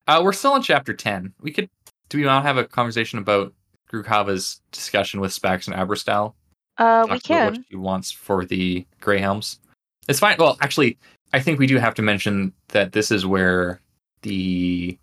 Uh, 0.07 0.22
we're 0.23 0.34
still 0.34 0.56
in 0.56 0.61
chapter 0.61 0.94
ten. 0.94 1.34
We 1.41 1.52
could. 1.52 1.69
Do 2.10 2.18
we 2.18 2.26
want 2.26 2.44
to 2.44 2.48
have 2.48 2.57
a 2.57 2.64
conversation 2.65 3.19
about 3.19 3.53
Krughava's 3.91 4.61
discussion 4.72 5.19
with 5.19 5.31
Spax 5.31 5.68
and 5.68 5.76
Abrastal? 5.76 6.34
uh 6.77 7.06
we 7.10 7.19
can. 7.19 7.53
what 7.53 7.61
she 7.69 7.76
wants 7.76 8.11
for 8.11 8.45
the 8.45 8.85
Grey 8.99 9.19
Helms. 9.19 9.60
It's 10.07 10.19
fine. 10.19 10.38
Well, 10.39 10.57
actually, 10.61 10.98
I 11.34 11.39
think 11.39 11.60
we 11.60 11.68
do 11.68 11.77
have 11.77 11.94
to 11.95 12.02
mention 12.02 12.53
that 12.69 12.94
this 12.94 13.11
is 13.11 13.26
where 13.26 13.80
the 14.22 14.98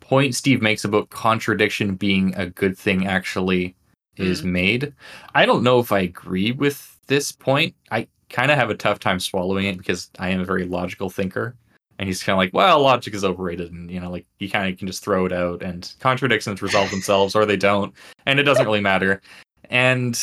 point 0.00 0.34
Steve 0.34 0.62
makes 0.62 0.84
about 0.84 1.10
contradiction 1.10 1.94
being 1.94 2.34
a 2.36 2.46
good 2.46 2.76
thing 2.76 3.06
actually 3.06 3.76
is 4.16 4.40
mm-hmm. 4.40 4.52
made. 4.52 4.94
I 5.34 5.46
don't 5.46 5.62
know 5.62 5.78
if 5.78 5.92
I 5.92 6.00
agree 6.00 6.52
with 6.52 6.98
this 7.06 7.32
point. 7.32 7.74
I 7.90 8.08
kind 8.30 8.50
of 8.50 8.58
have 8.58 8.70
a 8.70 8.74
tough 8.74 8.98
time 8.98 9.20
swallowing 9.20 9.66
it 9.66 9.78
because 9.78 10.10
I 10.18 10.30
am 10.30 10.40
a 10.40 10.44
very 10.44 10.64
logical 10.64 11.10
thinker. 11.10 11.56
And 11.98 12.06
he's 12.06 12.22
kind 12.22 12.34
of 12.34 12.38
like, 12.38 12.54
well, 12.54 12.80
logic 12.80 13.12
is 13.12 13.24
overrated, 13.24 13.72
and 13.72 13.90
you 13.90 13.98
know, 13.98 14.08
like 14.08 14.24
you 14.38 14.48
kind 14.48 14.72
of 14.72 14.78
can 14.78 14.86
just 14.86 15.02
throw 15.02 15.26
it 15.26 15.32
out, 15.32 15.62
and 15.62 15.92
contradictions 15.98 16.62
resolve 16.62 16.92
themselves, 16.92 17.34
or 17.34 17.44
they 17.44 17.56
don't, 17.56 17.92
and 18.24 18.38
it 18.38 18.44
doesn't 18.44 18.66
really 18.66 18.80
matter. 18.80 19.20
And 19.68 20.16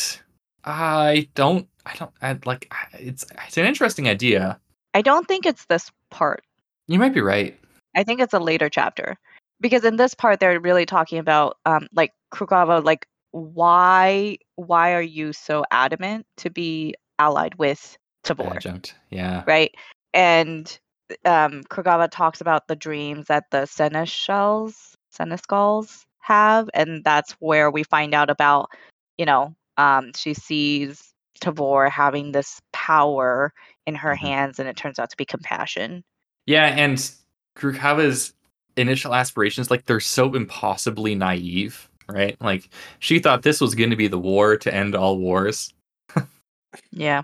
I 0.64 1.28
don't, 1.36 1.68
I 1.86 1.96
don't, 1.98 2.12
I, 2.22 2.40
like, 2.46 2.74
it's 2.94 3.26
it's 3.46 3.58
an 3.58 3.66
interesting 3.66 4.08
idea. 4.08 4.58
i 4.94 5.02
don't 5.02 5.28
think 5.28 5.46
it's 5.46 5.66
this 5.66 5.92
part 6.12 6.46
You 6.88 6.98
might 6.98 7.14
be 7.14 7.20
right. 7.20 7.60
I 7.96 8.04
think 8.04 8.20
it's 8.22 8.34
a 8.34 8.40
later 8.40 8.70
chapter 8.70 9.18
because 9.62 9.84
in 9.86 9.96
this 9.96 10.14
part 10.14 10.40
they're 10.40 10.60
really 10.60 10.86
talking 10.86 11.20
about 11.20 11.58
um 11.66 11.88
like 11.94 12.12
Krughava 12.34 12.84
like 12.84 13.08
why 13.32 14.38
why 14.56 14.94
are 14.94 15.02
you 15.02 15.34
so 15.34 15.64
adamant 15.72 16.26
to 16.38 16.50
be 16.50 16.96
allied 17.20 17.56
with 17.56 17.98
Tavore? 18.26 18.56
Adjunct, 18.56 18.96
yeah, 19.10 19.44
right? 19.46 19.74
And 20.14 20.78
um, 21.26 21.64
Krughava 21.70 22.10
talks 22.10 22.42
about 22.42 22.68
the 22.68 22.76
dreams 22.76 23.28
that 23.28 23.44
the 23.52 23.66
seneschals, 23.66 24.96
senescals 25.12 26.06
have, 26.20 26.70
and 26.74 27.04
that's 27.04 27.34
where 27.34 27.70
we 27.70 27.84
find 27.84 28.14
out 28.16 28.30
about, 28.30 28.70
you 29.18 29.26
know, 29.26 29.54
um, 29.78 30.12
she 30.16 30.34
sees 30.34 31.14
Tavore 31.42 31.90
having 31.92 32.32
this 32.32 32.60
power 32.74 33.54
in 33.86 33.96
her 33.96 34.16
Mhm. 34.16 34.20
hands, 34.20 34.60
and 34.60 34.68
it 34.70 34.78
turns 34.78 34.98
out 34.98 35.10
to 35.12 35.18
be 35.18 35.26
compassion. 35.26 36.04
yeah. 36.48 36.68
And 36.68 37.12
Krughava's 37.58 38.34
initial 38.78 39.14
aspirations, 39.14 39.72
like, 39.72 39.86
they're 39.86 40.00
so 40.00 40.34
impossibly 40.36 41.16
naive, 41.16 41.90
right? 42.10 42.36
Like, 42.42 42.70
she 43.00 43.20
thought 43.20 43.42
this 43.44 43.62
was 43.62 43.76
going 43.76 43.90
to 43.90 43.96
be 43.96 44.08
the 44.08 44.20
war 44.20 44.58
to 44.58 44.74
end 44.74 44.96
all 44.96 45.18
wars. 45.18 45.74
Yeah, 46.92 47.24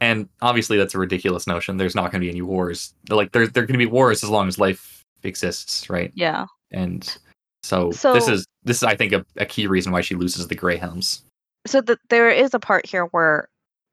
and 0.00 0.28
obviously 0.40 0.76
that's 0.76 0.94
a 0.94 0.98
ridiculous 0.98 1.46
notion 1.46 1.76
there's 1.76 1.94
not 1.94 2.10
going 2.10 2.20
to 2.20 2.26
be 2.26 2.30
any 2.30 2.42
wars 2.42 2.94
like 3.10 3.32
there, 3.32 3.46
there 3.46 3.62
are 3.62 3.66
going 3.66 3.78
to 3.78 3.84
be 3.84 3.86
wars 3.86 4.24
as 4.24 4.30
long 4.30 4.48
as 4.48 4.58
life 4.58 5.04
exists 5.22 5.88
right 5.88 6.10
yeah. 6.14 6.46
and 6.70 7.16
so, 7.62 7.90
So- 7.90 8.12
this 8.12 8.28
is 8.28 8.46
this 8.64 8.78
is 8.78 8.82
i 8.82 8.94
think 8.96 9.12
a, 9.12 9.24
a 9.36 9.46
key 9.46 9.66
reason 9.66 9.92
why 9.92 10.00
she 10.00 10.14
loses 10.14 10.48
the 10.48 10.54
Greyhounds. 10.54 11.22
So 11.66 11.80
the, 11.80 11.98
there 12.08 12.30
is 12.30 12.54
a 12.54 12.58
part 12.58 12.86
here 12.86 13.06
where, 13.06 13.48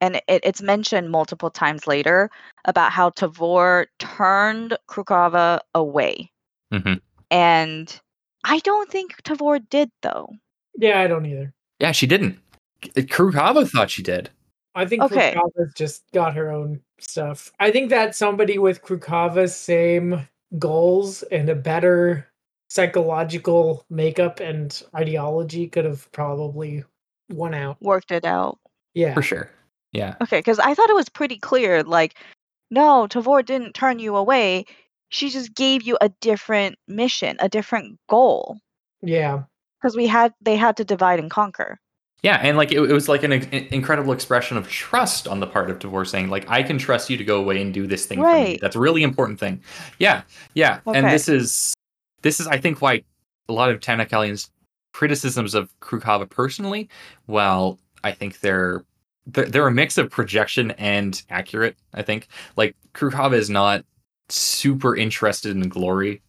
and 0.05 0.15
it, 0.27 0.41
it's 0.43 0.61
mentioned 0.61 1.09
multiple 1.09 1.49
times 1.49 1.87
later 1.87 2.29
about 2.65 2.91
how 2.91 3.09
Tavore 3.09 3.87
turned 3.99 4.77
Krughava 4.87 5.59
away. 5.73 6.31
Mhm. 6.71 7.01
And 7.31 7.99
I 8.43 8.59
don't 8.59 8.89
think 8.89 9.21
Tavore 9.23 9.59
did 9.69 9.89
though. 10.03 10.29
Yeah, 10.77 11.01
I 11.01 11.07
don't 11.07 11.25
either. 11.25 11.53
yeah 11.79 11.91
she 11.91 12.05
didn't 12.07 12.37
Krughava 12.83 13.67
thought 13.69 13.89
she 13.89 14.03
did 14.03 14.29
I 14.75 14.85
think 14.85 15.01
Okay. 15.03 15.33
Krughava's 15.33 15.73
just 15.75 16.03
got 16.13 16.35
her 16.35 16.51
own 16.51 16.81
stuff. 16.99 17.51
I 17.59 17.71
think 17.71 17.89
that 17.89 18.13
somebody 18.15 18.57
with 18.59 18.81
Krughava's 18.83 19.55
same 19.55 20.27
goals 20.59 21.23
and 21.31 21.49
a 21.49 21.55
better 21.55 22.27
psychological 22.69 23.85
makeup 23.89 24.39
and 24.41 24.83
ideology 24.95 25.67
could 25.67 25.85
have 25.85 26.11
probably 26.11 26.83
won 27.31 27.53
out. 27.53 27.77
Worked 27.81 28.11
it 28.11 28.25
out. 28.25 28.59
Yeah. 28.93 29.13
for 29.13 29.21
sure 29.21 29.49
yeah 29.95 30.15
Okay, 30.21 30.39
because 30.39 30.59
I 30.59 30.73
thought 30.73 30.89
it 30.89 30.95
was 30.95 31.09
pretty 31.09 31.37
clear. 31.37 31.83
Like, 31.83 32.15
no, 32.71 33.07
Tavore 33.07 33.45
didn't 33.45 33.73
turn 33.73 33.99
you 33.99 34.15
away. 34.15 34.65
She 35.09 35.29
just 35.29 35.53
gave 35.55 35.83
you 35.83 35.97
a 36.01 36.09
different 36.21 36.77
mission, 36.87 37.37
a 37.39 37.47
different 37.49 37.99
goal. 38.09 38.57
Yeah. 39.01 39.43
Because 39.81 39.95
we 39.95 40.07
had 40.07 40.33
they 40.41 40.55
had 40.55 40.75
to 40.77 40.83
divide 40.85 41.19
and 41.19 41.29
conquer. 41.29 41.79
yeah 42.23 42.37
and 42.41 42.57
like 42.57 42.71
it, 42.71 42.79
it 42.79 42.93
was 42.93 43.07
like 43.07 43.23
an, 43.23 43.31
in- 43.33 43.67
incredible 43.71 44.11
expression 44.13 44.57
of 44.57 44.67
trust 44.67 45.27
on 45.27 45.39
the 45.39 45.47
part 45.47 45.69
of 45.69 45.77
Tavore 45.79 46.07
saying 46.07 46.29
like 46.29 46.49
i 46.49 46.63
can 46.63 46.77
trust 46.79 47.09
you 47.09 47.17
to 47.17 47.23
go 47.23 47.37
away 47.39 47.61
and 47.61 47.71
do 47.73 47.85
this 47.85 48.05
thing 48.07 48.17
for 48.17 48.25
me 48.25 48.31
Right. 48.31 48.59
that's 48.61 48.75
a 48.75 48.79
really 48.79 49.03
important 49.03 49.39
thing 49.39 49.61
yeah 49.99 50.23
yeah 50.55 50.79
and 50.87 51.05
this 51.15 51.27
is 51.29 51.75
this 52.23 52.39
is 52.39 52.47
i 52.47 52.57
think 52.57 52.81
why 52.81 53.03
a 53.47 53.53
lot 53.53 53.69
of 53.69 53.79
Tanakalian's 53.79 54.49
criticisms 54.93 55.53
of 55.53 55.69
Krughava 55.81 56.27
personally, 56.27 56.89
while 57.27 57.77
I 58.03 58.11
think 58.11 58.39
they're 58.39 58.83
they're, 59.27 59.45
they're 59.45 59.67
a 59.67 59.71
mix 59.71 59.97
of 59.97 60.09
projection 60.09 60.71
and 60.71 61.21
accurate. 61.29 61.77
I 61.93 62.01
think 62.01 62.27
like 62.55 62.75
Krughava 62.93 63.33
is 63.35 63.49
not 63.49 63.85
super 64.29 64.95
interested 64.95 65.55
in 65.55 65.69
glory, 65.69 66.21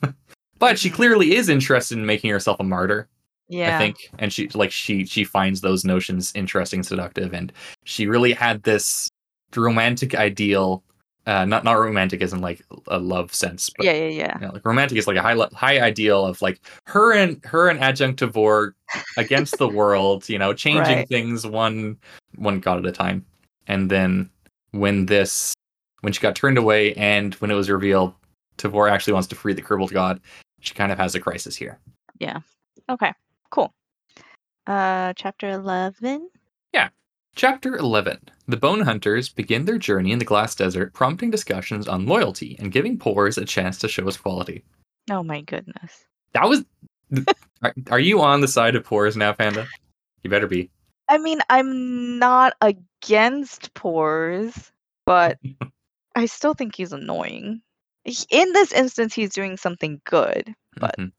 but 0.58 0.78
she 0.78 0.90
clearly 0.90 1.34
is 1.34 1.48
interested 1.48 1.98
in 1.98 2.06
making 2.06 2.30
herself 2.30 2.60
a 2.60 2.64
martyr. 2.64 3.08
Yeah. 3.48 3.74
I 3.74 3.78
think, 3.78 3.96
and 4.18 4.32
she 4.32 4.48
like 4.50 4.70
she 4.70 5.04
she 5.04 5.24
finds 5.24 5.60
those 5.60 5.84
notions 5.84 6.32
interesting, 6.36 6.82
seductive, 6.82 7.34
and 7.34 7.52
she 7.84 8.06
really 8.06 8.32
had 8.32 8.62
this 8.62 9.08
romantic 9.56 10.14
ideal 10.14 10.84
uh, 11.26 11.44
not 11.44 11.64
not 11.64 11.74
romantic 11.74 12.22
isn't 12.22 12.40
like 12.40 12.64
a 12.88 12.98
love 12.98 13.34
sense, 13.34 13.70
but 13.70 13.84
yeah, 13.84 13.92
yeah, 13.92 14.08
yeah. 14.08 14.38
you 14.40 14.46
know, 14.46 14.52
like 14.52 14.64
romantic 14.64 14.96
is 14.96 15.06
like 15.06 15.16
a 15.16 15.22
high 15.22 15.36
high 15.52 15.80
ideal 15.80 16.24
of 16.24 16.40
like 16.40 16.60
her 16.86 17.12
and 17.12 17.44
her 17.44 17.68
and 17.68 17.78
adjunct 17.80 18.20
Tavore 18.20 18.72
against 19.16 19.58
the 19.58 19.68
world, 19.68 20.28
you 20.28 20.38
know, 20.38 20.52
changing 20.66 20.96
Right. 20.98 21.08
things 21.08 21.46
one 21.46 21.98
one 22.36 22.60
god 22.60 22.78
at 22.78 22.86
a 22.86 22.92
time. 22.92 23.24
And 23.66 23.90
then 23.90 24.30
when 24.72 25.06
this 25.06 25.54
when 26.00 26.12
she 26.12 26.20
got 26.20 26.34
turned 26.34 26.58
away 26.58 26.94
and 26.94 27.34
when 27.34 27.50
it 27.50 27.54
was 27.54 27.68
revealed 27.68 28.14
Tavore 28.56 28.90
actually 28.90 29.12
wants 29.12 29.28
to 29.28 29.34
free 29.34 29.52
the 29.52 29.62
crippled 29.62 29.92
god, 29.92 30.20
she 30.60 30.74
kind 30.74 30.90
of 30.90 30.98
has 30.98 31.14
a 31.14 31.20
crisis 31.20 31.54
here. 31.54 31.78
Yeah. 32.18 32.40
Okay, 32.88 33.12
cool. 33.50 33.72
Uh, 34.66 35.12
chapter 35.14 35.50
eleven. 35.50 36.30
Chapter 37.40 37.74
11 37.74 38.18
The 38.48 38.58
Bone 38.58 38.82
Hunters 38.82 39.30
begin 39.30 39.64
their 39.64 39.78
journey 39.78 40.12
in 40.12 40.18
the 40.18 40.26
Glass 40.26 40.54
Desert, 40.54 40.92
prompting 40.92 41.30
discussions 41.30 41.88
on 41.88 42.04
loyalty 42.04 42.54
and 42.58 42.70
giving 42.70 42.98
Pores 42.98 43.38
a 43.38 43.46
chance 43.46 43.78
to 43.78 43.88
show 43.88 44.04
his 44.04 44.18
quality. 44.18 44.62
Oh 45.10 45.22
my 45.22 45.40
goodness. 45.40 46.04
That 46.34 46.50
was. 46.50 46.66
are, 47.62 47.72
are 47.90 47.98
you 47.98 48.20
on 48.20 48.42
the 48.42 48.46
side 48.46 48.76
of 48.76 48.84
Pores 48.84 49.16
now, 49.16 49.32
Panda? 49.32 49.66
You 50.22 50.28
better 50.28 50.46
be. 50.48 50.68
I 51.08 51.16
mean, 51.16 51.40
I'm 51.48 52.18
not 52.18 52.52
against 52.60 53.72
pores, 53.72 54.70
but 55.06 55.38
I 56.14 56.26
still 56.26 56.52
think 56.52 56.76
he's 56.76 56.92
annoying. 56.92 57.62
In 58.28 58.52
this 58.52 58.70
instance, 58.70 59.14
he's 59.14 59.32
doing 59.32 59.56
something 59.56 59.98
good. 60.04 60.54
But- 60.76 60.98
Mhm. 60.98 61.12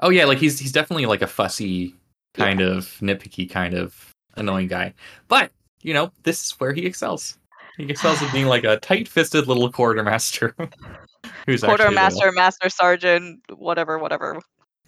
Oh 0.00 0.10
yeah, 0.10 0.24
like 0.24 0.38
he's 0.38 0.58
he's 0.58 0.72
definitely 0.72 1.06
like 1.06 1.22
a 1.22 1.28
fussy 1.28 1.94
kind 2.34 2.60
of 2.60 2.86
nitpicky 3.00 3.48
kind 3.48 3.74
of 3.74 4.11
annoying 4.36 4.68
guy. 4.68 4.94
But 5.28 5.52
you 5.82 5.94
know, 5.94 6.12
this 6.22 6.44
is 6.44 6.52
where 6.52 6.72
he 6.72 6.86
excels. 6.86 7.38
He 7.76 7.84
excels 7.84 8.22
at 8.22 8.32
being 8.32 8.46
like 8.46 8.64
a 8.64 8.76
tight-fisted 8.76 9.48
little 9.48 9.72
quartermaster. 9.72 10.54
who's 11.46 11.62
Quartermaster, 11.62 12.32
master 12.32 12.68
sergeant, 12.68 13.40
whatever, 13.56 13.98
whatever. 13.98 14.40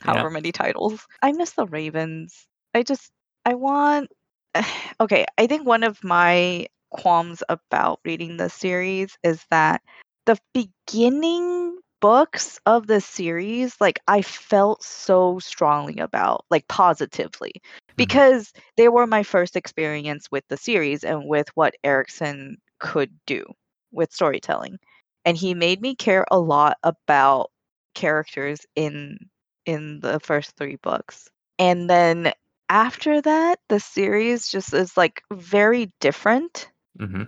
Yeah. 0.05 0.13
However 0.13 0.31
many 0.31 0.53
titles. 0.53 1.07
I 1.23 1.33
miss 1.33 1.53
the 1.53 1.67
Ravens. 1.67 2.47
I 2.75 2.83
just, 2.83 3.11
I 3.45 3.55
want. 3.55 4.11
Okay, 5.01 5.27
I 5.39 5.49
think 5.49 5.67
one 5.67 5.83
of 5.83 6.03
my 6.05 6.69
qualms 6.91 7.43
about 7.49 7.99
reading 8.05 8.37
this 8.37 8.55
series 8.55 9.19
is 9.25 9.45
that 9.51 9.83
the 10.27 10.39
beginning 10.55 11.77
books 12.01 12.61
of 12.67 12.87
the 12.87 13.01
series, 13.01 13.77
like, 13.81 14.01
I 14.09 14.23
felt 14.23 14.83
so 14.83 15.39
strongly 15.39 15.99
about, 15.99 16.45
like, 16.51 16.67
positively, 16.69 17.53
because 17.97 18.53
they 18.77 18.89
were 18.89 19.07
my 19.07 19.23
first 19.23 19.57
experience 19.57 20.31
with 20.31 20.45
the 20.49 20.57
series 20.57 21.05
and 21.05 21.27
with 21.29 21.49
what 21.55 21.75
Erikson 21.85 22.59
could 22.79 23.13
do 23.27 23.45
with 23.93 24.13
storytelling 24.13 24.79
and 25.25 25.37
he 25.37 25.55
made 25.55 25.81
me 25.81 25.95
care 25.95 26.25
a 26.31 26.39
lot 26.39 26.77
about 26.83 27.51
characters 27.95 28.61
in 28.75 29.19
in 29.67 30.01
the 30.01 30.21
first 30.21 30.57
three 30.57 30.77
books 30.77 31.29
and 31.59 31.89
then 31.89 32.33
after 32.69 33.21
that 33.21 33.59
the 33.69 33.81
series 33.81 34.49
just 34.49 34.75
is 34.75 34.97
like 34.97 35.23
very 35.33 35.93
different 36.01 36.69
hmm 36.99 37.25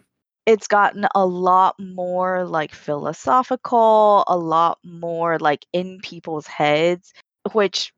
it's 0.46 0.68
gotten 0.68 1.06
a 1.14 1.26
lot 1.26 1.74
more 1.78 2.44
like 2.44 2.74
philosophical 2.74 4.24
a 4.28 4.36
lot 4.36 4.78
more 4.84 5.38
like 5.38 5.66
in 5.72 5.98
people's 6.02 6.46
heads 6.46 7.12
which 7.52 7.92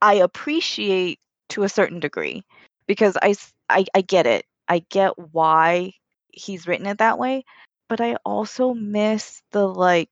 i 0.00 0.14
appreciate 0.14 1.18
to 1.48 1.62
a 1.62 1.68
certain 1.68 2.00
degree 2.00 2.42
because 2.86 3.16
I 3.70 3.84
I 3.94 4.00
get 4.00 4.26
it. 4.26 4.44
I 4.68 4.84
get 4.90 5.18
why 5.32 5.92
he's 6.32 6.66
written 6.66 6.86
it 6.86 6.98
that 6.98 7.18
way 7.18 7.44
but 7.88 8.00
i 8.00 8.16
also 8.24 8.72
miss 8.72 9.42
the 9.52 9.66
like 9.66 10.08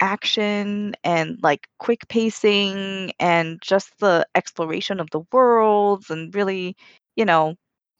action 0.00 0.94
and 1.02 1.38
like 1.42 1.68
quick 1.78 2.06
pacing 2.08 3.12
and 3.18 3.60
just 3.62 3.98
the 3.98 4.26
exploration 4.34 5.00
of 5.00 5.08
the 5.10 5.22
worlds 5.32 6.10
and 6.10 6.34
really 6.34 6.76
you 7.16 7.24
know 7.24 7.54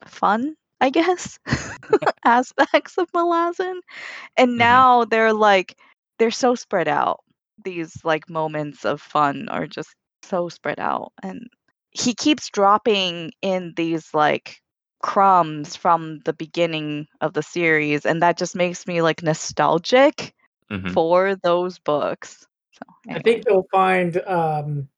fun 0.05 0.55
i 0.85 0.91
guess 0.91 1.41
aspects 2.25 2.99
of 2.99 3.11
malazan 3.13 3.81
and 4.37 4.59
Mhm. 4.59 4.59
now 4.59 5.05
they're 5.05 5.35
like 5.35 5.77
they're 6.19 6.31
so 6.31 6.55
spread 6.55 6.89
out. 6.89 7.21
These 7.65 8.05
like 8.05 8.29
moments 8.31 8.85
of 8.85 9.01
fun 9.01 9.49
are 9.51 9.67
just 9.67 9.95
so 10.25 10.49
spread 10.49 10.81
out 10.81 11.13
and 11.23 11.41
he 11.93 12.15
keeps 12.15 12.51
dropping 12.51 13.33
in 13.43 13.73
these 13.77 14.15
like 14.15 14.59
crumbs 15.03 15.77
from 15.77 16.21
the 16.25 16.33
beginning 16.35 17.07
of 17.21 17.35
the 17.35 17.43
series 17.43 18.07
and 18.07 18.23
that 18.23 18.39
just 18.39 18.57
makes 18.57 18.87
me 18.87 19.03
like 19.03 19.23
nostalgic 19.23 20.35
hmm 20.71 20.95
for 20.95 21.37
those 21.43 21.79
books. 21.81 22.47
So 22.73 22.85
I 23.15 23.21
think 23.21 23.45
you'll 23.49 23.69
find 23.73 24.17
um, 24.27 24.89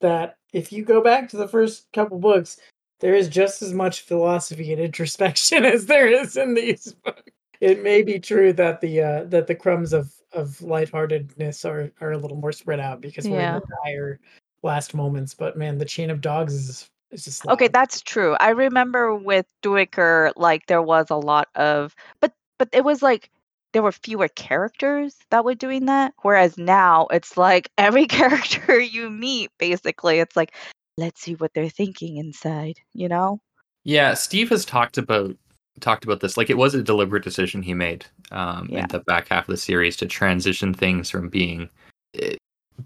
that 0.00 0.36
if 0.52 0.72
you 0.72 0.84
go 0.84 1.02
back 1.02 1.28
to 1.30 1.36
the 1.38 1.48
first 1.48 1.86
couple 1.92 2.18
books, 2.18 2.58
there 3.00 3.14
is 3.14 3.28
just 3.28 3.62
as 3.62 3.72
much 3.72 4.02
philosophy 4.02 4.72
and 4.72 4.80
introspection 4.80 5.64
as 5.64 5.86
there 5.86 6.06
is 6.08 6.36
in 6.36 6.54
these 6.54 6.92
books. 7.04 7.22
It 7.60 7.82
may 7.82 8.02
be 8.02 8.18
true 8.18 8.52
that 8.54 8.80
the 8.80 9.02
uh, 9.02 9.24
that 9.24 9.46
the 9.46 9.54
crumbs 9.54 9.92
of 9.92 10.12
of 10.32 10.62
lightheartedness 10.62 11.64
are 11.64 11.92
are 12.00 12.12
a 12.12 12.18
little 12.18 12.36
more 12.36 12.52
spread 12.52 12.80
out 12.80 13.00
because 13.00 13.28
we're 13.28 13.40
in 13.40 13.54
the 13.54 13.62
dire 13.84 14.18
last 14.62 14.94
moments. 14.94 15.34
But 15.34 15.58
man, 15.58 15.76
the 15.76 15.84
chain 15.84 16.08
of 16.10 16.22
dogs 16.22 16.54
is 16.54 16.90
is 17.10 17.24
just 17.24 17.46
Okay, 17.46 17.66
loud. 17.66 17.72
that's 17.74 18.00
true. 18.00 18.34
I 18.40 18.50
remember 18.50 19.14
with 19.14 19.46
Duiker, 19.62 20.32
like 20.36 20.66
there 20.66 20.82
was 20.82 21.10
a 21.10 21.16
lot 21.16 21.48
of, 21.54 21.94
but 22.20 22.32
but 22.58 22.68
it 22.72 22.84
was 22.84 23.02
like 23.02 23.30
there 23.72 23.82
were 23.82 23.92
fewer 23.92 24.28
characters 24.28 25.16
that 25.30 25.44
were 25.44 25.54
doing 25.54 25.86
that. 25.86 26.14
Whereas 26.22 26.56
now 26.56 27.08
it's 27.10 27.36
like 27.36 27.70
every 27.76 28.06
character 28.06 28.80
you 28.80 29.10
meet, 29.10 29.50
basically, 29.58 30.18
it's 30.18 30.36
like 30.36 30.54
let's 30.96 31.20
see 31.20 31.34
what 31.34 31.52
they're 31.54 31.68
thinking 31.68 32.16
inside. 32.16 32.78
You 32.92 33.08
know? 33.08 33.40
Yeah, 33.84 34.14
Steve 34.14 34.50
has 34.50 34.64
talked 34.64 34.98
about 34.98 35.36
talked 35.80 36.04
about 36.04 36.20
this. 36.20 36.36
Like 36.36 36.50
it 36.50 36.58
was 36.58 36.74
a 36.74 36.82
deliberate 36.82 37.24
decision 37.24 37.62
he 37.62 37.74
made 37.74 38.04
um, 38.32 38.68
Yeah. 38.70 38.80
in 38.82 38.88
the 38.88 39.00
back 39.00 39.28
half 39.28 39.48
of 39.48 39.52
the 39.52 39.56
series 39.56 39.96
to 39.98 40.06
transition 40.06 40.74
things 40.74 41.08
from 41.10 41.28
being 41.28 41.68
eh, 42.20 42.36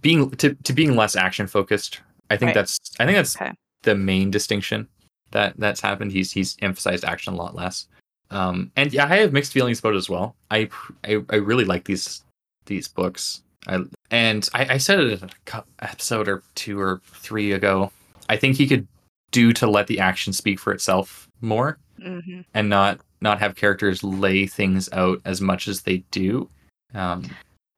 being 0.01 0.31
to, 0.33 0.55
to 0.55 0.73
being 0.73 0.97
less 0.97 1.17
action 1.17 1.47
focused. 1.47 2.01
I 2.31 2.37
think 2.37 2.49
Right. 2.49 2.55
that's 2.55 2.79
I 3.01 3.05
think 3.07 3.17
that's 3.17 3.37
Okay. 3.37 3.53
the 3.83 3.95
main 3.95 4.31
distinction 4.31 4.89
that 5.33 5.55
that's 5.59 5.81
happened. 5.81 6.13
He's 6.13 6.31
he's 6.33 6.57
emphasized 6.63 7.05
action 7.05 7.33
a 7.33 7.37
lot 7.37 7.55
less. 7.55 7.89
Um, 8.31 8.71
and 8.77 8.93
yeah, 8.93 9.05
I 9.07 9.17
have 9.19 9.33
mixed 9.33 9.53
feelings 9.53 9.79
about 9.81 9.95
it 9.95 9.99
as 9.99 10.09
well. 10.11 10.37
I 10.51 10.69
I, 11.05 11.23
I 11.31 11.37
really 11.37 11.65
like 11.65 11.85
these 11.85 12.23
these 12.67 12.89
books. 12.89 13.43
I 13.67 13.81
and 14.11 14.49
I, 14.55 14.75
I 14.75 14.79
said 14.79 15.01
it 15.01 15.23
in 15.23 15.31
a 15.53 15.65
episode 15.81 16.29
or 16.29 16.43
two 16.55 16.81
or 16.81 17.01
three 17.07 17.53
ago. 17.53 17.91
I 18.29 18.37
think 18.37 18.57
he 18.57 18.67
could 18.67 18.87
do 19.31 19.53
to 19.53 19.67
let 19.67 19.87
the 19.87 19.99
action 20.01 20.33
speak 20.33 20.61
for 20.61 20.73
itself 20.73 21.29
more 21.41 21.79
hmm 22.01 22.41
and 22.55 22.69
not 22.69 23.01
not 23.21 23.39
have 23.41 23.57
characters 23.57 24.03
lay 24.05 24.47
things 24.47 24.89
out 24.93 25.21
as 25.25 25.41
much 25.41 25.69
as 25.69 25.83
they 25.83 25.99
do. 26.11 26.49
Um, 26.95 27.25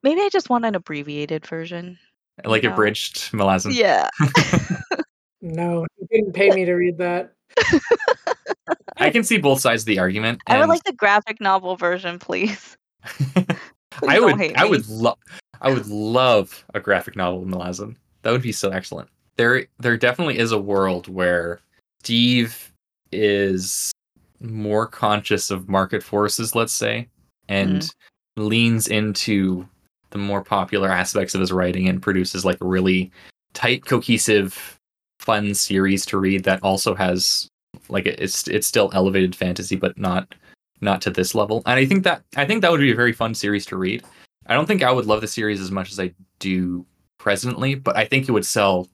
Maybe 0.02 0.20
I 0.20 0.28
just 0.30 0.50
want 0.50 0.64
an 0.64 0.74
abbreviated 0.74 1.46
version. 1.46 1.98
like 2.44 2.62
know. 2.64 2.72
abridged 2.72 3.32
Malazan. 3.32 3.74
Yeah. 3.74 4.08
No, 5.42 5.86
you 5.98 6.06
didn't 6.10 6.32
pay 6.32 6.50
me 6.50 6.64
to 6.64 6.74
read 6.74 6.98
that. 6.98 7.32
I 8.96 9.10
can 9.10 9.22
see 9.22 9.38
both 9.38 9.60
sides 9.60 9.82
of 9.82 9.86
the 9.86 9.98
argument. 9.98 10.40
I 10.46 10.58
would 10.58 10.68
like 10.68 10.82
the 10.84 10.92
graphic 10.92 11.40
novel 11.40 11.76
version, 11.76 12.18
please. 12.18 12.76
Please 13.92 14.10
I 14.10 14.20
would 14.20 14.34
I 14.34 14.64
me. 14.64 14.70
would 14.70 14.86
love 14.90 15.16
I 15.60 15.70
would 15.70 15.86
love 15.86 16.64
a 16.74 16.80
graphic 16.80 17.16
novel 17.16 17.42
of 17.42 17.48
Malazan. 17.48 17.96
That 18.22 18.32
would 18.32 18.42
be 18.42 18.52
so 18.52 18.70
excellent. 18.70 19.08
There 19.36 19.66
there 19.78 19.96
definitely 19.96 20.38
is 20.38 20.52
a 20.52 20.58
world 20.58 21.08
where 21.08 21.60
Steve 22.02 22.72
is 23.12 23.92
more 24.40 24.86
conscious 24.86 25.50
of 25.50 25.68
market 25.68 26.02
forces, 26.02 26.54
let's 26.54 26.72
say, 26.72 27.08
and 27.48 27.82
Mm. 27.82 27.94
leans 28.36 28.88
into 28.88 29.66
the 30.10 30.18
more 30.18 30.42
popular 30.42 30.88
aspects 30.88 31.34
of 31.34 31.40
his 31.40 31.52
writing 31.52 31.88
and 31.88 32.02
produces 32.02 32.44
like 32.44 32.60
a 32.60 32.66
really 32.66 33.10
tight, 33.54 33.84
cohesive, 33.84 34.78
fun 35.18 35.54
series 35.54 36.06
to 36.06 36.18
read 36.18 36.44
that 36.44 36.62
also 36.62 36.94
has 36.94 37.48
like 37.88 38.06
it's 38.06 38.46
it's 38.48 38.66
still 38.66 38.90
elevated 38.94 39.34
fantasy, 39.34 39.76
but 39.76 39.96
not 39.98 40.34
not 40.80 41.00
to 41.02 41.10
this 41.10 41.34
level. 41.34 41.62
And 41.66 41.78
I 41.78 41.86
think 41.86 42.04
that 42.04 42.22
I 42.36 42.44
think 42.44 42.62
that 42.62 42.70
would 42.70 42.80
be 42.80 42.92
a 42.92 42.96
very 42.96 43.12
fun 43.12 43.34
series 43.34 43.66
to 43.66 43.76
read. 43.76 44.04
I 44.48 44.55
don't 44.55 44.66
think 44.66 44.82
I 44.82 44.93
would 44.93 45.06
love 45.06 45.20
the 45.20 45.28
series 45.28 45.60
as 45.60 45.70
much 45.70 45.90
as 45.90 45.98
I 46.01 46.12
do 46.39 46.85
presently, 47.18 47.74
but 47.74 47.97
I 47.97 48.05
think 48.05 48.28
it 48.28 48.32
would 48.32 48.47
sell 48.47 48.89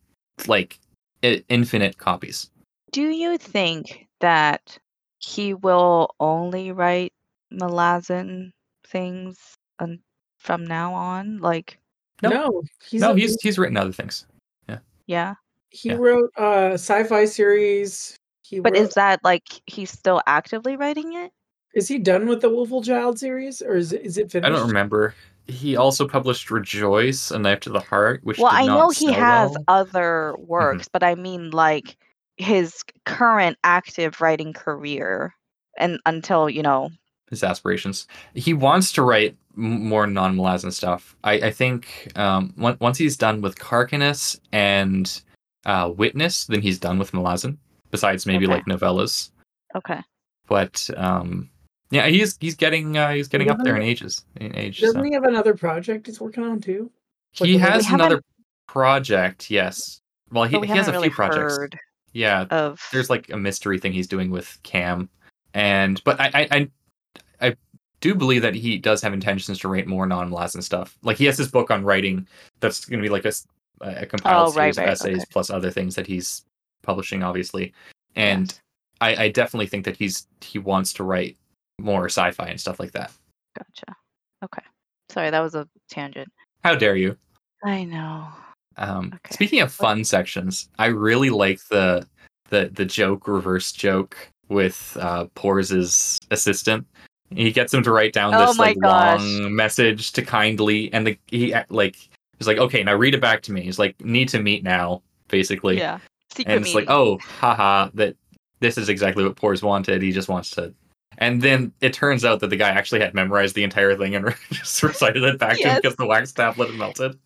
like 0.47 0.79
i- 1.23 1.45
infinite 1.49 1.99
copies. 1.99 2.51
Do 2.91 3.03
you 3.03 3.39
think 3.39 4.07
that 4.21 4.79
he 5.19 5.55
will 5.55 6.15
only 6.21 6.73
write 6.73 7.13
Malazan 7.53 8.53
things 8.87 9.39
un- 9.79 10.01
from 10.39 10.65
now 10.65 10.93
on? 10.95 11.39
Like, 11.39 11.79
No. 12.23 12.31
No, 12.31 12.63
he's 12.89 13.01
no, 13.01 13.15
he's 13.15 13.41
he's 13.43 13.59
written 13.59 13.77
other 13.77 13.93
things. 13.93 14.27
yeah. 14.69 14.79
Yeah. 15.07 15.35
He 15.71 15.89
yeah. 15.89 15.97
wrote 15.97 16.31
a 16.37 16.73
sci-fi 16.75 17.25
series. 17.25 18.15
He 18.43 18.61
But 18.61 18.75
wrote, 18.75 18.83
is 18.83 18.95
that 18.95 19.21
like 19.25 19.49
he's 19.67 19.91
still 19.91 20.21
actively 20.27 20.77
writing 20.77 21.15
it? 21.15 21.33
Is 21.75 21.89
he 21.89 21.99
done 21.99 22.27
with 22.27 22.43
the 22.43 22.51
Willful 22.51 22.83
Child 22.83 23.19
series, 23.19 23.63
or 23.63 23.77
is 23.77 23.95
it, 23.95 24.03
is 24.05 24.19
it 24.19 24.31
finished? 24.31 24.53
I 24.53 24.55
don't 24.55 24.69
remember. 24.69 25.15
He 25.53 25.77
also 25.77 26.09
published 26.09 26.51
Rejoice, 26.51 27.31
A 27.31 27.39
Knife 27.39 27.61
to 27.61 27.71
the 27.71 27.81
Heart, 27.81 28.21
which 28.25 28.39
well, 28.39 28.51
I 28.53 28.67
know 28.67 28.91
he 28.91 29.13
has 29.13 29.51
well. 29.51 29.65
other 29.69 30.35
works, 30.39 30.89
but 30.89 31.03
I 31.03 31.15
mean 31.15 31.51
like 31.51 31.97
his 32.37 32.83
current 33.05 33.59
active 33.63 34.21
writing 34.21 34.53
career, 34.53 35.35
and 35.79 36.01
until 36.07 36.49
you 36.49 36.63
know, 36.63 36.91
his 37.31 37.45
aspirations. 37.45 38.07
He 38.35 38.55
wants 38.55 38.93
to 38.93 39.03
write 39.03 39.37
more 39.55 40.07
non-Malazan 40.07 40.73
stuff. 40.73 41.15
I, 41.25 41.35
I 41.35 41.51
think 41.51 42.11
um, 42.17 42.55
once 42.57 42.97
he's 42.97 43.17
done 43.17 43.43
with 43.43 43.59
Kharkanas 43.59 44.41
and 44.53 45.23
uh, 45.67 45.93
Witness, 45.95 46.47
then 46.47 46.63
he's 46.63 46.79
done 46.79 46.99
with 46.99 47.13
Malazan. 47.13 47.59
Besides 47.91 48.25
maybe 48.25 48.47
Okay. 48.47 48.55
like 48.55 48.65
novellas, 48.65 49.31
okay, 49.75 50.01
but 50.49 50.89
um, 50.97 51.51
yeah, 51.93 52.07
he's 52.09 52.39
he's 52.41 52.55
getting 52.57 52.97
uh, 52.97 53.13
he's 53.13 53.29
getting 53.29 53.51
up 53.51 53.59
there 53.63 53.77
in 53.77 53.83
ages 53.83 54.25
in 54.37 54.57
age. 54.57 54.81
Doesn't 54.81 54.99
so. 55.01 55.05
he 55.05 55.13
have 55.13 55.25
another 55.25 55.55
project 55.55 56.07
he's 56.07 56.21
working 56.21 56.43
on 56.43 56.59
too? 56.59 56.91
Like 57.39 57.49
He 57.49 57.59
has 57.59 57.89
another 57.91 58.23
project. 58.67 59.51
Yes. 59.51 60.01
Well, 60.31 60.45
he, 60.45 60.57
we 60.57 60.67
he 60.67 60.73
has 60.73 60.89
a 60.89 60.93
haven't 60.93 61.03
few 61.03 61.15
projects. 61.15 61.57
heard 61.59 61.79
Yeah, 62.15 62.47
of. 62.51 62.81
there's 62.93 63.11
like 63.11 63.29
a 63.29 63.37
mystery 63.37 63.79
thing 63.79 63.93
he's 63.93 64.07
doing 64.09 64.31
with 64.31 64.59
Cam, 64.63 65.11
and 65.53 66.03
but 66.05 66.19
I 66.19 66.31
I 66.35 66.49
I, 66.51 67.49
I 67.49 67.57
do 68.01 68.15
believe 68.15 68.41
that 68.41 68.55
he 68.55 68.79
does 68.79 69.03
have 69.03 69.13
intentions 69.13 69.59
to 69.59 69.69
write 69.69 69.87
more 69.87 70.07
non-Malazan 70.07 70.63
stuff. 70.63 70.97
Like 71.03 71.19
he 71.19 71.27
has 71.27 71.37
his 71.37 71.49
book 71.51 71.71
on 71.71 71.85
writing 71.85 72.27
that's 72.61 72.87
going 72.87 73.01
to 73.01 73.07
be 73.07 73.11
like 73.11 73.27
a 73.27 74.07
compiled 74.07 74.55
Oh, 74.55 74.59
right, 74.59 74.75
series 74.75 74.79
of 74.79 74.85
essays 74.85 75.17
okay. 75.19 75.25
plus 75.31 75.51
other 75.51 75.71
things 75.71 75.95
that 75.97 76.07
he's 76.07 76.43
publishing, 76.83 77.23
obviously. 77.23 77.75
And 78.17 78.49
Yes. 78.51 78.61
I, 79.03 79.25
I 79.25 79.29
definitely 79.29 79.67
think 79.67 79.85
that 79.85 79.97
he's 79.97 80.27
he 80.41 80.59
wants 80.59 80.93
to 80.95 81.05
write 81.05 81.37
more 81.79 82.07
sci-fi 82.07 82.47
and 82.47 82.61
stuff 82.61 82.79
like 82.81 82.93
that. 82.93 83.13
Gotcha. 83.57 83.97
Okay. 84.45 84.63
Sorry, 85.11 85.31
that 85.31 85.41
was 85.41 85.55
a 85.55 85.69
tangent. 85.91 86.29
How 86.65 86.75
dare 86.75 86.97
you? 86.97 87.17
I 87.65 87.85
know. 87.85 88.29
Um, 88.77 89.13
Okay. 89.15 89.35
Speaking 89.35 89.61
of 89.61 89.73
fun 89.73 90.05
sections, 90.05 90.69
I 90.79 90.87
really 90.87 91.31
like 91.31 91.61
the 91.71 92.07
the 92.49 92.71
the 92.73 92.85
joke 92.85 93.29
reverse 93.29 93.73
joke 93.73 94.17
with 94.49 94.97
uh, 95.01 95.27
Pores' 95.35 96.19
assistant. 96.31 96.87
He 97.31 97.51
gets 97.53 97.73
him 97.73 97.83
to 97.83 97.91
write 97.93 98.13
down 98.13 98.35
Oh 98.35 98.47
this 98.47 98.59
my 98.59 98.67
like 98.69 98.79
gosh. 98.81 99.21
long 99.21 99.55
message 99.55 100.13
to 100.13 100.23
kindly, 100.23 100.93
and 100.93 101.07
the 101.07 101.19
he 101.29 101.55
like 101.71 101.97
he's 102.39 102.47
like, 102.47 102.59
okay, 102.59 102.83
now 102.83 102.95
read 102.95 103.15
it 103.15 103.21
back 103.21 103.43
to 103.43 103.53
me. 103.53 103.63
He's 103.63 103.79
like, 103.79 103.99
need 104.01 104.29
to 104.31 104.41
meet 104.43 104.65
now, 104.65 105.03
basically. 105.29 105.79
yeah. 105.79 105.99
Secret 106.35 106.55
and 106.55 106.65
it's 106.65 106.75
like, 106.75 106.89
oh, 106.89 107.19
haha, 107.19 107.91
that 107.95 108.17
this 108.61 108.79
is 108.79 108.89
exactly 108.89 109.23
what 109.25 109.37
Pores 109.37 109.63
wanted. 109.63 110.01
He 110.03 110.13
just 110.13 110.29
wants 110.31 110.51
to. 110.53 110.73
And 111.19 111.43
then 111.43 111.73
it 111.81 111.93
turns 111.93 112.25
out 112.25 112.41
that 112.41 112.49
the 112.49 112.57
guy 112.57 112.71
actually 112.71 113.01
had 113.01 113.15
memorized 113.15 113.55
the 113.55 113.65
entire 113.65 113.97
thing 113.97 114.15
and 114.15 114.35
just 114.53 114.83
recited 114.83 115.23
it 115.23 115.39
back 115.39 115.57
to 115.59 115.69
him 115.69 115.77
because 115.77 115.97
the 115.97 116.07
wax 116.07 116.33
tablet 116.33 116.71
had 116.71 116.79
melted. 116.79 117.19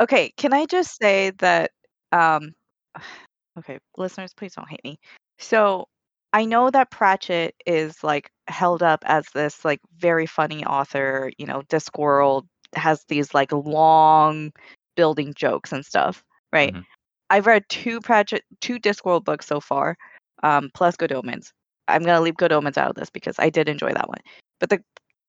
Okay, 0.00 0.32
can 0.36 0.52
I 0.52 0.66
just 0.66 0.96
say 1.00 1.30
that 1.38 1.72
um 2.12 2.54
okay, 3.58 3.78
listeners, 3.96 4.32
please 4.34 4.54
don't 4.54 4.68
hate 4.68 4.84
me. 4.84 4.98
So, 5.38 5.86
I 6.32 6.44
know 6.44 6.70
that 6.70 6.90
Pratchett 6.90 7.54
is 7.66 8.04
like 8.04 8.30
held 8.48 8.82
up 8.82 9.02
as 9.06 9.26
this 9.34 9.64
like 9.64 9.80
very 9.96 10.26
funny 10.26 10.64
author, 10.64 11.30
you 11.38 11.46
know, 11.46 11.62
Discworld 11.62 12.46
has 12.74 13.04
these 13.08 13.32
like 13.34 13.50
long 13.52 14.52
building 14.96 15.32
jokes 15.34 15.72
and 15.72 15.84
stuff, 15.84 16.22
right? 16.52 16.74
Mhm. 16.74 16.84
I've 17.30 17.46
read 17.46 17.64
two 17.68 18.00
Pratchett 18.00 18.44
two 18.60 18.78
Discworld 18.78 19.24
books 19.24 19.46
so 19.46 19.60
far, 19.60 19.96
um 20.42 20.70
plus 20.74 20.96
Good 20.96 21.12
Omens. 21.12 21.52
I'm 21.88 22.02
going 22.02 22.16
to 22.16 22.22
leave 22.22 22.36
Good 22.36 22.52
Omens 22.52 22.78
out 22.78 22.90
of 22.90 22.96
this 22.96 23.10
because 23.10 23.36
I 23.38 23.50
did 23.50 23.68
enjoy 23.68 23.92
that 23.92 24.08
one. 24.08 24.20
But 24.60 24.70
the 24.70 24.82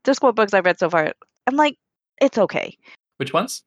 Discworld 0.05 0.35
books 0.35 0.53
I've 0.53 0.65
read 0.65 0.79
so 0.79 0.89
far, 0.89 1.13
I'm 1.47 1.55
like 1.55 1.77
it's 2.21 2.37
okay. 2.37 2.77
Which 3.17 3.33
ones? 3.33 3.63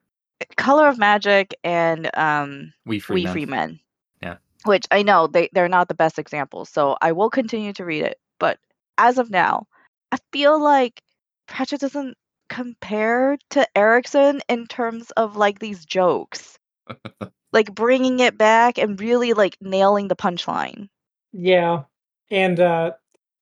Color 0.56 0.88
of 0.88 0.98
Magic 0.98 1.54
and 1.64 2.10
um, 2.14 2.72
We 2.84 2.98
free 2.98 3.16
We 3.16 3.24
Men. 3.24 3.32
Free 3.32 3.46
Men. 3.46 3.80
Yeah. 4.22 4.36
Which 4.64 4.86
I 4.90 5.02
know 5.02 5.26
they, 5.26 5.48
they're 5.52 5.68
not 5.68 5.88
the 5.88 5.94
best 5.94 6.18
examples, 6.18 6.68
so 6.68 6.96
I 7.00 7.12
will 7.12 7.30
continue 7.30 7.72
to 7.74 7.84
read 7.84 8.02
it. 8.02 8.18
But 8.38 8.58
as 8.98 9.18
of 9.18 9.30
now, 9.30 9.66
I 10.10 10.18
feel 10.32 10.62
like 10.62 11.02
Pratchett 11.46 11.80
doesn't 11.80 12.16
compare 12.48 13.38
to 13.50 13.66
Erikson 13.76 14.40
in 14.48 14.66
terms 14.66 15.10
of 15.12 15.36
like 15.36 15.58
these 15.58 15.84
jokes. 15.84 16.58
like 17.52 17.74
bringing 17.74 18.20
it 18.20 18.36
back 18.36 18.78
and 18.78 19.00
really 19.00 19.32
like 19.32 19.56
nailing 19.60 20.08
the 20.08 20.16
punchline. 20.16 20.88
Yeah, 21.32 21.84
and 22.32 22.58
uh, 22.58 22.92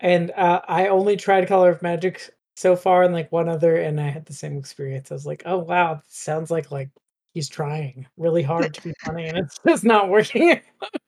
and 0.01 0.31
uh, 0.33 0.61
I 0.69 0.89
only 0.89 1.17
tried 1.17 1.49
Color 1.49 1.71
of 1.71 1.81
Magic 1.81 2.31
so 2.57 2.77
far, 2.77 3.05
and 3.05 3.15
like 3.15 3.33
one 3.33 3.49
other, 3.49 3.77
and 3.77 3.99
I 3.99 4.09
had 4.09 4.27
the 4.27 4.35
same 4.35 4.59
experience. 4.59 5.11
I 5.11 5.15
was 5.15 5.25
like, 5.25 5.43
oh 5.47 5.59
wow, 5.59 6.03
sounds 6.09 6.51
like 6.51 6.71
like 6.71 6.91
he's 7.33 7.49
trying 7.49 8.07
really 8.19 8.43
hard 8.43 8.75
to 8.75 8.83
be 8.83 8.93
funny, 9.05 9.27
and 9.27 9.39
it's 9.39 9.59
just 9.67 9.85
not 9.85 10.11
working. 10.11 10.61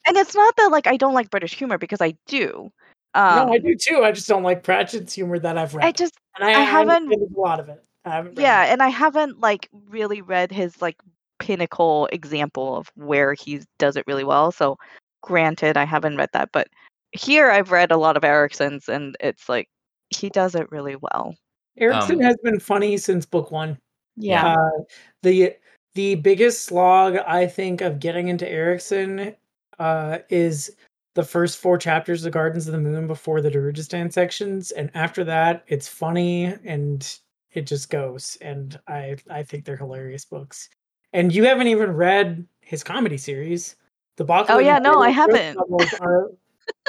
And 0.06 0.16
it's 0.16 0.34
not 0.34 0.56
that 0.56 0.70
like 0.70 0.86
I 0.86 0.96
don't 0.96 1.14
like 1.14 1.30
British 1.30 1.54
humor 1.54 1.76
because 1.76 2.00
I 2.00 2.14
do. 2.26 2.72
Um, 3.14 3.48
no, 3.48 3.52
I 3.52 3.58
do 3.58 3.76
too. 3.76 4.02
I 4.04 4.12
just 4.12 4.28
don't 4.28 4.42
like 4.44 4.62
Pratchett's 4.62 5.12
humor 5.12 5.38
that 5.40 5.58
I've 5.58 5.74
read. 5.74 5.84
I 5.84 5.92
just 5.92 6.14
and 6.36 6.44
I, 6.48 6.52
I 6.52 6.60
I 6.60 6.64
haven't- 6.64 6.94
understand 6.94 7.36
a 7.36 7.40
lot 7.40 7.60
of 7.60 7.68
it. 7.68 7.84
I 8.04 8.24
yeah 8.36 8.64
it. 8.64 8.70
and 8.72 8.82
i 8.82 8.88
haven't 8.88 9.38
like 9.38 9.68
really 9.88 10.22
read 10.22 10.50
his 10.50 10.82
like 10.82 10.96
pinnacle 11.38 12.08
example 12.12 12.76
of 12.76 12.90
where 12.96 13.32
he 13.32 13.60
does 13.78 13.96
it 13.96 14.02
really 14.08 14.24
well 14.24 14.50
so 14.50 14.76
granted 15.20 15.76
i 15.76 15.84
haven't 15.84 16.16
read 16.16 16.28
that 16.32 16.50
but 16.52 16.66
here 17.12 17.50
i've 17.50 17.70
read 17.70 17.90
a 17.90 17.96
lot 17.96 18.16
of 18.16 18.24
erikson's 18.24 18.88
and 18.88 19.16
it's 19.20 19.48
like 19.48 19.68
he 20.10 20.28
does 20.28 20.54
it 20.54 20.70
really 20.70 20.96
well 20.96 21.34
Erikson 21.78 22.16
Um, 22.16 22.22
has 22.22 22.36
been 22.42 22.60
funny 22.60 22.98
since 22.98 23.24
book 23.24 23.50
one. 23.50 23.78
yeah 24.16 24.54
Uh, 24.56 24.70
the 25.22 25.54
the 25.94 26.16
biggest 26.16 26.64
slog 26.64 27.16
I 27.16 27.46
think 27.46 27.80
of 27.80 27.98
getting 27.98 28.28
into 28.28 28.48
Erikson 28.48 29.34
uh, 29.78 30.18
is 30.28 30.74
the 31.14 31.22
first 31.22 31.58
four 31.58 31.76
chapters 31.78 32.20
of 32.20 32.24
the 32.24 32.30
Gardens 32.30 32.66
of 32.66 32.72
the 32.72 32.78
Moon 32.78 33.06
before 33.06 33.40
the 33.40 33.50
Darujhistan 33.50 34.12
sections, 34.12 34.70
and 34.70 34.90
after 34.94 35.24
that, 35.24 35.64
it's 35.66 35.88
funny 35.88 36.54
and 36.64 37.18
it 37.52 37.66
just 37.66 37.90
goes. 37.90 38.36
And 38.40 38.78
I 38.86 39.16
I 39.30 39.42
think 39.42 39.64
they're 39.64 39.76
hilarious 39.76 40.24
books. 40.24 40.68
And 41.14 41.34
you 41.34 41.44
haven't 41.44 41.68
even 41.68 41.92
read 41.92 42.46
his 42.60 42.82
comedy 42.84 43.18
series, 43.18 43.76
the 44.16 44.24
Bach. 44.24 44.46
Oh, 44.48 44.58
yeah, 44.58 44.78
no, 44.78 45.00
I 45.00 45.10
haven't. 45.10 45.58
Are, 46.00 46.30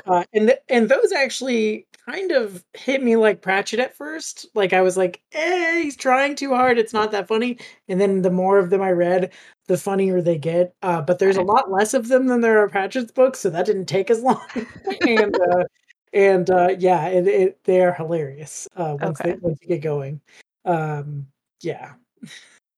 uh, 0.06 0.24
and 0.34 0.48
th- 0.48 0.60
and 0.70 0.90
those 0.90 1.12
actually 1.12 1.88
kind 2.06 2.32
of 2.32 2.64
hit 2.74 3.02
me 3.02 3.16
like 3.16 3.42
Pratchett 3.42 3.80
at 3.80 3.96
first. 3.96 4.48
Like 4.54 4.74
I 4.74 4.82
was 4.82 4.98
like, 4.98 5.22
eh, 5.32 5.82
he's 5.82 5.96
trying 5.96 6.36
too 6.36 6.54
hard. 6.54 6.78
It's 6.78 6.94
not 6.94 7.12
that 7.12 7.28
funny. 7.28 7.58
And 7.88 8.00
then 8.02 8.22
the 8.22 8.30
more 8.32 8.58
of 8.60 8.70
them 8.70 8.82
I 8.82 8.92
read, 8.92 9.32
the 9.68 9.78
funnier 9.78 10.22
they 10.22 10.38
get. 10.38 10.76
Uh, 10.82 11.02
but 11.02 11.20
there's 11.20 11.38
a 11.38 11.42
lot 11.42 11.72
less 11.72 11.94
of 11.94 12.08
them 12.10 12.28
than 12.28 12.42
there 12.42 12.60
are 12.60 12.70
Pratchett's 12.70 13.12
books, 13.12 13.40
so 13.40 13.50
that 13.50 13.66
didn't 13.66 13.86
take 13.86 14.10
as 14.10 14.22
long. 14.22 14.42
and 15.08 15.36
uh, 15.36 15.64
and 16.12 16.50
uh, 16.50 16.70
yeah, 16.78 17.08
it, 17.08 17.28
it 17.28 17.64
they 17.64 17.82
are 17.82 17.94
hilarious 17.94 18.68
uh, 18.76 18.98
once 19.00 19.20
Okay. 19.22 19.32
they 19.32 19.38
once 19.40 19.60
you 19.62 19.68
get 19.70 19.82
going. 19.82 20.22
Um, 20.66 21.28
yeah, 21.62 21.94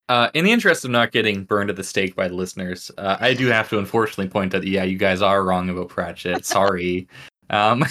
Uh, 0.07 0.30
in 0.34 0.45
the 0.45 0.52
interest 0.52 0.86
of 0.86 0.91
not 0.91 1.11
getting 1.11 1.44
burned 1.44 1.69
at 1.69 1.76
the 1.76 1.84
stake 1.84 2.15
by 2.15 2.27
the 2.27 2.36
listeners, 2.36 2.91
uh, 2.98 3.18
I 3.19 3.34
do 3.34 3.48
have 3.48 3.69
to 3.69 3.80
unfortunately 3.80 4.27
point 4.27 4.53
out 4.53 4.61
that 4.61 4.68
yeah, 4.68 4.84
you 4.84 4.98
guys 4.98 5.22
are 5.22 5.44
wrong 5.44 5.69
about 5.69 5.90
Pratchett. 5.90 6.45
Sorry. 6.45 7.07
Um, 7.49 7.84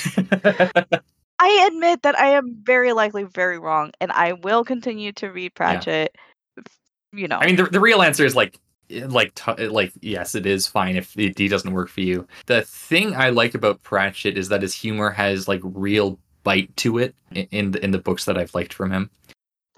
i 1.41 1.69
admit 1.70 2.03
that 2.03 2.19
i 2.19 2.28
am 2.28 2.57
very 2.62 2.93
likely 2.93 3.24
very 3.24 3.59
wrong 3.59 3.91
and 4.01 4.11
i 4.12 4.32
will 4.32 4.65
continue 4.65 5.12
to 5.12 5.28
read 5.28 5.53
pratchett 5.55 6.15
you 7.15 7.28
know 7.28 7.39
I 7.39 7.47
mean, 7.47 7.57
the, 7.57 7.65
the 7.65 7.81
real 7.81 8.03
answer 8.03 8.24
is 8.24 8.35
like, 8.35 8.59
like, 8.91 9.35
t- 9.35 9.69
like, 9.69 9.93
yes, 10.01 10.35
it 10.35 10.47
is 10.47 10.66
fine 10.66 10.97
if 10.97 11.16
it, 11.19 11.39
he 11.39 11.49
doesn't 11.49 11.73
work 11.73 11.89
for 11.89 12.01
you. 12.01 12.27
The 12.47 12.62
thing 12.62 13.15
I 13.15 13.31
like 13.31 13.55
about 13.55 13.82
Pratchett 13.82 14.36
is 14.36 14.49
that 14.49 14.62
his 14.62 14.74
humor 14.74 15.11
has 15.11 15.49
like 15.49 15.61
real 15.62 16.19
bite 16.43 16.77
to 16.78 16.99
it 16.99 17.15
in 17.32 17.70
the, 17.70 17.82
in 17.82 17.93
the 17.93 17.99
books 17.99 18.24
that 18.27 18.36
I've 18.36 18.55
liked 18.55 18.73
from 18.73 18.93
him. 18.93 19.11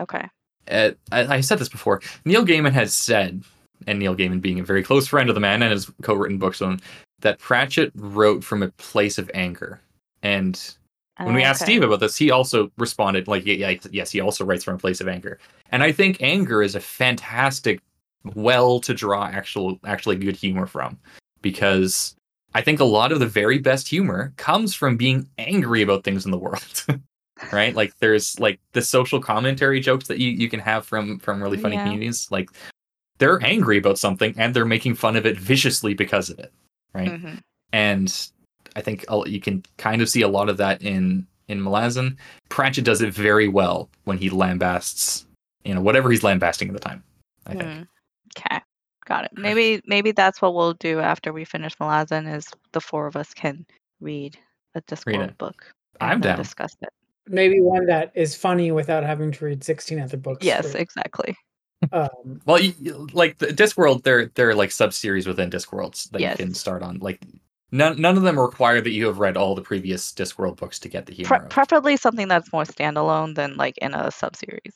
okay 0.00 0.28
uh, 0.70 0.90
I, 1.12 1.36
I 1.36 1.40
said 1.40 1.58
this 1.58 1.68
before. 1.68 2.00
Neil 2.24 2.44
Gaiman 2.44 2.72
has 2.72 2.92
said, 2.94 3.42
and 3.86 3.98
Neil 3.98 4.16
Gaiman 4.16 4.40
being 4.40 4.60
a 4.60 4.64
very 4.64 4.82
close 4.82 5.06
friend 5.06 5.28
of 5.28 5.34
the 5.34 5.40
man 5.40 5.62
and 5.62 5.70
has 5.70 5.90
co-written 6.02 6.38
books 6.38 6.62
on, 6.62 6.80
that 7.20 7.38
Pratchett 7.38 7.92
wrote 7.94 8.44
from 8.44 8.62
a 8.62 8.70
place 8.72 9.18
of 9.18 9.30
anger. 9.34 9.80
And 10.22 10.60
when 11.22 11.34
we 11.34 11.42
asked 11.42 11.62
Okay. 11.62 11.72
Steve 11.72 11.82
about 11.82 12.00
this, 12.00 12.16
he 12.16 12.30
also 12.30 12.70
responded 12.76 13.26
like, 13.26 13.46
yeah, 13.46 13.74
yes, 13.90 14.10
he 14.10 14.20
also 14.20 14.44
writes 14.44 14.64
from 14.64 14.74
a 14.74 14.78
place 14.78 15.00
of 15.00 15.08
anger. 15.08 15.38
And 15.70 15.82
I 15.82 15.92
think 15.92 16.18
anger 16.20 16.62
is 16.62 16.74
a 16.74 16.80
fantastic 16.80 17.80
well 18.34 18.80
to 18.80 18.92
draw 18.92 19.26
actual, 19.26 19.78
actually 19.86 20.16
good 20.16 20.36
humor 20.36 20.66
from, 20.66 20.98
because 21.42 22.14
I 22.54 22.60
think 22.60 22.80
a 22.80 22.84
lot 22.84 23.12
of 23.12 23.20
the 23.20 23.26
very 23.26 23.58
best 23.58 23.88
humor 23.88 24.32
comes 24.36 24.74
from 24.74 24.96
being 24.96 25.28
angry 25.38 25.82
about 25.82 26.04
things 26.04 26.24
in 26.24 26.32
the 26.32 26.38
world. 26.38 26.86
right 27.52 27.74
like 27.74 27.92
there's 27.98 28.38
like 28.40 28.58
the 28.72 28.80
social 28.82 29.20
commentary 29.20 29.78
jokes 29.80 30.06
that 30.08 30.18
you, 30.18 30.30
you 30.30 30.48
can 30.48 30.60
have 30.60 30.86
from 30.86 31.18
from 31.18 31.42
really 31.42 31.58
funny 31.58 31.76
Yeah. 31.76 31.84
communities 31.84 32.28
like 32.30 32.48
they're 33.18 33.42
angry 33.44 33.78
about 33.78 33.98
something 33.98 34.34
and 34.38 34.54
they're 34.54 34.64
making 34.64 34.94
fun 34.94 35.16
of 35.16 35.26
it 35.26 35.38
viciously 35.38 35.92
because 35.94 36.30
of 36.30 36.38
it 36.38 36.52
right 36.94 37.10
Mhm. 37.10 37.40
and 37.72 38.28
i 38.74 38.80
think 38.80 39.04
you 39.26 39.40
can 39.40 39.62
kind 39.76 40.00
of 40.02 40.08
see 40.08 40.22
a 40.22 40.28
lot 40.28 40.48
of 40.48 40.56
that 40.58 40.82
in 40.82 41.26
in 41.48 41.60
Malazan. 41.60 42.16
Pratchett 42.48 42.84
does 42.84 43.02
it 43.02 43.14
very 43.14 43.46
well 43.46 43.88
when 44.02 44.18
he 44.18 44.28
lambasts, 44.30 45.26
you 45.64 45.72
know, 45.74 45.80
whatever 45.80 46.10
he's 46.10 46.24
lambasting 46.24 46.66
at 46.66 46.74
the 46.74 46.80
time. 46.80 47.04
I 47.46 47.50
think. 47.50 47.62
Hmm. 47.62 47.82
Okay. 48.36 48.60
Got 49.04 49.26
it. 49.26 49.30
Maybe 49.34 49.80
maybe 49.86 50.10
that's 50.10 50.42
what 50.42 50.54
we'll 50.56 50.72
do 50.74 50.98
after 50.98 51.32
we 51.32 51.44
finish 51.44 51.76
Malazan 51.76 52.34
is 52.34 52.48
the 52.72 52.80
four 52.80 53.06
of 53.06 53.14
us 53.14 53.32
can 53.32 53.64
read 54.00 54.36
a 54.74 54.80
Discworld 54.82 55.28
it. 55.28 55.38
book. 55.38 55.72
I'm 56.00 56.20
down. 56.20 56.36
Discuss 56.36 56.74
it. 56.82 56.88
Maybe 57.28 57.60
one 57.60 57.86
that 57.86 58.12
is 58.14 58.36
funny 58.36 58.70
without 58.72 59.04
having 59.04 59.32
to 59.32 59.44
read 59.44 59.64
16 59.64 60.00
other 60.00 60.16
books. 60.16 60.44
Yes, 60.44 60.72
for- 60.72 60.78
exactly. 60.78 61.36
um, 61.92 62.40
Well, 62.46 62.60
you, 62.60 62.74
you- 62.78 63.08
like 63.12 63.38
the 63.38 63.48
Discworld, 63.48 64.02
they're 64.02 64.26
they're 64.34 64.54
like 64.54 64.70
sub 64.70 64.92
series 64.92 65.26
within 65.26 65.50
Discworlds 65.50 66.10
that 66.10 66.20
Yes. 66.20 66.38
you 66.38 66.46
can 66.46 66.54
start 66.54 66.82
on. 66.82 66.98
Like 66.98 67.20
none 67.72 68.00
none 68.00 68.16
of 68.16 68.22
them 68.22 68.38
require 68.38 68.80
that 68.80 68.90
you 68.90 69.06
have 69.06 69.18
read 69.18 69.36
all 69.36 69.54
the 69.54 69.62
previous 69.62 70.12
Discworld 70.12 70.56
books 70.56 70.78
to 70.80 70.88
get 70.88 71.06
the 71.06 71.12
humor. 71.14 71.38
Pre- 71.40 71.48
preferably 71.48 71.96
something 71.96 72.28
that's 72.28 72.52
more 72.52 72.64
standalone 72.64 73.34
than 73.34 73.56
like 73.56 73.76
in 73.78 73.94
a 73.94 74.10
sub 74.10 74.36
series. 74.36 74.74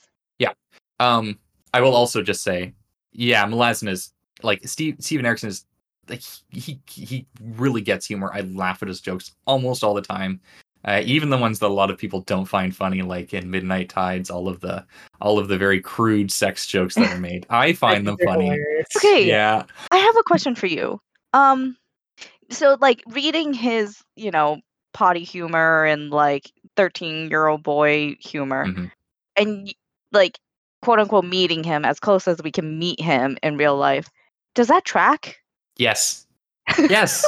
Um, 0.99 1.39
I 1.73 1.81
will 1.81 1.95
also 1.95 2.21
just 2.23 2.43
say, 2.43 2.75
yeah, 3.13 3.47
Malazan 3.47 3.89
is 3.89 4.13
like 4.43 4.61
Steve 4.69 4.97
Steven 4.99 5.25
Erikson 5.25 5.49
is 5.49 5.65
like 6.11 6.21
he 6.51 6.79
he 6.91 7.27
really 7.43 7.81
gets 7.81 8.05
humor. 8.05 8.31
I 8.35 8.43
laugh 8.43 8.83
at 8.83 8.89
his 8.89 9.01
jokes 9.01 9.33
almost 9.47 9.83
all 9.83 9.95
the 9.95 10.03
time. 10.03 10.41
Uh, 10.85 11.03
even 11.05 11.29
the 11.29 11.37
ones 11.37 11.59
that 11.59 11.67
a 11.67 11.69
lot 11.69 11.91
of 11.91 11.99
people 11.99 12.23
don't 12.23 12.47
find 12.47 12.75
funny, 12.75 13.03
like 13.03 13.35
in 13.35 13.51
Midnight 13.51 13.91
Tides, 13.91 14.31
all 14.31 14.49
of 14.49 14.61
the 14.61 14.85
all 15.21 15.39
of 15.39 15.49
the 15.49 15.59
very 15.59 15.81
crude 15.81 16.33
sex 16.33 16.67
jokes 16.67 16.95
that 16.95 17.13
are 17.13 17.21
made, 17.21 17.47
I 17.51 17.73
find 17.75 18.07
them 18.07 18.17
funny. 18.25 18.47
hilarious. 18.47 18.87
Okay. 18.97 19.27
Yeah, 19.27 19.65
I 19.91 19.99
have 19.99 20.17
a 20.17 20.23
question 20.23 20.55
for 20.55 20.67
you. 20.67 20.99
Um, 21.35 21.77
so 22.51 22.77
like 22.81 23.03
reading 23.09 23.53
his, 23.53 24.03
you 24.17 24.31
know, 24.31 24.61
potty 24.95 25.23
humor 25.23 25.85
and 25.85 26.11
like 26.11 26.51
thirteen-year-old 26.77 27.63
boy 27.63 28.17
humor, 28.19 28.65
Mhm. 28.67 28.91
and 29.37 29.75
like 30.13 30.39
quote 30.83 30.99
unquote 30.99 31.27
meeting 31.27 31.63
him 31.63 31.85
as 31.85 32.01
close 32.01 32.27
as 32.27 32.43
we 32.43 32.51
can 32.51 32.79
meet 32.79 32.99
him 33.01 33.37
in 33.43 33.59
real 33.59 33.77
life, 33.77 34.09
does 34.55 34.69
that 34.69 34.85
track? 34.87 35.41
Yes. 35.77 36.27
Yes. 36.89 37.25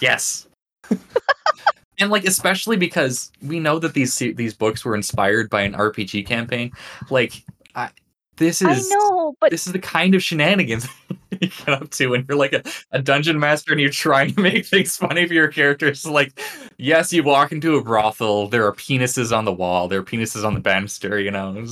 yes. 0.00 0.46
and 1.98 2.10
like 2.10 2.24
especially 2.24 2.76
because 2.76 3.30
we 3.42 3.60
know 3.60 3.78
that 3.78 3.94
these 3.94 4.16
these 4.16 4.54
books 4.54 4.84
were 4.84 4.94
inspired 4.94 5.50
by 5.50 5.62
an 5.62 5.74
RPG 5.74 6.26
campaign. 6.26 6.72
Like 7.10 7.44
I, 7.74 7.90
this 8.36 8.62
is 8.62 8.90
I 8.90 8.94
know, 8.94 9.36
but 9.40 9.50
this 9.50 9.66
is 9.66 9.72
the 9.72 9.78
kind 9.78 10.14
of 10.14 10.22
shenanigans 10.22 10.88
you 11.30 11.48
get 11.48 11.68
up 11.68 11.90
to 11.90 12.08
when 12.08 12.24
you're 12.28 12.38
like 12.38 12.52
a, 12.52 12.62
a 12.90 13.00
dungeon 13.00 13.38
master 13.38 13.72
and 13.72 13.80
you're 13.80 13.90
trying 13.90 14.34
to 14.34 14.40
make 14.40 14.66
things 14.66 14.96
funny 14.96 15.26
for 15.26 15.34
your 15.34 15.48
characters. 15.48 16.04
Like, 16.04 16.40
yes, 16.76 17.12
you 17.12 17.22
walk 17.22 17.52
into 17.52 17.76
a 17.76 17.82
brothel, 17.82 18.48
there 18.48 18.66
are 18.66 18.72
penises 18.72 19.36
on 19.36 19.44
the 19.44 19.52
wall, 19.52 19.88
there 19.88 20.00
are 20.00 20.04
penises 20.04 20.44
on 20.44 20.54
the 20.54 20.60
banister, 20.60 21.20
you 21.20 21.30
know. 21.30 21.54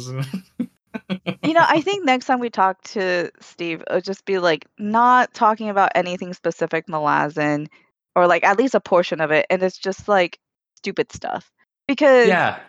you 1.43 1.53
know, 1.53 1.65
I 1.67 1.81
think 1.81 2.05
next 2.05 2.27
time 2.27 2.39
we 2.39 2.51
talk 2.51 2.81
to 2.83 3.31
Steve, 3.41 3.83
it'll 3.89 4.01
just 4.01 4.25
be 4.25 4.39
like 4.39 4.67
not 4.79 5.35
talking 5.35 5.69
about 5.69 5.93
anything 5.95 6.33
specific 6.33 6.87
Malazan 6.87 7.67
or 8.15 8.27
like 8.27 8.45
at 8.45 8.59
least 8.59 8.75
a 8.75 8.81
portion 8.81 9.21
of 9.21 9.31
it. 9.31 9.47
And 9.51 9.63
it's 9.63 9.79
just 9.79 10.09
like 10.09 10.39
stupid 10.77 11.13
stuff. 11.13 11.51
Because 11.89 12.29
yeah. 12.29 12.61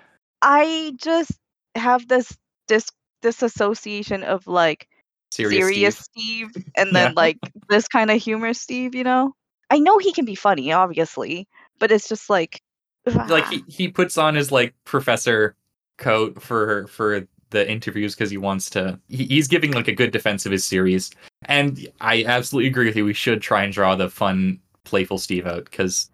I 0.41 0.93
just 0.97 1.31
have 1.75 2.07
this 2.07 2.35
this 2.67 2.89
disassociation 3.21 4.23
of 4.23 4.47
like 4.47 4.87
Serious, 5.31 5.65
serious, 5.65 5.97
Steve. 5.97 6.49
Steve. 6.51 6.65
and 6.77 6.95
then 6.95 7.11
Yeah. 7.11 7.13
like 7.15 7.39
this 7.69 7.87
kind 7.87 8.11
of 8.11 8.21
humor 8.21 8.53
Steve, 8.53 8.93
you 8.93 9.03
know? 9.03 9.33
I 9.69 9.79
know 9.79 9.97
he 9.97 10.13
can 10.13 10.25
be 10.25 10.35
funny, 10.35 10.71
obviously, 10.71 11.47
but 11.79 11.91
it's 11.91 12.07
just 12.07 12.29
like 12.29 12.61
like 13.05 13.45
ah, 13.45 13.49
he, 13.49 13.63
he 13.67 13.87
puts 13.87 14.17
on 14.17 14.35
his 14.35 14.51
like 14.51 14.73
professor 14.85 15.55
coat 15.97 16.41
for 16.41 16.87
for 16.87 17.27
the 17.49 17.69
interviews 17.69 18.15
because 18.15 18.31
he 18.31 18.37
wants 18.37 18.69
to 18.71 18.99
he, 19.09 19.25
he's 19.25 19.47
giving 19.47 19.71
like 19.71 19.87
a 19.87 19.93
good 19.93 20.11
defense 20.11 20.45
of 20.45 20.51
his 20.51 20.65
series 20.65 21.11
and 21.45 21.87
i 22.01 22.23
absolutely 22.23 22.67
agree 22.67 22.87
with 22.87 22.95
you 22.95 23.05
we 23.05 23.13
should 23.13 23.43
try 23.43 23.63
and 23.63 23.71
draw 23.71 23.95
the 23.95 24.09
fun 24.09 24.59
playful 24.83 25.17
steve 25.17 25.45
out 25.47 25.65
because 25.65 26.09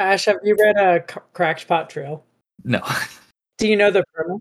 Ash, 0.00 0.26
have 0.26 0.36
you 0.44 0.56
read 0.56 0.76
a 0.76 0.90
uh, 0.90 0.98
Crack'd 1.32 1.66
Pot 1.66 1.90
Trail? 1.90 2.24
no 2.64 2.80
Do 3.58 3.68
you 3.68 3.76
know 3.76 3.90
the 3.90 4.04
premise? 4.14 4.40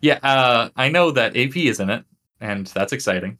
yeah 0.00 0.18
uh 0.22 0.68
i 0.76 0.88
know 0.88 1.10
that 1.10 1.36
ap 1.36 1.56
is 1.56 1.80
in 1.80 1.90
it 1.90 2.04
and 2.40 2.66
that's 2.68 2.92
exciting 2.92 3.38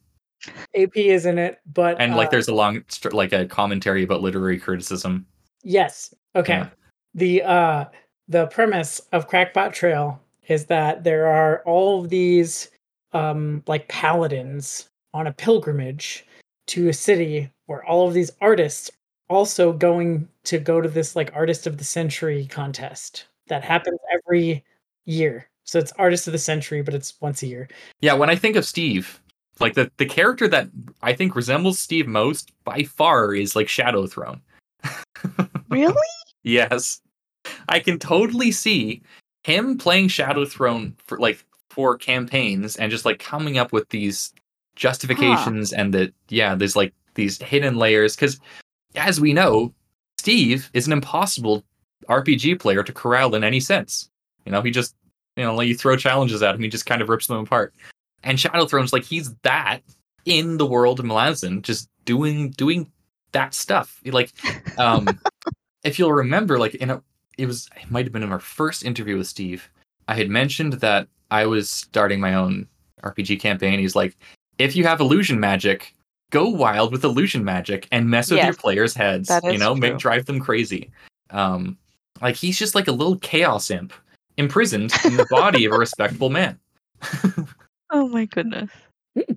AP 0.73 0.95
is 0.95 1.25
in 1.25 1.37
it, 1.37 1.59
but 1.73 1.99
and 1.99 2.15
like 2.15 2.27
uh, 2.27 2.31
there's 2.31 2.47
a 2.47 2.53
long 2.53 2.81
like 3.11 3.33
a 3.33 3.45
commentary 3.45 4.03
about 4.03 4.21
literary 4.21 4.57
criticism 4.57 5.25
Yes. 5.63 6.13
Okay. 6.35 6.53
Yeah. 6.53 6.69
The 7.15 7.43
uh 7.43 7.85
the 8.27 8.47
premise 8.47 9.01
of 9.11 9.27
Crack'd 9.27 9.53
Pot 9.53 9.73
Trail 9.73 10.21
is 10.47 10.65
that 10.67 11.03
there 11.03 11.27
are 11.27 11.61
all 11.65 12.01
of 12.03 12.09
these 12.09 12.69
um 13.13 13.63
like 13.67 13.87
paladins 13.87 14.89
on 15.13 15.27
a 15.27 15.33
pilgrimage 15.33 16.25
to 16.67 16.89
a 16.89 16.93
city 16.93 17.49
where 17.65 17.83
all 17.85 18.07
of 18.07 18.13
these 18.13 18.31
artists 18.41 18.91
also 19.29 19.73
going 19.73 20.27
to 20.43 20.57
go 20.59 20.81
to 20.81 20.89
this 20.89 21.15
like 21.15 21.31
artist 21.35 21.67
of 21.67 21.77
the 21.77 21.83
century 21.83 22.47
contest 22.47 23.25
that 23.47 23.63
happens 23.63 23.99
every 24.13 24.63
year. 25.05 25.47
So 25.63 25.79
it's 25.79 25.91
artist 25.93 26.27
of 26.27 26.33
the 26.33 26.39
century, 26.39 26.81
but 26.81 26.93
it's 26.93 27.19
once 27.21 27.43
a 27.43 27.47
year. 27.47 27.69
yeah 28.01 28.13
when 28.13 28.29
i 28.29 28.35
think 28.35 28.55
of 28.55 28.65
steve 28.65 29.21
like 29.59 29.73
the 29.73 29.91
the 29.97 30.05
character 30.05 30.47
that 30.47 30.69
i 31.01 31.13
think 31.13 31.35
resembles 31.35 31.79
steve 31.79 32.07
most 32.07 32.51
by 32.63 32.83
far 32.83 33.33
is 33.33 33.55
like 33.55 33.67
shadow 33.69 34.07
throne 34.07 34.41
really? 35.69 35.93
Yes. 36.43 37.01
I 37.67 37.79
can 37.79 37.99
totally 37.99 38.51
see 38.51 39.01
him 39.43 39.77
playing 39.77 40.09
Shadow 40.09 40.45
Throne 40.45 40.95
for 41.03 41.17
like 41.17 41.43
for 41.69 41.97
campaigns 41.97 42.75
and 42.75 42.91
just 42.91 43.05
like 43.05 43.19
coming 43.19 43.57
up 43.57 43.71
with 43.71 43.87
these 43.89 44.33
justifications 44.75 45.73
and 45.73 45.93
that 45.93 46.13
yeah, 46.29 46.55
there's 46.55 46.75
like 46.75 46.93
these 47.15 47.41
hidden 47.41 47.75
layers 47.75 48.15
cuz 48.15 48.39
as 48.95 49.19
we 49.19 49.33
know, 49.33 49.73
Steve 50.17 50.69
is 50.73 50.87
an 50.87 50.93
impossible 50.93 51.63
RPG 52.07 52.59
player 52.59 52.83
to 52.83 52.93
corral 52.93 53.35
in 53.35 53.43
any 53.43 53.59
sense. 53.59 54.09
You 54.45 54.51
know, 54.51 54.61
he 54.61 54.71
just 54.71 54.95
you 55.35 55.43
know, 55.43 55.55
like 55.55 55.67
you 55.67 55.75
throw 55.75 55.95
challenges 55.95 56.43
at 56.43 56.55
him, 56.55 56.61
he 56.61 56.69
just 56.69 56.85
kind 56.85 57.01
of 57.01 57.09
rips 57.09 57.27
them 57.27 57.37
apart. 57.37 57.73
And 58.23 58.39
Shadow 58.39 58.65
Throne's 58.65 58.91
like 58.91 59.03
he's 59.03 59.33
that 59.43 59.79
in 60.25 60.57
the 60.57 60.65
world 60.65 60.99
of 60.99 61.05
Malazan, 61.05 61.61
just 61.61 61.89
doing 62.05 62.51
doing 62.51 62.91
that 63.31 63.53
stuff. 63.53 64.01
Like 64.05 64.33
um 64.77 65.07
if 65.83 65.99
you'll 65.99 66.13
remember, 66.13 66.59
like 66.59 66.75
in 66.75 66.89
a, 66.89 67.01
it 67.37 67.45
was, 67.45 67.69
it 67.81 67.89
might 67.89 68.05
have 68.05 68.13
been 68.13 68.23
in 68.23 68.31
our 68.31 68.39
first 68.39 68.83
interview 68.83 69.17
with 69.17 69.27
Steve. 69.27 69.69
I 70.07 70.15
had 70.15 70.29
mentioned 70.29 70.73
that 70.73 71.07
I 71.31 71.45
was 71.45 71.69
starting 71.69 72.19
my 72.19 72.33
own 72.33 72.67
RPG 73.03 73.39
campaign. 73.39 73.79
He's 73.79 73.95
like, 73.95 74.17
if 74.57 74.75
you 74.75 74.83
have 74.83 74.99
illusion 74.99 75.39
magic, 75.39 75.93
go 76.31 76.47
wild 76.49 76.91
with 76.91 77.03
illusion 77.03 77.43
magic 77.43 77.87
and 77.91 78.09
mess 78.09 78.29
with 78.31 78.43
your 78.43 78.53
players' 78.53 78.93
heads. 78.95 79.27
that 79.29 79.43
You 79.43 79.51
is 79.51 79.59
know, 79.59 79.75
make 79.75 79.97
drive 79.97 80.25
them 80.25 80.39
crazy. 80.39 80.91
Um, 81.31 81.77
like 82.21 82.35
he's 82.35 82.57
just 82.57 82.75
like 82.75 82.87
a 82.87 82.91
little 82.91 83.17
chaos 83.19 83.69
imp 83.71 83.93
imprisoned 84.37 84.93
in 85.05 85.17
the 85.17 85.27
body 85.29 85.65
of 85.65 85.73
a 85.73 85.77
respectable 85.77 86.29
man. 86.29 86.59
Oh 87.91 88.07
my 88.07 88.25
goodness. 88.25 88.69
Hmm. 89.15 89.33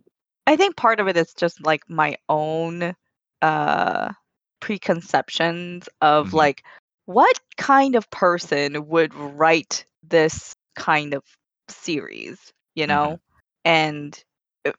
I 0.46 0.56
think 0.56 0.76
part 0.76 1.00
of 1.00 1.08
it 1.08 1.16
is 1.16 1.32
just 1.32 1.64
like 1.64 1.88
my 1.88 2.16
own 2.28 2.94
uh 3.40 4.12
preconceptions 4.60 5.88
of 6.02 6.28
Mhm. 6.30 6.34
like 6.34 6.62
what 7.06 7.40
kind 7.56 7.94
of 7.94 8.10
person 8.10 8.88
would 8.88 9.14
write 9.14 9.86
this 10.02 10.54
kind 10.76 11.14
of 11.14 11.24
series, 11.68 12.52
you 12.74 12.86
know? 12.86 13.20
And 13.64 14.14
uh, 14.14 14.20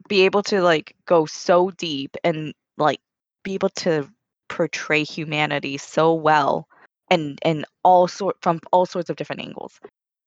be 0.08 0.22
able 0.22 0.44
to 0.44 0.62
like 0.62 0.96
go 1.06 1.26
so 1.26 1.72
deep 1.72 2.16
and 2.24 2.54
like 2.78 3.00
be 3.44 3.54
able 3.54 3.70
to 3.70 4.08
portray 4.50 5.04
humanity 5.04 5.78
so 5.78 6.14
well 6.14 6.68
and 7.10 7.40
and 7.44 7.66
all 7.84 8.08
sort 8.08 8.38
from 8.42 8.60
all 8.72 8.86
sorts 8.86 9.10
of 9.10 9.16
different 9.16 9.42
angles. 9.42 9.80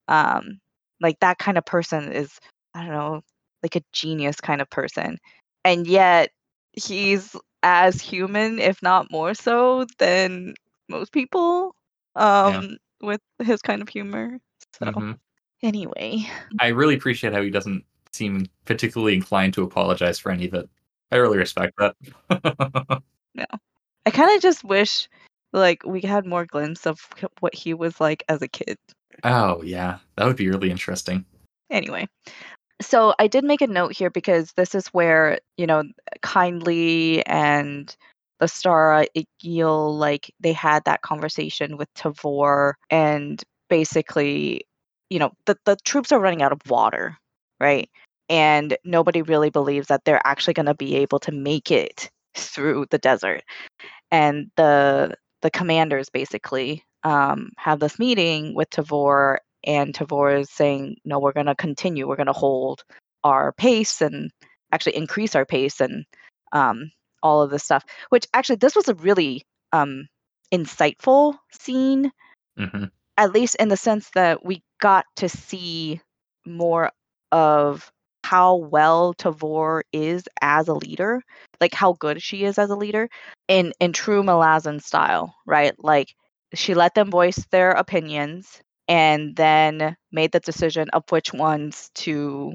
Um 0.08 0.60
like 1.00 1.18
that 1.20 1.38
kind 1.38 1.58
of 1.58 1.64
person 1.64 2.12
is 2.12 2.38
I 2.74 2.82
don't 2.82 2.92
know, 2.92 3.22
like 3.62 3.76
a 3.76 3.82
genius 3.92 4.40
kind 4.40 4.60
of 4.60 4.68
person. 4.70 5.18
And 5.64 5.86
yet 5.86 6.30
he's 6.72 7.34
as 7.62 8.00
human, 8.00 8.58
if 8.58 8.82
not 8.82 9.10
more 9.10 9.34
so, 9.34 9.86
than 9.98 10.54
most 10.88 11.12
people 11.12 11.74
um 12.14 12.76
with 13.00 13.20
his 13.42 13.62
kind 13.62 13.82
of 13.82 13.88
humor. 13.88 14.38
So 14.78 14.86
Mhm. 14.86 15.18
anyway. 15.62 16.26
I 16.58 16.68
really 16.68 16.94
appreciate 16.94 17.32
how 17.32 17.42
he 17.42 17.50
doesn't 17.50 17.84
seem 18.16 18.46
particularly 18.64 19.14
inclined 19.14 19.54
to 19.54 19.62
apologize 19.62 20.18
for 20.18 20.32
any 20.32 20.46
of 20.46 20.54
it. 20.54 20.68
I 21.12 21.16
really 21.16 21.38
respect 21.38 21.74
that. 21.78 21.96
No. 23.34 23.44
I 24.06 24.10
kind 24.10 24.34
of 24.34 24.40
just 24.40 24.64
wish 24.64 25.10
like 25.52 25.82
we 25.84 26.00
had 26.00 26.24
more 26.24 26.46
glimpse 26.46 26.86
of 26.86 26.98
what 27.40 27.54
he 27.54 27.74
was 27.74 28.00
like 28.00 28.24
as 28.30 28.40
a 28.40 28.48
kid. 28.48 28.78
oh 29.24 29.62
yeah, 29.62 29.98
that 30.16 30.24
would 30.24 30.36
be 30.36 30.48
really 30.48 30.70
interesting. 30.70 31.22
Anyway, 31.68 32.08
so 32.80 33.14
I 33.18 33.26
did 33.26 33.44
make 33.44 33.60
a 33.60 33.66
note 33.66 33.92
here 33.92 34.08
because 34.08 34.52
this 34.52 34.74
is 34.74 34.86
where, 34.88 35.38
you 35.58 35.66
know, 35.66 35.84
Kindly 36.22 37.26
and 37.26 37.94
Lostara 38.40 39.06
Yil, 39.42 39.98
like 39.98 40.32
they 40.40 40.54
had 40.54 40.82
that 40.84 41.02
conversation 41.02 41.76
with 41.76 41.92
Tavor 41.92 42.72
and 42.88 43.44
basically 43.68 44.62
you 45.10 45.18
know, 45.18 45.32
the, 45.46 45.56
the 45.64 45.76
troops 45.84 46.12
are 46.12 46.20
running 46.20 46.42
out 46.42 46.52
of 46.52 46.60
water, 46.68 47.16
right? 47.60 47.88
And 48.28 48.76
nobody 48.84 49.22
really 49.22 49.50
believes 49.50 49.88
that 49.88 50.04
they're 50.04 50.24
actually 50.24 50.54
going 50.54 50.66
to 50.66 50.74
be 50.74 50.96
able 50.96 51.18
to 51.20 51.32
make 51.32 51.70
it 51.70 52.10
through 52.34 52.86
the 52.90 52.98
desert. 52.98 53.42
And 54.10 54.50
the 54.56 55.14
the 55.42 55.50
commanders 55.50 56.08
basically 56.08 56.84
um, 57.04 57.50
have 57.58 57.78
this 57.78 57.98
meeting 57.98 58.54
with 58.54 58.70
Tavor, 58.70 59.38
and 59.64 59.94
Tavor 59.94 60.40
is 60.40 60.50
saying, 60.50 60.96
"No, 61.04 61.18
we're 61.18 61.32
going 61.32 61.46
to 61.46 61.54
continue. 61.54 62.08
We're 62.08 62.16
going 62.16 62.26
to 62.26 62.32
hold 62.32 62.82
our 63.24 63.52
pace 63.52 64.00
and 64.00 64.30
actually 64.72 64.96
increase 64.96 65.34
our 65.34 65.44
pace 65.44 65.80
and 65.80 66.04
um, 66.52 66.90
all 67.22 67.42
of 67.42 67.50
this 67.50 67.64
stuff." 67.64 67.84
Which 68.10 68.26
actually, 68.34 68.56
this 68.56 68.74
was 68.76 68.88
a 68.88 68.94
really 68.94 69.42
um, 69.72 70.08
insightful 70.52 71.38
scene, 71.52 72.10
hmm 72.56 72.84
at 73.18 73.32
least 73.32 73.54
in 73.56 73.68
the 73.68 73.76
sense 73.76 74.10
that 74.10 74.44
we 74.44 74.62
got 74.78 75.06
to 75.16 75.28
see 75.28 76.00
more 76.44 76.90
of 77.32 77.90
how 78.26 78.56
well 78.56 79.14
Tavor 79.14 79.82
is 79.92 80.24
as 80.42 80.66
a 80.66 80.74
leader, 80.74 81.22
like 81.60 81.72
how 81.72 81.92
good 81.92 82.20
she 82.20 82.42
is 82.44 82.58
as 82.58 82.70
a 82.70 82.74
leader 82.76 83.08
in 83.46 83.72
in 83.78 83.92
true 83.92 84.22
Malazan 84.24 84.82
style, 84.82 85.36
right? 85.46 85.74
Like 85.78 86.08
she 86.52 86.74
let 86.74 86.94
them 86.94 87.08
voice 87.08 87.46
their 87.52 87.70
opinions 87.70 88.60
and 88.88 89.36
then 89.36 89.96
made 90.10 90.32
the 90.32 90.40
decision 90.40 90.88
of 90.92 91.04
which 91.10 91.32
ones 91.32 91.90
to 92.06 92.54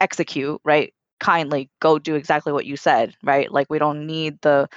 execute, 0.00 0.60
right? 0.64 0.92
Kindly 1.20 1.70
go 1.80 2.00
do 2.00 2.16
exactly 2.16 2.52
what 2.52 2.66
you 2.66 2.76
said, 2.76 3.14
right? 3.22 3.50
Like 3.50 3.68
we 3.70 3.78
don't 3.78 4.08
need 4.08 4.40
the 4.42 4.68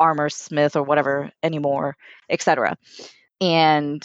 armor 0.00 0.30
smith 0.30 0.74
or 0.74 0.82
whatever 0.82 1.30
anymore, 1.44 1.96
etc. 2.28 2.76
And 3.40 4.02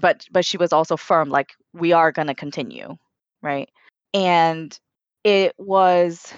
but 0.00 0.24
but 0.32 0.46
she 0.46 0.56
was 0.56 0.72
also 0.72 0.96
firm 0.96 1.28
like 1.28 1.50
we 1.74 1.92
are 1.92 2.12
going 2.12 2.28
to 2.28 2.34
continue, 2.34 2.96
right? 3.42 3.68
And 4.14 4.78
it 5.24 5.54
was 5.58 6.32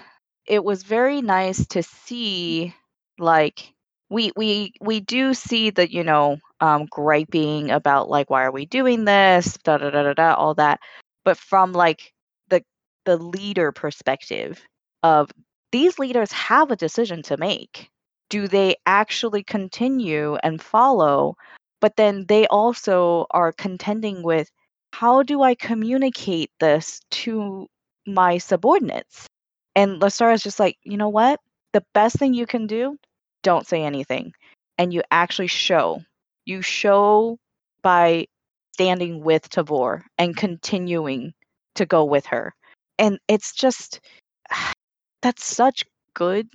it 0.47 0.63
was 0.63 0.83
very 0.83 1.21
nice 1.21 1.65
to 1.67 1.83
see 1.83 2.73
like 3.19 3.73
we 4.09 4.31
we 4.37 4.73
we 4.81 5.01
do 5.01 5.33
see 5.33 5.69
that 5.71 5.91
you 5.91 6.03
know 6.03 6.37
um 6.61 6.85
griping 6.89 7.69
about 7.71 8.09
like 8.09 8.29
why 8.29 8.43
are 8.43 8.51
we 8.51 8.65
doing 8.65 9.05
this? 9.05 9.57
Da 9.63 9.77
da 9.77 9.89
da 9.89 10.03
da 10.03 10.13
da 10.13 10.33
all 10.33 10.55
that. 10.55 10.79
But 11.25 11.37
from 11.37 11.73
like 11.73 12.13
the 12.49 12.63
the 13.05 13.17
leader 13.17 13.71
perspective 13.71 14.61
of 15.03 15.31
these 15.71 15.99
leaders 15.99 16.31
have 16.31 16.71
a 16.71 16.75
decision 16.77 17.21
to 17.23 17.37
make. 17.37 17.89
Do 18.29 18.47
they 18.47 18.75
actually 18.85 19.43
continue 19.43 20.35
and 20.43 20.61
follow? 20.61 21.35
But 21.81 21.95
then 21.97 22.25
they 22.27 22.47
also 22.47 23.27
are 23.31 23.51
contending 23.51 24.23
with 24.23 24.49
how 24.93 25.21
do 25.23 25.43
i 25.43 25.53
communicate 25.53 26.49
this 26.59 27.01
to 27.11 27.67
my 28.07 28.39
subordinates 28.39 29.27
and 29.75 30.01
Lostara 30.01 30.33
is 30.33 30.43
just 30.43 30.59
like, 30.59 30.77
you 30.83 30.97
know 30.97 31.09
what? 31.09 31.39
The 31.73 31.83
best 31.93 32.17
thing 32.17 32.33
you 32.33 32.47
can 32.47 32.67
do, 32.67 32.97
don't 33.43 33.67
say 33.67 33.83
anything. 33.83 34.33
And 34.77 34.93
you 34.93 35.03
actually 35.11 35.47
show. 35.47 36.01
You 36.45 36.61
show 36.61 37.37
by 37.83 38.27
standing 38.73 39.23
with 39.23 39.49
Tavor 39.49 40.03
and 40.17 40.35
continuing 40.35 41.33
to 41.75 41.85
go 41.85 42.05
with 42.05 42.27
her. 42.27 42.53
And 42.99 43.19
it's 43.27 43.53
just 43.53 44.01
that's 45.21 45.45
such 45.45 45.83
good 46.13 46.47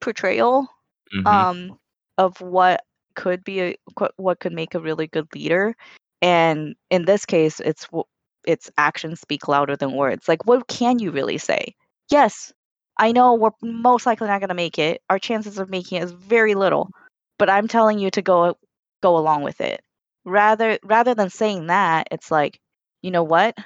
portrayal 0.00 0.68
hmm 1.12 1.26
um 1.26 1.78
of 2.18 2.40
what 2.40 2.82
could 3.14 3.44
be 3.44 3.60
a 3.60 3.76
what 4.16 4.40
could 4.40 4.52
make 4.52 4.74
a 4.74 4.80
really 4.80 5.08
good 5.08 5.26
leader. 5.34 5.74
And 6.22 6.76
in 6.90 7.04
this 7.04 7.26
case, 7.26 7.60
it's 7.60 7.86
it's 8.46 8.70
actions 8.78 9.20
speak 9.20 9.48
louder 9.48 9.76
than 9.76 9.92
words. 9.92 10.28
Like 10.28 10.46
what 10.46 10.68
can 10.68 10.98
you 10.98 11.10
really 11.10 11.38
say? 11.38 11.74
Yes, 12.10 12.52
I 12.98 13.12
know 13.12 13.34
we're 13.34 13.50
most 13.62 14.06
likely 14.06 14.28
not 14.28 14.40
going 14.40 14.48
to 14.48 14.54
make 14.54 14.78
it. 14.78 15.00
Our 15.08 15.18
chances 15.18 15.58
of 15.58 15.70
making 15.70 15.98
it 15.98 16.04
is 16.04 16.12
very 16.12 16.54
little, 16.54 16.90
but 17.38 17.48
I'm 17.48 17.68
telling 17.68 17.98
you 17.98 18.10
to 18.10 18.22
go 18.22 18.56
go 19.02 19.16
along 19.16 19.42
with 19.42 19.60
it. 19.60 19.80
Rather 20.24 20.78
rather 20.84 21.14
than 21.14 21.30
saying 21.30 21.66
that, 21.66 22.08
it's 22.10 22.30
like, 22.30 22.60
you 23.02 23.10
know 23.10 23.24
what? 23.24 23.56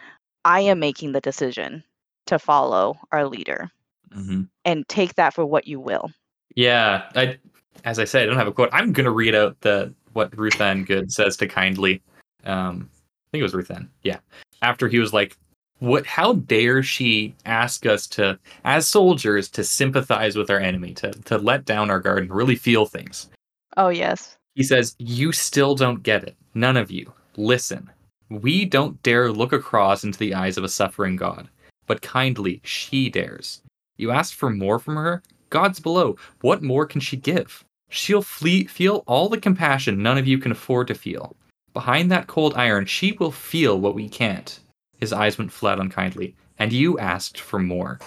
I 0.45 0.61
am 0.61 0.79
making 0.79 1.13
the 1.13 1.21
decision 1.21 1.83
to 2.27 2.39
follow 2.39 2.97
our 3.13 3.27
leader 3.27 3.71
hmm 4.13 4.43
and 4.65 4.87
take 4.89 5.15
that 5.15 5.35
for 5.35 5.45
what 5.45 5.67
you 5.67 5.79
will. 5.79 6.11
Yeah, 6.55 7.09
I, 7.15 7.39
as 7.85 7.99
I 7.99 8.05
said, 8.05 8.23
I 8.23 8.27
don't 8.27 8.37
have 8.37 8.49
a 8.49 8.53
quote. 8.53 8.71
I'm 8.73 8.93
gonna 8.93 9.11
read 9.11 9.35
out 9.35 9.61
the 9.61 9.93
what 10.13 10.31
Ruthan 10.33 10.87
Gudd 10.87 11.13
says 11.13 11.37
to 11.39 11.47
Kindly. 11.47 12.03
Um, 12.45 12.89
I 12.93 13.29
think 13.31 13.41
it 13.41 13.43
was 13.43 13.55
Ruth 13.55 13.71
Ann. 13.71 13.91
Yeah, 14.03 14.19
after 14.63 14.89
he 14.89 14.99
was 14.99 15.13
like, 15.13 15.37
"What? 15.79 16.07
How 16.07 16.35
dare 16.35 16.83
she 16.83 17.35
ask 17.45 17.87
us 17.87 18.07
to, 18.09 18.39
as 18.65 18.87
soldiers, 18.87 19.49
to 19.51 19.65
sympathize 19.65 20.37
with 20.37 20.51
our 20.51 20.61
enemy, 20.61 20.95
to 20.95 21.11
to 21.11 21.39
let 21.39 21.65
down 21.65 21.91
our 21.91 22.01
guard 22.01 22.23
and 22.23 22.35
really 22.35 22.57
feel 22.57 22.87
things?" 22.87 23.29
Oh 23.77 23.89
yes. 23.89 24.37
He 24.57 24.63
says, 24.63 24.97
You 24.99 25.33
still 25.33 25.75
don't 25.75 26.03
get 26.03 26.25
it. 26.25 26.35
None 26.55 26.79
of 26.79 26.91
you. 26.91 27.13
Listen. 27.37 27.91
We 28.31 28.65
don't 28.65 29.01
dare 29.03 29.31
look 29.31 29.53
across 29.53 30.03
into 30.03 30.19
the 30.19 30.35
eyes 30.35 30.57
of 30.57 30.65
a 30.65 30.69
suffering 30.69 31.15
God, 31.15 31.49
but 31.87 32.01
kindly 32.01 32.61
she 32.65 33.11
dares. 33.11 33.61
You 33.99 34.11
ask 34.11 34.35
for 34.35 34.51
more 34.51 34.79
from 34.79 34.97
her? 34.97 35.23
God's 35.51 35.79
below. 35.79 36.17
What 36.41 36.63
more 36.63 36.87
can 36.87 37.01
she 37.01 37.17
give? 37.17 37.63
She'll 37.91 38.23
flee- 38.23 38.65
feel 38.65 39.05
all 39.07 39.29
the 39.29 39.41
compassion 39.41 40.03
none 40.03 40.19
of 40.19 40.27
you 40.27 40.39
can 40.39 40.53
afford 40.53 40.89
to 40.89 40.95
feel. 40.95 41.37
Behind 41.77 42.11
that 42.11 42.27
cold 42.27 42.55
iron, 42.55 42.87
she 42.87 43.13
will 43.13 43.31
feel 43.31 43.79
what 43.79 43.95
we 43.95 44.09
can't. 44.09 44.59
His 44.97 45.13
eyes 45.13 45.37
went 45.37 45.53
flat 45.53 45.79
on 45.79 45.91
kindly, 45.91 46.35
and 46.59 46.73
you 46.73 46.99
asked 46.99 47.39
for 47.39 47.59
more. 47.59 47.99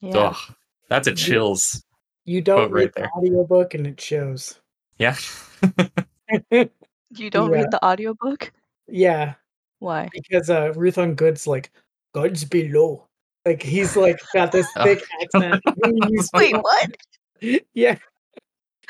Yeah. 0.00 0.16
Ugh, 0.30 0.54
that's 0.88 1.08
a 1.08 1.12
chills. 1.12 1.82
You 2.24 2.40
don't 2.40 2.56
Quote 2.58 2.70
right 2.70 2.80
read 2.82 2.92
the 2.94 3.00
there. 3.00 3.10
audiobook 3.16 3.74
and 3.74 3.84
it 3.88 4.00
shows. 4.00 4.60
Yeah. 4.98 5.16
You 6.52 7.30
don't 7.30 7.50
Yeah. 7.50 7.56
read 7.56 7.70
the 7.72 7.84
audiobook? 7.84 8.52
yeah, 8.86 9.34
Why? 9.80 10.08
because 10.12 10.48
uh 10.50 10.72
Ruthan 10.74 11.16
Gudd's 11.16 11.48
like, 11.48 11.72
God's 12.14 12.44
below. 12.44 13.08
Like 13.44 13.60
he's 13.60 13.96
like 13.96 14.20
got 14.32 14.52
this 14.52 14.68
Oh. 14.76 14.84
thick 14.84 15.02
accent. 15.20 15.62
Wait, 16.34 16.54
what? 16.56 16.96
Yeah. 17.74 17.98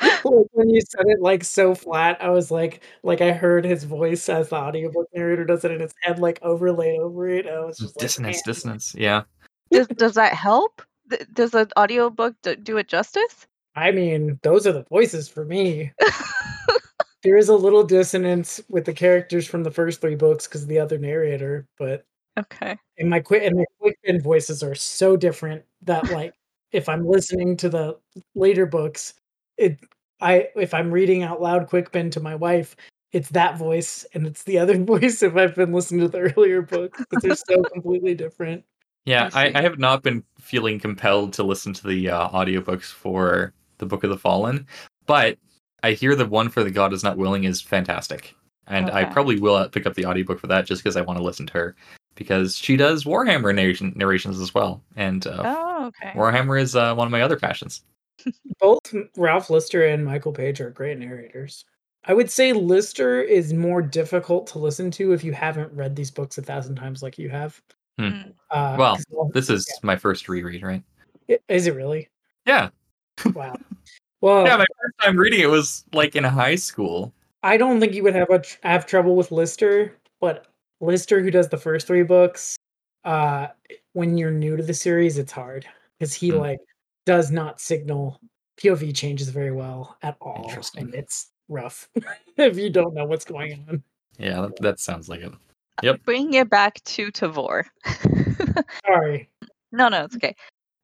Like, 0.01 0.47
when 0.51 0.69
you 0.69 0.81
said 0.81 1.05
it 1.07 1.21
like 1.21 1.43
so 1.43 1.73
flat, 1.73 2.17
I 2.21 2.29
was 2.29 2.51
like, 2.51 2.83
like 3.03 3.21
I 3.21 3.31
heard 3.31 3.65
his 3.65 3.83
voice 3.83 4.27
as 4.29 4.49
the 4.49 4.55
audiobook 4.55 5.07
narrator 5.13 5.45
does 5.45 5.63
it 5.63 5.71
in 5.71 5.79
his 5.79 5.93
head, 6.01 6.19
like 6.19 6.39
overlaid 6.41 6.99
over 6.99 7.29
it. 7.29 7.47
I 7.47 7.59
was 7.61 7.77
just 7.77 7.95
like, 7.95 8.01
dissonance, 8.01 8.37
"Man." 8.37 8.53
dissonance. 8.53 8.95
Yeah. 8.97 9.23
Does, 9.71 9.87
does 9.87 10.13
that 10.15 10.33
help? 10.33 10.81
Th- 11.09 11.25
Does 11.33 11.51
the 11.51 11.69
audiobook 11.77 12.35
d- 12.43 12.55
do 12.55 12.77
it 12.77 12.87
justice? 12.87 13.47
I 13.75 13.91
mean, 13.91 14.39
those 14.43 14.67
are 14.67 14.73
the 14.73 14.85
voices 14.89 15.29
for 15.29 15.45
me. 15.45 15.91
There 17.23 17.35
is 17.35 17.49
a 17.49 17.55
little 17.55 17.83
dissonance 17.83 18.61
with 18.69 18.85
the 18.85 18.93
characters 18.93 19.47
from 19.47 19.63
the 19.63 19.71
first 19.71 20.01
three 20.01 20.15
books 20.15 20.47
because 20.47 20.67
the 20.67 20.79
other 20.79 20.97
narrator, 20.97 21.67
but 21.77 22.05
okay. 22.39 22.77
and 22.97 23.09
my 23.09 23.19
quick 23.19 23.43
and 23.43 23.57
my 23.57 23.65
quick 23.81 23.97
voices 24.23 24.61
are 24.61 24.75
so 24.75 25.17
different 25.17 25.63
that 25.81 26.09
like 26.11 26.33
if 26.71 26.87
I'm 26.87 27.05
listening 27.05 27.57
to 27.57 27.69
the 27.69 27.97
later 28.35 28.65
books, 28.65 29.15
it 29.57 29.79
I 30.21 30.49
if 30.55 30.73
I'm 30.73 30.91
reading 30.91 31.23
out 31.23 31.41
loud 31.41 31.67
Quick 31.67 31.91
Ben 31.91 32.09
to 32.11 32.19
my 32.19 32.35
wife, 32.35 32.75
it's 33.11 33.29
that 33.29 33.57
voice 33.57 34.05
and 34.13 34.25
it's 34.27 34.43
the 34.43 34.57
other 34.57 34.77
voice 34.83 35.21
if 35.23 35.35
I've 35.35 35.55
been 35.55 35.73
listening 35.73 36.01
to 36.01 36.07
the 36.07 36.33
earlier 36.35 36.61
books 36.61 36.99
because 37.09 37.23
they're 37.23 37.57
so 37.57 37.63
completely 37.73 38.15
different. 38.15 38.63
Yeah, 39.05 39.29
I 39.33 39.51
I, 39.55 39.61
have 39.61 39.79
not 39.79 40.03
been 40.03 40.23
feeling 40.39 40.79
compelled 40.79 41.31
to 41.33 41.43
listen 41.43 41.71
to 41.73 41.87
the 41.87 42.09
uh, 42.09 42.29
audiobooks 42.29 42.91
for 42.91 43.53
the 43.77 43.85
Book 43.85 44.03
of 44.03 44.09
the 44.09 44.17
Fallen, 44.17 44.67
but 45.05 45.37
I 45.83 45.93
hear 45.93 46.13
the 46.13 46.25
one 46.25 46.49
for 46.49 46.61
the 46.63 46.71
God 46.71 46.91
is 46.91 47.03
not 47.03 47.15
willing 47.17 47.45
is 47.45 47.61
fantastic, 47.61 48.35
and 48.67 48.89
I 48.91 49.05
probably 49.05 49.39
will 49.39 49.55
uh, 49.55 49.69
pick 49.69 49.85
up 49.85 49.93
the 49.93 50.05
audiobook 50.05 50.41
for 50.41 50.47
that 50.47 50.65
just 50.65 50.83
because 50.83 50.97
I 50.97 51.01
want 51.01 51.17
to 51.19 51.23
listen 51.23 51.45
to 51.47 51.53
her 51.53 51.75
because 52.15 52.57
she 52.57 52.75
does 52.75 53.05
Warhammer 53.05 53.55
narration, 53.55 53.93
narrations 53.95 54.41
as 54.41 54.53
well, 54.53 54.83
and 54.97 55.25
uh, 55.25 55.43
Oh, 55.45 55.85
okay. 55.85 56.11
Warhammer 56.17 56.59
is 56.59 56.75
uh, 56.75 56.93
one 56.93 57.07
of 57.07 57.11
my 57.11 57.21
other 57.21 57.37
passions. 57.37 57.83
Both 58.59 58.93
Ralph 59.15 59.49
Lister 59.49 59.85
and 59.85 60.03
Michael 60.05 60.31
Page 60.31 60.59
are 60.61 60.69
great 60.69 60.97
narrators. 60.97 61.65
I 62.05 62.13
would 62.13 62.31
say 62.31 62.53
Lister 62.53 63.21
is 63.21 63.53
more 63.53 63.81
difficult 63.81 64.47
to 64.47 64.59
listen 64.59 64.89
to 64.91 65.11
if 65.13 65.23
you 65.23 65.33
haven't 65.33 65.71
read 65.73 65.95
these 65.95 66.09
books 66.11 66.37
a 66.37 66.41
thousand 66.41 66.75
times 66.75 67.03
like 67.03 67.17
you 67.17 67.29
have. 67.29 67.61
Mm. 67.99 68.33
Uh, 68.51 68.75
Well, 68.79 68.95
'cause 68.95 69.05
all- 69.11 69.29
This 69.33 69.49
is 69.49 69.67
my 69.83 69.95
first 69.95 70.29
reread, 70.29 70.63
right? 70.63 70.83
Is 71.49 71.67
it 71.67 71.75
really? 71.75 72.09
Yeah, 72.45 72.69
Wow. 73.33 73.55
Well, 74.21 74.45
yeah. 74.45 74.57
My 74.57 74.65
first 74.81 74.95
time 75.01 75.17
reading 75.17 75.41
it 75.41 75.49
was 75.49 75.83
like 75.93 76.15
in 76.15 76.23
high 76.23 76.55
school. 76.55 77.13
I 77.43 77.57
don't 77.57 77.79
think 77.79 77.93
you 77.93 78.03
would 78.03 78.15
have 78.15 78.29
a 78.29 78.39
tr- 78.39 78.57
have 78.63 78.85
trouble 78.85 79.15
with 79.15 79.31
Lister, 79.31 79.93
but 80.21 80.47
Lister, 80.79 81.21
who 81.21 81.29
does 81.31 81.49
the 81.49 81.57
first 81.57 81.87
three 81.87 82.03
books, 82.03 82.55
uh, 83.03 83.47
when 83.93 84.17
you're 84.17 84.31
new 84.31 84.55
to 84.55 84.63
the 84.63 84.73
series, 84.73 85.17
it's 85.17 85.31
hard 85.31 85.65
because 85.99 86.13
he 86.13 86.29
Hmm. 86.29 86.37
like 86.37 86.59
does 87.07 87.31
not 87.31 87.61
signal 87.61 88.19
POV 88.57 88.93
changes 88.93 89.29
very 89.29 89.53
well 89.53 89.97
at 90.03 90.17
all, 90.19 90.43
Interesting. 90.49 90.83
and 90.83 90.93
it's 90.93 91.31
rough 91.47 91.87
if 92.37 92.57
you 92.57 92.69
don't 92.69 92.93
know 92.93 93.05
what's 93.05 93.23
going 93.23 93.65
on. 93.69 93.81
Yeah, 94.19 94.41
that, 94.41 94.59
that 94.59 94.79
sounds 94.81 95.07
like 95.07 95.21
it. 95.21 95.31
Yep. 95.83 96.01
Bringing 96.03 96.33
it 96.33 96.49
back 96.49 96.83
to 96.83 97.09
Tavor. 97.11 97.63
Sorry. 98.85 99.29
No, 99.71 99.87
no, 99.87 100.03
it's 100.03 100.15
okay. 100.17 100.35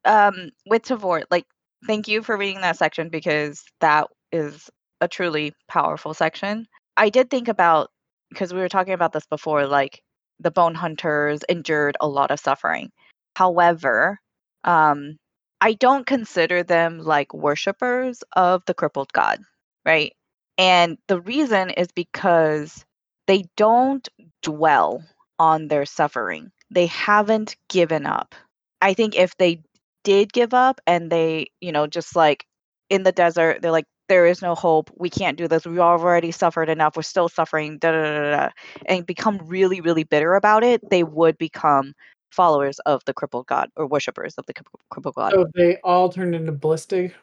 Um, 0.06 0.50
with 0.66 0.82
Tavor, 0.84 1.24
like, 1.30 1.44
thank 1.86 2.08
you 2.08 2.22
for 2.22 2.38
reading 2.38 2.62
that 2.62 2.78
section 2.78 3.10
because 3.10 3.62
that 3.80 4.08
is 4.32 4.70
a 5.02 5.08
truly 5.08 5.52
powerful 5.68 6.14
section. 6.14 6.66
I 6.96 7.10
did 7.10 7.28
think 7.28 7.48
about 7.48 7.90
because 8.30 8.54
we 8.54 8.60
were 8.60 8.68
talking 8.68 8.94
about 8.94 9.12
this 9.12 9.26
before, 9.26 9.66
like 9.66 10.00
the 10.40 10.50
bone 10.50 10.74
hunters 10.74 11.42
endured 11.50 11.96
a 12.00 12.08
lot 12.08 12.30
of 12.30 12.40
suffering. 12.40 12.90
However, 13.36 14.18
um, 14.62 15.18
I 15.64 15.72
don't 15.72 16.06
consider 16.06 16.62
them 16.62 16.98
like 16.98 17.32
worshippers 17.32 18.22
of 18.36 18.62
the 18.66 18.74
crippled 18.74 19.10
god, 19.14 19.40
right? 19.86 20.12
And 20.58 20.98
the 21.08 21.22
reason 21.22 21.70
is 21.70 21.88
because 21.94 22.84
they 23.26 23.46
don't 23.56 24.06
dwell 24.42 25.02
on 25.38 25.68
their 25.68 25.86
suffering. 25.86 26.52
They 26.70 26.84
haven't 26.84 27.56
given 27.70 28.04
up. 28.04 28.34
I 28.82 28.92
think 28.92 29.16
if 29.16 29.38
they 29.38 29.62
did 30.02 30.34
give 30.34 30.52
up 30.52 30.82
and 30.86 31.10
they, 31.10 31.46
you 31.62 31.72
know, 31.72 31.86
just 31.86 32.14
like 32.14 32.44
in 32.90 33.02
the 33.02 33.12
desert, 33.12 33.62
they're 33.62 33.70
like, 33.70 33.86
there 34.10 34.26
is 34.26 34.42
no 34.42 34.54
hope. 34.54 34.90
We 34.94 35.08
can't 35.08 35.38
do 35.38 35.48
this. 35.48 35.64
We've 35.64 35.78
already 35.78 36.30
suffered 36.30 36.68
enough. 36.68 36.94
We're 36.94 37.04
still 37.04 37.30
suffering. 37.30 37.78
Da, 37.78 37.90
da, 37.90 38.02
da, 38.02 38.30
da, 38.36 38.48
and 38.84 39.06
become 39.06 39.38
really, 39.46 39.80
really 39.80 40.04
bitter 40.04 40.34
about 40.34 40.62
it. 40.62 40.82
They 40.90 41.04
would 41.04 41.38
become 41.38 41.94
followers 42.34 42.78
of 42.80 43.02
the 43.04 43.14
crippled 43.14 43.46
god 43.46 43.70
or 43.76 43.86
worshippers 43.86 44.34
of 44.34 44.46
the 44.46 44.54
crippled 44.90 45.14
god. 45.14 45.32
So 45.32 45.46
they 45.54 45.76
all 45.84 46.08
turned 46.08 46.34
into 46.34 46.52
ballistic. 46.52 47.14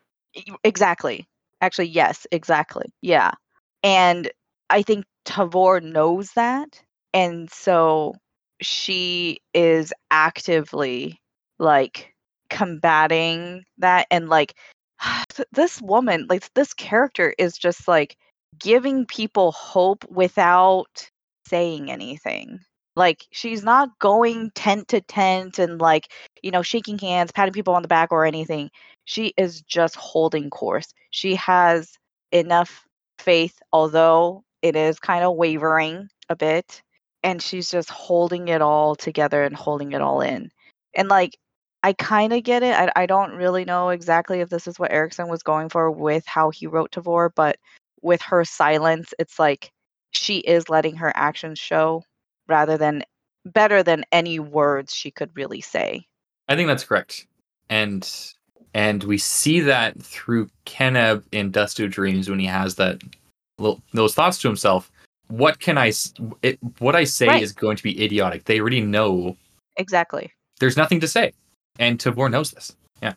Exactly. 0.64 1.28
Actually, 1.60 1.90
yes, 1.90 2.26
exactly. 2.32 2.86
Yeah. 3.02 3.32
And 3.84 4.32
I 4.70 4.82
think 4.82 5.06
Tavor 5.26 5.82
knows 5.84 6.32
that. 6.34 6.82
And 7.14 7.52
so 7.52 8.16
she 8.62 9.42
is 9.54 9.94
actively 10.10 11.20
like 11.60 12.14
combating 12.50 13.64
that 13.78 14.08
and 14.12 14.30
like 14.30 14.54
this 15.52 15.82
woman 15.82 16.28
like 16.30 16.52
this 16.54 16.74
character 16.74 17.34
is 17.38 17.58
just 17.58 17.88
like 17.88 18.18
giving 18.60 19.06
people 19.06 19.52
hope 19.52 20.04
without 20.10 21.10
saying 21.48 21.90
anything 21.90 22.60
like 22.96 23.26
she's 23.32 23.64
not 23.64 23.98
going 24.00 24.52
tent 24.56 24.90
to 24.90 25.02
tent 25.02 25.60
and 25.60 25.80
like 25.80 26.12
you 26.42 26.52
know 26.52 26.62
shaking 26.62 26.98
hands 26.98 27.32
patting 27.32 27.54
people 27.54 27.74
on 27.74 27.82
the 27.82 27.88
back 27.88 28.12
or 28.12 28.26
anything. 28.26 28.70
She 29.06 29.34
is 29.38 29.62
just 29.62 29.96
holding 29.96 30.50
course. 30.50 30.94
She 31.12 31.36
has 31.36 31.98
enough 32.32 32.86
faith 33.20 33.60
although 33.72 34.44
it 34.62 34.76
is 34.76 35.00
kind 35.00 35.24
of 35.24 35.36
wavering 35.36 36.10
a 36.30 36.36
bit 36.36 36.82
and 37.24 37.42
she's 37.42 37.70
just 37.70 37.90
holding 37.90 38.48
it 38.48 38.62
all 38.62 38.96
together 38.96 39.44
and 39.44 39.56
holding 39.56 39.92
it 39.92 40.02
all 40.02 40.22
in. 40.22 40.50
And 40.96 41.10
like 41.10 41.38
I 41.84 41.94
kind 41.94 42.34
of 42.34 42.44
get 42.44 42.64
it. 42.64 42.76
I, 42.76 42.92
I 42.96 43.06
don't 43.08 43.32
really 43.32 43.66
know 43.66 43.90
exactly 43.90 44.42
if 44.42 44.50
this 44.50 44.68
is 44.68 44.78
what 44.78 44.92
Erikson 44.92 45.30
was 45.30 45.44
going 45.44 45.70
for 45.70 45.90
with 45.90 46.26
how 46.28 46.52
he 46.52 46.68
wrote 46.68 46.92
Tavor, 46.92 47.32
but 47.36 47.58
with 48.02 48.22
her 48.22 48.46
silence, 48.46 49.14
it's 49.18 49.40
like 49.40 49.72
she 50.12 50.38
is 50.40 50.70
letting 50.70 50.96
her 50.98 51.12
actions 51.16 51.58
show 51.58 52.04
rather 52.52 52.78
than 52.78 53.04
better 53.46 53.82
than 53.82 54.04
any 54.12 54.38
words 54.40 54.94
she 54.94 55.10
could 55.10 55.32
really 55.36 55.62
say. 55.62 56.06
I 56.48 56.56
think 56.56 56.68
that's 56.68 56.84
correct. 56.84 57.26
And 57.70 58.08
and 58.74 59.04
we 59.04 59.18
see 59.18 59.60
that 59.62 60.02
through 60.02 60.50
Keneb 60.66 61.24
in 61.32 61.52
Dust 61.52 61.78
to 61.78 61.88
Dreams 61.88 62.30
when 62.30 62.40
he 62.40 62.46
has 62.46 62.76
that 62.76 63.02
little, 63.58 63.82
those 63.94 64.14
thoughts 64.14 64.38
to 64.40 64.48
himself. 64.48 64.92
What 65.28 65.60
can 65.60 65.78
I 65.78 65.92
it, 66.42 66.60
what 66.80 66.96
I 66.96 67.06
say 67.06 67.28
Right. 67.28 67.42
is 67.42 67.54
going 67.54 67.78
to 67.78 67.84
be 67.84 68.04
idiotic. 68.04 68.44
They 68.46 68.60
already 68.60 68.82
know 68.82 69.36
Exactly. 69.78 70.32
there's 70.60 70.78
nothing 70.78 71.00
to 71.00 71.08
say. 71.08 71.32
And 71.80 71.98
Tavor 71.98 72.30
knows 72.30 72.52
this. 72.52 72.76
Yeah. 73.02 73.14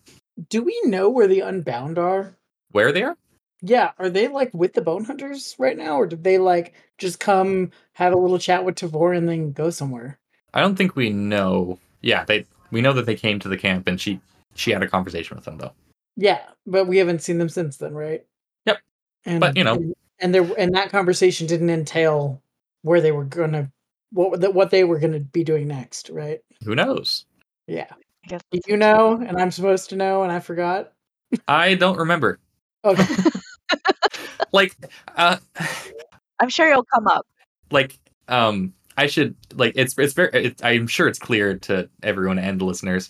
Do 0.48 0.62
we 0.62 0.80
know 0.84 1.08
where 1.10 1.26
the 1.26 1.40
Unbound 1.40 1.98
are? 1.98 2.34
Where 2.70 2.92
they 2.92 3.02
are? 3.02 3.16
Yeah, 3.66 3.92
are 3.98 4.10
they 4.10 4.28
like 4.28 4.52
with 4.52 4.74
the 4.74 4.82
Bone 4.82 5.04
Hunters 5.04 5.56
right 5.58 5.76
now, 5.76 5.96
or 5.96 6.06
did 6.06 6.22
they 6.22 6.36
like 6.36 6.74
just 6.98 7.18
come 7.18 7.70
have 7.94 8.12
a 8.12 8.18
little 8.18 8.38
chat 8.38 8.62
with 8.62 8.74
Tavor 8.74 9.16
and 9.16 9.26
then 9.26 9.52
go 9.52 9.70
somewhere? 9.70 10.18
I 10.52 10.60
don't 10.60 10.76
think 10.76 10.96
we 10.96 11.08
know. 11.08 11.78
Yeah, 12.02 12.24
they 12.24 12.44
we 12.70 12.82
know 12.82 12.92
that 12.92 13.06
they 13.06 13.16
came 13.16 13.38
to 13.38 13.48
the 13.48 13.56
camp 13.56 13.88
and 13.88 13.98
she 13.98 14.20
she 14.54 14.70
had 14.70 14.82
a 14.82 14.86
conversation 14.88 15.34
with 15.34 15.46
them 15.46 15.56
though. 15.56 15.72
Yeah, 16.14 16.42
but 16.66 16.86
we 16.86 16.98
haven't 16.98 17.22
seen 17.22 17.38
them 17.38 17.48
since 17.48 17.78
then, 17.78 17.94
right? 17.94 18.26
Yep. 18.66 18.80
And 19.24 19.40
But, 19.40 19.56
you 19.56 19.64
know. 19.64 19.76
and, 19.76 19.94
and 20.18 20.34
there 20.34 20.46
and 20.58 20.74
that 20.74 20.90
conversation 20.90 21.46
didn't 21.46 21.70
entail 21.70 22.42
where 22.82 23.00
they 23.00 23.12
were 23.12 23.24
gonna 23.24 23.72
what 24.12 24.42
the, 24.42 24.50
what 24.50 24.72
they 24.72 24.84
were 24.84 24.98
gonna 24.98 25.20
be 25.20 25.42
doing 25.42 25.68
next, 25.68 26.10
right? 26.10 26.40
Who 26.66 26.74
knows? 26.74 27.24
Yeah. 27.66 27.86
I 27.90 28.28
guess 28.28 28.42
You 28.66 28.76
know, 28.76 29.14
and 29.26 29.38
I'm 29.38 29.50
supposed 29.50 29.88
to 29.88 29.96
know, 29.96 30.22
and 30.22 30.30
I 30.30 30.40
forgot. 30.40 30.92
I 31.48 31.76
don't 31.76 31.96
remember. 31.96 32.38
Okay. 32.84 33.06
Like 34.52 34.76
uh 35.16 35.36
I'm 36.40 36.48
sure 36.48 36.70
it'll 36.70 36.84
come 36.84 37.06
up. 37.06 37.26
like 37.70 37.98
um 38.28 38.72
I 38.96 39.06
should 39.06 39.34
like 39.54 39.72
it's 39.76 39.96
it's 39.98 40.12
very 40.12 40.30
it's, 40.32 40.62
I'm 40.62 40.86
sure 40.86 41.08
it's 41.08 41.18
clear 41.18 41.58
to 41.60 41.88
everyone 42.02 42.38
and 42.38 42.60
listeners. 42.62 43.08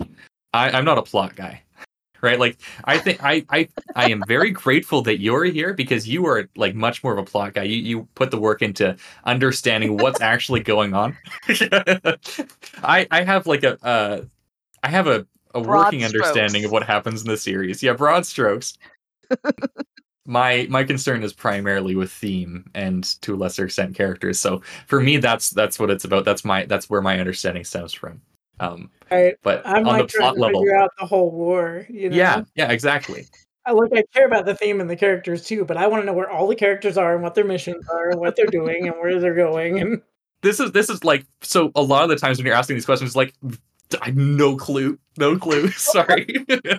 I, 0.52 0.70
I'm 0.70 0.84
not 0.84 0.98
a 0.98 1.02
plot 1.02 1.36
guy. 1.36 1.62
Right? 2.22 2.38
Like 2.38 2.56
I 2.84 2.96
think 2.98 3.22
I, 3.22 3.44
I 3.50 3.68
I 3.94 4.10
am 4.10 4.22
very 4.26 4.50
grateful 4.64 5.02
that 5.02 5.20
you're 5.20 5.44
here 5.44 5.74
because 5.74 6.08
you 6.08 6.24
are 6.26 6.48
like 6.56 6.74
much 6.74 7.04
more 7.04 7.12
of 7.12 7.18
a 7.18 7.24
plot 7.24 7.52
guy. 7.52 7.64
You 7.64 7.76
you 7.76 8.08
put 8.14 8.30
the 8.30 8.40
work 8.40 8.62
into 8.62 8.96
understanding 9.24 9.98
what's 9.98 10.20
actually 10.22 10.60
going 10.60 10.94
on. 10.94 11.18
I 12.82 13.06
I 13.10 13.24
have 13.24 13.46
like 13.46 13.62
a 13.62 13.78
uh 13.84 14.22
I 14.82 14.88
have 14.88 15.06
a, 15.06 15.26
a 15.54 15.60
Broad 15.60 15.84
working 15.84 16.04
understanding 16.04 16.64
of 16.64 16.70
what 16.70 16.84
happens 16.84 17.22
in 17.22 17.28
the 17.28 17.36
series. 17.36 17.82
Yeah, 17.82 17.92
broad 17.92 18.24
strokes. 18.24 18.78
My 20.26 20.66
my 20.70 20.84
concern 20.84 21.22
is 21.22 21.32
primarily 21.32 21.96
with 21.96 22.10
theme 22.10 22.70
and 22.74 23.04
to 23.20 23.34
a 23.34 23.36
lesser 23.36 23.66
extent 23.66 23.94
characters. 23.94 24.38
So 24.38 24.62
for 24.86 25.00
me, 25.00 25.18
that's 25.18 25.50
that's 25.50 25.78
what 25.78 25.90
it's 25.90 26.04
about. 26.04 26.24
That's 26.24 26.44
my 26.44 26.64
that's 26.64 26.88
where 26.88 27.02
my 27.02 27.18
understanding 27.20 27.64
stems 27.64 27.92
from. 27.92 28.20
Um, 28.60 28.90
Right. 29.10 29.36
but 29.42 29.62
I'm 29.66 29.86
on 29.86 29.98
like 29.98 30.08
the 30.10 30.18
plot 30.18 30.34
to 30.34 30.40
level, 30.40 30.60
figure 30.60 30.76
out 30.76 30.90
the 30.98 31.06
whole 31.06 31.30
war. 31.30 31.86
You 31.90 32.10
know? 32.10 32.16
yeah, 32.16 32.42
yeah, 32.54 32.70
exactly. 32.72 33.26
I 33.66 33.72
look. 33.72 33.90
I 33.94 34.02
care 34.14 34.26
about 34.26 34.46
the 34.46 34.54
theme 34.54 34.80
and 34.80 34.88
the 34.88 34.96
characters 34.96 35.44
too, 35.44 35.64
but 35.64 35.76
I 35.76 35.86
want 35.86 36.02
to 36.02 36.06
know 36.06 36.12
where 36.12 36.30
all 36.30 36.46
the 36.46 36.54
characters 36.56 36.96
are 36.96 37.14
and 37.14 37.22
what 37.22 37.34
their 37.34 37.44
missions 37.44 37.86
are 37.88 38.10
and 38.10 38.20
what 38.20 38.36
they're 38.36 38.46
doing 38.46 38.86
and 38.88 38.96
where 38.96 39.20
they're 39.20 39.34
going. 39.34 39.80
And 39.80 40.02
This 40.42 40.60
is 40.60 40.72
this 40.72 40.88
is 40.88 41.04
like 41.04 41.26
so. 41.42 41.70
A 41.74 41.82
lot 41.82 42.02
of 42.04 42.08
the 42.10 42.16
times 42.16 42.38
when 42.38 42.46
you're 42.46 42.54
asking 42.54 42.76
these 42.76 42.86
questions, 42.86 43.14
like 43.16 43.34
I 44.00 44.06
have 44.06 44.16
no 44.16 44.56
clue, 44.56 44.98
no 45.18 45.38
clue. 45.38 45.68
Sorry. 45.76 46.26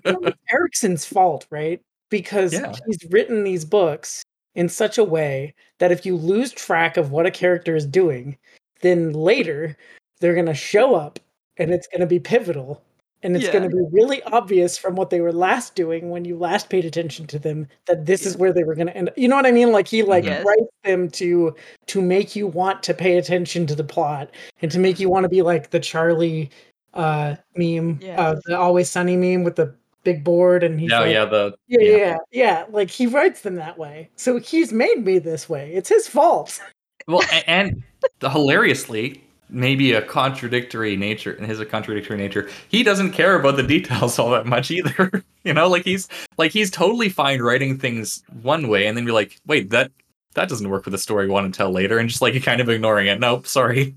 Erikson's 0.52 1.06
fault, 1.06 1.48
right? 1.50 1.82
Because 2.10 2.54
Yeah. 2.54 2.72
he's 2.86 3.00
written 3.10 3.44
these 3.44 3.66
books 3.66 4.24
in 4.56 4.70
such 4.70 4.98
a 4.98 5.04
way 5.04 5.54
that 5.80 5.92
if 5.92 6.06
you 6.06 6.16
lose 6.16 6.52
track 6.52 6.98
of 6.98 7.12
what 7.12 7.26
a 7.26 7.32
character 7.32 7.76
is 7.76 7.86
doing, 7.86 8.38
then 8.82 9.12
later 9.14 9.76
they're 10.20 10.34
going 10.34 10.46
to 10.46 10.54
show 10.54 10.96
up 10.96 11.20
and 11.58 11.72
it's 11.72 11.88
going 11.88 12.02
to 12.02 12.08
be 12.08 12.20
pivotal. 12.20 12.82
And 13.24 13.36
it's 13.36 13.46
Yeah. 13.46 13.54
going 13.54 13.64
to 13.64 13.76
be 13.76 13.84
really 13.92 14.22
obvious 14.24 14.78
from 14.78 14.96
what 14.96 15.10
they 15.10 15.20
were 15.20 15.34
last 15.34 15.74
doing 15.74 16.12
when 16.12 16.26
you 16.26 16.38
last 16.38 16.70
paid 16.70 16.86
attention 16.86 17.26
to 17.28 17.40
them 17.40 17.68
that 17.88 18.06
this 18.06 18.24
is 18.24 18.38
where 18.38 18.54
they 18.54 18.64
were 18.64 18.76
going 18.76 18.88
to 18.88 18.96
end. 18.96 19.10
You 19.18 19.28
know 19.28 19.36
what 19.36 19.48
I 19.48 19.52
mean? 19.52 19.72
Like 19.72 19.88
he 19.88 20.04
like 20.04 20.26
Yes. 20.26 20.46
writes 20.46 20.72
them 20.84 21.10
to 21.12 21.56
to 21.88 22.02
make 22.02 22.36
you 22.36 22.46
want 22.46 22.84
to 22.84 22.94
pay 22.94 23.18
attention 23.18 23.66
to 23.68 23.76
the 23.76 23.84
plot 23.84 24.30
and 24.62 24.72
to 24.72 24.78
make 24.78 25.00
you 25.00 25.10
want 25.10 25.24
to 25.24 25.30
be 25.30 25.42
like 25.42 25.72
the 25.72 25.80
Charlie 25.80 26.52
uh 26.94 27.36
meme, 27.56 27.98
Yes. 28.00 28.20
uh 28.20 28.36
the 28.46 28.60
Always 28.60 28.92
Sunny 28.92 29.18
meme 29.18 29.44
with 29.44 29.56
the 29.56 29.74
big 30.06 30.24
board 30.24 30.64
and 30.64 30.80
he's 30.80 30.90
no, 30.90 31.02
like, 31.02 31.12
yeah, 31.12 31.26
the 31.26 31.54
yeah, 31.68 31.82
yeah. 31.82 31.98
yeah, 31.98 32.18
yeah. 32.32 32.66
Like 32.70 32.90
he 32.90 33.08
writes 33.08 33.42
them 33.42 33.56
that 33.56 33.78
way. 33.78 34.10
So 34.16 34.40
he's 34.40 34.72
made 34.72 35.04
me 35.04 35.20
this 35.20 35.50
way. 35.50 35.74
It's 35.74 35.90
his 35.90 36.08
fault. 36.08 36.62
well, 37.10 37.24
and 37.46 37.84
the, 38.22 38.30
hilariously, 38.30 39.22
maybe 39.50 39.92
a 39.92 40.02
contradictory 40.02 40.96
nature 40.96 41.34
and 41.34 41.46
his 41.46 41.60
a 41.60 41.66
contradictory 41.66 42.18
nature. 42.18 42.50
He 42.70 42.84
doesn't 42.84 43.12
care 43.12 43.38
about 43.38 43.58
the 43.58 43.64
details 43.64 44.18
all 44.20 44.30
that 44.30 44.46
much 44.46 44.72
either. 44.72 45.12
you 45.44 45.54
know, 45.54 45.68
like 45.68 45.84
he's 45.84 46.08
like 46.38 46.52
he's 46.52 46.72
totally 46.72 47.10
fine 47.10 47.42
writing 47.42 47.78
things 47.78 48.24
one 48.42 48.70
way, 48.70 48.88
and 48.88 48.96
then 48.96 49.04
be 49.04 49.12
like, 49.12 49.42
wait, 49.46 49.72
that 49.72 49.92
that 50.36 50.48
doesn't 50.48 50.70
work 50.70 50.86
with 50.86 50.92
the 50.94 50.98
story 50.98 51.26
we 51.26 51.34
want 51.34 51.52
to 51.52 51.58
tell 51.58 51.72
later, 51.72 51.98
and 51.98 52.08
just 52.08 52.22
like 52.22 52.42
kind 52.44 52.62
of 52.62 52.70
ignoring 52.70 53.08
it. 53.08 53.20
Nope, 53.20 53.48
sorry. 53.48 53.96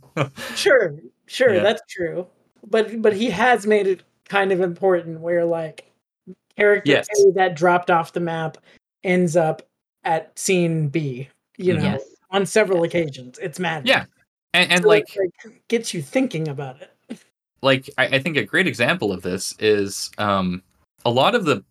Sure, 0.55 0.94
sure, 1.26 1.55
Yeah. 1.55 1.62
that's 1.62 1.82
true. 1.89 2.26
But 2.68 3.01
but 3.02 3.12
he 3.12 3.30
has 3.30 3.66
made 3.66 3.86
it 3.86 4.02
kind 4.28 4.52
of 4.52 4.60
important 4.60 5.20
where 5.20 5.44
like 5.44 5.90
character 6.59 6.90
Yes. 6.90 7.06
A 7.26 7.32
that 7.32 7.55
dropped 7.56 7.90
off 7.90 8.12
the 8.12 8.20
map 8.20 8.59
ends 9.05 9.36
up 9.36 9.62
at 10.05 10.36
scene 10.39 10.89
B. 10.89 11.28
You 11.56 11.74
know. 11.74 11.82
Yes. 11.82 12.02
on 12.30 12.44
several 12.47 12.78
Yes. 12.85 12.89
occasions. 12.94 13.39
It's 13.40 13.59
mad. 13.59 13.86
Yeah. 13.86 14.05
and, 14.55 14.70
and 14.72 14.85
like 14.85 15.05
gets 15.68 15.93
you 15.94 16.02
thinking 16.02 16.48
about 16.48 16.76
it. 16.82 17.18
like 17.62 17.89
I, 17.98 18.06
I 18.06 18.18
think 18.18 18.36
a 18.36 18.44
great 18.44 18.66
example 18.66 19.12
of 19.12 19.22
this 19.22 19.55
is 19.59 20.10
um 20.18 20.62
a 21.05 21.10
lot 21.10 21.35
of 21.35 21.44
the 21.44 21.64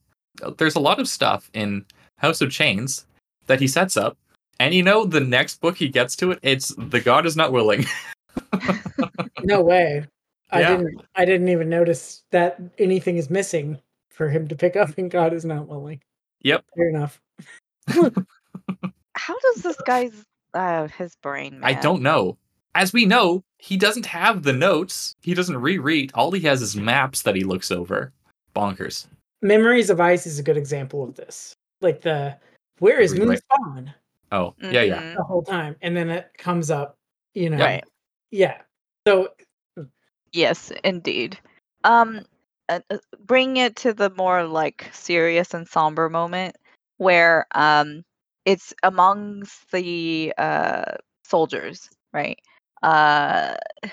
there's 0.57 0.75
a 0.75 0.79
lot 0.79 0.99
of 0.99 1.07
stuff 1.07 1.49
in 1.53 1.85
House 2.17 2.41
of 2.41 2.51
Chains 2.51 3.05
that 3.47 3.59
he 3.59 3.67
sets 3.67 3.95
up, 3.97 4.17
and 4.59 4.73
you 4.73 4.83
know 4.83 5.05
the 5.05 5.19
next 5.19 5.61
book 5.61 5.77
he 5.77 5.87
gets 5.87 6.15
to 6.17 6.31
it, 6.31 6.39
it's 6.43 6.73
the 6.77 6.99
God 6.99 7.25
is 7.25 7.35
not 7.37 7.51
willing. 7.51 7.85
No 9.43 9.61
way. 9.61 10.05
I 10.51 10.61
Yeah. 10.61 10.77
didn't 10.77 11.01
I 11.15 11.25
didn't 11.25 11.49
even 11.49 11.69
notice 11.69 12.23
that 12.31 12.59
anything 12.77 13.17
is 13.17 13.29
missing 13.29 13.77
for 14.17 14.27
him 14.29 14.47
to 14.47 14.55
pick 14.55 14.75
up 14.75 14.97
and 14.97 15.09
God 15.11 15.31
is 15.31 15.45
not 15.45 15.67
willing. 15.67 16.01
Yep. 16.41 16.65
Fair 16.75 16.89
enough. 16.89 17.21
How 17.87 19.35
does 19.39 19.63
this 19.63 19.77
guy's 19.85 20.23
uh 20.53 20.87
his 20.87 21.15
brain? 21.17 21.61
I 21.63 21.73
don't 21.73 22.01
know. 22.01 22.37
As 22.75 22.93
we 22.93 23.05
know, 23.05 23.43
he 23.57 23.77
doesn't 23.77 24.05
have 24.05 24.43
the 24.43 24.53
notes. 24.53 25.15
He 25.21 25.33
doesn't 25.33 25.57
reread. 25.57 26.11
All 26.13 26.31
he 26.31 26.41
has 26.41 26.61
is 26.61 26.75
maps 26.75 27.21
that 27.23 27.35
he 27.35 27.43
looks 27.43 27.71
over. 27.71 28.11
Bonkers. 28.55 29.07
Memories 29.41 29.89
of 29.89 30.01
Ice 30.01 30.25
is 30.25 30.39
a 30.39 30.43
good 30.43 30.57
example 30.57 31.03
of 31.03 31.15
this. 31.15 31.55
Like 31.81 32.01
the 32.01 32.35
where 32.79 32.99
is 32.99 33.17
Right. 33.17 33.39
Moonspawn 33.51 33.93
Oh, 34.31 34.53
yeah, 34.61 34.81
yeah. 34.81 35.01
Mhm. 35.01 35.15
the 35.15 35.23
whole 35.23 35.41
time, 35.41 35.77
and 35.81 35.95
then 35.95 36.09
it 36.09 36.29
comes 36.37 36.69
up. 36.69 36.97
You 37.33 37.49
know, 37.51 37.57
Right. 37.57 37.83
yeah. 38.31 38.61
So 39.07 39.29
Yes, 40.33 40.71
indeed. 40.83 41.39
Um, 41.85 42.25
uh, 42.69 42.79
uh, 42.89 42.97
bring 43.25 43.57
it 43.57 43.75
to 43.77 43.93
the 43.93 44.09
more 44.11 44.43
like 44.43 44.89
serious 44.93 45.53
and 45.53 45.67
somber 45.67 46.09
moment 46.09 46.55
where 46.97 47.45
um 47.53 48.03
it's 48.45 48.73
amongst 48.83 49.71
the 49.71 50.33
uh 50.37 50.83
soldiers, 51.25 51.89
right? 52.13 52.39
Uh, 52.81 53.55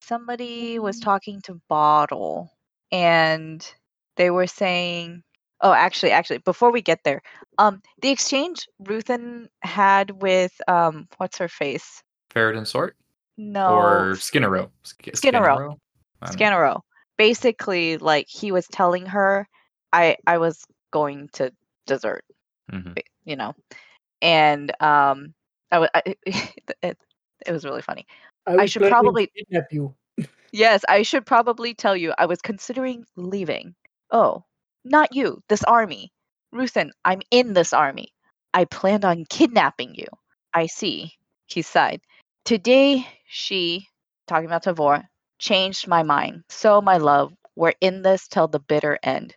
somebody 0.00 0.78
was 0.78 1.00
talking 1.00 1.40
to 1.42 1.60
Bottle, 1.68 2.50
and 2.90 3.66
they 4.16 4.30
were 4.30 4.46
saying, 4.46 5.22
"Oh, 5.60 5.72
actually, 5.72 6.12
actually, 6.12 6.38
before 6.38 6.72
we 6.72 6.82
get 6.82 7.00
there, 7.04 7.22
um, 7.58 7.82
the 8.00 8.10
exchange 8.10 8.66
Ruthan 8.82 9.48
had 9.62 10.22
with 10.22 10.52
um, 10.68 11.08
what's 11.18 11.38
her 11.38 11.48
face? 11.48 12.02
Ferret 12.30 12.66
Sort 12.66 12.96
No, 13.36 13.66
or 13.66 14.12
Skanarow. 14.14 14.70
Sk- 14.82 15.12
Skanarow. 15.14 15.76
I 16.22 16.32
don't 16.32 16.38
know. 16.38 16.82
Skanarow. 17.14 17.16
Basically, 17.18 17.98
like 17.98 18.26
he 18.28 18.52
was 18.52 18.66
telling 18.68 19.06
her, 19.06 19.46
I 19.92 20.16
I 20.26 20.38
was 20.38 20.64
going 20.90 21.28
to 21.34 21.52
desert, 21.86 22.24
Mhm. 22.70 22.98
you 23.24 23.36
know, 23.36 23.54
and 24.20 24.70
um, 24.82 25.34
I, 25.70 25.78
wa- 25.80 25.88
I 25.94 26.02
it, 26.82 26.98
it 27.46 27.52
was 27.52 27.64
really 27.64 27.82
funny. 27.82 28.06
I, 28.46 28.56
was 28.56 28.70
should 28.70 28.82
probably- 28.88 29.30
kidnap 29.36 29.72
you. 29.72 29.94
Yes, 30.54 30.84
I 30.86 31.00
should 31.00 31.24
probably 31.24 31.72
tell 31.72 31.96
you. 31.96 32.12
I 32.18 32.26
was 32.26 32.42
considering 32.42 33.06
leaving. 33.16 33.74
Oh, 34.10 34.44
not 34.84 35.14
you. 35.14 35.40
This 35.48 35.64
army, 35.64 36.12
Ruthan. 36.54 36.90
I'm 37.06 37.22
in 37.30 37.54
this 37.54 37.72
army. 37.72 38.12
I 38.52 38.66
planned 38.66 39.06
on 39.06 39.24
kidnapping 39.30 39.94
you. 39.94 40.08
I 40.52 40.66
see. 40.66 41.14
He 41.46 41.62
sighed. 41.62 42.02
Today, 42.44 43.06
she, 43.26 43.86
talking 44.26 44.44
about 44.44 44.64
Tavor, 44.64 45.04
changed 45.42 45.88
my 45.88 46.02
mind. 46.02 46.44
So, 46.48 46.80
my 46.80 46.96
love, 46.96 47.34
we're 47.56 47.74
in 47.80 48.02
this 48.02 48.28
till 48.28 48.48
the 48.48 48.60
bitter 48.60 48.98
end. 49.02 49.34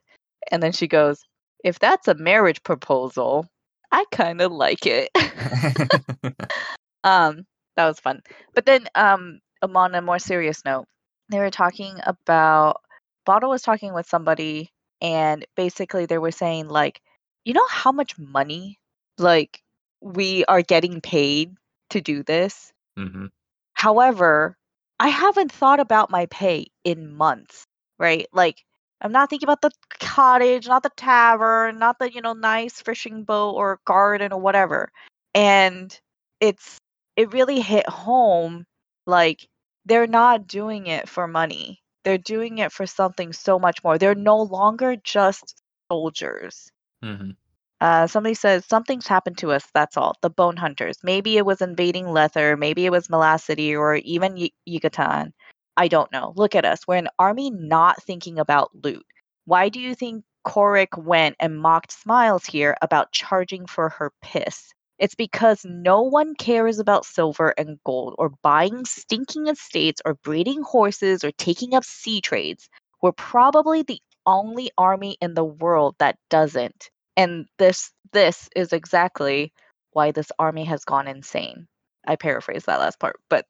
And 0.52 0.64
then 0.64 0.72
she 0.72 0.88
goes, 0.88 1.20
If 1.64 1.80
that's 1.80 2.08
a 2.08 2.14
marriage 2.16 2.64
proposal, 2.64 3.48
I 3.92 4.06
kind 4.12 4.40
of 4.42 4.52
like 4.52 4.86
it. 4.86 5.10
um, 7.04 7.46
that 7.76 7.88
was 7.88 8.00
fun. 8.00 8.22
But 8.54 8.66
then, 8.66 8.88
um, 8.96 9.40
on 9.62 9.96
a 9.96 10.02
more 10.02 10.20
serious 10.20 10.64
note, 10.64 10.86
they 11.30 11.40
were 11.40 11.50
talking 11.50 11.98
about 12.04 12.82
Bottle 13.26 13.50
was 13.50 13.64
talking 13.64 13.94
with 13.94 14.08
somebody, 14.08 14.70
and 15.02 15.44
basically 15.56 16.06
they 16.06 16.20
were 16.20 16.32
saying 16.32 16.68
like, 16.68 17.02
you 17.44 17.54
know 17.54 17.68
how 17.68 17.92
much 17.92 18.18
money 18.20 18.78
like 19.18 19.60
we 20.02 20.46
are 20.46 20.62
getting 20.62 21.02
paid 21.02 21.56
to 21.90 22.02
do 22.02 22.22
this. 22.22 22.72
Mhm. 22.98 23.32
However, 23.74 24.56
I 25.00 25.10
haven't 25.10 25.52
thought 25.52 25.80
about 25.80 26.10
my 26.10 26.26
pay 26.28 26.68
in 26.84 27.14
months, 27.16 27.66
right? 28.00 28.28
Like, 28.34 28.64
I'm 29.02 29.12
not 29.12 29.30
thinking 29.30 29.46
about 29.48 29.62
the 29.62 29.72
cottage, 30.00 30.68
not 30.68 30.84
the 30.84 30.92
tavern, 30.96 31.80
not 31.80 32.00
the, 32.00 32.12
you 32.12 32.22
know, 32.22 32.34
nice 32.34 32.82
fishing 32.82 33.24
boat 33.24 33.52
or 33.52 33.80
garden 33.86 34.32
or 34.34 34.40
whatever. 34.40 34.90
And 35.34 35.98
it's, 36.40 36.78
it 37.16 37.34
really 37.34 37.60
hit 37.62 37.88
home 37.90 38.66
like, 39.06 39.48
they're 39.86 40.08
not 40.08 40.48
doing 40.48 40.88
it 40.88 41.08
for 41.10 41.28
money. 41.28 41.82
They're 42.04 42.18
doing 42.18 42.58
it 42.60 42.72
for 42.72 42.86
something 42.88 43.34
so 43.34 43.60
much 43.60 43.84
more. 43.84 43.98
They're 43.98 44.16
no 44.16 44.42
longer 44.42 44.96
just 44.96 45.62
soldiers. 45.92 46.70
Mhm. 47.04 47.36
Uh, 47.82 48.08
somebody 48.08 48.34
says 48.34 48.66
something's 48.66 49.08
happened 49.08 49.38
to 49.38 49.52
us. 49.52 49.66
That's 49.74 49.98
all. 49.98 50.16
The 50.22 50.30
Bone 50.30 50.58
Hunters. 50.58 50.98
Maybe 51.04 51.38
it 51.38 51.46
was 51.46 51.62
invading 51.62 52.08
Lether. 52.08 52.58
Maybe 52.58 52.86
it 52.86 52.92
was 52.92 53.08
Malaz 53.08 53.42
City 53.44 53.76
or 53.76 53.96
even 53.96 54.36
y- 54.36 54.52
Y'Ghatan. 54.68 55.32
I 55.78 55.88
don't 55.88 56.12
know. 56.12 56.34
Look 56.36 56.56
at 56.56 56.66
us. 56.66 56.88
We're 56.88 56.96
an 56.98 57.10
army 57.20 57.52
not 57.52 58.02
thinking 58.04 58.40
about 58.40 58.72
loot. 58.84 59.06
Why 59.46 59.70
do 59.70 59.80
you 59.80 59.94
think 59.96 60.24
Korik 60.48 60.98
went 60.98 61.36
and 61.40 61.60
mocked 61.60 61.92
Smiles 61.92 62.46
here 62.46 62.76
about 62.82 63.12
charging 63.12 63.66
for 63.68 63.90
her 63.90 64.12
piss? 64.22 64.74
It's 64.98 65.16
because 65.16 65.66
no 65.66 66.02
one 66.02 66.36
cares 66.36 66.80
about 66.80 67.06
silver 67.06 67.54
and 67.58 67.78
gold 67.86 68.16
or 68.18 68.30
buying 68.42 68.86
stinking 68.86 69.48
estates 69.48 70.02
or 70.06 70.16
breeding 70.16 70.62
horses 70.64 71.24
or 71.24 71.32
taking 71.34 71.74
up 71.76 71.84
sea 71.84 72.22
trades. 72.22 72.70
We're 73.02 73.12
probably 73.12 73.84
the 73.84 74.02
only 74.26 74.72
army 74.78 75.18
in 75.22 75.34
the 75.34 75.44
world 75.44 75.96
that 76.00 76.18
doesn't 76.30 76.90
and 77.18 77.46
this 77.58 77.92
this 78.14 78.50
is 78.56 78.74
exactly 78.74 79.54
why 79.92 80.12
this 80.12 80.32
army 80.40 80.66
has 80.66 80.86
gone 80.86 81.08
insane. 81.08 81.68
I 82.08 82.16
paraphrase 82.18 82.66
that 82.66 82.80
last 82.80 83.00
part 83.00 83.18
but 83.30 83.46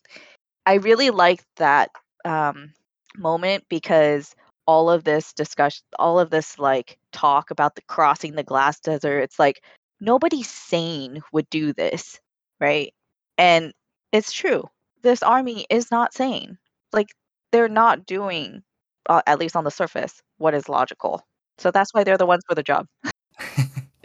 i 0.65 0.75
really 0.75 1.09
like 1.09 1.41
that 1.57 1.89
um, 2.25 2.73
moment 3.17 3.63
because 3.69 4.35
all 4.67 4.89
of 4.89 5.03
this 5.03 5.33
discussion 5.33 5.83
all 5.99 6.19
of 6.19 6.29
this 6.29 6.57
like 6.59 6.97
talk 7.11 7.51
about 7.51 7.75
the 7.75 7.81
crossing 7.83 8.35
the 8.35 8.43
glass 8.43 8.79
desert 8.79 9.19
it's 9.19 9.39
like 9.39 9.63
nobody 10.01 10.43
sane 10.43 11.21
would 11.31 11.49
do 11.49 11.73
this 11.73 12.19
right? 12.61 12.93
And 13.37 13.73
it's 14.11 14.31
true 14.31 14.63
this 15.03 15.21
army 15.23 15.65
is 15.69 15.91
not 15.91 16.13
sane. 16.13 16.57
Like 16.93 17.07
they're 17.51 17.67
not 17.69 18.05
doing 18.05 18.63
uh, 19.09 19.21
at 19.27 19.39
least 19.39 19.55
on 19.55 19.63
the 19.65 19.71
surface 19.71 20.21
what 20.37 20.53
is 20.55 20.69
logical. 20.69 21.21
So 21.59 21.71
that's 21.71 21.93
why 21.93 22.03
they're 22.03 22.17
the 22.17 22.25
ones 22.25 22.43
for 22.47 22.55
the 22.55 22.63
job 22.63 22.87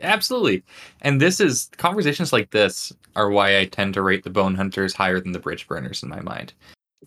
Absolutely. 0.00 0.62
And 1.02 1.20
this 1.20 1.40
is 1.40 1.70
conversations 1.76 2.32
like 2.32 2.50
this 2.50 2.92
are 3.16 3.30
why 3.30 3.58
I 3.58 3.66
tend 3.66 3.94
to 3.94 4.02
rate 4.02 4.24
the 4.24 4.30
bone 4.30 4.54
hunters 4.54 4.94
higher 4.94 5.20
than 5.20 5.32
the 5.32 5.38
bridge 5.38 5.66
burners 5.66 6.02
in 6.02 6.08
my 6.08 6.20
mind. 6.20 6.52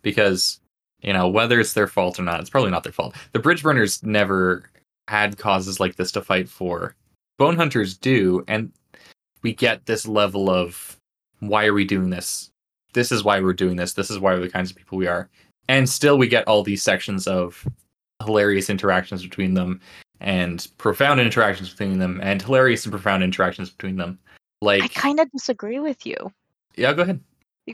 Because, 0.01 0.59
you 1.01 1.13
know, 1.13 1.27
whether 1.27 1.59
it's 1.59 1.73
their 1.73 1.87
fault 1.87 2.19
or 2.19 2.23
not, 2.23 2.39
it's 2.39 2.49
probably 2.49 2.71
not 2.71 2.83
their 2.83 2.93
fault. 2.93 3.15
The 3.31 3.39
bridge 3.39 3.63
burners 3.63 4.03
never 4.03 4.69
had 5.07 5.37
causes 5.37 5.79
like 5.79 5.95
this 5.95 6.11
to 6.11 6.21
fight 6.21 6.47
for. 6.47 6.95
Bone 7.37 7.55
hunters 7.55 7.97
do, 7.97 8.43
and 8.47 8.71
we 9.41 9.53
get 9.53 9.85
this 9.85 10.07
level 10.07 10.49
of 10.49 10.97
why 11.39 11.65
are 11.65 11.73
we 11.73 11.85
doing 11.85 12.09
this? 12.09 12.51
This 12.93 13.11
is 13.11 13.23
why 13.23 13.39
we're 13.41 13.53
doing 13.53 13.75
this. 13.75 13.93
This 13.93 14.11
is 14.11 14.19
why 14.19 14.33
we're 14.33 14.41
the 14.41 14.49
kinds 14.49 14.69
of 14.69 14.77
people 14.77 14.97
we 14.97 15.07
are. 15.07 15.29
And 15.67 15.89
still 15.89 16.17
we 16.17 16.27
get 16.27 16.47
all 16.47 16.63
these 16.63 16.83
sections 16.83 17.27
of 17.27 17.67
hilarious 18.23 18.69
interactions 18.69 19.23
between 19.23 19.55
them 19.55 19.81
and 20.23 20.67
profound 20.77 21.19
interactions 21.19 21.69
between 21.69 21.99
them 21.99 22.19
and 22.23 22.41
hilarious 22.41 22.85
and 22.85 22.91
profound 22.91 23.23
interactions 23.23 23.69
between 23.69 23.97
them. 23.97 24.17
Like 24.61 24.81
I 24.83 24.87
kind 24.87 25.19
of 25.19 25.29
disagree 25.31 25.79
with 25.79 26.05
you 26.05 26.15
Yeah, 26.75 26.93
go 26.93 27.01
ahead. 27.03 27.19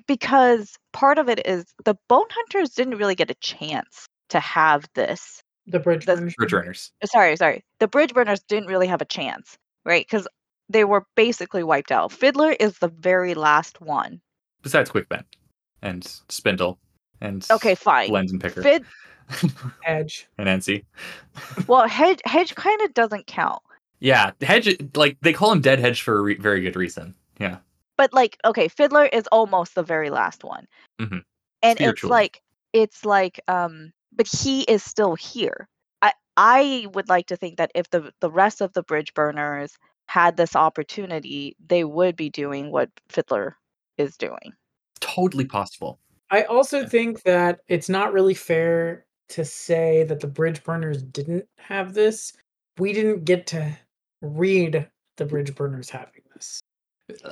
because 0.08 0.76
part 0.92 1.18
of 1.20 1.30
it 1.30 1.46
is 1.46 1.66
the 1.86 1.96
bone 2.08 2.26
hunters 2.32 2.72
didn't 2.72 2.98
really 2.98 3.16
get 3.16 3.30
a 3.30 3.36
chance 3.36 4.08
to 4.30 4.40
have 4.40 4.86
this. 4.96 5.42
The 5.68 5.80
bridge 5.80 6.06
That's- 6.06 6.20
burners. 6.20 6.36
Bridge 6.36 6.54
runners. 6.54 6.92
Sorry, 7.06 7.36
sorry. 7.36 7.64
The 7.80 7.88
bridge 7.88 8.14
burners 8.14 8.40
didn't 8.42 8.68
really 8.70 8.88
have 8.88 9.02
a 9.02 9.06
chance, 9.06 9.58
right? 9.86 10.06
Because 10.06 10.28
they 10.68 10.84
were 10.84 11.06
basically 11.16 11.64
wiped 11.64 11.92
out. 11.92 12.12
Fiddler 12.12 12.52
is 12.60 12.80
the 12.80 12.88
very 12.90 13.36
last 13.36 13.80
one. 13.82 14.20
Besides 14.64 14.90
Quick 14.90 15.08
Ben 15.10 15.24
and 15.82 16.04
Spindle 16.30 16.80
and 17.22 17.46
Okay, 17.52 17.76
fine. 17.76 18.10
Lens 18.10 18.32
and 18.32 18.42
Picker 18.42 18.62
Fid 18.64 18.84
Edge. 19.86 20.28
and 20.38 20.48
NC. 20.48 20.84
well, 21.68 21.88
Hedge 21.88 22.22
Hedge 22.26 22.56
kind 22.56 22.82
of 22.82 22.94
doesn't 22.94 23.28
count. 23.28 23.62
Yeah, 24.00 24.32
Hedge 24.42 24.78
like 24.96 25.18
they 25.22 25.34
call 25.34 25.52
him 25.52 25.62
Dead 25.62 25.80
Hedge 25.80 26.02
for 26.02 26.18
a 26.20 26.22
re- 26.22 26.38
very 26.38 26.62
good 26.62 26.76
reason. 26.76 27.16
Yeah. 27.40 27.58
But 27.98 28.14
like, 28.14 28.38
okay, 28.46 28.70
Fiddler 28.70 29.06
is 29.06 29.28
almost 29.32 29.76
the 29.76 29.84
very 29.84 30.10
last 30.10 30.44
one. 30.44 30.68
Mhm. 31.02 31.24
And 31.62 31.82
it's 31.82 32.04
like 32.04 32.42
it's 32.72 33.04
like 33.04 33.42
um 33.48 33.92
but 34.14 34.28
he 34.28 34.62
is 34.64 34.84
still 34.84 35.16
here. 35.16 35.68
I 36.02 36.14
I 36.38 36.88
would 36.94 37.10
like 37.10 37.28
to 37.28 37.36
think 37.36 37.58
that 37.58 37.72
if 37.76 37.90
the 37.90 38.14
the 38.22 38.32
rest 38.32 38.62
of 38.62 38.74
the 38.74 38.84
bridge 38.84 39.14
burners 39.14 39.78
had 40.08 40.38
this 40.38 40.56
opportunity, 40.56 41.56
they 41.68 41.84
would 41.84 42.16
be 42.16 42.30
doing 42.30 42.72
what 42.72 42.90
Fiddler 43.10 43.58
is 43.98 44.16
doing. 44.18 44.54
Totally 45.02 45.46
possible. 45.46 46.00
I 46.32 46.44
also 46.44 46.86
think 46.86 47.24
that 47.24 47.60
it's 47.68 47.90
not 47.90 48.14
really 48.14 48.34
fair 48.34 49.06
to 49.30 49.46
say 49.46 50.04
that 50.04 50.20
the 50.20 50.28
bridge 50.28 50.64
burners 50.64 51.02
didn't 51.02 51.46
have 51.58 51.94
this. 51.94 52.34
We 52.78 52.94
didn't 52.94 53.26
get 53.26 53.48
to 53.48 53.78
read 54.22 54.88
the 55.18 55.26
bridge 55.26 55.56
burners 55.56 55.90
having 55.90 56.22
this. 56.34 56.62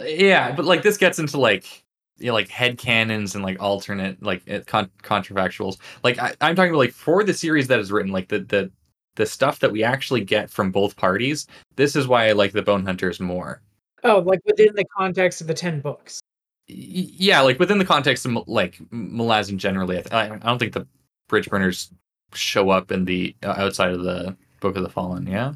Yeah, 0.04 0.56
but 0.56 0.66
like 0.66 0.84
this 0.84 0.98
gets 0.98 1.20
into 1.20 1.38
like 1.38 1.84
you 2.18 2.28
know, 2.28 2.34
like 2.34 2.50
head 2.50 2.78
canons 2.78 3.36
and 3.36 3.44
like 3.44 3.62
alternate 3.62 4.22
like 4.24 4.50
uh, 4.50 4.62
con- 4.66 4.92
contrafactuals. 5.04 5.78
Like 6.04 6.20
I, 6.20 6.34
I'm 6.42 6.56
talking 6.56 6.72
about 6.72 6.80
like 6.80 6.94
for 6.94 7.24
the 7.24 7.34
series 7.34 7.68
that 7.68 7.80
is 7.80 7.92
written, 7.92 8.12
like 8.12 8.30
the 8.30 8.40
the 8.40 8.72
the 9.16 9.26
stuff 9.26 9.60
that 9.60 9.72
we 9.72 9.84
actually 9.84 10.22
get 10.22 10.50
from 10.50 10.72
both 10.72 10.96
parties. 10.96 11.48
This 11.76 11.96
is 11.96 12.08
why 12.08 12.28
I 12.28 12.34
like 12.34 12.52
the 12.52 12.62
Bone 12.62 12.86
Hunters 12.86 13.20
more. 13.20 13.62
Oh, 14.04 14.20
like 14.20 14.40
within 14.46 14.76
the 14.76 14.86
context 14.96 15.42
of 15.42 15.48
the 15.48 15.54
ten 15.54 15.82
books. 15.82 16.20
Y- 16.70 17.10
yeah, 17.18 17.42
like 17.42 17.60
within 17.60 17.78
the 17.78 17.86
context 17.86 18.26
of 18.26 18.36
like 18.48 18.78
Malazan 18.92 19.58
generally, 19.58 19.98
I, 19.98 20.02
th- 20.02 20.14
I 20.14 20.34
I 20.34 20.38
don't 20.38 20.60
think 20.60 20.74
the 20.74 20.88
Bridge 21.28 21.50
Burners 21.50 21.92
show 22.34 22.70
up 22.70 22.92
in 22.92 23.06
the 23.06 23.36
uh, 23.44 23.54
outside 23.58 23.92
of 23.92 24.04
the 24.04 24.36
Book 24.60 24.76
of 24.76 24.84
the 24.84 24.90
Fallen. 24.90 25.28
Yeah, 25.28 25.54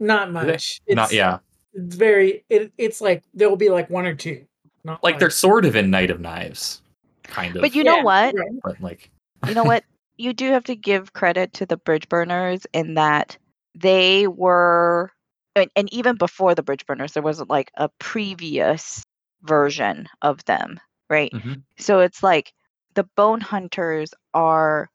Not 0.00 0.26
they? 0.28 0.32
much. 0.32 0.80
not 0.88 1.12
yeah. 1.12 1.38
It's 1.72 1.96
very. 1.96 2.44
It, 2.48 2.72
it's 2.78 3.00
like 3.00 3.24
there 3.34 3.48
will 3.48 3.56
be 3.56 3.68
like 3.70 3.90
one 3.90 4.06
or 4.06 4.14
two. 4.14 4.44
Not 4.84 5.02
Like 5.02 5.14
much. 5.14 5.20
they're 5.20 5.30
sort 5.30 5.64
of 5.64 5.74
in 5.76 5.90
Night 5.90 6.10
of 6.10 6.20
Knives, 6.20 6.82
kind 7.24 7.56
of. 7.56 7.62
But 7.62 7.74
you 7.74 7.82
Yeah, 7.84 7.96
know 7.96 8.02
what? 8.02 8.34
right. 8.34 8.48
but 8.62 8.80
like 8.80 9.10
you 9.48 9.54
know 9.54 9.64
what? 9.64 9.84
You 10.16 10.32
do 10.32 10.52
have 10.52 10.62
to 10.64 10.76
give 10.76 11.12
credit 11.12 11.52
to 11.54 11.66
the 11.66 11.76
bridge 11.76 12.08
burners 12.08 12.68
in 12.72 12.94
that 12.94 13.36
they 13.74 14.28
were, 14.28 15.10
and, 15.56 15.68
and 15.74 15.92
even 15.92 16.14
before 16.14 16.54
the 16.54 16.62
bridge 16.62 16.86
burners, 16.86 17.14
there 17.14 17.22
wasn't 17.24 17.50
like 17.50 17.72
a 17.76 17.88
previous 17.98 19.02
version 19.42 20.06
of 20.22 20.44
them, 20.44 20.78
right? 21.10 21.32
Mhm. 21.32 21.62
So 21.78 21.98
it's 21.98 22.22
like 22.22 22.52
the 22.94 23.02
bone 23.16 23.40
hunters 23.40 24.14
are 24.34 24.88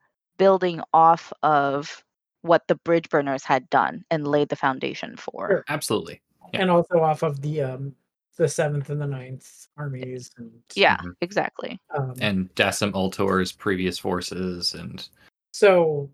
building 0.43 0.81
off 0.93 1.31
of 1.43 2.03
what 2.41 2.63
the 2.67 2.75
bridge 2.75 3.09
burners 3.09 3.43
had 3.43 3.69
done 3.69 4.03
and 4.09 4.27
laid 4.27 4.49
the 4.49 4.55
foundation 4.55 5.15
for. 5.17 5.49
Sure. 5.49 5.65
absolutely. 5.69 6.21
Yeah. 6.53 6.61
and 6.61 6.71
also 6.71 6.99
off 7.01 7.21
of 7.21 7.41
the 7.41 7.61
um 7.61 7.93
the 8.37 8.47
seventh 8.47 8.89
and 8.89 8.99
the 9.01 9.05
ninth 9.05 9.67
armies 9.77 10.31
and 10.37 10.49
Yeah, 10.73 10.97
Mhm. 10.97 11.13
exactly. 11.21 11.79
um, 11.93 12.13
And 12.21 12.55
Dassem 12.55 12.91
Ultor's 12.95 13.51
previous 13.51 13.99
forces 13.99 14.73
and 14.73 15.07
so 15.53 16.09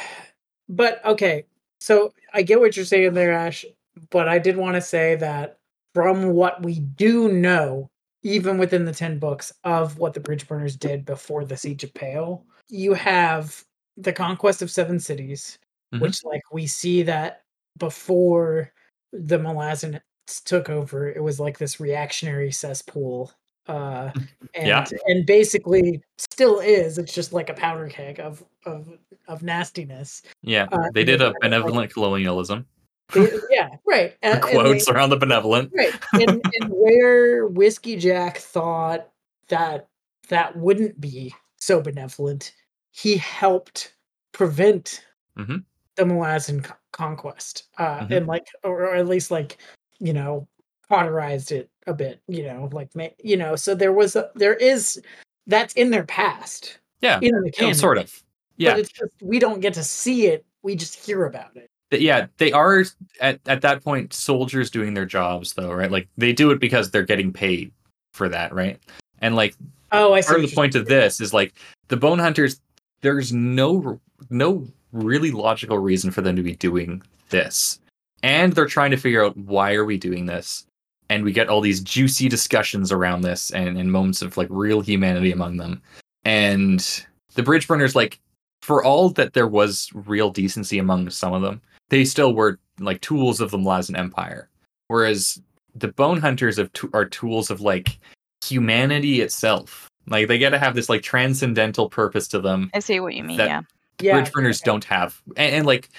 but 0.70 1.03
okay 1.06 1.45
so 1.80 2.14
i 2.34 2.41
get 2.41 2.60
what 2.60 2.76
you're 2.76 2.86
saying 2.86 3.14
there 3.14 3.34
ash 3.34 3.66
but 4.10 4.28
i 4.28 4.38
did 4.38 4.56
want 4.58 4.76
to 4.76 4.82
say 4.82 5.16
that 5.16 5.58
from 5.94 6.32
what 6.34 6.62
we 6.64 6.80
do 6.80 7.32
know 7.32 7.90
even 8.24 8.58
within 8.60 8.86
the 8.86 8.94
10 8.94 9.18
books 9.18 9.52
of 9.64 9.98
what 9.98 10.14
the 10.14 10.20
bridge 10.20 10.48
burners 10.48 10.76
did 10.76 11.06
before 11.06 11.44
the 11.44 11.58
siege 11.58 11.84
of 11.84 11.94
pale 11.94 12.45
you 12.69 12.93
have 12.93 13.63
the 13.97 14.13
conquest 14.13 14.61
of 14.61 14.71
seven 14.71 14.99
cities 14.99 15.57
Mhm. 15.93 15.99
which 16.01 16.23
like 16.23 16.41
we 16.53 16.67
see 16.67 17.03
that 17.03 17.41
before 17.77 18.71
the 19.11 19.38
malazans 19.38 19.99
took 20.45 20.69
over 20.69 21.09
it 21.09 21.21
was 21.21 21.39
like 21.39 21.57
this 21.57 21.79
reactionary 21.81 22.51
cesspool 22.51 23.31
uh 23.67 24.11
and 24.55 24.67
Yeah. 24.67 24.85
and 25.07 25.25
basically 25.25 26.01
still 26.17 26.59
is 26.59 26.97
it's 26.97 27.13
just 27.13 27.33
like 27.33 27.49
a 27.49 27.53
powder 27.53 27.89
keg 27.89 28.19
of 28.19 28.43
of 28.65 28.97
of 29.27 29.43
nastiness 29.43 30.21
yeah, 30.41 30.67
Uh, 30.71 30.89
they 30.93 31.03
did 31.03 31.21
a 31.21 31.27
of, 31.27 31.33
like- 31.33 31.41
benevolent 31.41 31.93
colonialism. 31.93 32.65
They- 33.13 33.29
yeah 33.51 33.69
right 33.85 34.15
The 34.21 34.27
and- 34.27 34.33
and 34.35 34.43
they- 34.43 34.51
quotes 34.53 34.88
around 34.89 35.09
the 35.09 35.17
benevolent. 35.17 35.71
right 35.75 35.93
and, 36.13 36.41
and 36.59 36.69
where 36.71 37.47
whiskey 37.47 37.97
jack 37.97 38.38
thought 38.38 39.09
that 39.49 39.88
that 40.29 40.55
wouldn't 40.55 40.99
be 41.01 41.35
so 41.61 41.79
benevolent 41.79 42.53
he 42.91 43.15
helped 43.17 43.95
prevent 44.33 45.05
Mhm. 45.38 45.63
the 45.95 46.03
malazan 46.03 46.63
co- 46.63 46.75
conquest 46.91 47.69
uh 47.77 48.01
Mhm. 48.01 48.17
and 48.17 48.27
like 48.27 48.47
or, 48.63 48.81
or 48.81 48.95
at 48.95 49.07
least 49.07 49.31
like 49.31 49.57
you 49.99 50.11
know 50.11 50.47
cauterized 50.89 51.51
it 51.53 51.69
a 51.88 51.93
bit 51.93 52.21
you 52.27 52.43
know 52.43 52.69
like 52.73 52.89
you 53.23 53.38
know 53.38 53.55
so 53.55 53.73
there 53.73 53.93
was 53.93 54.15
a, 54.17 54.29
there 54.35 54.55
is 54.55 55.01
that's 55.47 55.73
in 55.75 55.91
their 55.91 56.03
past 56.03 56.79
Yeah, 57.01 57.19
in 57.21 57.41
the 57.41 57.51
canon 57.51 57.75
sort 57.75 57.97
of. 57.97 58.21
Yeah, 58.57 58.71
but 58.71 58.79
it's 58.79 58.91
just 58.91 59.13
we 59.21 59.39
don't 59.39 59.61
get 59.61 59.73
to 59.75 59.83
see 59.83 60.27
it 60.27 60.45
we 60.63 60.75
just 60.75 60.95
hear 60.95 61.25
about 61.25 61.55
it 61.55 61.69
yeah, 61.91 62.27
they 62.38 62.51
are 62.51 62.85
at 63.19 63.39
at 63.47 63.61
that 63.61 63.83
point 63.83 64.13
soldiers 64.13 64.71
doing 64.71 64.93
their 64.93 65.05
jobs 65.05 65.53
though, 65.53 65.73
right? 65.73 65.91
Like 65.91 66.07
they 66.17 66.31
do 66.31 66.51
it 66.51 66.59
because 66.59 66.89
they're 66.89 67.03
getting 67.03 67.33
paid 67.33 67.71
for 68.13 68.29
that, 68.29 68.53
right? 68.53 68.79
And 69.19 69.35
like 69.35 69.55
oh 69.91 70.13
i 70.13 70.22
see 70.22 70.27
part 70.27 70.43
of 70.43 70.49
the 70.49 70.55
point 70.55 70.76
of 70.76 70.85
this 70.88 71.19
is 71.19 71.34
like 71.34 71.53
the 71.88 71.97
bone 71.97 72.19
hunters 72.19 72.59
there's 73.01 73.34
no 73.34 73.99
no 74.30 74.68
really 74.91 75.31
logical 75.31 75.77
reason 75.77 76.11
for 76.11 76.22
them 76.22 76.35
to 76.35 76.43
be 76.43 76.55
doing 76.55 77.01
this. 77.30 77.80
And 78.23 78.53
they're 78.53 78.65
trying 78.65 78.91
to 78.91 78.97
figure 78.97 79.23
out 79.23 79.38
why 79.38 79.73
are 79.73 79.85
we 79.85 79.97
doing 79.97 80.26
this? 80.26 80.65
And 81.09 81.23
we 81.23 81.34
get 81.34 81.49
all 81.49 81.61
these 81.61 81.81
juicy 81.81 82.30
discussions 82.30 82.91
around 82.91 83.22
this 83.22 83.51
and, 83.51 83.77
and 83.77 83.91
moments 83.91 84.22
of 84.22 84.38
like 84.38 84.47
real 84.49 84.81
humanity 84.81 85.31
among 85.31 85.57
them. 85.57 85.81
And 86.23 87.05
the 87.34 87.43
bridge 87.43 87.68
burners 87.68 87.95
like 87.95 88.19
for 88.61 88.84
all 88.84 89.09
that 89.09 89.34
there 89.34 89.47
was 89.47 89.89
real 89.93 90.30
decency 90.30 90.77
among 90.77 91.09
some 91.09 91.34
of 91.34 91.41
them 91.41 91.61
they 91.89 92.05
still 92.05 92.35
were 92.35 92.59
like 92.80 93.01
tools 93.01 93.41
of 93.41 93.51
the 93.51 93.57
Malazan 93.57 93.97
empire. 93.97 94.49
Whereas 94.88 95.41
the 95.73 95.89
bone 95.89 96.19
hunters 96.19 96.59
of 96.59 96.72
t- 96.73 96.88
are 96.93 97.05
tools 97.05 97.49
of 97.49 97.59
like 97.59 97.99
humanity 98.43 99.22
itself. 99.22 99.88
Like 100.07 100.27
they 100.27 100.38
get 100.38 100.49
to 100.51 100.59
have 100.59 100.76
this 100.76 100.89
like 100.89 101.03
transcendental 101.03 101.89
purpose 101.89 102.27
to 102.30 102.39
them 102.39 102.72
I 102.73 102.80
see 102.80 102.99
what 102.99 103.13
you 103.13 103.23
mean. 103.23 103.38
That- 103.38 103.47
yeah. 103.47 103.61
yeah 103.99 104.13
bridge 104.19 104.31
burners 104.31 104.61
don't 104.61 104.84
have. 104.85 105.22
And, 105.38 105.55
and 105.55 105.65
like 105.65 105.89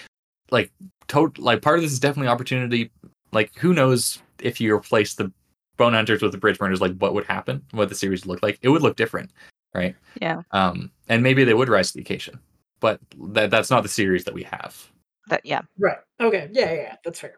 like 0.51 0.73
tot- 1.09 1.39
like 1.39 1.63
part 1.63 1.77
of 1.79 1.83
this 1.83 1.93
is 1.93 2.01
definitely 2.01 2.29
opportunity. 2.29 2.91
Like 3.33 3.55
who 3.57 3.73
knows 3.73 4.21
if 4.41 4.61
you 4.61 4.75
replace 4.75 5.15
the 5.15 5.33
bone 5.77 5.95
hunters 5.95 6.21
with 6.21 6.33
the 6.33 6.39
bridge 6.39 6.59
burners 6.59 6.81
like 6.81 6.97
what 6.99 7.15
would 7.15 7.25
happen 7.25 7.63
what 7.71 7.89
the 7.89 7.95
series 7.95 8.23
would 8.23 8.35
look 8.35 8.43
like. 8.43 8.59
It 8.63 8.69
would 8.69 8.83
look 8.83 8.97
different 8.97 9.31
right? 9.75 9.97
Yeah. 10.21 10.43
um 10.51 10.91
and 11.09 11.23
maybe 11.23 11.45
they 11.45 11.55
would 11.55 11.69
rise 11.69 11.89
to 11.93 11.95
the 11.95 12.03
occasion 12.03 12.39
but 12.81 13.01
that 13.33 13.51
that's 13.51 13.71
not 13.71 13.83
the 13.85 13.89
series 13.89 14.25
that 14.25 14.35
we 14.35 14.43
have. 14.43 14.91
That 15.29 15.47
yeah. 15.47 15.63
right. 15.79 15.99
Okay. 16.21 16.51
Yeah 16.53 16.73
yeah, 16.73 16.83
yeah. 16.83 16.97
That's 17.05 17.21
fair 17.21 17.37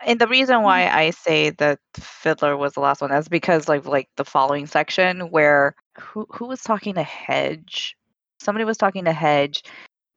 And 0.00 0.20
the 0.20 0.28
reason 0.28 0.56
mm-hmm. 0.56 0.64
why 0.64 0.88
I 0.88 1.10
say 1.10 1.50
that 1.50 1.78
Fiddler 1.94 2.56
was 2.56 2.74
the 2.74 2.80
last 2.80 3.00
one 3.00 3.12
is 3.12 3.28
because 3.28 3.68
like 3.68 3.86
like 3.86 4.08
the 4.16 4.24
following 4.24 4.66
section 4.66 5.30
where 5.30 5.74
who 5.98 6.26
who 6.30 6.46
was 6.46 6.62
talking 6.62 6.94
to 6.94 7.02
Hedge? 7.02 7.96
Somebody 8.40 8.64
was 8.64 8.76
talking 8.76 9.04
to 9.04 9.12
Hedge 9.12 9.62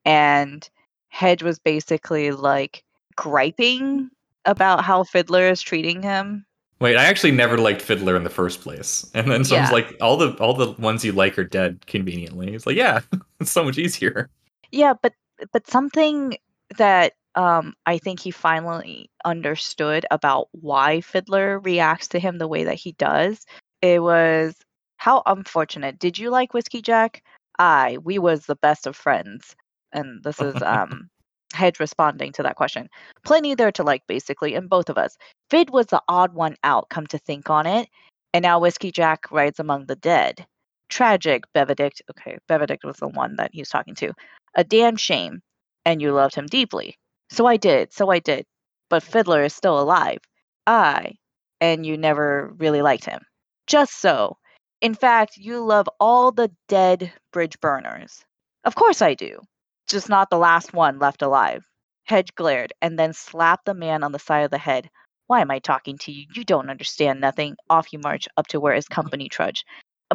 and 0.06 0.68
Hedge 1.10 1.44
was 1.44 1.60
basically 1.60 2.32
like 2.32 2.84
griping 3.16 4.10
about 4.46 4.84
how 4.84 5.04
Fiddler 5.04 5.48
is 5.48 5.62
treating 5.62 6.02
him. 6.04 6.46
wait 6.80 6.96
i 6.96 7.04
actually 7.06 7.32
never 7.32 7.58
liked 7.58 7.82
fiddler 7.82 8.16
in 8.16 8.24
the 8.24 8.30
first 8.30 8.62
place 8.62 9.10
and 9.16 9.32
then 9.32 9.44
someone's 9.44 9.70
Yeah. 9.70 9.74
like 9.74 9.96
all 10.02 10.16
the 10.18 10.34
all 10.38 10.54
the 10.54 10.72
ones 10.80 11.04
you 11.04 11.12
like 11.12 11.38
are 11.40 11.44
dead 11.44 11.86
conveniently 11.88 12.54
it's 12.54 12.66
like 12.68 12.76
yeah 12.78 13.00
it's 13.40 13.52
so 13.52 13.64
much 13.64 13.78
easier 13.80 14.30
Yeah, 14.72 14.94
but 15.02 15.14
but 15.52 15.68
something 15.68 16.38
that 16.78 17.14
um 17.38 17.74
I 17.86 18.00
think 18.00 18.20
he 18.20 18.32
finally 18.32 19.10
understood 19.24 20.06
about 20.12 20.50
why 20.52 21.02
Fiddler 21.02 21.60
reacts 21.60 22.10
to 22.10 22.20
him 22.20 22.38
the 22.38 22.48
way 22.48 22.66
that 22.66 22.76
he 22.76 22.94
does. 22.94 23.46
It 23.82 24.02
was 24.02 24.56
how 24.98 25.24
unfortunate. 25.26 26.00
Did 26.00 26.18
you 26.18 26.32
like 26.32 26.54
Whiskey 26.54 26.82
Jack? 26.82 27.24
I, 27.60 27.98
we 28.04 28.20
was 28.20 28.46
the 28.46 28.56
best 28.56 28.88
of 28.88 28.96
friends. 28.96 29.56
And 29.94 30.24
this 30.24 30.42
is 30.42 30.62
um 30.64 31.10
Hedge 31.54 31.80
responding 31.80 32.34
to 32.34 32.44
that 32.44 32.58
question. 32.58 32.90
Plenty 33.24 33.56
there 33.56 33.72
to 33.74 33.84
like 33.84 34.04
basically, 34.08 34.56
and 34.56 34.70
both 34.70 34.90
of 34.90 34.98
us. 34.98 35.18
Fid 35.50 35.70
was 35.70 35.86
the 35.88 36.02
odd 36.10 36.34
one 36.34 36.56
out, 36.64 36.90
come 36.90 37.08
to 37.08 37.18
think 37.20 37.50
on 37.50 37.66
it. 37.66 37.88
And 38.34 38.44
now 38.44 38.60
Whiskey 38.60 38.92
Jack 38.92 39.32
rides 39.32 39.60
among 39.60 39.86
the 39.86 39.96
dead. 39.96 40.46
Tragic, 40.90 41.44
Benedict. 41.54 42.02
Okay, 42.12 42.38
Benedict 42.48 42.84
was 42.84 42.98
the 42.98 43.08
one 43.08 43.36
that 43.38 43.52
he 43.54 43.62
was 43.62 43.70
talking 43.70 43.96
to 43.96 44.14
a 44.56 44.64
damn 44.64 44.98
shame, 44.98 45.42
and 45.86 46.02
you 46.02 46.12
loved 46.12 46.36
him 46.36 46.48
deeply. 46.48 46.98
So 47.30 47.46
I 47.46 47.58
did, 47.58 47.94
so 47.94 48.10
I 48.10 48.20
did. 48.20 48.46
But 48.90 49.04
Fiddler 49.04 49.44
is 49.44 49.54
still 49.54 49.80
alive. 49.80 50.20
I, 50.66 51.16
and 51.60 51.86
you 51.86 51.98
never 51.98 52.54
really 52.58 52.82
liked 52.82 53.06
him. 53.06 53.22
Just 53.68 54.00
so. 54.00 54.38
In 54.80 54.94
fact, 54.94 55.38
you 55.38 55.64
love 55.64 55.90
all 56.00 56.32
the 56.32 56.52
dead 56.68 57.12
bridge 57.34 57.60
burners. 57.60 58.24
Of 58.64 58.76
course 58.76 59.02
I 59.02 59.14
do. 59.14 59.40
Just 59.88 60.10
not 60.10 60.30
the 60.30 60.38
last 60.38 60.74
one 60.74 61.00
left 61.00 61.22
alive. 61.22 61.64
Hedge 62.04 62.34
glared 62.36 62.74
and 62.82 62.98
then 62.98 63.14
slapped 63.14 63.66
the 63.66 63.74
man 63.74 64.04
on 64.04 64.12
the 64.12 64.20
side 64.20 64.44
of 64.44 64.52
the 64.52 64.58
head. 64.58 64.90
Why 65.28 65.42
am 65.42 65.52
I 65.52 65.60
talking 65.60 65.98
to 66.00 66.12
you? 66.12 66.26
You 66.34 66.46
don't 66.46 66.70
understand 66.70 67.20
nothing. 67.20 67.58
Off 67.70 67.92
you 67.92 68.00
march 68.00 68.28
up 68.38 68.48
to 68.48 68.60
where 68.60 68.76
his 68.76 68.88
company 68.88 69.28
trudged. 69.28 69.66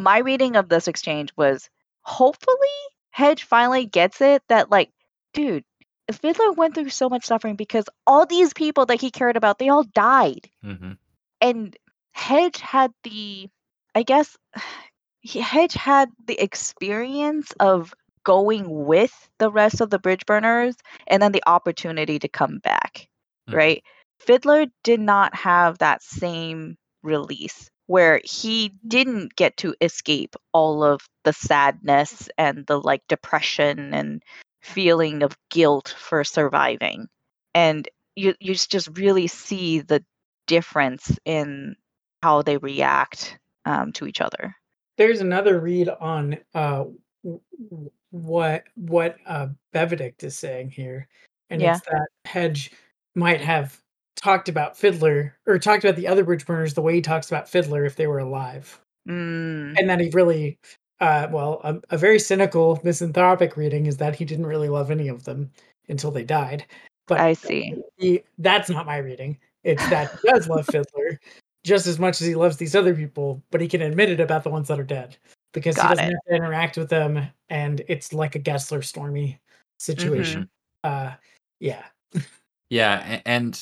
My 0.00 0.18
reading 0.18 0.56
of 0.56 0.68
this 0.68 0.88
exchange 0.88 1.30
was 1.36 1.68
hopefully 2.02 2.56
Hedge 3.10 3.44
finally 3.44 3.84
gets 3.84 4.22
it 4.22 4.42
that 4.48 4.70
like, 4.70 4.90
dude, 5.34 5.64
Fiddler 6.10 6.52
went 6.52 6.74
through 6.74 6.90
so 6.90 7.08
much 7.08 7.24
suffering 7.24 7.56
because 7.56 7.84
all 8.06 8.26
these 8.26 8.52
people 8.52 8.86
that 8.86 9.00
he 9.00 9.10
cared 9.10 9.36
about, 9.36 9.58
they 9.58 9.68
all 9.68 9.84
died. 9.84 10.50
hmm 10.62 10.92
And 11.40 11.76
Hedge 12.12 12.58
had 12.60 12.92
the 13.04 13.48
I 13.94 14.02
guess 14.02 14.36
Hedge 15.24 15.74
had 15.74 16.10
the 16.26 16.38
experience 16.42 17.52
of 17.60 17.94
going 18.24 18.86
with 18.86 19.12
the 19.38 19.50
rest 19.50 19.80
of 19.80 19.90
the 19.90 19.98
bridge 19.98 20.26
burners 20.26 20.76
and 21.06 21.22
then 21.22 21.32
the 21.32 21.42
opportunity 21.46 22.18
to 22.18 22.28
come 22.28 22.58
back, 22.58 23.08
Mhm. 23.48 23.54
right? 23.54 23.84
Fiddler 24.20 24.66
did 24.84 25.00
not 25.00 25.34
have 25.34 25.78
that 25.78 26.02
same 26.02 26.76
release 27.02 27.70
where 27.86 28.20
he 28.24 28.72
didn't 28.86 29.34
get 29.34 29.56
to 29.58 29.74
escape 29.80 30.36
all 30.52 30.84
of 30.84 31.00
the 31.24 31.32
sadness 31.32 32.28
and 32.38 32.64
the 32.66 32.80
like 32.80 33.02
depression 33.08 33.92
and 33.92 34.22
feeling 34.62 35.22
of 35.22 35.36
guilt 35.50 35.94
for 35.98 36.24
surviving. 36.24 37.06
And 37.54 37.88
you 38.16 38.34
you 38.40 38.54
just 38.54 38.88
really 38.98 39.26
see 39.26 39.80
the 39.80 40.04
difference 40.46 41.18
in 41.24 41.76
how 42.22 42.42
they 42.42 42.56
react 42.56 43.38
um, 43.64 43.92
to 43.92 44.06
each 44.06 44.20
other. 44.20 44.54
There's 44.98 45.20
another 45.20 45.58
read 45.60 45.88
on 45.88 46.38
uh, 46.54 46.84
what 48.10 48.64
what 48.74 49.16
uh, 49.26 49.48
Benedict 49.72 50.22
is 50.22 50.36
saying 50.36 50.70
here, 50.70 51.08
and 51.50 51.62
Yeah. 51.62 51.76
it's 51.76 51.86
that 51.86 52.06
Hedge 52.24 52.72
might 53.14 53.40
have 53.40 53.80
talked 54.16 54.48
about 54.48 54.76
Fiddler 54.76 55.36
or 55.46 55.58
talked 55.58 55.84
about 55.84 55.96
the 55.96 56.06
other 56.08 56.24
bridge 56.24 56.46
burners 56.46 56.74
the 56.74 56.82
way 56.82 56.94
he 56.94 57.02
talks 57.02 57.28
about 57.28 57.48
Fiddler 57.48 57.84
if 57.84 57.96
they 57.96 58.06
were 58.06 58.18
alive, 58.20 58.78
Mm, 59.08 59.76
and 59.78 59.88
that 59.90 60.00
he 60.00 60.10
really, 60.12 60.58
uh, 61.02 61.28
well, 61.32 61.60
a, 61.64 61.80
a 61.90 61.98
very 61.98 62.20
cynical 62.20 62.80
misanthropic 62.84 63.56
reading 63.56 63.86
is 63.86 63.96
that 63.96 64.14
he 64.14 64.24
didn't 64.24 64.46
really 64.46 64.68
love 64.68 64.88
any 64.88 65.08
of 65.08 65.24
them 65.24 65.50
until 65.88 66.12
they 66.12 66.22
died. 66.22 66.64
But 67.08 67.18
I 67.18 67.32
see. 67.32 67.74
he, 67.98 68.22
that's 68.38 68.70
not 68.70 68.86
my 68.86 68.98
reading. 68.98 69.36
It's 69.64 69.86
that 69.90 70.12
he 70.22 70.30
does 70.30 70.48
love 70.48 70.64
Fiddler 70.70 71.20
just 71.64 71.88
as 71.88 71.98
much 71.98 72.20
as 72.20 72.28
he 72.28 72.36
loves 72.36 72.56
these 72.56 72.76
other 72.76 72.94
people, 72.94 73.42
but 73.50 73.60
he 73.60 73.66
can 73.66 73.82
admit 73.82 74.10
it 74.10 74.20
about 74.20 74.44
the 74.44 74.50
ones 74.50 74.68
that 74.68 74.78
are 74.78 74.84
dead 74.84 75.16
because 75.52 75.74
Got 75.74 75.82
he 75.82 75.88
doesn't 75.88 76.04
it. 76.04 76.12
have 76.12 76.24
to 76.28 76.34
interact 76.36 76.76
with 76.76 76.88
them, 76.88 77.26
and 77.50 77.82
it's 77.88 78.12
like 78.12 78.36
a 78.36 78.40
Gesler 78.40 78.84
Stormy 78.84 79.40
situation. 79.80 80.48
Uh, 80.84 81.12
yeah, 81.58 81.82
Yeah, 82.70 83.20
and 83.26 83.60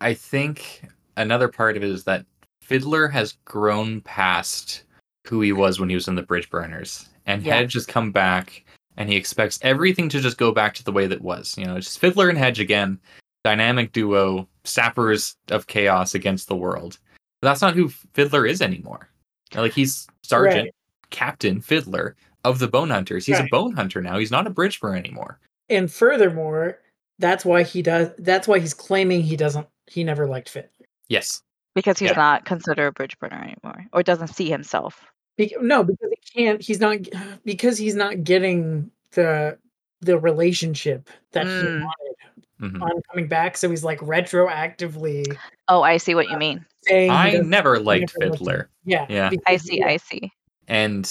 I 0.00 0.14
think 0.14 0.82
another 1.16 1.48
part 1.48 1.76
of 1.76 1.82
it 1.82 1.90
is 1.90 2.04
that 2.04 2.26
Fiddler 2.60 3.08
has 3.08 3.36
grown 3.44 4.02
past 4.02 4.83
who 5.26 5.40
he 5.40 5.52
was 5.52 5.80
when 5.80 5.88
he 5.88 5.94
was 5.94 6.08
in 6.08 6.14
the 6.14 6.22
Bridge 6.22 6.50
Burners, 6.50 7.08
and 7.26 7.42
Yeah. 7.42 7.56
Hedge 7.56 7.74
has 7.74 7.86
come 7.86 8.12
back, 8.12 8.64
and 8.96 9.08
he 9.08 9.16
expects 9.16 9.58
everything 9.62 10.08
to 10.10 10.20
just 10.20 10.38
go 10.38 10.52
back 10.52 10.74
to 10.74 10.84
the 10.84 10.92
way 10.92 11.06
that 11.06 11.22
was. 11.22 11.56
You 11.58 11.64
know, 11.64 11.76
it's 11.76 11.86
just 11.86 11.98
Fiddler 11.98 12.28
and 12.28 12.38
Hedge 12.38 12.60
again, 12.60 12.98
dynamic 13.42 13.92
duo, 13.92 14.48
sappers 14.64 15.36
of 15.50 15.66
chaos 15.66 16.14
against 16.14 16.48
the 16.48 16.56
world. 16.56 16.98
But 17.40 17.48
that's 17.48 17.62
not 17.62 17.74
who 17.74 17.88
Fiddler 17.88 18.46
is 18.46 18.62
anymore. 18.62 19.08
Like 19.54 19.72
he's 19.72 20.06
Sergeant, 20.22 20.64
Right. 20.64 20.74
Captain 21.10 21.60
Fiddler 21.60 22.16
of 22.44 22.58
the 22.58 22.68
Bone 22.68 22.90
Hunters. 22.90 23.26
He's 23.26 23.38
Right. 23.38 23.46
a 23.46 23.50
Bone 23.50 23.72
Hunter 23.72 24.00
now. 24.02 24.18
He's 24.18 24.30
not 24.30 24.46
a 24.46 24.50
Bridge 24.50 24.80
Burner 24.80 24.96
anymore. 24.96 25.38
and 25.70 25.90
furthermore, 25.90 26.78
that's 27.18 27.42
why 27.44 27.62
he 27.62 27.80
does. 27.80 28.10
That's 28.18 28.46
why 28.46 28.58
he's 28.58 28.74
claiming 28.74 29.22
he 29.22 29.34
doesn't. 29.36 29.66
He 29.86 30.04
never 30.04 30.26
liked 30.26 30.48
Fit. 30.50 30.70
Yes. 31.08 31.42
because 31.74 31.98
he's 31.98 32.10
Yeah. 32.10 32.16
not 32.16 32.44
considered 32.44 32.86
a 32.86 32.92
bridge 32.92 33.18
burner 33.18 33.36
anymore, 33.42 33.84
or 33.92 34.02
doesn't 34.04 34.28
see 34.28 34.48
himself. 34.48 35.04
Be- 35.36 35.56
no, 35.60 35.82
because 35.82 36.10
he 36.10 36.42
can't. 36.44 36.60
He's 36.62 36.80
not 36.80 36.98
because 37.44 37.78
he's 37.78 37.94
not 37.94 38.24
getting 38.24 38.90
the 39.12 39.58
the 40.00 40.18
relationship 40.18 41.08
that 41.32 41.46
he 41.46 41.52
Mm. 41.52 41.80
wanted 41.82 42.14
Mhm. 42.60 42.82
on 42.82 43.02
coming 43.10 43.26
back. 43.26 43.56
So 43.56 43.68
he's 43.70 43.82
like 43.84 43.98
retroactively 44.00 45.36
Oh, 45.68 45.82
I 45.82 45.96
see 45.96 46.14
what 46.14 46.28
you 46.30 46.36
mean. 46.36 46.64
saying. 46.82 47.10
he 47.10 47.16
I 47.16 47.30
never 47.40 47.78
liked 47.80 47.80
never 47.80 47.80
liked 47.80 48.14
him. 48.22 48.32
Fiddler. 48.32 48.68
Yeah, 48.84 49.06
Yeah. 49.08 49.30
I 49.46 49.56
see. 49.56 49.82
I 49.82 49.96
see. 49.96 50.30
And 50.68 51.04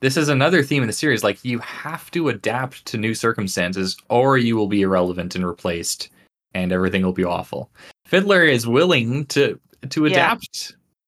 this 0.00 0.16
is 0.16 0.28
another 0.28 0.62
theme 0.62 0.82
in 0.82 0.86
the 0.88 0.92
series. 0.92 1.22
Like 1.22 1.44
you 1.44 1.58
have 1.60 2.10
to 2.12 2.28
adapt 2.30 2.84
to 2.86 2.98
new 2.98 3.14
circumstances, 3.14 3.96
or 4.08 4.38
you 4.38 4.56
will 4.56 4.66
be 4.66 4.82
irrelevant 4.82 5.34
and 5.36 5.46
replaced, 5.46 6.08
and 6.54 6.72
everything 6.72 7.02
will 7.02 7.12
be 7.12 7.24
awful. 7.24 7.70
Fiddler 8.06 8.42
is 8.44 8.66
willing 8.66 9.26
to 9.26 9.60
to 9.90 10.06
Yeah. 10.06 10.36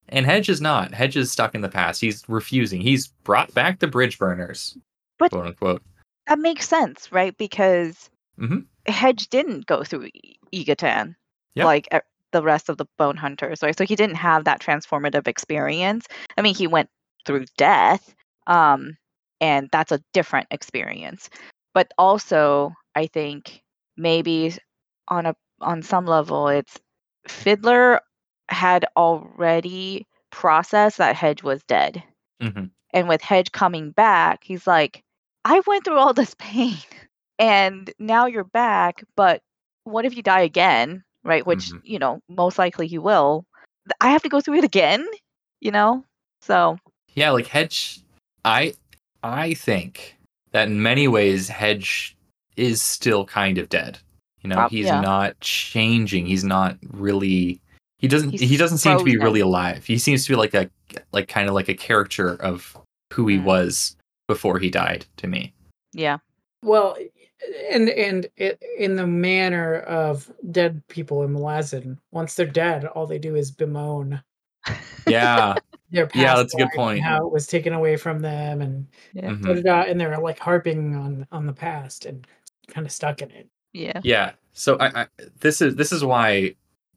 And 0.09 0.27
Hedge 0.27 0.49
is 0.49 0.61
not. 0.61 0.93
Hedge 0.93 1.17
is 1.17 1.33
stuck 1.33 1.55
in 1.55 1.61
the 1.63 1.69
past. 1.69 2.01
He's 2.01 2.23
refusing. 2.29 2.81
He's 2.81 3.09
brought 3.25 3.53
back 3.55 3.79
the 3.79 3.87
bridge 3.87 4.19
burners, 4.19 4.77
But- 5.19 5.31
quote 5.31 5.47
unquote. 5.47 5.83
That 6.27 6.39
makes 6.39 6.69
sense, 6.69 7.11
right? 7.13 7.37
Because 7.37 8.11
Mhm. 8.39 8.67
Hedge 8.87 9.29
didn't 9.29 9.67
go 9.67 9.85
through 9.85 10.09
Y'Ghatan 10.53 11.15
Yeah. 11.55 11.65
like 11.65 11.89
the 12.33 12.43
rest 12.43 12.69
of 12.69 12.79
the 12.79 12.87
Bone 12.99 13.17
Hunters, 13.17 13.63
right? 13.63 13.77
So 13.77 13.85
he 13.85 13.95
didn't 13.95 14.17
have 14.17 14.45
that 14.45 14.61
transformative 14.61 15.29
experience. 15.29 16.07
I 16.37 16.43
mean, 16.43 16.55
he 16.55 16.67
went 16.67 16.91
through 17.25 17.47
death, 17.57 18.15
um, 18.47 18.97
and 19.41 19.69
that's 19.71 19.93
a 19.93 20.03
different 20.13 20.49
experience. 20.51 21.31
But 21.75 21.93
also, 21.97 22.73
I 22.95 23.07
think 23.07 23.63
maybe 23.97 24.53
on 25.09 25.27
a 25.27 25.37
on 25.61 25.83
some 25.83 26.07
level, 26.07 26.49
it's 26.49 26.79
Fiddler 27.29 28.01
had 28.49 28.85
already 28.97 30.07
processed 30.31 30.99
that 30.99 31.16
Hedge 31.16 31.43
was 31.43 31.62
dead. 31.65 32.03
Mhm. 32.43 32.71
And 32.93 33.09
with 33.09 33.23
Hedge 33.23 33.53
coming 33.53 33.91
back, 33.91 34.45
he's 34.45 34.66
like, 34.66 35.03
I 35.45 35.61
went 35.66 35.85
through 35.85 35.99
all 35.99 36.15
this 36.15 36.35
pain 36.39 36.77
and 37.39 37.91
now 37.99 38.27
you're 38.27 38.45
back, 38.45 39.05
but 39.16 39.43
what 39.85 40.05
if 40.05 40.16
you 40.16 40.23
die 40.23 40.41
again? 40.43 41.05
Right? 41.25 41.47
Which, 41.47 41.71
Mhm. 41.71 41.81
you 41.85 41.99
know, 41.99 42.21
most 42.29 42.59
likely 42.59 42.87
you 42.87 43.01
will. 43.01 43.47
I 44.01 44.11
have 44.11 44.23
to 44.23 44.29
go 44.29 44.41
through 44.41 44.57
it 44.59 44.65
again, 44.65 45.07
you 45.61 45.71
know? 45.71 46.05
So, 46.41 46.79
Yeah, 47.15 47.31
like 47.31 47.47
Hedge. 47.47 48.01
I 48.45 48.75
I 49.23 49.55
think 49.55 50.16
that 50.53 50.69
in 50.69 50.83
many 50.83 51.09
ways 51.09 51.49
Hedge 51.49 52.16
is 52.57 52.83
still 52.83 53.25
kind 53.25 53.57
of 53.59 53.69
dead. 53.71 53.99
You 54.43 54.51
know, 54.51 54.69
he's 54.69 54.87
yeah. 54.87 55.01
not 55.01 55.41
changing. 55.41 56.27
He's 56.27 56.45
not 56.45 56.77
really. 56.93 57.61
He 58.05 58.09
doesn't. 58.09 58.31
He's 58.31 58.41
he 58.41 58.57
doesn't 58.57 58.79
seem 58.79 58.99
to 58.99 59.05
be 59.05 59.13
frozen. 59.13 59.25
really 59.25 59.41
alive. 59.41 59.85
He 59.85 59.99
seems 59.99 60.25
to 60.27 60.33
be 60.33 60.37
like 60.37 60.55
a 60.55 60.71
like 61.13 61.29
kind 61.29 61.49
of 61.49 61.55
like 61.55 61.69
a 61.69 61.75
caricature 61.75 62.35
of 62.43 62.77
who 63.13 63.27
he 63.29 63.39
Mm. 63.39 63.45
was 63.45 63.97
before 64.29 64.59
he 64.59 64.71
died. 64.71 65.07
To 65.19 65.27
me, 65.27 65.55
yeah. 65.93 66.19
Well, 66.63 66.97
and 67.71 67.89
and 67.89 68.27
it, 68.37 68.63
in 68.79 68.97
the 68.97 69.07
manner 69.07 69.81
of 69.81 70.31
dead 70.51 70.83
people 70.89 71.23
in 71.23 71.33
Malazan, 71.35 71.99
once 72.13 72.35
they're 72.35 72.47
dead, 72.47 72.85
all 72.85 73.07
they 73.07 73.19
do 73.19 73.37
is 73.37 73.51
bemoan 73.51 74.23
yeah, 75.07 75.55
their 75.91 76.07
past. 76.07 76.17
Yeah, 76.17 76.37
that's 76.37 76.55
a 76.55 76.59
good 76.59 76.71
point. 76.75 77.03
How 77.03 77.27
it 77.27 77.33
was 77.33 77.47
taken 77.47 77.73
away 77.73 77.97
from 77.97 78.21
them, 78.21 78.61
and 78.63 78.87
Yeah. 79.13 79.31
mhm. 79.31 79.91
and 79.91 80.01
they're 80.01 80.19
like 80.19 80.39
harping 80.39 80.95
on 80.97 81.27
on 81.33 81.47
the 81.47 81.53
past 81.53 82.05
and 82.07 82.27
kind 82.69 82.87
of 82.87 82.93
stuck 82.93 83.23
in 83.23 83.31
it. 83.31 83.49
Yeah. 83.73 84.01
yeah. 84.05 84.33
So 84.53 84.77
I, 84.79 85.03
I 85.03 85.07
this 85.41 85.61
is 85.61 85.75
this 85.77 85.93
is 85.93 86.05
why, 86.05 86.55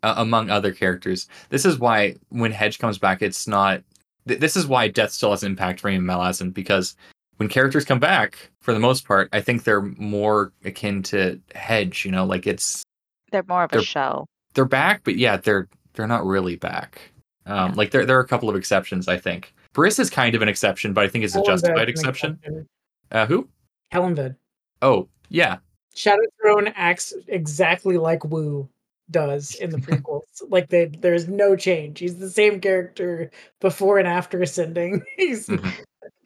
uh, 0.07 0.13
among 0.17 0.49
other 0.49 0.71
characters, 0.71 1.27
this 1.49 1.65
is 1.65 1.77
why 1.79 2.15
when 2.29 2.51
Hedge 2.51 2.79
comes 2.79 2.97
back, 2.97 3.21
it's 3.21 3.47
not. 3.47 3.81
Th- 4.27 4.39
this 4.39 4.55
is 4.55 4.67
why 4.67 4.87
death 4.87 5.11
still 5.11 5.31
has 5.31 5.43
impact 5.43 5.79
for 5.79 5.87
me 5.89 5.95
in 5.95 6.01
Malazan 6.03 6.53
because 6.53 6.95
when 7.37 7.47
characters 7.49 7.85
come 7.85 7.99
back, 7.99 8.49
for 8.61 8.73
the 8.73 8.79
most 8.79 9.05
part, 9.07 9.29
I 9.31 9.41
think 9.41 9.63
they're 9.63 9.81
more 9.81 10.51
akin 10.65 11.03
to 11.03 11.39
Hedge. 11.55 12.03
You 12.05 12.11
know, 12.11 12.25
like 12.25 12.47
it's 12.47 12.83
They're 13.31 13.45
more 13.47 13.63
of 13.63 13.71
a 13.71 13.75
They're- 13.75 13.83
shell. 13.83 14.25
they're 14.53 14.65
back, 14.65 15.01
but 15.03 15.15
yeah, 15.17 15.37
they're 15.37 15.67
they're 15.93 16.07
not 16.07 16.25
really 16.25 16.55
back. 16.55 17.01
Um, 17.45 17.69
Yeah. 17.71 17.75
Like 17.75 17.91
there 17.91 18.05
there 18.05 18.17
are 18.17 18.21
a 18.21 18.27
couple 18.27 18.49
of 18.49 18.55
exceptions. 18.55 19.07
I 19.07 19.17
think 19.17 19.53
Brys 19.73 19.99
is 19.99 20.09
kind 20.09 20.35
of 20.35 20.41
an 20.41 20.49
exception, 20.49 20.93
but 20.93 21.03
I 21.05 21.07
think 21.07 21.23
it's 21.25 21.35
a 21.35 21.41
justified 21.43 21.83
an 21.83 21.89
exception. 21.89 22.31
exception. 22.41 22.67
Uh, 23.11 23.25
who? 23.27 23.47
Kellenved. 23.91 24.35
Oh, 24.81 25.07
yeah, 25.29 25.57
Shadow 25.95 26.21
Throne 26.41 26.67
acts 26.75 27.13
exactly 27.27 27.97
like 27.97 28.23
Wu 28.25 28.67
does 29.11 29.55
in 29.55 29.69
the 29.69 29.77
prequels. 29.79 30.23
like 30.49 30.69
they, 30.69 30.85
there's 30.85 31.27
no 31.27 31.55
change. 31.55 31.99
He's 31.99 32.17
the 32.17 32.29
same 32.29 32.59
character 32.59 33.31
before 33.61 33.99
and 33.99 34.07
after 34.07 34.41
ascending. 34.41 35.03
He's, 35.17 35.47
Mhm. 35.47 35.73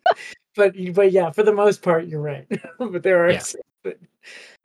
but 0.56 0.76
but 0.94 1.12
yeah, 1.12 1.32
for 1.32 1.44
the 1.44 1.54
most 1.54 1.82
part, 1.82 2.08
you're 2.08 2.22
right. 2.22 2.48
but 2.78 3.04
there 3.04 3.26
are, 3.26 3.32
Yeah. 3.32 3.44
but, 3.84 3.98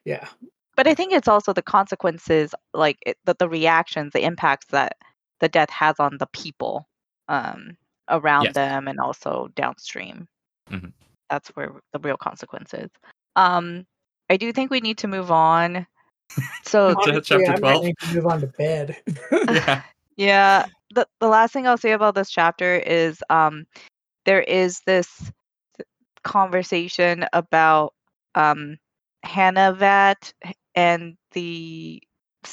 yeah, 0.05 0.29
But 0.77 0.87
I 0.87 0.95
think 0.95 1.13
it's 1.13 1.29
also 1.29 1.53
the 1.53 1.63
consequences, 1.63 2.55
like 2.75 2.99
it, 3.07 3.17
the, 3.25 3.35
the 3.39 3.49
reactions, 3.49 4.13
the 4.13 4.25
impacts 4.25 4.67
that 4.71 4.97
the 5.41 5.49
death 5.49 5.71
has 5.71 5.97
on 5.99 6.17
the 6.19 6.27
people 6.33 6.89
um, 7.29 7.77
around 8.09 8.45
Yes. 8.45 8.55
them 8.55 8.89
and 8.89 8.99
also 9.01 9.49
downstream. 9.55 10.27
Mhm. 10.71 10.93
That's 11.31 11.49
where 11.51 11.73
the 11.93 11.99
real 11.99 12.17
consequence 12.17 12.73
is. 12.75 12.91
Um, 13.37 13.87
I 14.31 14.37
do 14.37 14.53
think 14.53 14.71
we 14.71 14.81
need 14.81 14.99
to 14.99 15.09
move 15.09 15.31
on. 15.31 15.87
So 16.65 16.94
Honestly, 16.97 17.20
chapter 17.23 17.53
I 17.53 17.57
12? 17.59 17.85
need 17.85 17.94
to 18.01 18.15
move 18.15 18.27
on 18.27 18.40
to 18.40 18.47
bed. 18.48 18.97
yeah, 19.51 19.82
yeah, 20.16 20.66
the 20.90 21.07
the 21.20 21.28
last 21.28 21.53
thing 21.53 21.66
I'll 21.66 21.78
say 21.78 21.93
about 21.93 22.15
this 22.15 22.31
chapter 22.31 22.77
is 22.77 23.23
um, 23.31 23.66
there 24.24 24.43
is 24.43 24.81
this 24.86 25.31
conversation 26.24 27.24
about 27.32 27.94
um, 28.35 28.78
Hanavat 29.24 30.32
and 30.74 31.16
the 31.32 32.03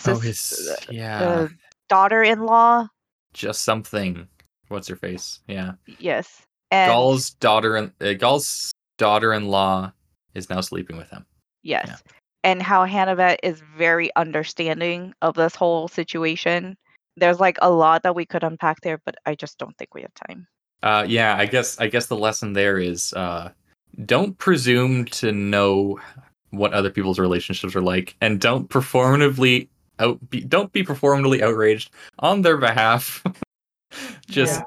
oh 0.08 0.20
his 0.20 0.80
yeah, 0.90 1.20
the 1.20 1.50
daughter-in-law. 1.90 2.88
just 3.34 3.64
something. 3.64 4.28
What's 4.68 4.88
her 4.88 4.96
face? 4.96 5.42
Yeah, 5.48 5.74
Yes, 6.00 6.42
and 6.72 6.90
Gall's 6.90 7.32
daughter, 7.32 7.92
uh, 8.00 8.14
Gall's 8.14 8.72
daughter-in-law 8.98 9.92
is 10.34 10.50
now 10.50 10.62
sleeping 10.62 10.98
with 10.98 11.10
him. 11.10 11.26
yes, 11.64 11.88
yeah. 11.88 12.12
And 12.44 12.62
how 12.62 12.86
Hanavat 12.86 13.38
is 13.44 13.62
very 13.78 14.14
understanding 14.16 15.14
of 15.22 15.36
this 15.36 15.56
whole 15.56 15.88
situation 15.88 16.78
there's 17.18 17.40
like 17.40 17.58
a 17.62 17.70
lot 17.70 18.04
that 18.04 18.16
we 18.16 18.26
could 18.26 18.44
unpack 18.44 18.82
there, 18.82 19.00
but 19.06 19.16
I 19.26 19.36
just 19.36 19.58
don't 19.58 19.78
think 19.78 19.94
we 19.94 20.02
have 20.02 20.14
time. 20.28 20.48
Uh, 20.82 21.06
yeah, 21.08 21.36
I 21.38 21.46
guess 21.46 21.80
I 21.80 21.88
guess 21.88 22.08
the 22.08 22.18
lesson 22.18 22.54
there 22.54 22.78
is 22.78 23.14
uh, 23.14 23.52
don't 24.06 24.38
presume 24.38 25.06
to 25.06 25.32
know 25.32 26.00
what 26.50 26.74
other 26.74 26.90
people's 26.90 27.20
relationships 27.20 27.76
are 27.76 27.82
like, 27.82 28.16
and 28.22 28.40
don't 28.40 28.70
performatively 28.70 29.68
out 30.00 30.30
be, 30.30 30.42
don't 30.42 30.72
be 30.74 30.84
performatively 30.84 31.42
outraged 31.42 31.92
on 32.20 32.42
their 32.42 32.58
behalf. 32.58 33.24
Just 34.28 34.60
Yeah. 34.60 34.64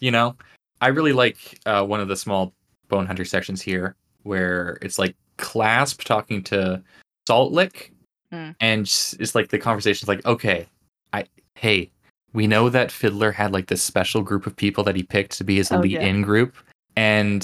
you 0.00 0.10
know, 0.10 0.36
I 0.80 0.88
really 0.88 1.12
like 1.12 1.60
uh, 1.66 1.84
one 1.84 2.00
of 2.00 2.08
the 2.08 2.16
small 2.16 2.54
bone 2.88 3.06
hunter 3.06 3.24
sections 3.24 3.60
here 3.62 3.94
where 4.22 4.78
it's 4.82 4.98
like 4.98 5.14
clasp 5.36 6.02
talking 6.02 6.42
to 6.42 6.82
salt 7.30 7.52
lick 7.52 7.92
Hmm. 8.32 8.50
and 8.60 8.82
it's 8.82 9.34
like 9.34 9.48
the 9.48 9.58
conversation's 9.58 10.06
like 10.08 10.24
okay 10.24 10.66
i 11.12 11.24
hey 11.56 11.90
we 12.32 12.46
know 12.46 12.68
that 12.68 12.92
fiddler 12.92 13.32
had 13.32 13.52
like 13.52 13.66
this 13.66 13.82
special 13.82 14.22
group 14.22 14.46
of 14.46 14.54
people 14.54 14.84
that 14.84 14.94
he 14.94 15.02
picked 15.02 15.32
to 15.38 15.44
be 15.44 15.56
his 15.56 15.72
Oh, 15.72 15.76
elite 15.76 15.92
yeah. 15.92 16.02
in 16.10 16.22
group 16.22 16.54
and 16.96 17.42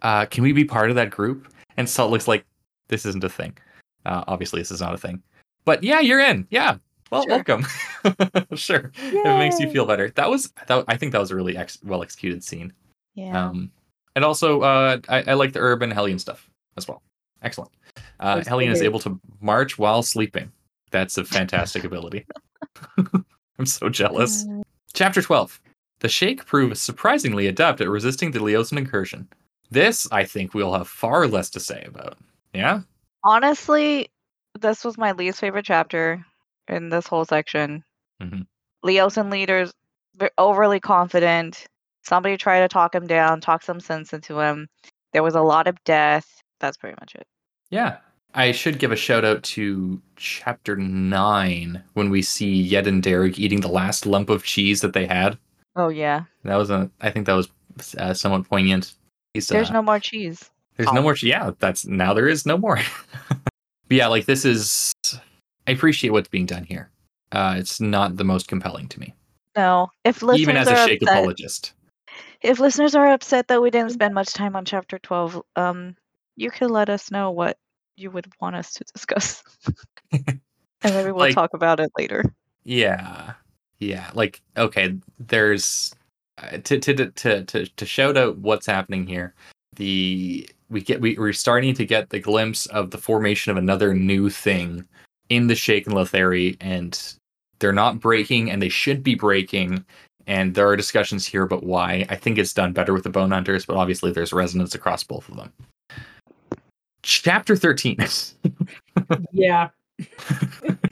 uh 0.00 0.24
can 0.26 0.42
we 0.42 0.52
be 0.52 0.64
part 0.64 0.88
of 0.88 0.96
that 0.96 1.10
group 1.10 1.52
and 1.76 1.86
salt 1.88 2.10
looks 2.10 2.26
like 2.28 2.44
this 2.88 3.04
isn't 3.04 3.22
a 3.24 3.28
thing 3.28 3.52
uh 4.06 4.24
obviously 4.26 4.60
this 4.62 4.70
is 4.70 4.80
not 4.80 4.94
a 4.94 4.98
thing 4.98 5.22
but 5.66 5.82
yeah 5.84 6.00
you're 6.00 6.20
in 6.20 6.46
yeah 6.50 6.76
well 7.10 7.24
Sure. 7.24 7.30
welcome 7.36 7.66
sure 8.54 8.90
if 8.96 9.12
it 9.26 9.38
makes 9.38 9.60
you 9.60 9.68
feel 9.70 9.84
better 9.86 10.08
that 10.16 10.30
was 10.30 10.50
that, 10.66 10.84
i 10.88 10.96
think 10.96 11.12
that 11.12 11.20
was 11.20 11.30
a 11.30 11.36
really 11.36 11.56
ex- 11.58 11.78
well 11.84 12.02
executed 12.02 12.42
scene 12.42 12.72
Yeah. 13.14 13.36
um, 13.48 13.70
and 14.16 14.24
also, 14.24 14.60
uh, 14.62 14.98
I, 15.08 15.18
I 15.28 15.34
like 15.34 15.52
the 15.54 15.60
Urb 15.60 15.80
and 15.82 15.90
Hellian 15.92 16.20
stuff 16.20 16.48
as 16.76 16.86
well. 16.86 17.00
Excellent. 17.42 17.70
Uh, 18.22 18.40
Hellian 18.40 18.70
is 18.70 18.82
able 18.82 19.00
to 19.00 19.20
march 19.40 19.78
while 19.78 20.02
sleeping. 20.02 20.50
That's 20.90 21.18
a 21.18 21.24
fantastic 21.24 21.84
ability. 21.84 22.24
I'm 23.58 23.66
so 23.66 23.88
jealous. 23.88 24.44
Mm, 24.44 24.62
Chapter 24.94 25.22
12. 25.22 25.60
The 26.00 26.08
Shake 26.08 26.44
proves 26.46 26.80
surprisingly 26.80 27.46
adept 27.46 27.80
at 27.80 27.88
resisting 27.88 28.30
the 28.30 28.38
Liosan 28.40 28.78
incursion. 28.78 29.28
This, 29.70 30.06
I 30.12 30.24
think, 30.24 30.54
we'll 30.54 30.72
have 30.74 30.88
far 30.88 31.26
less 31.26 31.48
to 31.50 31.60
say 31.60 31.84
about. 31.86 32.18
Yeah? 32.52 32.80
Honestly, 33.24 34.08
this 34.60 34.84
was 34.84 34.98
my 34.98 35.12
least 35.12 35.40
favorite 35.40 35.64
chapter 35.64 36.24
in 36.68 36.90
this 36.90 37.06
whole 37.06 37.24
section. 37.24 37.82
Mhm. 38.20 38.46
Liosan 38.84 39.30
leaders 39.30 39.72
ve- 40.16 40.28
overly 40.38 40.80
confident. 40.80 41.66
Somebody 42.04 42.36
tried 42.36 42.60
to 42.60 42.68
talk 42.68 42.94
him 42.94 43.06
down, 43.06 43.40
talk 43.40 43.62
some 43.62 43.80
sense 43.80 44.12
into 44.12 44.38
him. 44.40 44.68
There 45.12 45.22
was 45.22 45.34
a 45.34 45.40
lot 45.42 45.66
of 45.68 45.82
death. 45.84 46.42
That's 46.60 46.76
pretty 46.76 46.96
much 47.00 47.14
it. 47.14 47.26
Yeah. 47.70 47.98
I 48.34 48.52
should 48.52 48.78
give 48.78 48.92
a 48.92 48.96
shout 48.96 49.24
out 49.24 49.42
to 49.44 50.00
chapter 50.16 50.76
9 50.76 51.82
when 51.94 52.10
we 52.10 52.22
see 52.22 52.68
Yedan 52.70 53.02
Derryg 53.02 53.38
eating 53.38 53.60
the 53.60 53.68
last 53.68 54.06
lump 54.06 54.30
of 54.30 54.42
cheese 54.44 54.80
that 54.80 54.94
they 54.94 55.06
had. 55.06 55.38
Oh 55.76 55.88
yeah. 55.88 56.24
That 56.44 56.56
was 56.56 56.70
a, 56.70 56.90
I 57.00 57.10
think 57.10 57.26
that 57.26 57.34
was 57.34 57.48
uh, 57.98 58.14
somewhat 58.14 58.48
poignant. 58.48 58.94
He's, 59.34 59.48
There's 59.48 59.70
uh, 59.70 59.74
no 59.74 59.82
more 59.82 59.98
cheese. 60.00 60.50
There's 60.76 60.88
Oh. 60.88 60.92
no 60.92 61.02
more. 61.02 61.16
Yeah, 61.20 61.50
that's 61.58 61.86
now 61.86 62.14
there 62.14 62.28
is 62.28 62.46
no 62.46 62.56
more. 62.56 62.78
but 63.28 63.40
yeah, 63.90 64.06
like 64.06 64.24
this 64.26 64.44
is. 64.44 64.92
I 65.66 65.70
appreciate 65.72 66.10
what's 66.10 66.28
being 66.28 66.46
done 66.46 66.64
here. 66.64 66.90
Uh, 67.30 67.54
it's 67.58 67.80
not 67.80 68.16
the 68.16 68.24
most 68.24 68.48
compelling 68.48 68.88
to 68.88 69.00
me, 69.00 69.14
No. 69.56 69.88
If 70.04 70.22
listeners 70.22 70.40
even 70.42 70.56
as 70.56 70.68
a 70.68 70.76
shake 70.86 71.02
upset, 71.02 71.18
apologist. 71.18 71.72
if 72.42 72.58
listeners 72.58 72.94
are 72.94 73.12
upset 73.12 73.48
that 73.48 73.62
we 73.62 73.70
didn't 73.70 73.92
spend 73.92 74.12
much 74.14 74.32
time 74.34 74.54
on 74.56 74.64
chapter 74.66 74.98
12, 74.98 75.40
um, 75.56 75.96
you 76.36 76.50
could 76.50 76.70
let 76.70 76.90
us 76.90 77.10
know 77.10 77.30
what 77.30 77.56
you 77.96 78.10
would 78.10 78.30
want 78.40 78.56
us 78.56 78.72
to 78.74 78.84
discuss. 78.84 79.42
and 80.12 80.40
maybe 80.84 81.10
we'll 81.12 81.16
Like- 81.26 81.34
talk 81.34 81.54
about 81.54 81.80
it 81.80 81.90
later. 81.98 82.24
Yeah, 82.64 83.32
yeah. 83.80 84.10
Like 84.14 84.40
okay, 84.56 84.96
there's 85.18 85.92
uh, 86.38 86.58
to 86.58 86.78
to 86.78 87.10
to 87.10 87.44
to 87.44 87.66
to 87.66 87.86
shout 87.86 88.16
out 88.16 88.38
what's 88.38 88.66
happening 88.66 89.06
here. 89.06 89.34
The 89.76 90.48
we 90.70 90.80
get 90.80 91.00
we, 91.00 91.16
we're 91.18 91.32
starting 91.32 91.74
to 91.74 91.84
get 91.84 92.10
the 92.10 92.20
glimpse 92.20 92.66
of 92.66 92.90
the 92.90 92.98
formation 92.98 93.50
of 93.50 93.56
another 93.56 93.94
new 93.94 94.30
thing 94.30 94.86
in 95.28 95.46
the 95.48 95.54
Shake 95.54 95.86
and 95.86 95.96
Letherii, 95.96 96.56
and 96.60 97.00
they're 97.58 97.72
not 97.72 98.00
breaking, 98.00 98.50
and 98.50 98.62
they 98.62 98.68
should 98.68 99.02
be 99.02 99.14
breaking. 99.14 99.84
And 100.28 100.54
there 100.54 100.68
are 100.68 100.76
discussions 100.76 101.26
here 101.26 101.42
about 101.42 101.64
why. 101.64 102.06
I 102.08 102.14
think 102.14 102.38
it's 102.38 102.54
done 102.54 102.72
better 102.72 102.92
with 102.92 103.02
the 103.02 103.10
Bone 103.10 103.32
Hunters, 103.32 103.66
but 103.66 103.76
obviously 103.76 104.12
there's 104.12 104.32
resonance 104.32 104.74
across 104.74 105.02
both 105.02 105.28
of 105.28 105.36
them. 105.36 105.52
Chapter 107.02 107.56
thirteen. 107.56 107.98
Yeah. 109.32 109.68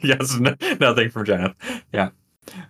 yes, 0.03 0.39
no, 0.39 0.55
nothing 0.81 1.11
from 1.11 1.27
Janeth. 1.27 1.55
Yeah. 1.93 2.11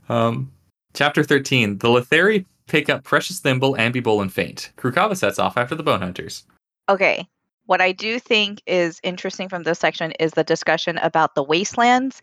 Um, 0.09 0.53
chapter 0.95 1.23
13. 1.23 1.79
The 1.79 1.89
Letherii 1.89 2.45
pick 2.67 2.89
up 2.89 3.05
Precious 3.05 3.41
Thimble, 3.41 3.75
Amby 3.77 4.03
Bole, 4.03 4.21
and 4.21 4.33
Faint. 4.33 4.73
Krughava 4.77 5.17
sets 5.17 5.39
off 5.39 5.57
after 5.57 5.75
the 5.75 5.83
Bone 5.83 6.01
Hunters. 6.01 6.45
Okay. 6.89 7.27
What 7.67 7.81
I 7.81 7.93
do 7.93 8.19
think 8.19 8.63
is 8.67 9.01
interesting 9.03 9.49
from 9.49 9.63
this 9.63 9.79
section 9.79 10.13
is 10.13 10.33
the 10.33 10.45
discussion 10.45 10.99
about 10.99 11.35
the 11.35 11.43
wastelands 11.43 12.21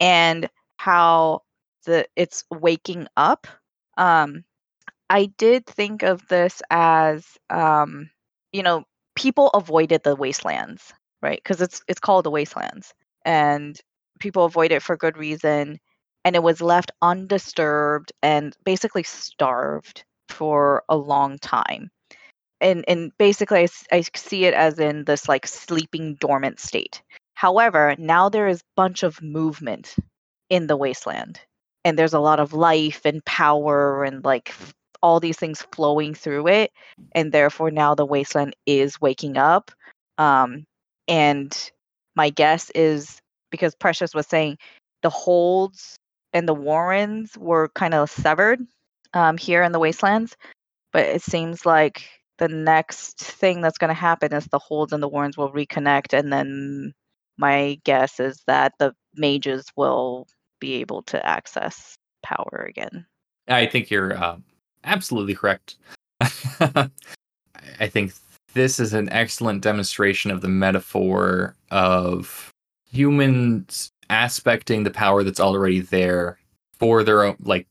and 0.00 0.48
how 0.76 1.42
the 1.84 2.06
it's 2.16 2.44
waking 2.50 3.06
up. 3.16 3.46
Um, 3.96 4.44
I 5.10 5.26
did 5.38 5.66
think 5.66 6.02
of 6.02 6.26
this 6.28 6.62
as 6.70 7.26
um, 7.50 8.10
you 8.52 8.62
know, 8.62 8.84
people 9.18 9.48
avoided 9.50 10.02
the 10.04 10.16
wastelands, 10.16 10.92
right? 11.22 11.40
Because 11.42 11.60
it's 11.60 11.82
it's 11.88 12.00
called 12.00 12.24
the 12.24 12.30
wastelands, 12.30 12.94
and 13.24 13.78
people 14.20 14.44
avoid 14.44 14.72
it 14.72 14.82
for 14.82 14.96
good 14.96 15.18
reason, 15.18 15.78
and 16.24 16.36
it 16.36 16.42
was 16.42 16.60
left 16.60 16.90
undisturbed 17.02 18.12
and 18.22 18.56
basically 18.64 19.02
starved 19.02 20.04
for 20.28 20.84
a 20.88 20.96
long 20.96 21.38
time 21.38 21.90
and 22.60 22.84
and 22.88 23.12
basically 23.18 23.68
I 23.92 24.02
see 24.14 24.44
it 24.44 24.54
as 24.54 24.78
in 24.78 25.04
this 25.04 25.28
like 25.28 25.46
sleeping 25.46 26.16
dormant 26.20 26.60
state 26.60 27.02
however 27.34 27.94
now 27.98 28.28
there 28.28 28.48
is 28.48 28.62
bunch 28.76 29.02
of 29.02 29.22
movement 29.22 29.94
in 30.50 30.66
the 30.66 30.76
wasteland 30.76 31.40
and 31.84 31.98
there's 31.98 32.14
a 32.14 32.20
lot 32.20 32.40
of 32.40 32.52
life 32.52 33.02
and 33.04 33.24
power 33.24 34.04
and 34.04 34.24
like 34.24 34.54
all 35.02 35.20
these 35.20 35.36
things 35.36 35.66
flowing 35.72 36.14
through 36.14 36.48
it 36.48 36.70
and 37.12 37.32
therefore 37.32 37.70
now 37.70 37.94
the 37.94 38.06
wasteland 38.06 38.54
is 38.66 39.00
waking 39.00 39.36
up 39.36 39.70
um 40.18 40.64
and 41.06 41.70
my 42.16 42.30
guess 42.30 42.70
is 42.74 43.20
because 43.50 43.74
precious 43.74 44.14
was 44.14 44.26
saying 44.26 44.56
the 45.02 45.10
holds 45.10 45.96
and 46.32 46.48
the 46.48 46.54
warrens 46.54 47.36
were 47.38 47.68
kind 47.74 47.94
of 47.94 48.10
severed 48.10 48.60
um 49.14 49.36
here 49.36 49.62
in 49.62 49.72
the 49.72 49.78
wastelands 49.78 50.36
but 50.92 51.04
it 51.04 51.22
seems 51.22 51.64
like 51.64 52.08
the 52.38 52.48
next 52.48 53.18
thing 53.18 53.60
that's 53.60 53.78
going 53.78 53.88
to 53.88 53.94
happen 53.94 54.32
is 54.32 54.46
the 54.46 54.58
holds 54.58 54.92
and 54.92 55.02
the 55.02 55.08
warrens 55.08 55.36
will 55.36 55.52
reconnect 55.52 56.16
and 56.16 56.32
then 56.32 56.92
my 57.38 57.78
guess 57.84 58.20
is 58.20 58.42
that 58.46 58.72
the 58.78 58.92
mages 59.14 59.64
will 59.76 60.26
be 60.60 60.74
able 60.74 61.02
to 61.04 61.24
access 61.24 61.96
power 62.22 62.66
again. 62.68 63.06
I 63.46 63.66
think 63.66 63.90
you're 63.90 64.16
uh, 64.16 64.38
absolutely 64.84 65.34
correct. 65.34 65.76
I 66.20 67.86
think 67.86 68.12
this 68.54 68.80
is 68.80 68.92
an 68.92 69.08
excellent 69.10 69.62
demonstration 69.62 70.30
of 70.30 70.40
the 70.40 70.48
metaphor 70.48 71.54
of 71.70 72.50
humans 72.90 73.90
aspecting 74.10 74.84
the 74.84 74.90
power 74.90 75.22
that's 75.22 75.40
already 75.40 75.80
there 75.80 76.38
for 76.78 77.04
their 77.04 77.24
own 77.24 77.36
like 77.40 77.66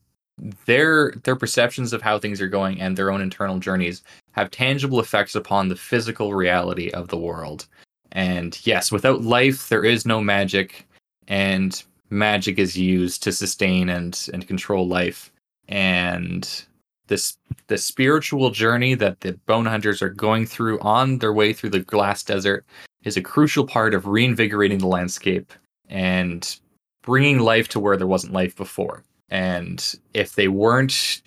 their 0.65 1.13
their 1.23 1.35
perceptions 1.35 1.93
of 1.93 2.01
how 2.01 2.19
things 2.19 2.39
are 2.39 2.47
going 2.47 2.79
and 2.79 2.95
their 2.95 3.11
own 3.11 3.21
internal 3.21 3.57
journeys 3.57 4.03
have 4.33 4.51
tangible 4.51 4.99
effects 4.99 5.33
upon 5.33 5.67
the 5.67 5.75
physical 5.75 6.33
reality 6.35 6.91
of 6.91 7.07
the 7.07 7.17
world. 7.17 7.65
And 8.11 8.57
yes, 8.65 8.91
without 8.91 9.23
life 9.23 9.69
there 9.69 9.83
is 9.83 10.05
no 10.05 10.21
magic 10.21 10.85
and 11.27 11.83
magic 12.09 12.59
is 12.59 12.77
used 12.77 13.23
to 13.23 13.31
sustain 13.31 13.89
and 13.89 14.29
and 14.31 14.47
control 14.47 14.87
life 14.87 15.31
and 15.67 16.65
this 17.07 17.37
the 17.67 17.77
spiritual 17.77 18.49
journey 18.49 18.95
that 18.95 19.21
the 19.21 19.33
bone 19.45 19.65
hunters 19.65 20.01
are 20.01 20.09
going 20.09 20.45
through 20.45 20.79
on 20.79 21.19
their 21.19 21.33
way 21.33 21.53
through 21.53 21.69
the 21.69 21.79
glass 21.79 22.23
desert 22.23 22.65
is 23.03 23.17
a 23.17 23.21
crucial 23.21 23.65
part 23.65 23.93
of 23.93 24.07
reinvigorating 24.07 24.79
the 24.79 24.87
landscape 24.87 25.53
and 25.89 26.59
bringing 27.01 27.39
life 27.39 27.67
to 27.69 27.79
where 27.79 27.97
there 27.97 28.07
wasn't 28.07 28.33
life 28.33 28.55
before. 28.55 29.03
And 29.29 29.95
if 30.13 30.35
they 30.35 30.47
weren't 30.47 31.21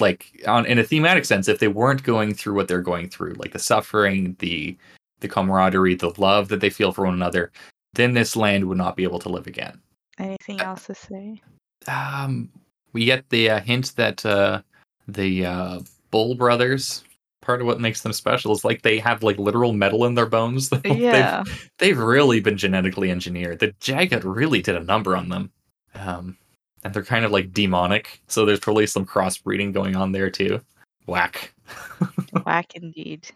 like 0.00 0.42
on 0.46 0.64
in 0.66 0.78
a 0.78 0.84
thematic 0.84 1.24
sense 1.24 1.48
if 1.48 1.58
they 1.58 1.68
weren't 1.68 2.04
going 2.04 2.32
through 2.32 2.54
what 2.54 2.68
they're 2.68 2.80
going 2.80 3.08
through 3.08 3.32
like 3.32 3.52
the 3.52 3.58
suffering 3.58 4.36
the 4.38 4.76
the 5.18 5.26
camaraderie 5.26 5.96
the 5.96 6.12
love 6.18 6.46
that 6.46 6.60
they 6.60 6.70
feel 6.70 6.92
for 6.92 7.04
one 7.04 7.14
another 7.14 7.50
then 7.94 8.14
this 8.14 8.36
land 8.36 8.64
would 8.64 8.78
not 8.78 8.96
be 8.96 9.02
able 9.02 9.18
to 9.18 9.28
live 9.28 9.48
again. 9.48 9.80
Anything 10.18 10.60
else 10.60 10.86
to 10.86 10.94
say? 10.94 11.42
um, 11.86 12.50
we 12.92 13.04
get 13.04 13.28
the 13.30 13.50
uh, 13.50 13.60
hint 13.60 13.94
that 13.96 14.24
uh, 14.24 14.62
the 15.08 15.46
uh, 15.46 15.80
Bole 16.10 16.34
brothers. 16.34 17.02
Part 17.40 17.60
of 17.62 17.66
what 17.66 17.80
makes 17.80 18.02
them 18.02 18.12
special 18.12 18.52
is 18.52 18.64
like 18.64 18.82
they 18.82 18.98
have 18.98 19.22
like 19.22 19.38
literal 19.38 19.72
metal 19.72 20.04
in 20.04 20.14
their 20.14 20.26
bones. 20.26 20.68
They've- 20.70 20.96
yeah 20.96 21.44
they've, 21.78 21.98
really 21.98 22.40
been 22.40 22.58
genetically 22.58 23.10
engineered. 23.10 23.58
The 23.58 23.72
Jaghut 23.80 24.22
really 24.24 24.60
did 24.60 24.76
a 24.76 24.84
number 24.84 25.16
on 25.16 25.30
them. 25.30 25.50
Um, 25.94 26.36
and 26.84 26.92
they're 26.92 27.02
kind 27.02 27.24
of 27.24 27.30
like 27.30 27.52
demonic. 27.52 28.20
So 28.28 28.44
there's 28.44 28.60
probably 28.60 28.86
some 28.86 29.06
crossbreeding 29.06 29.72
going 29.72 29.96
on 29.96 30.12
there 30.12 30.30
too. 30.30 30.60
Whack. 31.06 31.54
Whack 32.44 32.74
indeed. 32.74 33.28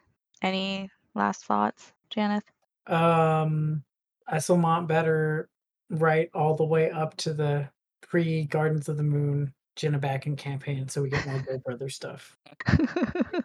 Any 0.42 0.90
last 1.14 1.46
thoughts, 1.46 1.92
Janeth? 2.14 2.42
Um, 2.86 3.82
I 4.28 4.38
still 4.38 4.58
want 4.58 4.88
better 4.88 5.48
right 5.90 6.28
all 6.34 6.54
the 6.54 6.64
way 6.64 6.90
up 6.90 7.16
to 7.18 7.32
the 7.32 7.68
pre 8.02 8.44
Gardens 8.44 8.88
of 8.88 8.96
the 8.96 9.02
Moon 9.02 9.52
Genabackan 9.76 10.36
campaign 10.36 10.88
so 10.88 11.02
we 11.02 11.10
get 11.10 11.26
more 11.26 11.42
Bole 11.46 11.58
Brother 11.58 11.88
stuff. 11.88 12.36
Give 12.66 12.78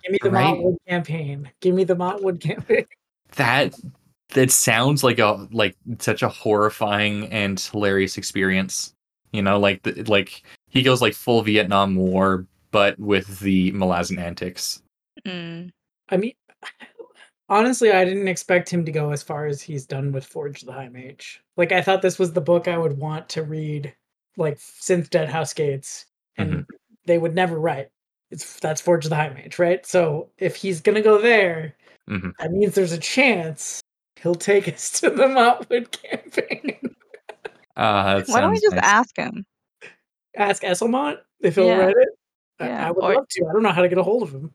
me 0.10 0.18
the 0.22 0.32
Right. 0.32 0.56
Montwood 0.56 0.78
campaign. 0.88 1.52
Give 1.62 1.74
me 1.74 1.84
the 1.84 1.96
Montwood 1.96 2.40
campaign. 2.42 2.86
that 3.36 3.74
that 4.30 4.52
sounds 4.52 5.04
like 5.04 5.20
a 5.20 5.48
like 5.52 5.76
such 6.00 6.22
a 6.22 6.30
horrifying 6.30 7.28
and 7.28 7.60
hilarious 7.60 8.18
experience. 8.18 8.94
You 9.32 9.42
know, 9.42 9.60
like 9.60 9.84
the, 9.84 10.04
like 10.04 10.44
he 10.70 10.82
goes 10.82 11.02
like 11.02 11.14
full 11.14 11.42
Vietnam 11.42 11.96
War, 11.96 12.46
but 12.72 13.00
with 13.00 13.40
the 13.40 13.72
Malazan 13.72 14.20
antics. 14.20 14.82
Mm. 15.26 15.72
I 16.10 16.18
mean, 16.18 16.34
honestly, 17.50 17.92
I 17.92 18.06
didn't 18.06 18.28
expect 18.28 18.70
him 18.70 18.86
to 18.86 18.92
go 18.92 19.12
as 19.12 19.24
far 19.24 19.46
as 19.46 19.62
he's 19.62 19.86
done 19.86 20.12
with 20.12 20.26
Forge 20.26 20.62
the 20.62 20.74
High 20.74 20.90
Mage. 20.90 21.42
Like, 21.56 21.72
I 21.72 21.82
thought 21.82 22.02
this 22.02 22.20
was 22.20 22.34
the 22.34 22.42
book 22.42 22.68
I 22.68 22.78
would 22.78 22.98
want 22.98 23.30
to 23.30 23.44
read, 23.44 23.94
like 24.38 24.58
since 24.60 25.10
Deadhouse 25.10 25.54
Gates, 25.54 26.06
and 26.38 26.66
they 27.06 27.18
would 27.18 27.36
never 27.36 27.60
write. 27.60 27.90
It's 28.32 28.60
that's 28.60 28.82
Forge 28.82 29.06
of 29.06 29.10
the 29.10 29.16
High 29.16 29.30
Mage, 29.30 29.58
right? 29.60 29.86
So 29.86 30.30
if 30.38 30.56
he's 30.56 30.82
gonna 30.82 31.02
go 31.02 31.22
there, 31.22 31.76
Mhm. 32.10 32.34
that 32.40 32.52
means 32.52 32.76
there's 32.76 32.92
a 32.92 32.98
chance 32.98 33.82
he'll 34.22 34.36
take 34.36 34.68
us 34.74 35.00
to 35.02 35.10
the 35.10 35.24
Montwood 35.26 35.92
campaign. 35.92 36.96
Uh, 37.76 38.24
Why 38.28 38.42
don't 38.42 38.52
we 38.52 38.60
just 38.60 38.76
nice. 38.76 38.84
ask 38.84 39.16
him? 39.18 39.46
Ask 40.36 40.64
Esslemont 40.64 41.18
if 41.42 41.56
he'll 41.56 41.68
Yeah. 41.68 41.78
write 41.78 41.96
it. 41.98 42.10
I- 42.60 42.68
Yeah, 42.68 42.88
I, 42.88 42.92
would 42.92 43.04
or- 43.04 43.14
love 43.16 43.28
to. 43.30 43.46
I 43.50 43.54
don't 43.54 43.64
know 43.64 43.72
how 43.72 43.82
to 43.84 43.90
get 43.90 43.98
a 43.98 44.04
hold 44.04 44.24
of 44.24 44.32
him. 44.32 44.54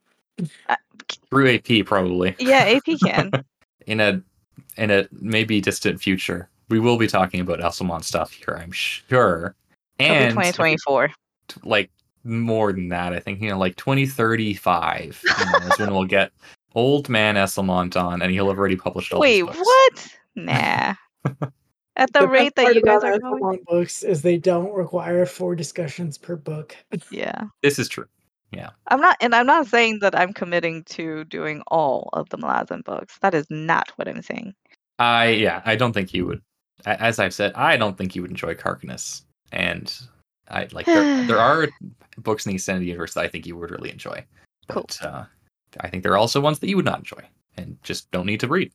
through 1.31 1.55
AP 1.55 1.83
probably 1.85 2.35
Yeah, 2.39 2.65
AP 2.77 2.99
can. 3.05 3.31
in 3.87 4.01
a 4.01 4.23
in 4.77 4.91
a 4.91 5.07
maybe 5.13 5.61
distant 5.61 6.01
future. 6.01 6.49
We 6.69 6.81
will 6.81 6.97
be 6.97 7.07
talking 7.07 7.41
about 7.41 7.61
Esslemont 7.61 8.05
stuff 8.05 8.33
here, 8.33 8.59
I'm 8.61 8.73
sure. 8.73 9.55
And 9.99 10.31
2024. 10.31 11.11
Like 11.63 11.91
more 12.25 12.73
than 12.73 12.89
that, 12.89 13.13
I 13.13 13.21
think 13.21 13.41
you 13.41 13.51
know, 13.51 13.59
like 13.59 13.77
2035 13.77 15.23
you 15.23 15.45
know, 15.45 15.67
is 15.67 15.79
when 15.79 15.93
we'll 15.93 16.05
get 16.05 16.33
old 16.75 17.09
man 17.09 17.37
Esslemont 17.37 18.01
on, 18.01 18.23
and 18.23 18.31
he'll 18.33 18.49
have 18.49 18.59
already 18.59 18.77
published 18.77 19.13
all 19.13 19.21
Wait, 19.21 19.43
books. 19.43 19.59
what? 19.59 20.09
Nah. 20.35 20.95
At 21.97 22.11
the, 22.15 22.21
best 22.21 22.31
rate 22.31 22.55
that 22.57 22.75
you 22.75 22.81
guys 22.81 23.05
are 23.05 23.19
going. 23.19 23.63
Books 23.67 24.03
is 24.03 24.23
they 24.23 24.39
don't 24.39 24.73
require 24.73 25.27
four 25.27 25.55
discussions 25.55 26.17
per 26.17 26.37
book. 26.37 26.75
Yeah. 27.11 27.49
This 27.63 27.79
is 27.79 27.87
true. 27.87 28.07
Yeah, 28.51 28.71
I'm 28.89 29.01
not, 29.01 29.17
and 29.23 29.35
I'm 29.35 29.47
not 29.47 29.67
saying 29.67 30.01
that 30.01 30.15
I'm 30.19 30.35
committing 30.35 30.85
to 30.85 31.25
doing 31.25 31.63
all 31.69 32.11
of 32.13 32.29
the 32.29 32.37
Malazan 32.37 32.85
books. 32.85 33.19
That 33.23 33.35
is 33.35 33.47
not 33.49 33.91
what 33.97 34.09
I'm 34.09 34.21
saying. 34.21 34.55
I 34.99 35.29
yeah, 35.29 35.63
I 35.65 35.75
don't 35.75 35.95
think 35.95 36.13
you 36.13 36.27
would. 36.27 36.43
As 36.85 37.19
I've 37.19 37.33
said, 37.33 37.55
I 37.55 37.79
don't 37.79 37.97
think 37.97 38.15
you 38.15 38.21
would 38.21 38.31
enjoy 38.31 38.55
Kharkanas, 38.55 39.23
and 39.53 39.95
I 40.53 40.69
like 40.73 40.87
there, 40.87 41.27
there 41.27 41.39
are 41.39 41.69
books 42.19 42.47
in 42.47 42.51
the 42.51 42.57
extended 42.57 42.87
universe 42.87 43.15
that 43.15 43.25
I 43.25 43.29
think 43.29 43.47
you 43.47 43.57
would 43.57 43.71
really 43.71 43.91
enjoy. 43.91 44.25
Cool. 44.69 44.83
But 44.83 45.07
uh, 45.07 45.25
I 45.81 45.89
think 45.89 46.03
there 46.03 46.13
are 46.13 46.19
also 46.19 46.41
ones 46.41 46.59
that 46.61 46.69
you 46.69 46.77
would 46.77 46.85
not 46.85 46.99
enjoy 46.99 47.23
and 47.57 47.77
just 47.83 48.11
don't 48.11 48.27
need 48.27 48.41
to 48.41 48.49
read. 48.49 48.73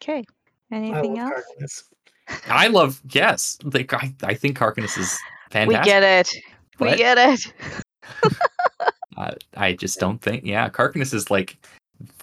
Okay. 0.00 0.24
I 0.70 0.76
Anything 0.76 1.14
love 1.14 1.32
else? 1.32 1.44
Kharkanas. 1.60 1.82
I 2.48 2.68
love 2.68 3.02
yes, 3.10 3.58
like 3.64 3.92
I, 3.92 4.14
I 4.22 4.34
think 4.34 4.58
Kharkanas 4.58 4.98
is 4.98 5.18
fantastic. 5.50 5.84
We 5.84 5.84
get 5.84 6.02
it. 6.02 6.30
We 6.80 6.96
get 6.96 7.18
it. 7.18 7.52
Uh, 9.16 9.30
I 9.56 9.74
just 9.74 10.00
don't 10.00 10.20
think 10.20 10.44
yeah, 10.44 10.68
Kharkanas 10.68 11.14
is 11.14 11.30
like 11.30 11.56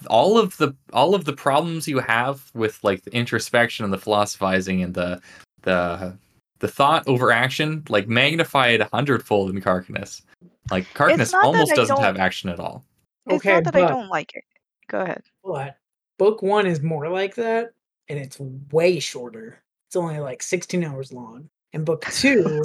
all 0.08 0.38
of 0.38 0.56
the 0.58 0.74
all 0.92 1.14
of 1.14 1.24
the 1.24 1.32
problems 1.32 1.88
you 1.88 2.00
have 2.00 2.50
with 2.54 2.78
like 2.84 3.02
the 3.02 3.14
introspection 3.14 3.84
and 3.84 3.92
the 3.92 3.98
philosophizing 3.98 4.82
and 4.82 4.92
the 4.92 5.20
the 5.62 6.16
the 6.62 6.68
thought 6.68 7.06
over 7.08 7.32
action 7.32 7.82
like 7.88 8.08
magnified 8.08 8.80
a 8.80 8.88
hundredfold 8.92 9.50
in 9.50 9.60
Kharkanas. 9.60 10.22
Like 10.70 10.86
Kharkanas 10.94 11.34
almost 11.34 11.74
doesn't 11.74 11.96
don't- 11.96 12.04
have 12.04 12.16
action 12.16 12.48
at 12.48 12.60
all. 12.60 12.84
It's 13.26 13.36
Okay, 13.36 13.54
not 13.54 13.64
that 13.64 13.76
I 13.76 13.88
don't 13.88 14.08
like 14.08 14.32
it. 14.34 14.44
Go 14.88 15.00
ahead. 15.00 15.22
but 15.44 15.76
book 16.18 16.42
one 16.42 16.66
is 16.66 16.80
more 16.82 17.08
like 17.08 17.34
that, 17.34 17.70
and 18.08 18.18
it's 18.18 18.38
way 18.70 19.00
shorter. 19.00 19.58
It's 19.88 19.96
only 19.96 20.20
like 20.20 20.42
16 20.42 20.84
hours 20.84 21.12
long. 21.12 21.48
And 21.74 21.84
book 21.84 22.04
two, 22.10 22.62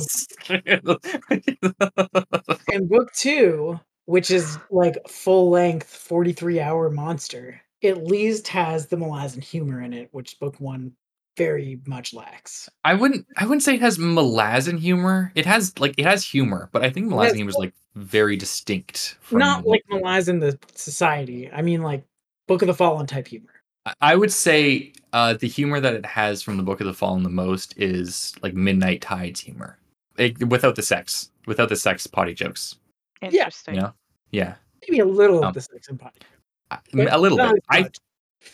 and 0.49 0.83
book 2.89 3.13
two, 3.13 3.79
which 4.05 4.31
is 4.31 4.57
like 4.69 4.97
full 5.07 5.49
length, 5.49 5.87
43 5.87 6.59
hour 6.59 6.89
monster, 6.89 7.59
at 7.83 8.05
least 8.05 8.47
has 8.49 8.87
the 8.87 8.97
Malazan 8.97 9.43
humor 9.43 9.81
in 9.81 9.93
it, 9.93 10.09
which 10.11 10.39
book 10.39 10.59
one 10.59 10.91
very 11.37 11.79
much 11.85 12.13
lacks. 12.13 12.69
I 12.83 12.93
wouldn't 12.95 13.25
I 13.37 13.45
wouldn't 13.45 13.63
say 13.63 13.75
it 13.75 13.81
has 13.81 13.97
Malazan 13.97 14.79
humor. 14.79 15.31
It 15.35 15.45
has 15.45 15.77
like 15.79 15.93
it 15.97 16.05
has 16.05 16.25
humor, 16.25 16.69
but 16.71 16.83
I 16.83 16.89
think 16.89 17.07
Malazan 17.07 17.35
humor 17.35 17.49
is 17.51 17.55
like 17.55 17.73
very 17.95 18.35
distinct 18.35 19.15
from 19.21 19.39
Not 19.39 19.65
like 19.65 19.83
Malazan 19.91 20.39
the 20.39 20.57
society. 20.75 21.49
I 21.51 21.61
mean 21.61 21.81
like 21.83 22.03
Book 22.47 22.61
of 22.61 22.67
the 22.67 22.73
Fallen 22.73 23.05
type 23.07 23.27
humor. 23.27 23.49
I- 23.85 23.93
I 24.01 24.15
would 24.15 24.31
say 24.31 24.91
uh, 25.13 25.33
the 25.35 25.47
humor 25.47 25.79
that 25.79 25.93
it 25.93 26.05
has 26.05 26.41
from 26.43 26.57
the 26.57 26.63
Book 26.63 26.81
of 26.81 26.87
the 26.87 26.93
Fallen 26.93 27.23
the 27.23 27.29
most 27.29 27.77
is 27.77 28.33
like 28.43 28.53
Midnight 28.53 29.01
Tides 29.01 29.39
humor, 29.39 29.77
It- 30.17 30.47
without 30.49 30.75
the 30.75 30.81
sex, 30.81 31.31
without 31.45 31.69
the 31.69 31.75
sex 31.75 32.05
potty 32.07 32.33
jokes. 32.33 32.75
Interesting. 33.21 33.75
You 33.75 33.81
know, 33.81 33.93
yeah, 34.31 34.55
Maybe 34.87 34.99
a 34.99 35.05
little 35.05 35.39
Um, 35.39 35.45
of 35.49 35.53
the 35.53 35.61
sex 35.61 35.87
and 35.89 35.99
potty. 35.99 36.19
I- 36.71 36.79
a 36.93 37.17
little 37.19 37.37
bit. 37.37 37.63
I. 37.69 37.89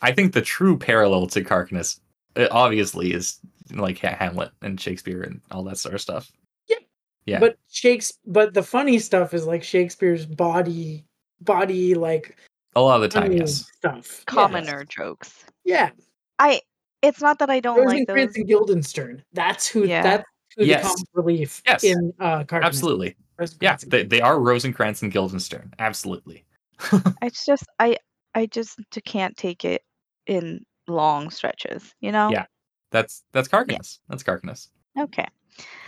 I 0.01 0.11
think 0.11 0.33
the 0.33 0.41
true 0.41 0.77
parallel 0.77 1.27
to 1.27 1.43
Kharkanas, 1.43 1.99
uh, 2.35 2.47
obviously, 2.51 3.13
is 3.13 3.39
like 3.71 3.97
Hamlet 3.99 4.51
and 4.61 4.79
Shakespeare 4.79 5.21
and 5.21 5.41
all 5.51 5.63
that 5.63 5.77
sort 5.77 5.95
of 5.95 6.01
stuff. 6.01 6.31
Yeah. 6.67 6.77
yeah. 7.25 7.39
But 7.39 7.57
Shakespeare, 7.69 8.19
but 8.25 8.53
the 8.53 8.63
funny 8.63 8.99
stuff 8.99 9.33
is 9.33 9.45
like 9.45 9.63
Shakespeare's 9.63 10.25
body, 10.25 11.05
body 11.41 11.95
like 11.95 12.37
a 12.75 12.81
lot 12.81 12.95
of 12.95 13.01
the 13.01 13.09
time, 13.09 13.23
funny 13.23 13.37
yes. 13.37 13.65
stuff. 13.77 14.23
Commoner 14.25 14.85
jokes. 14.85 15.45
Yeah, 15.63 15.91
I. 16.39 16.61
It's 17.01 17.21
not 17.21 17.37
that 17.39 17.49
I 17.49 17.59
don't 17.59 17.85
like 17.85 18.07
Rosencrantz 18.07 18.33
those. 18.33 18.37
and 18.37 18.47
Guildenstern. 18.47 19.23
That's 19.33 19.67
who. 19.67 19.85
Yeah. 19.85 20.01
That's 20.01 20.23
who 20.55 20.65
Yes. 20.65 20.83
the 20.83 20.87
comic 20.87 21.07
relief 21.13 21.61
Yes. 21.65 21.83
in 21.83 22.13
uh, 22.19 22.43
Cartoon. 22.45 22.65
Absolutely. 22.65 23.15
Yeah, 23.59 23.77
they, 23.87 24.03
they 24.03 24.21
are 24.21 24.39
Rosencrantz 24.39 25.01
and 25.01 25.11
Guildenstern. 25.11 25.73
Absolutely. 25.79 26.45
It's 27.21 27.45
just 27.45 27.65
I. 27.79 27.97
I 28.35 28.47
just 28.47 28.79
can't 29.05 29.37
take 29.37 29.63
it 29.63 29.83
in 30.25 30.65
long 30.87 31.29
stretches. 31.29 31.93
You 31.99 32.11
know. 32.11 32.29
Yeah. 32.31 32.45
That's 32.91 33.23
that's 33.31 33.47
Kharkanas. 33.47 33.99
That's 34.07 34.23
Kharkanas. 34.23 34.67
Okay. 34.97 35.27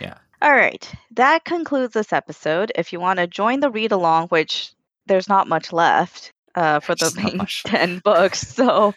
Yeah. 0.00 0.18
All 0.42 0.52
right. 0.52 0.92
That 1.12 1.44
concludes 1.44 1.94
this 1.94 2.12
episode. 2.12 2.72
If 2.74 2.92
you 2.92 3.00
want 3.00 3.20
to 3.20 3.26
join 3.26 3.60
the 3.60 3.70
read 3.70 3.92
along, 3.92 4.28
which 4.28 4.72
there's 5.06 5.28
not 5.28 5.48
much 5.48 5.72
left 5.72 6.32
uh, 6.56 6.80
for 6.80 6.94
the 6.94 7.12
main 7.16 7.46
10 7.64 8.00
books. 8.00 8.40
So 8.40 8.94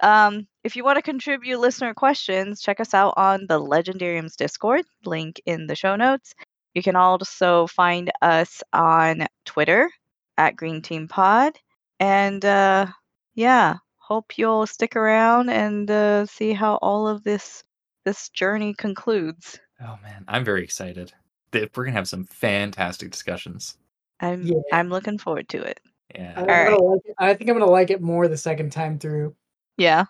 um, 0.00 0.46
if 0.62 0.76
you 0.76 0.84
want 0.84 0.96
to 0.96 1.02
contribute 1.02 1.58
listener 1.58 1.94
questions, 1.94 2.60
check 2.60 2.80
us 2.80 2.94
out 2.94 3.14
on 3.16 3.46
the 3.48 3.60
Legendariums 3.60 4.36
Discord, 4.36 4.84
link 5.04 5.40
in 5.46 5.66
the 5.66 5.74
show 5.74 5.96
notes. 5.96 6.34
You 6.74 6.82
can 6.82 6.96
also 6.96 7.66
find 7.66 8.10
us 8.20 8.62
on 8.72 9.26
Twitter 9.44 9.90
at 10.36 10.56
Green 10.56 10.82
Team 10.82 11.08
Pod. 11.08 11.58
And 12.00 12.44
uh, 12.44 12.86
yeah, 13.34 13.76
hope 14.02 14.36
you'll 14.36 14.66
stick 14.66 14.96
around 14.96 15.48
and 15.50 15.90
uh, 15.90 16.26
see 16.26 16.52
how 16.52 16.76
all 16.76 17.06
of 17.08 17.22
this 17.24 17.62
this 18.04 18.28
journey 18.30 18.74
concludes. 18.74 19.58
Oh 19.80 19.96
man, 20.02 20.24
I'm 20.28 20.44
very 20.44 20.64
excited. 20.64 21.12
We're 21.52 21.66
gonna 21.84 21.92
have 21.92 22.08
some 22.08 22.24
fantastic 22.24 23.10
discussions. 23.10 23.76
I'm 24.20 24.42
Yeah. 24.42 24.56
I'm 24.72 24.88
looking 24.88 25.18
forward 25.18 25.48
to 25.50 25.62
it. 25.62 25.80
I 26.14 26.18
Yeah. 26.18 26.34
think, 26.34 26.50
I'm 26.50 26.64
gonna 26.66 26.82
like 26.82 27.00
it. 27.04 27.14
I 27.18 27.34
think 27.34 27.50
I'm 27.50 27.58
gonna 27.58 27.70
like 27.70 27.90
it 27.90 28.00
more 28.02 28.28
the 28.28 28.36
second 28.36 28.70
time 28.70 28.98
through. 28.98 29.34
Yeah. 29.76 30.04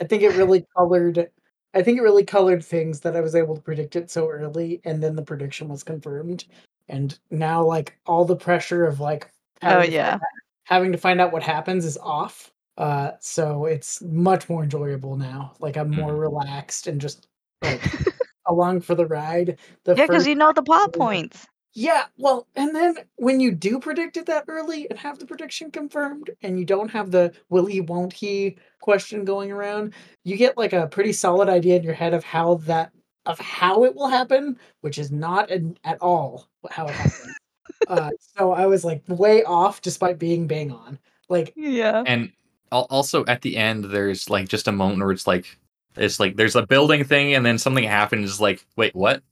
I 0.00 0.04
think 0.04 0.22
it 0.22 0.36
really 0.36 0.64
colored. 0.76 1.30
I 1.74 1.82
think 1.82 1.98
it 1.98 2.02
really 2.02 2.24
colored 2.24 2.64
things 2.64 3.00
that 3.00 3.16
I 3.16 3.20
was 3.20 3.34
able 3.34 3.54
to 3.56 3.60
predict 3.62 3.96
it 3.96 4.10
so 4.10 4.28
early, 4.28 4.80
and 4.84 5.02
then 5.02 5.16
the 5.16 5.22
prediction 5.22 5.68
was 5.68 5.82
confirmed. 5.82 6.44
And 6.88 7.18
now, 7.30 7.64
like 7.64 7.98
all 8.06 8.24
the 8.24 8.36
pressure 8.36 8.84
of 8.86 9.00
like 9.00 9.30
Oh 9.62 9.82
yeah. 9.82 10.10
find 10.12 10.14
out- 10.14 10.20
having 10.64 10.92
to 10.92 10.98
find 10.98 11.20
out 11.20 11.32
what 11.32 11.42
happens 11.42 11.84
is 11.84 11.96
off. 11.98 12.50
Uh, 12.78 13.12
so 13.20 13.66
it's 13.66 14.00
much 14.02 14.48
more 14.48 14.62
enjoyable 14.62 15.16
now. 15.16 15.52
Like 15.60 15.76
I'm 15.76 15.90
more 15.90 16.12
Mhm. 16.14 16.20
relaxed 16.20 16.86
and 16.86 17.00
just 17.00 17.26
like 17.62 17.82
along 18.46 18.80
for 18.82 18.94
the 18.94 19.06
ride. 19.06 19.58
The 19.84 19.96
Yeah, 19.96 20.06
because 20.06 20.26
you 20.26 20.36
know 20.36 20.52
the 20.52 20.62
plot 20.62 20.92
points. 20.94 21.46
Yeah, 21.74 22.06
well, 22.16 22.48
and 22.56 22.74
then 22.74 22.96
when 23.16 23.40
you 23.40 23.52
do 23.52 23.78
predict 23.78 24.16
it 24.16 24.26
that 24.26 24.44
early 24.48 24.88
and 24.90 24.98
have 24.98 25.18
the 25.18 25.26
prediction 25.26 25.70
confirmed, 25.70 26.30
and 26.42 26.58
you 26.58 26.64
don't 26.64 26.90
have 26.90 27.10
the 27.10 27.32
will 27.50 27.66
he, 27.66 27.80
won't 27.80 28.12
he 28.12 28.56
question 28.80 29.24
going 29.24 29.52
around, 29.52 29.94
you 30.24 30.36
get 30.36 30.56
like 30.56 30.72
a 30.72 30.86
pretty 30.88 31.12
solid 31.12 31.48
idea 31.48 31.76
in 31.76 31.82
your 31.82 31.94
head 31.94 32.14
of 32.14 32.24
how 32.24 32.54
that 32.66 32.92
of 33.26 33.38
how 33.40 33.84
it 33.84 33.94
will 33.94 34.08
happen, 34.08 34.58
which 34.80 34.98
is 34.98 35.10
not 35.12 35.50
an, 35.50 35.76
at 35.84 36.00
all 36.00 36.48
how 36.70 36.88
it 36.88 36.94
happens. 36.94 37.36
uh, 37.88 38.10
so 38.36 38.52
I 38.52 38.66
was 38.66 38.84
like 38.84 39.02
way 39.08 39.44
off, 39.44 39.80
despite 39.82 40.18
being 40.18 40.46
bang 40.46 40.72
on. 40.72 40.98
Like, 41.28 41.52
Yeah. 41.56 42.02
And 42.06 42.22
al- 42.22 42.28
also 42.70 43.24
at 43.26 43.42
the 43.42 43.56
end, 43.56 43.84
there's 43.84 44.28
like 44.30 44.48
just 44.48 44.68
a 44.68 44.72
moment 44.72 45.00
where 45.00 45.12
it's 45.12 45.26
like, 45.26 45.58
it's 45.96 46.20
like 46.20 46.36
there's 46.36 46.56
a 46.56 46.66
building 46.66 47.04
thing, 47.04 47.34
and 47.34 47.44
then 47.44 47.58
something 47.58 47.84
happens. 47.84 48.30
It's 48.30 48.40
like, 48.40 48.64
wait, 48.76 48.94
what? 48.94 49.22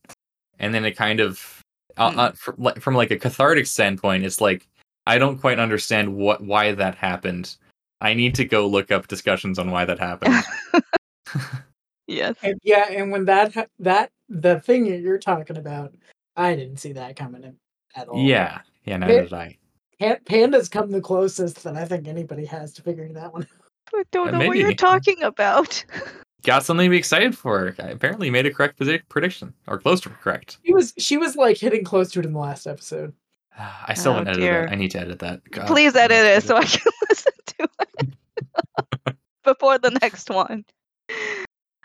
And 0.58 0.74
then 0.74 0.84
it 0.84 0.97
kind 0.97 1.20
of, 1.20 1.60
uh, 1.97 2.10
Hmm. 2.12 2.18
uh, 2.18 2.32
from, 2.32 2.55
like, 2.58 2.81
from 2.81 2.94
like 2.94 3.10
a 3.10 3.18
cathartic 3.18 3.66
standpoint, 3.66 4.24
it's 4.24 4.40
like 4.40 4.66
I 5.06 5.18
don't 5.18 5.39
quite 5.39 5.58
understand 5.58 6.15
what 6.16 6.40
why 6.42 6.73
that 6.73 6.94
happened. 6.97 7.56
I 8.00 8.15
need 8.15 8.34
to 8.36 8.44
go 8.44 8.66
look 8.66 8.90
up 8.90 9.08
discussions 9.08 9.58
on 9.58 9.70
why 9.70 9.84
that 9.84 9.98
happened. 9.98 10.34
Yes. 12.08 12.36
and 12.42 12.58
yeah, 12.62 12.86
and 12.90 13.10
when 13.10 13.24
that 13.24 13.68
that 13.81 14.10
the 14.28 14.60
thing 14.60 14.84
that 14.90 15.00
you're 15.00 15.18
talking 15.18 15.56
about, 15.56 15.92
I 16.36 16.55
didn't 16.55 16.76
see 16.76 16.92
that 16.92 17.16
coming 17.16 17.56
at 17.97 18.06
all. 18.08 18.23
yeah, 18.23 18.60
yeah, 18.84 18.97
neither 18.97 19.23
did 19.24 19.32
I. 19.32 19.56
Pan- 19.99 20.20
Panda's 20.26 20.68
come 20.68 20.91
the 20.91 21.00
closest 21.00 21.62
that 21.65 21.76
I 21.76 21.84
think 21.84 22.07
anybody 22.08 22.44
has 22.44 22.73
to 22.75 22.83
figuring 22.83 23.15
that 23.15 23.33
one. 23.33 23.42
out. 23.42 23.49
I 23.94 24.02
don't 24.12 24.28
Uh, 24.34 24.39
know 24.39 24.47
what 24.49 24.57
you're 24.58 24.75
talking 24.75 25.23
about. 25.23 25.84
Got 26.42 26.65
something 26.65 26.86
to 26.86 26.91
be 26.91 26.97
excited 26.99 27.36
for. 27.36 27.75
I 27.81 27.89
apparently 27.89 28.31
made 28.31 28.47
a 28.47 28.52
correct 28.52 28.76
predict- 28.76 29.08
prediction, 29.08 29.52
or 29.66 29.78
close 29.78 30.00
to 30.02 30.10
correct. 30.10 30.58
She 30.65 30.73
was 30.73 30.92
she 30.99 31.16
was 31.16 31.34
like 31.36 31.57
hitting 31.57 31.83
close 31.83 32.10
to 32.12 32.20
it 32.20 32.26
in 32.26 32.33
the 32.33 32.39
last 32.39 32.66
episode. 32.66 33.12
I 33.58 33.94
still 33.94 34.12
Oh, 34.12 34.16
haven't 34.16 34.28
edited 34.28 34.44
dear. 34.44 34.65
it. 34.65 34.70
I 34.73 34.75
need 34.75 34.91
to 34.92 35.00
edit 35.00 35.18
that. 35.20 35.41
God, 35.50 35.66
Please 35.66 35.97
edit 35.97 36.18
it 36.25 36.42
so 36.44 36.57
I 36.57 36.65
can 36.65 36.92
listen 37.10 37.33
to 37.47 37.68
it 37.99 39.16
before 39.44 39.78
the 39.78 39.91
next 40.02 40.31
one. 40.31 40.65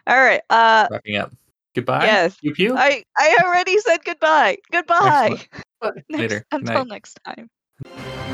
All 0.05 0.19
right. 0.21 0.41
Uh 0.49 0.87
wrapping 0.91 1.15
up. 1.15 1.31
Goodbye. 1.73 2.05
Yes. 2.05 2.35
Pew 2.37 2.53
pew. 2.53 2.75
I 2.77 3.03
I 3.17 3.37
already 3.43 3.79
said 3.79 4.03
goodbye. 4.03 4.57
Goodbye. 4.71 5.37
Excellent. 5.81 6.05
Next- 6.09 6.19
Later. 6.21 6.45
Good 6.51 6.59
Until 6.61 6.73
night. 6.85 6.87
next 6.87 7.19
time. 7.25 7.49
Bye. 7.83 8.30